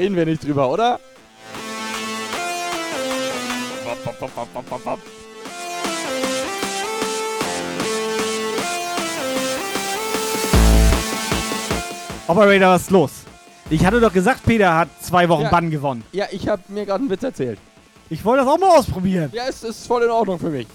Reden 0.00 0.16
wir 0.16 0.24
nicht 0.24 0.42
drüber, 0.42 0.70
oder? 0.70 0.98
Operator, 12.26 12.68
was 12.70 12.82
ist 12.82 12.90
los? 12.90 13.10
Ich 13.68 13.84
hatte 13.84 14.00
doch 14.00 14.12
gesagt, 14.12 14.42
Peter 14.44 14.74
hat 14.74 14.88
zwei 15.02 15.28
Wochen 15.28 15.42
Ja. 15.42 15.50
Bann 15.50 15.70
gewonnen. 15.70 16.02
Ja, 16.12 16.26
ich 16.30 16.48
habe 16.48 16.62
mir 16.68 16.86
gerade 16.86 17.00
einen 17.00 17.10
Witz 17.10 17.22
erzählt. 17.22 17.58
Ich 18.08 18.24
wollte 18.24 18.44
das 18.44 18.54
auch 18.54 18.58
mal 18.58 18.70
ausprobieren. 18.78 19.30
Ja, 19.34 19.44
es 19.48 19.62
ist 19.62 19.86
voll 19.86 20.04
in 20.04 20.10
Ordnung 20.10 20.38
für 20.38 20.48
mich. 20.48 20.66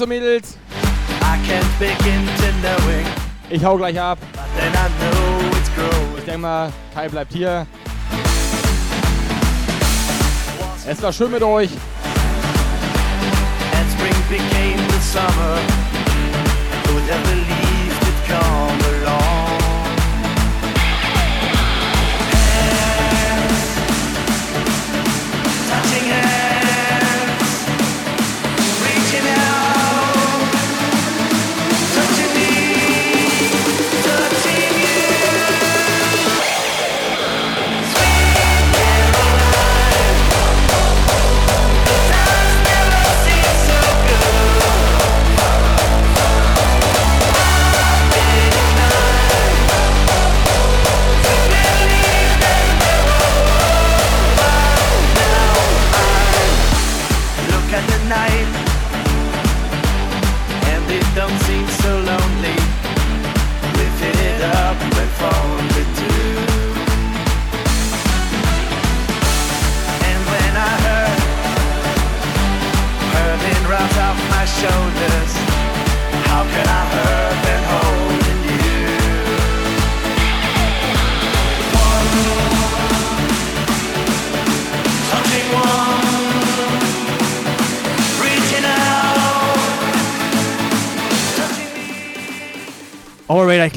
Jungs 0.00 0.02
und 0.02 0.08
Mädels, 0.08 0.56
ich 3.50 3.64
hau 3.64 3.76
gleich 3.76 4.00
ab. 4.00 4.18
Ich 6.16 6.24
denke 6.24 6.38
mal, 6.38 6.72
Kai 6.94 7.08
bleibt 7.08 7.32
hier. 7.32 7.66
Es 10.86 11.02
war 11.02 11.12
schön 11.12 11.30
mit 11.30 11.42
euch. 11.42 11.70
And 13.74 13.90
spring 13.92 14.14
became 14.28 14.78
the 14.88 15.00
summer. 15.00 15.79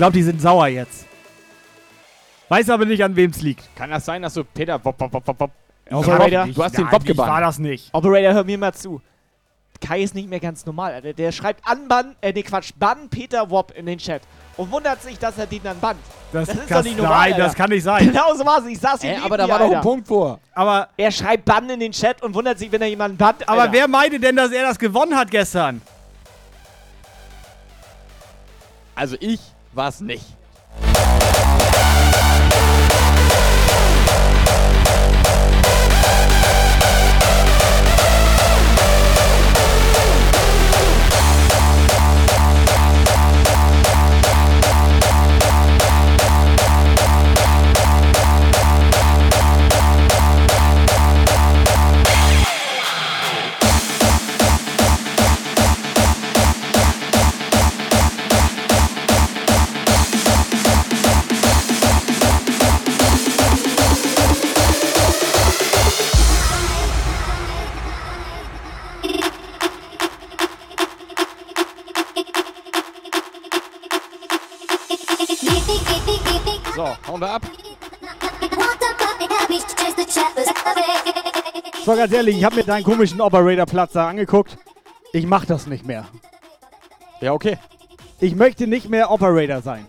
Glaube, 0.04 0.14
die 0.18 0.24
sind 0.24 0.42
sauer 0.42 0.68
jetzt. 0.68 1.06
Weiß 2.50 2.70
aber 2.70 2.84
nicht, 2.86 3.02
an 3.04 3.16
wem 3.16 3.32
es 3.32 3.42
liegt. 3.42 3.74
Kann 3.76 3.90
das 3.90 4.04
sein, 4.04 4.22
dass 4.22 4.34
du 4.34 4.44
Peter 4.44 4.84
wop, 4.84 5.00
wop, 5.00 5.14
wop, 5.14 5.40
wop. 5.40 5.52
Operator, 5.92 6.46
Du 6.48 6.64
hast 6.64 6.78
den 6.78 6.92
Wop 6.92 7.06
gebannt. 7.06 7.30
war 7.32 7.40
das 7.42 7.58
nicht. 7.60 7.90
Operator, 7.94 8.34
hör 8.34 8.44
mir 8.44 8.58
mal 8.58 8.74
zu. 8.74 9.02
Kai 9.80 10.02
ist 10.02 10.14
nicht 10.16 10.30
mehr 10.30 10.40
ganz 10.42 10.66
normal. 10.66 10.94
Alter. 10.94 11.14
Der 11.14 11.32
schreibt 11.32 11.66
anbann, 11.68 12.16
äh, 12.22 12.32
nee, 12.34 12.44
Quatsch, 12.44 12.72
bann 12.78 13.10
Peter 13.10 13.50
Wop 13.50 13.72
in 13.76 13.86
den 13.86 13.98
Chat. 13.98 14.22
Und 14.58 14.72
wundert 14.72 15.02
sich, 15.02 15.18
dass 15.18 15.38
er 15.38 15.46
den 15.48 15.62
dann 15.64 15.80
bannt. 15.80 16.00
Das, 16.34 16.48
ist 16.50 16.68
kann- 16.68 16.78
doch 16.80 16.84
nicht 16.84 16.98
normal. 16.98 17.18
Nein, 17.20 17.34
Alter. 17.34 17.46
das 17.46 17.56
kann 17.56 17.70
nicht 17.70 17.84
sein. 17.84 18.08
Genau 18.08 18.34
so 18.36 18.46
war 18.46 18.60
es. 18.60 18.66
Ich 18.66 18.80
saß 18.80 19.02
hier 19.02 19.12
neben 19.14 19.24
aber 19.24 19.38
da 19.38 19.46
dir, 19.46 19.52
war 19.54 19.60
doch 19.60 19.72
ein. 19.76 19.82
Punkt 19.82 20.08
vor. 20.08 20.40
Aber, 20.54 20.90
Er 20.98 21.12
schreibt 21.12 21.46
bann 21.46 21.70
in 21.70 21.80
den 21.80 21.92
Chat 21.94 22.22
und 22.22 22.34
wundert 22.34 22.60
sich, 22.60 22.72
wenn 22.72 22.82
er 22.82 22.88
jemanden 22.90 23.18
bannt. 23.18 23.48
aber 23.48 23.62
Alter. 23.62 23.74
wer 23.74 23.88
meinte 23.88 24.20
denn, 24.20 24.36
dass 24.36 24.52
er 24.52 24.64
das 24.64 24.78
gewonnen 24.80 25.16
hat 25.18 25.32
gestern? 25.32 25.82
Also 28.96 29.16
ich 29.20 29.40
war's 29.76 30.02
nicht. 30.02 30.26
Wir 77.24 77.30
ab. 77.30 77.42
So, 81.86 81.96
ganz 81.96 82.12
ehrlich, 82.12 82.38
ich 82.38 82.44
habe 82.44 82.58
mir 82.58 82.64
deinen 82.64 82.84
komischen 82.84 83.22
Operator-Platz 83.22 83.94
da 83.94 84.10
angeguckt. 84.10 84.58
Ich 85.14 85.26
mach 85.26 85.46
das 85.46 85.66
nicht 85.66 85.86
mehr. 85.86 86.06
Ja, 87.22 87.32
okay. 87.32 87.58
Ich 88.20 88.36
möchte 88.36 88.68
nicht 88.68 88.90
mehr 88.90 89.10
Operator 89.10 89.62
sein. 89.62 89.86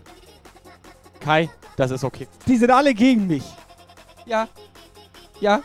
Kai, 1.19 1.49
das 1.75 1.91
ist 1.91 2.05
okay. 2.05 2.27
Die 2.47 2.55
sind 2.55 2.71
alle 2.71 2.93
gegen 2.93 3.27
mich. 3.27 3.43
Ja. 4.25 4.47
Ja. 5.41 5.61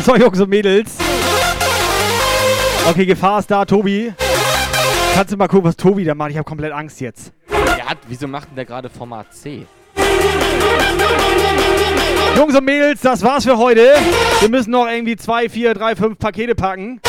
So, 0.04 0.16
Jungs 0.16 0.40
und 0.40 0.48
Mädels. 0.48 0.92
Okay, 2.88 3.04
Gefahr 3.04 3.40
ist 3.40 3.50
da, 3.50 3.64
Tobi. 3.66 4.12
Kannst 5.14 5.32
du 5.32 5.36
mal 5.36 5.46
gucken, 5.46 5.68
was 5.68 5.76
Tobi 5.76 6.04
da 6.04 6.14
macht? 6.14 6.30
Ich 6.30 6.36
habe 6.36 6.44
komplett 6.44 6.72
Angst 6.72 7.00
jetzt. 7.00 7.32
Der 7.50 7.86
hat, 7.86 7.98
wieso 8.08 8.26
macht 8.26 8.48
denn 8.48 8.56
der 8.56 8.64
gerade 8.64 8.88
Format 8.88 9.34
C? 9.34 9.66
Jungs 12.34 12.56
und 12.56 12.64
Mädels, 12.64 13.02
das 13.02 13.22
war's 13.22 13.44
für 13.44 13.58
heute. 13.58 13.94
Wir 14.40 14.48
müssen 14.48 14.70
noch 14.70 14.86
irgendwie 14.88 15.16
zwei, 15.16 15.50
vier, 15.50 15.74
drei, 15.74 15.94
fünf 15.94 16.18
Pakete 16.18 16.54
packen. 16.54 17.00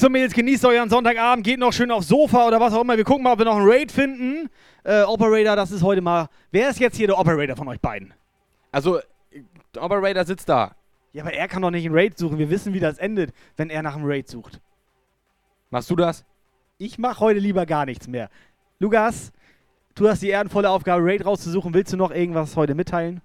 Jungs 0.00 0.06
und 0.06 0.12
Mädels, 0.12 0.32
genießt 0.32 0.64
euren 0.64 0.88
Sonntagabend, 0.88 1.44
geht 1.44 1.58
noch 1.58 1.74
schön 1.74 1.90
aufs 1.90 2.08
Sofa 2.08 2.46
oder 2.46 2.58
was 2.58 2.72
auch 2.72 2.80
immer. 2.80 2.96
Wir 2.96 3.04
gucken 3.04 3.22
mal, 3.22 3.34
ob 3.34 3.38
wir 3.38 3.44
noch 3.44 3.56
einen 3.56 3.68
Raid 3.68 3.92
finden. 3.92 4.48
Äh, 4.82 5.02
Operator, 5.02 5.56
das 5.56 5.72
ist 5.72 5.82
heute 5.82 6.00
mal. 6.00 6.28
Wer 6.50 6.70
ist 6.70 6.80
jetzt 6.80 6.96
hier 6.96 7.06
der 7.06 7.18
Operator 7.18 7.54
von 7.54 7.68
euch 7.68 7.78
beiden? 7.80 8.14
Also, 8.72 9.00
der 9.74 9.82
Operator 9.82 10.24
sitzt 10.24 10.48
da. 10.48 10.74
Ja, 11.12 11.22
aber 11.22 11.34
er 11.34 11.46
kann 11.48 11.60
doch 11.60 11.70
nicht 11.70 11.84
einen 11.84 11.94
Raid 11.94 12.16
suchen. 12.16 12.38
Wir 12.38 12.48
wissen, 12.48 12.72
wie 12.72 12.80
das 12.80 12.96
endet, 12.96 13.34
wenn 13.58 13.68
er 13.68 13.82
nach 13.82 13.94
einem 13.94 14.06
Raid 14.06 14.26
sucht. 14.26 14.58
Machst 15.68 15.90
du 15.90 15.96
das? 15.96 16.24
Ich 16.78 16.98
mache 16.98 17.20
heute 17.20 17.40
lieber 17.40 17.66
gar 17.66 17.84
nichts 17.84 18.08
mehr. 18.08 18.30
Lukas, 18.78 19.32
du 19.96 20.08
hast 20.08 20.22
die 20.22 20.30
ehrenvolle 20.30 20.70
Aufgabe, 20.70 21.04
Raid 21.04 21.26
rauszusuchen. 21.26 21.74
Willst 21.74 21.92
du 21.92 21.98
noch 21.98 22.10
irgendwas 22.10 22.56
heute 22.56 22.74
mitteilen? 22.74 23.20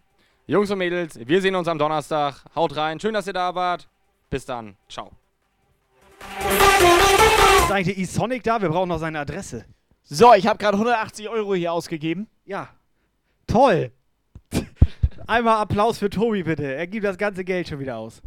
Jungs 0.46 0.70
und 0.70 0.80
Mädels, 0.80 1.18
wir 1.26 1.42
sehen 1.42 1.56
uns 1.56 1.70
am 1.70 1.80
Donnerstag. 1.80 2.44
Haut 2.54 2.76
rein. 2.76 3.00
Schön, 3.00 3.14
dass 3.14 3.28
ihr 3.28 3.34
da 3.34 3.56
wart. 3.56 3.88
Bis 4.30 4.46
dann. 4.46 4.76
Ciao. 4.90 5.14
Ist 7.60 7.72
eigentlich 7.72 7.96
der 7.96 8.04
E-Sonic 8.04 8.44
da? 8.44 8.62
Wir 8.62 8.70
brauchen 8.70 8.90
noch 8.90 9.00
seine 9.00 9.20
Adresse. 9.20 9.66
So, 10.04 10.34
ich 10.34 10.46
habe 10.46 10.60
gerade 10.60 10.78
180 10.78 11.30
Euro 11.30 11.56
hier 11.56 11.74
ausgegeben. 11.74 12.28
Ja. 12.46 12.70
Toll. 13.48 13.92
Einmal 15.28 15.58
Applaus 15.58 15.98
für 15.98 16.10
Tobi, 16.10 16.44
bitte. 16.44 16.76
Er 16.76 16.86
gibt 16.86 17.06
das 17.06 17.18
ganze 17.18 17.44
Geld 17.44 17.68
schon 17.68 17.80
wieder 17.80 17.98
aus. 17.98 18.22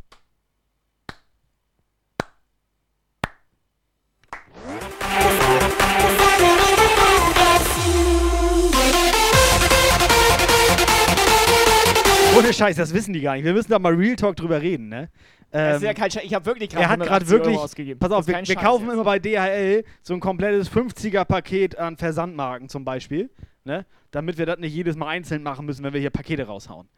Ohne 12.37 12.53
Scheiß, 12.53 12.77
das 12.77 12.95
wissen 12.95 13.13
die 13.13 13.21
gar 13.21 13.35
nicht. 13.35 13.45
Wir 13.45 13.53
müssen 13.53 13.71
da 13.71 13.79
mal 13.79 13.95
Real 13.95 14.15
Talk 14.15 14.37
drüber 14.37 14.63
reden, 14.63 14.89
ne? 14.89 15.11
Das 15.51 15.77
ist 15.77 15.83
Ähm, 15.83 15.87
ja 15.87 15.95
kein. 15.95 16.09
Ich 16.23 16.35
habe 16.35 16.45
wirklich 16.47 16.69
gerade 16.71 16.85
er 16.85 16.89
hat 16.91 16.99
gerade 17.01 17.25
180 17.25 17.31
wirklich, 17.31 17.57
ausgegeben. 17.59 17.99
pass 18.01 18.11
auf, 18.13 18.27
wir, 18.27 18.35
wir 18.47 18.57
kaufen 18.57 18.85
jetzt. 18.87 18.93
immer 18.95 19.05
bei 19.05 19.19
DHL 19.19 19.85
so 20.03 20.15
ein 20.15 20.21
komplettes 20.21 20.71
50er-Paket 20.71 21.79
an 21.79 21.97
Versandmarken 21.97 22.69
zum 22.69 22.85
Beispiel, 22.85 23.31
ne? 23.65 23.87
damit 24.11 24.37
wir 24.39 24.45
das 24.47 24.59
nicht 24.59 24.75
jedes 24.75 24.97
Mal 24.97 25.09
einzeln 25.09 25.43
machen 25.43 25.65
müssen, 25.67 25.83
wenn 25.85 25.93
wir 25.95 26.01
hier 26.01 26.11
Pakete 26.11 26.47
raushauen. 26.47 26.89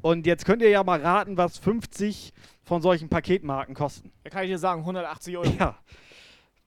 Und 0.00 0.26
jetzt 0.26 0.44
könnt 0.46 0.62
ihr 0.62 0.68
ja 0.70 0.82
mal 0.82 1.00
raten, 1.00 1.36
was 1.36 1.58
50 1.58 2.32
von 2.64 2.82
solchen 2.82 3.08
Paketmarken 3.08 3.74
kosten. 3.74 4.10
Da 4.24 4.30
kann 4.30 4.42
ich 4.44 4.50
dir 4.50 4.58
sagen, 4.58 4.80
180 4.80 5.36
Euro. 5.36 5.52
Ja. 5.58 5.76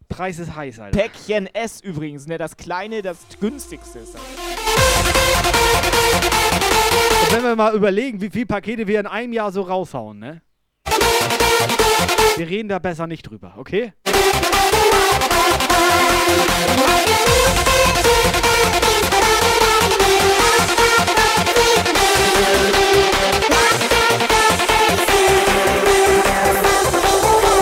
Preis 0.08 0.38
ist 0.40 0.56
heiß, 0.56 0.80
Alter. 0.80 0.98
Päckchen 1.00 1.48
S 1.54 1.82
übrigens, 1.82 2.28
ne? 2.28 2.38
Das 2.38 2.56
kleine, 2.56 3.02
das 3.02 3.26
günstigste 3.42 4.00
ist 4.00 4.14
das. 4.14 4.22
Und 7.24 7.36
wenn 7.36 7.44
wir 7.44 7.56
mal 7.56 7.74
überlegen, 7.76 8.22
wie 8.22 8.30
viele 8.30 8.46
Pakete 8.46 8.88
wir 8.88 9.00
in 9.00 9.08
einem 9.08 9.34
Jahr 9.34 9.52
so 9.52 9.64
raushauen, 9.64 10.20
ne? 10.20 10.42
Wir 12.38 12.50
reden 12.50 12.68
da 12.68 12.80
besser 12.80 13.08
nicht 13.08 13.24
drüber, 13.24 13.54
okay? 13.58 13.94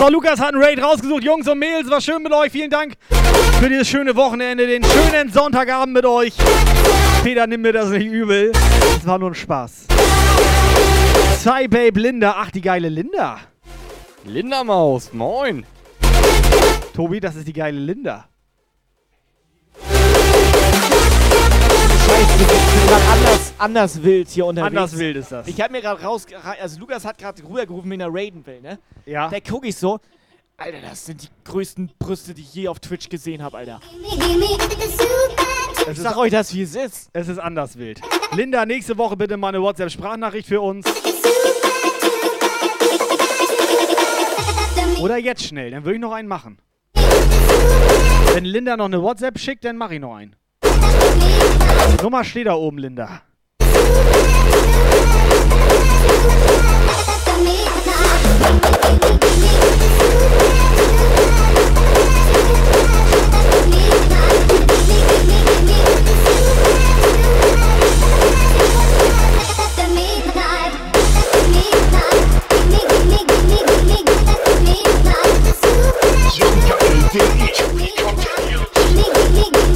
So, 0.04 0.10
Lukas 0.10 0.38
hat 0.38 0.52
einen 0.54 0.62
Raid 0.62 0.82
rausgesucht. 0.82 1.24
Jungs 1.24 1.48
und 1.48 1.58
Mädels, 1.58 1.88
war 1.88 2.00
schön 2.00 2.22
mit 2.22 2.32
euch. 2.32 2.52
Vielen 2.52 2.68
Dank 2.68 2.94
für 3.60 3.70
dieses 3.70 3.88
schöne 3.88 4.14
Wochenende, 4.16 4.66
den 4.66 4.82
schönen 4.84 5.32
Sonntagabend 5.32 5.94
mit 5.94 6.04
euch. 6.04 6.34
Peter, 7.22 7.46
nimm 7.46 7.62
mir 7.62 7.72
das 7.72 7.88
nicht 7.88 8.06
übel. 8.06 8.52
Das 8.52 9.06
war 9.06 9.18
nur 9.18 9.30
ein 9.30 9.34
Spaß. 9.34 9.93
Cybabe 11.44 12.00
Linda. 12.00 12.36
Ach, 12.38 12.50
die 12.50 12.62
geile 12.62 12.88
Linda. 12.88 13.38
Linda 14.24 14.64
Maus, 14.64 15.12
moin. 15.12 15.66
Tobi, 16.94 17.20
das 17.20 17.36
ist 17.36 17.46
die 17.46 17.52
geile 17.52 17.78
Linda. 17.78 18.26
Scheiße, 22.06 22.38
wir 22.38 22.46
sind 22.46 22.88
grad 22.88 23.02
anders, 23.12 23.52
anders 23.58 24.02
wild 24.02 24.28
hier 24.30 24.46
unterwegs. 24.46 24.68
Anders 24.68 24.98
wild 24.98 25.16
ist 25.18 25.32
das. 25.32 25.46
Ich 25.46 25.60
hab 25.60 25.70
mir 25.70 25.82
gerade 25.82 26.02
raus, 26.02 26.24
also 26.62 26.80
Lukas 26.80 27.04
hat 27.04 27.18
gerade 27.18 27.42
rübergerufen, 27.44 27.90
wen 27.90 28.00
er 28.00 28.08
raiden 28.10 28.46
will, 28.46 28.62
ne? 28.62 28.78
Ja. 29.04 29.28
Da 29.28 29.38
guck 29.38 29.66
ich 29.66 29.76
so, 29.76 30.00
Alter, 30.56 30.80
das 30.80 31.04
sind 31.04 31.24
die 31.24 31.28
größten 31.44 31.90
Brüste, 31.98 32.32
die 32.32 32.40
ich 32.40 32.54
je 32.54 32.68
auf 32.68 32.80
Twitch 32.80 33.10
gesehen 33.10 33.42
habe, 33.42 33.58
Alter. 33.58 33.80
Es 35.86 35.98
Ich 35.98 35.98
sag 35.98 36.16
euch 36.16 36.30
das, 36.32 36.54
wie 36.54 36.62
es 36.62 36.74
ist. 36.74 37.10
Es 37.12 37.28
ist 37.28 37.38
anders 37.38 37.76
wild. 37.76 38.00
Linda, 38.32 38.64
nächste 38.64 38.96
Woche 38.96 39.14
bitte 39.14 39.36
mal 39.36 39.48
eine 39.48 39.60
WhatsApp-Sprachnachricht 39.60 40.48
für 40.48 40.62
uns. 40.62 40.86
Oder 45.00 45.18
jetzt 45.18 45.44
schnell, 45.44 45.70
dann 45.70 45.84
würde 45.84 45.96
ich 45.96 46.00
noch 46.00 46.12
einen 46.12 46.28
machen. 46.28 46.58
Wenn 48.32 48.44
Linda 48.44 48.76
noch 48.76 48.86
eine 48.86 49.02
WhatsApp 49.02 49.38
schickt, 49.38 49.64
dann 49.64 49.76
mache 49.76 49.94
ich 49.94 50.00
noch 50.00 50.14
einen. 50.14 50.36
Die 50.62 52.02
Nummer 52.02 52.24
steht 52.24 52.46
da 52.46 52.54
oben, 52.54 52.78
Linda. 52.78 53.22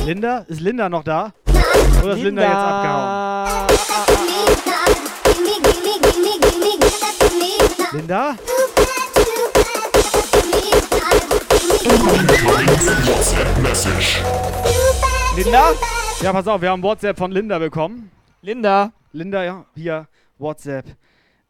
Linda? 0.08 0.38
Ist 0.48 0.62
Linda 0.62 0.88
noch 0.88 1.04
da? 1.04 1.34
Oder 2.02 2.14
ist 2.14 2.22
Linda, 2.22 2.42
jetzt 2.42 2.54
abgehauen? 2.54 3.66
Linda? 7.92 8.36
Linda? 15.36 15.72
Ja, 16.22 16.32
pass 16.32 16.48
auf, 16.48 16.62
wir 16.62 16.70
haben 16.70 16.82
WhatsApp 16.82 17.18
von 17.18 17.30
Linda 17.30 17.58
bekommen. 17.58 18.10
Linda? 18.40 18.92
Linda, 19.12 19.44
ja, 19.44 19.66
hier, 19.74 20.08
WhatsApp 20.38 20.86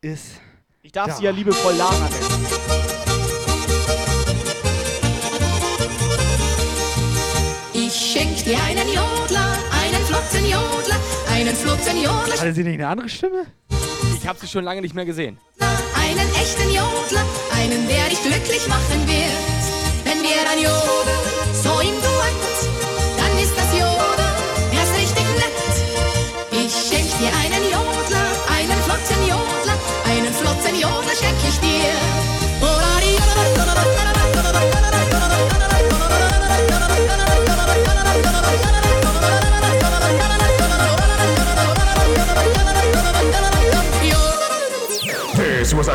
ist. 0.01 0.41
Ich 0.83 0.91
darf 0.91 1.07
da. 1.07 1.15
sie 1.15 1.27
ja 1.27 1.31
liebevoll 1.31 1.75
Lara 1.75 1.93
nennen. 1.93 2.68
Schenk 8.19 8.45
dir 8.45 8.59
einen 8.65 8.89
Jodler, 8.89 9.59
einen 9.81 10.05
flotten 10.07 10.45
Jodler, 10.45 10.97
einen 11.33 11.55
flotten 11.55 11.97
Jodler, 11.97 12.41
Hatte 12.41 12.53
sie 12.53 12.65
nicht 12.65 12.75
eine 12.75 12.89
andere 12.89 13.09
Stimme? 13.09 13.47
Ich 14.21 14.27
habe 14.27 14.39
sie 14.41 14.49
schon 14.49 14.65
lange 14.65 14.81
nicht 14.81 14.95
mehr 14.95 15.05
gesehen. 15.05 15.39
einen 15.61 16.35
echten 16.35 16.69
Jodler, 16.69 17.25
einen, 17.57 17.87
der 17.87 18.09
dich 18.09 18.23
glücklich 18.23 18.67
machen 18.67 19.07
wird. 19.07 20.05
Wenn 20.05 20.23
wir 20.23 20.51
ein 20.51 20.59
Jodel 20.59 21.38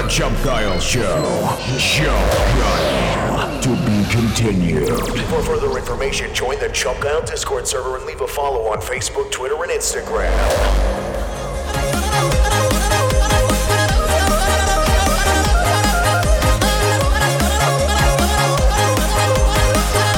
This 0.04 0.12
was 0.12 0.18
Jump 0.18 0.44
Guile 0.44 0.80
show. 0.80 1.58
Jump 1.78 2.32
Guile. 2.60 3.62
To 3.62 3.70
be 3.70 4.04
continued. 4.12 4.90
For 5.28 5.44
further 5.44 5.78
information, 5.78 6.34
join 6.34 6.60
the 6.60 6.70
Jump 6.70 7.00
Guile 7.02 7.22
Discord 7.22 7.68
server 7.68 7.96
and 7.98 8.06
leave 8.06 8.20
a 8.22 8.28
follow 8.28 8.68
on 8.68 8.80
Facebook, 8.80 9.32
Twitter, 9.32 9.56
and 9.64 9.72
Instagram. 9.72 10.32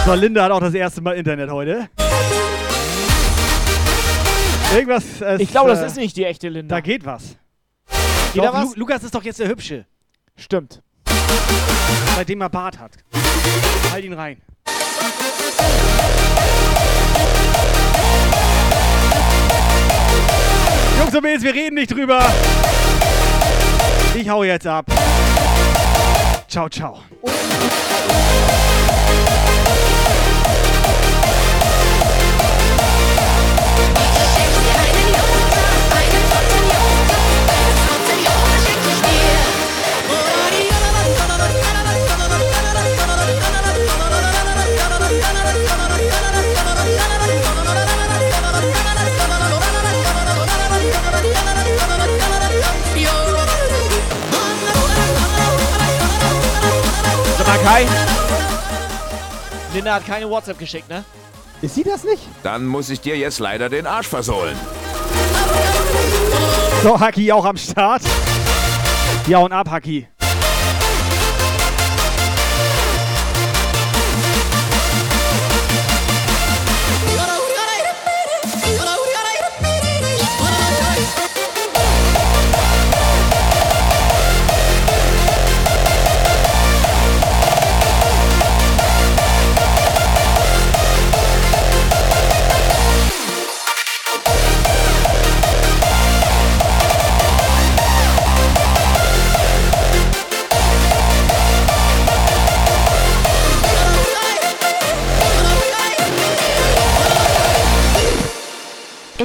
So, 0.05 0.13
Linda 0.13 0.43
hat 0.43 0.51
auch 0.51 0.59
das 0.59 0.73
erste 0.73 1.01
Mal 1.01 1.15
Internet 1.15 1.49
heute. 1.49 1.89
Irgendwas. 4.73 5.21
es, 5.21 5.39
Ich 5.39 5.51
glaube, 5.51 5.69
das 5.69 5.81
äh, 5.81 5.87
ist 5.87 5.97
nicht 5.97 6.17
die 6.17 6.25
echte 6.25 6.49
Linda. 6.49 6.75
Da 6.75 6.81
geht 6.81 7.05
was. 7.05 7.37
Doch, 8.35 8.51
da 8.51 8.53
was? 8.53 8.75
Lu 8.75 8.81
Lukas 8.81 9.03
ist 9.03 9.15
doch 9.15 9.23
jetzt 9.23 9.39
der 9.39 9.47
Hübsche. 9.47 9.85
Stimmt. 10.35 10.81
Seitdem 12.15 12.41
er 12.41 12.49
Bart 12.49 12.77
hat. 12.79 12.91
Halt 13.91 14.03
ihn 14.03 14.13
rein. 14.13 14.41
Jungs 20.99 21.15
und 21.15 21.21
Mädels, 21.21 21.43
wir 21.43 21.53
reden 21.53 21.75
nicht 21.75 21.91
drüber. 21.91 22.25
Ich 24.15 24.29
hau 24.29 24.43
jetzt 24.43 24.67
ab. 24.67 24.85
Ciao, 26.47 26.69
ciao. 26.69 27.03
Kai. 57.65 57.87
Linda 59.73 59.95
hat 59.95 60.05
keine 60.05 60.29
WhatsApp 60.29 60.59
geschickt, 60.59 60.87
ne? 60.87 61.03
Ist 61.63 61.73
sie 61.73 61.83
das 61.83 62.03
nicht? 62.03 62.21
Dann 62.43 62.67
muss 62.67 62.91
ich 62.91 63.01
dir 63.01 63.17
jetzt 63.17 63.39
leider 63.39 63.69
den 63.69 63.87
Arsch 63.87 64.07
versohlen. 64.07 64.55
So, 66.83 66.99
Haki 66.99 67.31
auch 67.31 67.43
am 67.43 67.57
Start. 67.57 68.03
Ja 69.25 69.39
und 69.39 69.51
ab, 69.51 69.71
Haki. 69.71 70.07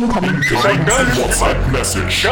Incoming 0.01 0.41
WhatsApp-Message. 0.41 2.27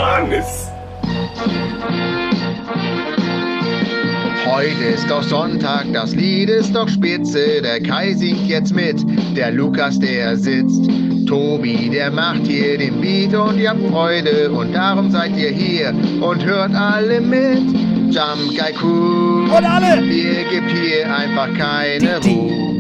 Heute 4.47 4.85
ist 4.85 5.11
doch 5.11 5.23
Sonntag, 5.23 5.85
das 5.93 6.15
Lied 6.15 6.49
ist 6.49 6.75
doch 6.75 6.89
spitze. 6.89 7.61
Der 7.61 7.83
Kai 7.83 8.15
singt 8.15 8.47
jetzt 8.47 8.75
mit, 8.75 8.97
der 9.37 9.51
Lukas, 9.51 9.99
der 9.99 10.39
sitzt. 10.39 10.89
Tobi, 11.27 11.91
der 11.91 12.11
macht 12.11 12.47
hier 12.47 12.79
den 12.79 13.03
Beat 13.03 13.35
und 13.35 13.59
ihr 13.59 13.69
habt 13.69 13.87
Freude. 13.91 14.51
Und 14.51 14.73
darum 14.73 15.11
seid 15.11 15.37
ihr 15.37 15.51
hier 15.51 15.95
und 16.23 16.43
hört 16.43 16.75
alle 16.75 17.21
mit. 17.21 17.65
Jump 18.11 18.49
Guy 18.57 18.73
Crew. 18.73 19.55
Und 19.55 19.65
alle! 19.67 20.03
Ihr 20.07 20.45
gebt 20.45 20.71
hier 20.71 21.15
einfach 21.15 21.49
keine 21.59 22.19
Ruhe. 22.25 22.78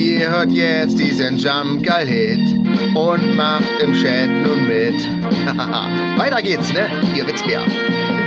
Ihr 0.00 0.30
hört 0.30 0.50
jetzt 0.50 0.98
diesen 0.98 1.36
Jump 1.36 1.86
Guy 1.86 2.06
Hit 2.06 2.40
und 2.96 3.36
macht 3.36 3.68
im 3.82 3.92
Chat 3.92 4.30
nun 4.30 4.66
mit. 4.66 4.94
Weiter 6.18 6.40
geht's, 6.40 6.72
ne? 6.72 6.88
Ihr 7.14 7.26
wisst 7.26 7.44
wer. 7.46 7.60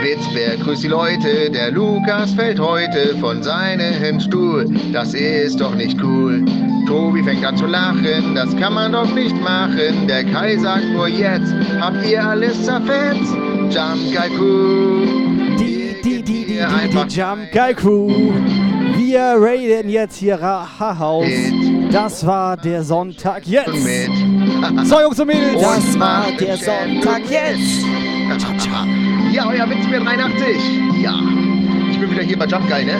Witzberg 0.03 0.59
grüßt 0.59 0.83
die 0.83 0.87
Leute, 0.89 1.49
der 1.49 1.71
Lukas 1.71 2.31
fällt 2.33 2.59
heute 2.59 3.17
von 3.19 3.41
seinem 3.41 4.19
Stuhl. 4.19 4.67
Das 4.91 5.15
ist 5.15 5.59
doch 5.59 5.73
nicht 5.73 5.97
cool. 6.03 6.45
Tobi 6.85 7.23
fängt 7.23 7.43
an 7.43 7.57
zu 7.57 7.65
lachen, 7.65 8.35
das 8.35 8.55
kann 8.57 8.75
man 8.75 8.91
doch 8.91 9.11
nicht 9.11 9.35
machen. 9.41 10.05
Der 10.07 10.25
Kai 10.25 10.55
sagt 10.57 10.85
nur 10.93 11.07
jetzt, 11.07 11.55
habt 11.79 12.05
ihr 12.05 12.23
alles 12.23 12.65
zerfetzt? 12.65 13.33
Jump 13.71 14.13
Guy 14.13 14.29
Crew. 14.37 15.05
Die, 15.57 15.95
die, 16.03 16.21
die, 16.21 16.45
die, 16.45 16.45
die, 16.45 17.07
die 17.07 17.15
Jump 17.15 17.51
Guy 17.51 17.73
Crew. 17.73 18.31
Wir 19.13 19.35
raiden 19.37 19.89
jetzt 19.89 20.15
hier 20.15 20.41
Raha-Haus. 20.41 21.27
Das 21.91 22.25
war 22.25 22.57
der 22.57 22.81
Sonntag 22.81 23.45
jetzt. 23.45 23.69
So, 24.85 25.01
Jungs 25.01 25.19
und 25.19 25.27
Mädels, 25.27 25.61
das 25.61 25.99
war 25.99 26.31
der 26.31 26.57
Sonntag 26.57 27.21
jetzt. 27.29 27.85
Ja, 29.31 29.47
euer 29.47 29.69
Witz 29.69 29.87
mir 29.87 29.99
83. 29.99 30.57
Ja. 30.99 31.13
Ich 31.91 31.99
bin 31.99 32.09
wieder 32.09 32.23
hier 32.23 32.39
bei 32.39 32.47
Jump 32.47 32.67
Guy, 32.67 32.85
ne? 32.85 32.97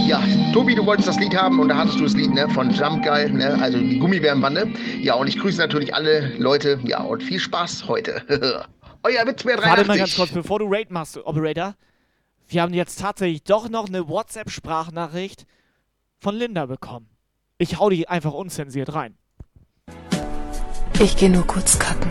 ja, 0.08 0.20
Tobi, 0.52 0.74
du 0.74 0.84
wolltest 0.84 1.06
das 1.06 1.20
Lied 1.20 1.36
haben 1.36 1.60
und 1.60 1.68
da 1.68 1.76
hattest 1.76 2.00
du 2.00 2.02
das 2.02 2.14
Lied, 2.14 2.34
ne? 2.34 2.48
Von 2.48 2.70
Jump 2.70 3.04
Guy, 3.04 3.30
ne? 3.30 3.56
Also 3.62 3.78
die 3.78 4.00
Gummibärenbande. 4.00 4.66
Ja, 5.00 5.14
und 5.14 5.28
ich 5.28 5.38
grüße 5.38 5.58
natürlich 5.58 5.94
alle 5.94 6.32
Leute. 6.38 6.80
Ja, 6.82 7.02
und 7.02 7.22
viel 7.22 7.38
Spaß 7.38 7.86
heute. 7.86 8.20
euer 9.04 9.24
Witz 9.28 9.44
mir 9.44 9.54
83. 9.54 9.64
Warte 9.64 9.86
mal 9.86 9.98
ganz 9.98 10.16
kurz, 10.16 10.32
bevor 10.32 10.58
du 10.58 10.66
Raid 10.68 10.90
machst, 10.90 11.24
Operator. 11.24 11.76
Wir 12.50 12.62
haben 12.62 12.74
jetzt 12.74 12.98
tatsächlich 12.98 13.44
doch 13.44 13.68
noch 13.68 13.86
eine 13.86 14.08
WhatsApp-Sprachnachricht 14.08 15.46
von 16.18 16.34
Linda 16.34 16.66
bekommen. 16.66 17.08
Ich 17.58 17.78
hau 17.78 17.90
die 17.90 18.08
einfach 18.08 18.32
unzensiert 18.32 18.92
rein. 18.92 19.16
Ich 20.98 21.16
gehe 21.16 21.30
nur 21.30 21.46
kurz 21.46 21.78
kacken. 21.78 22.10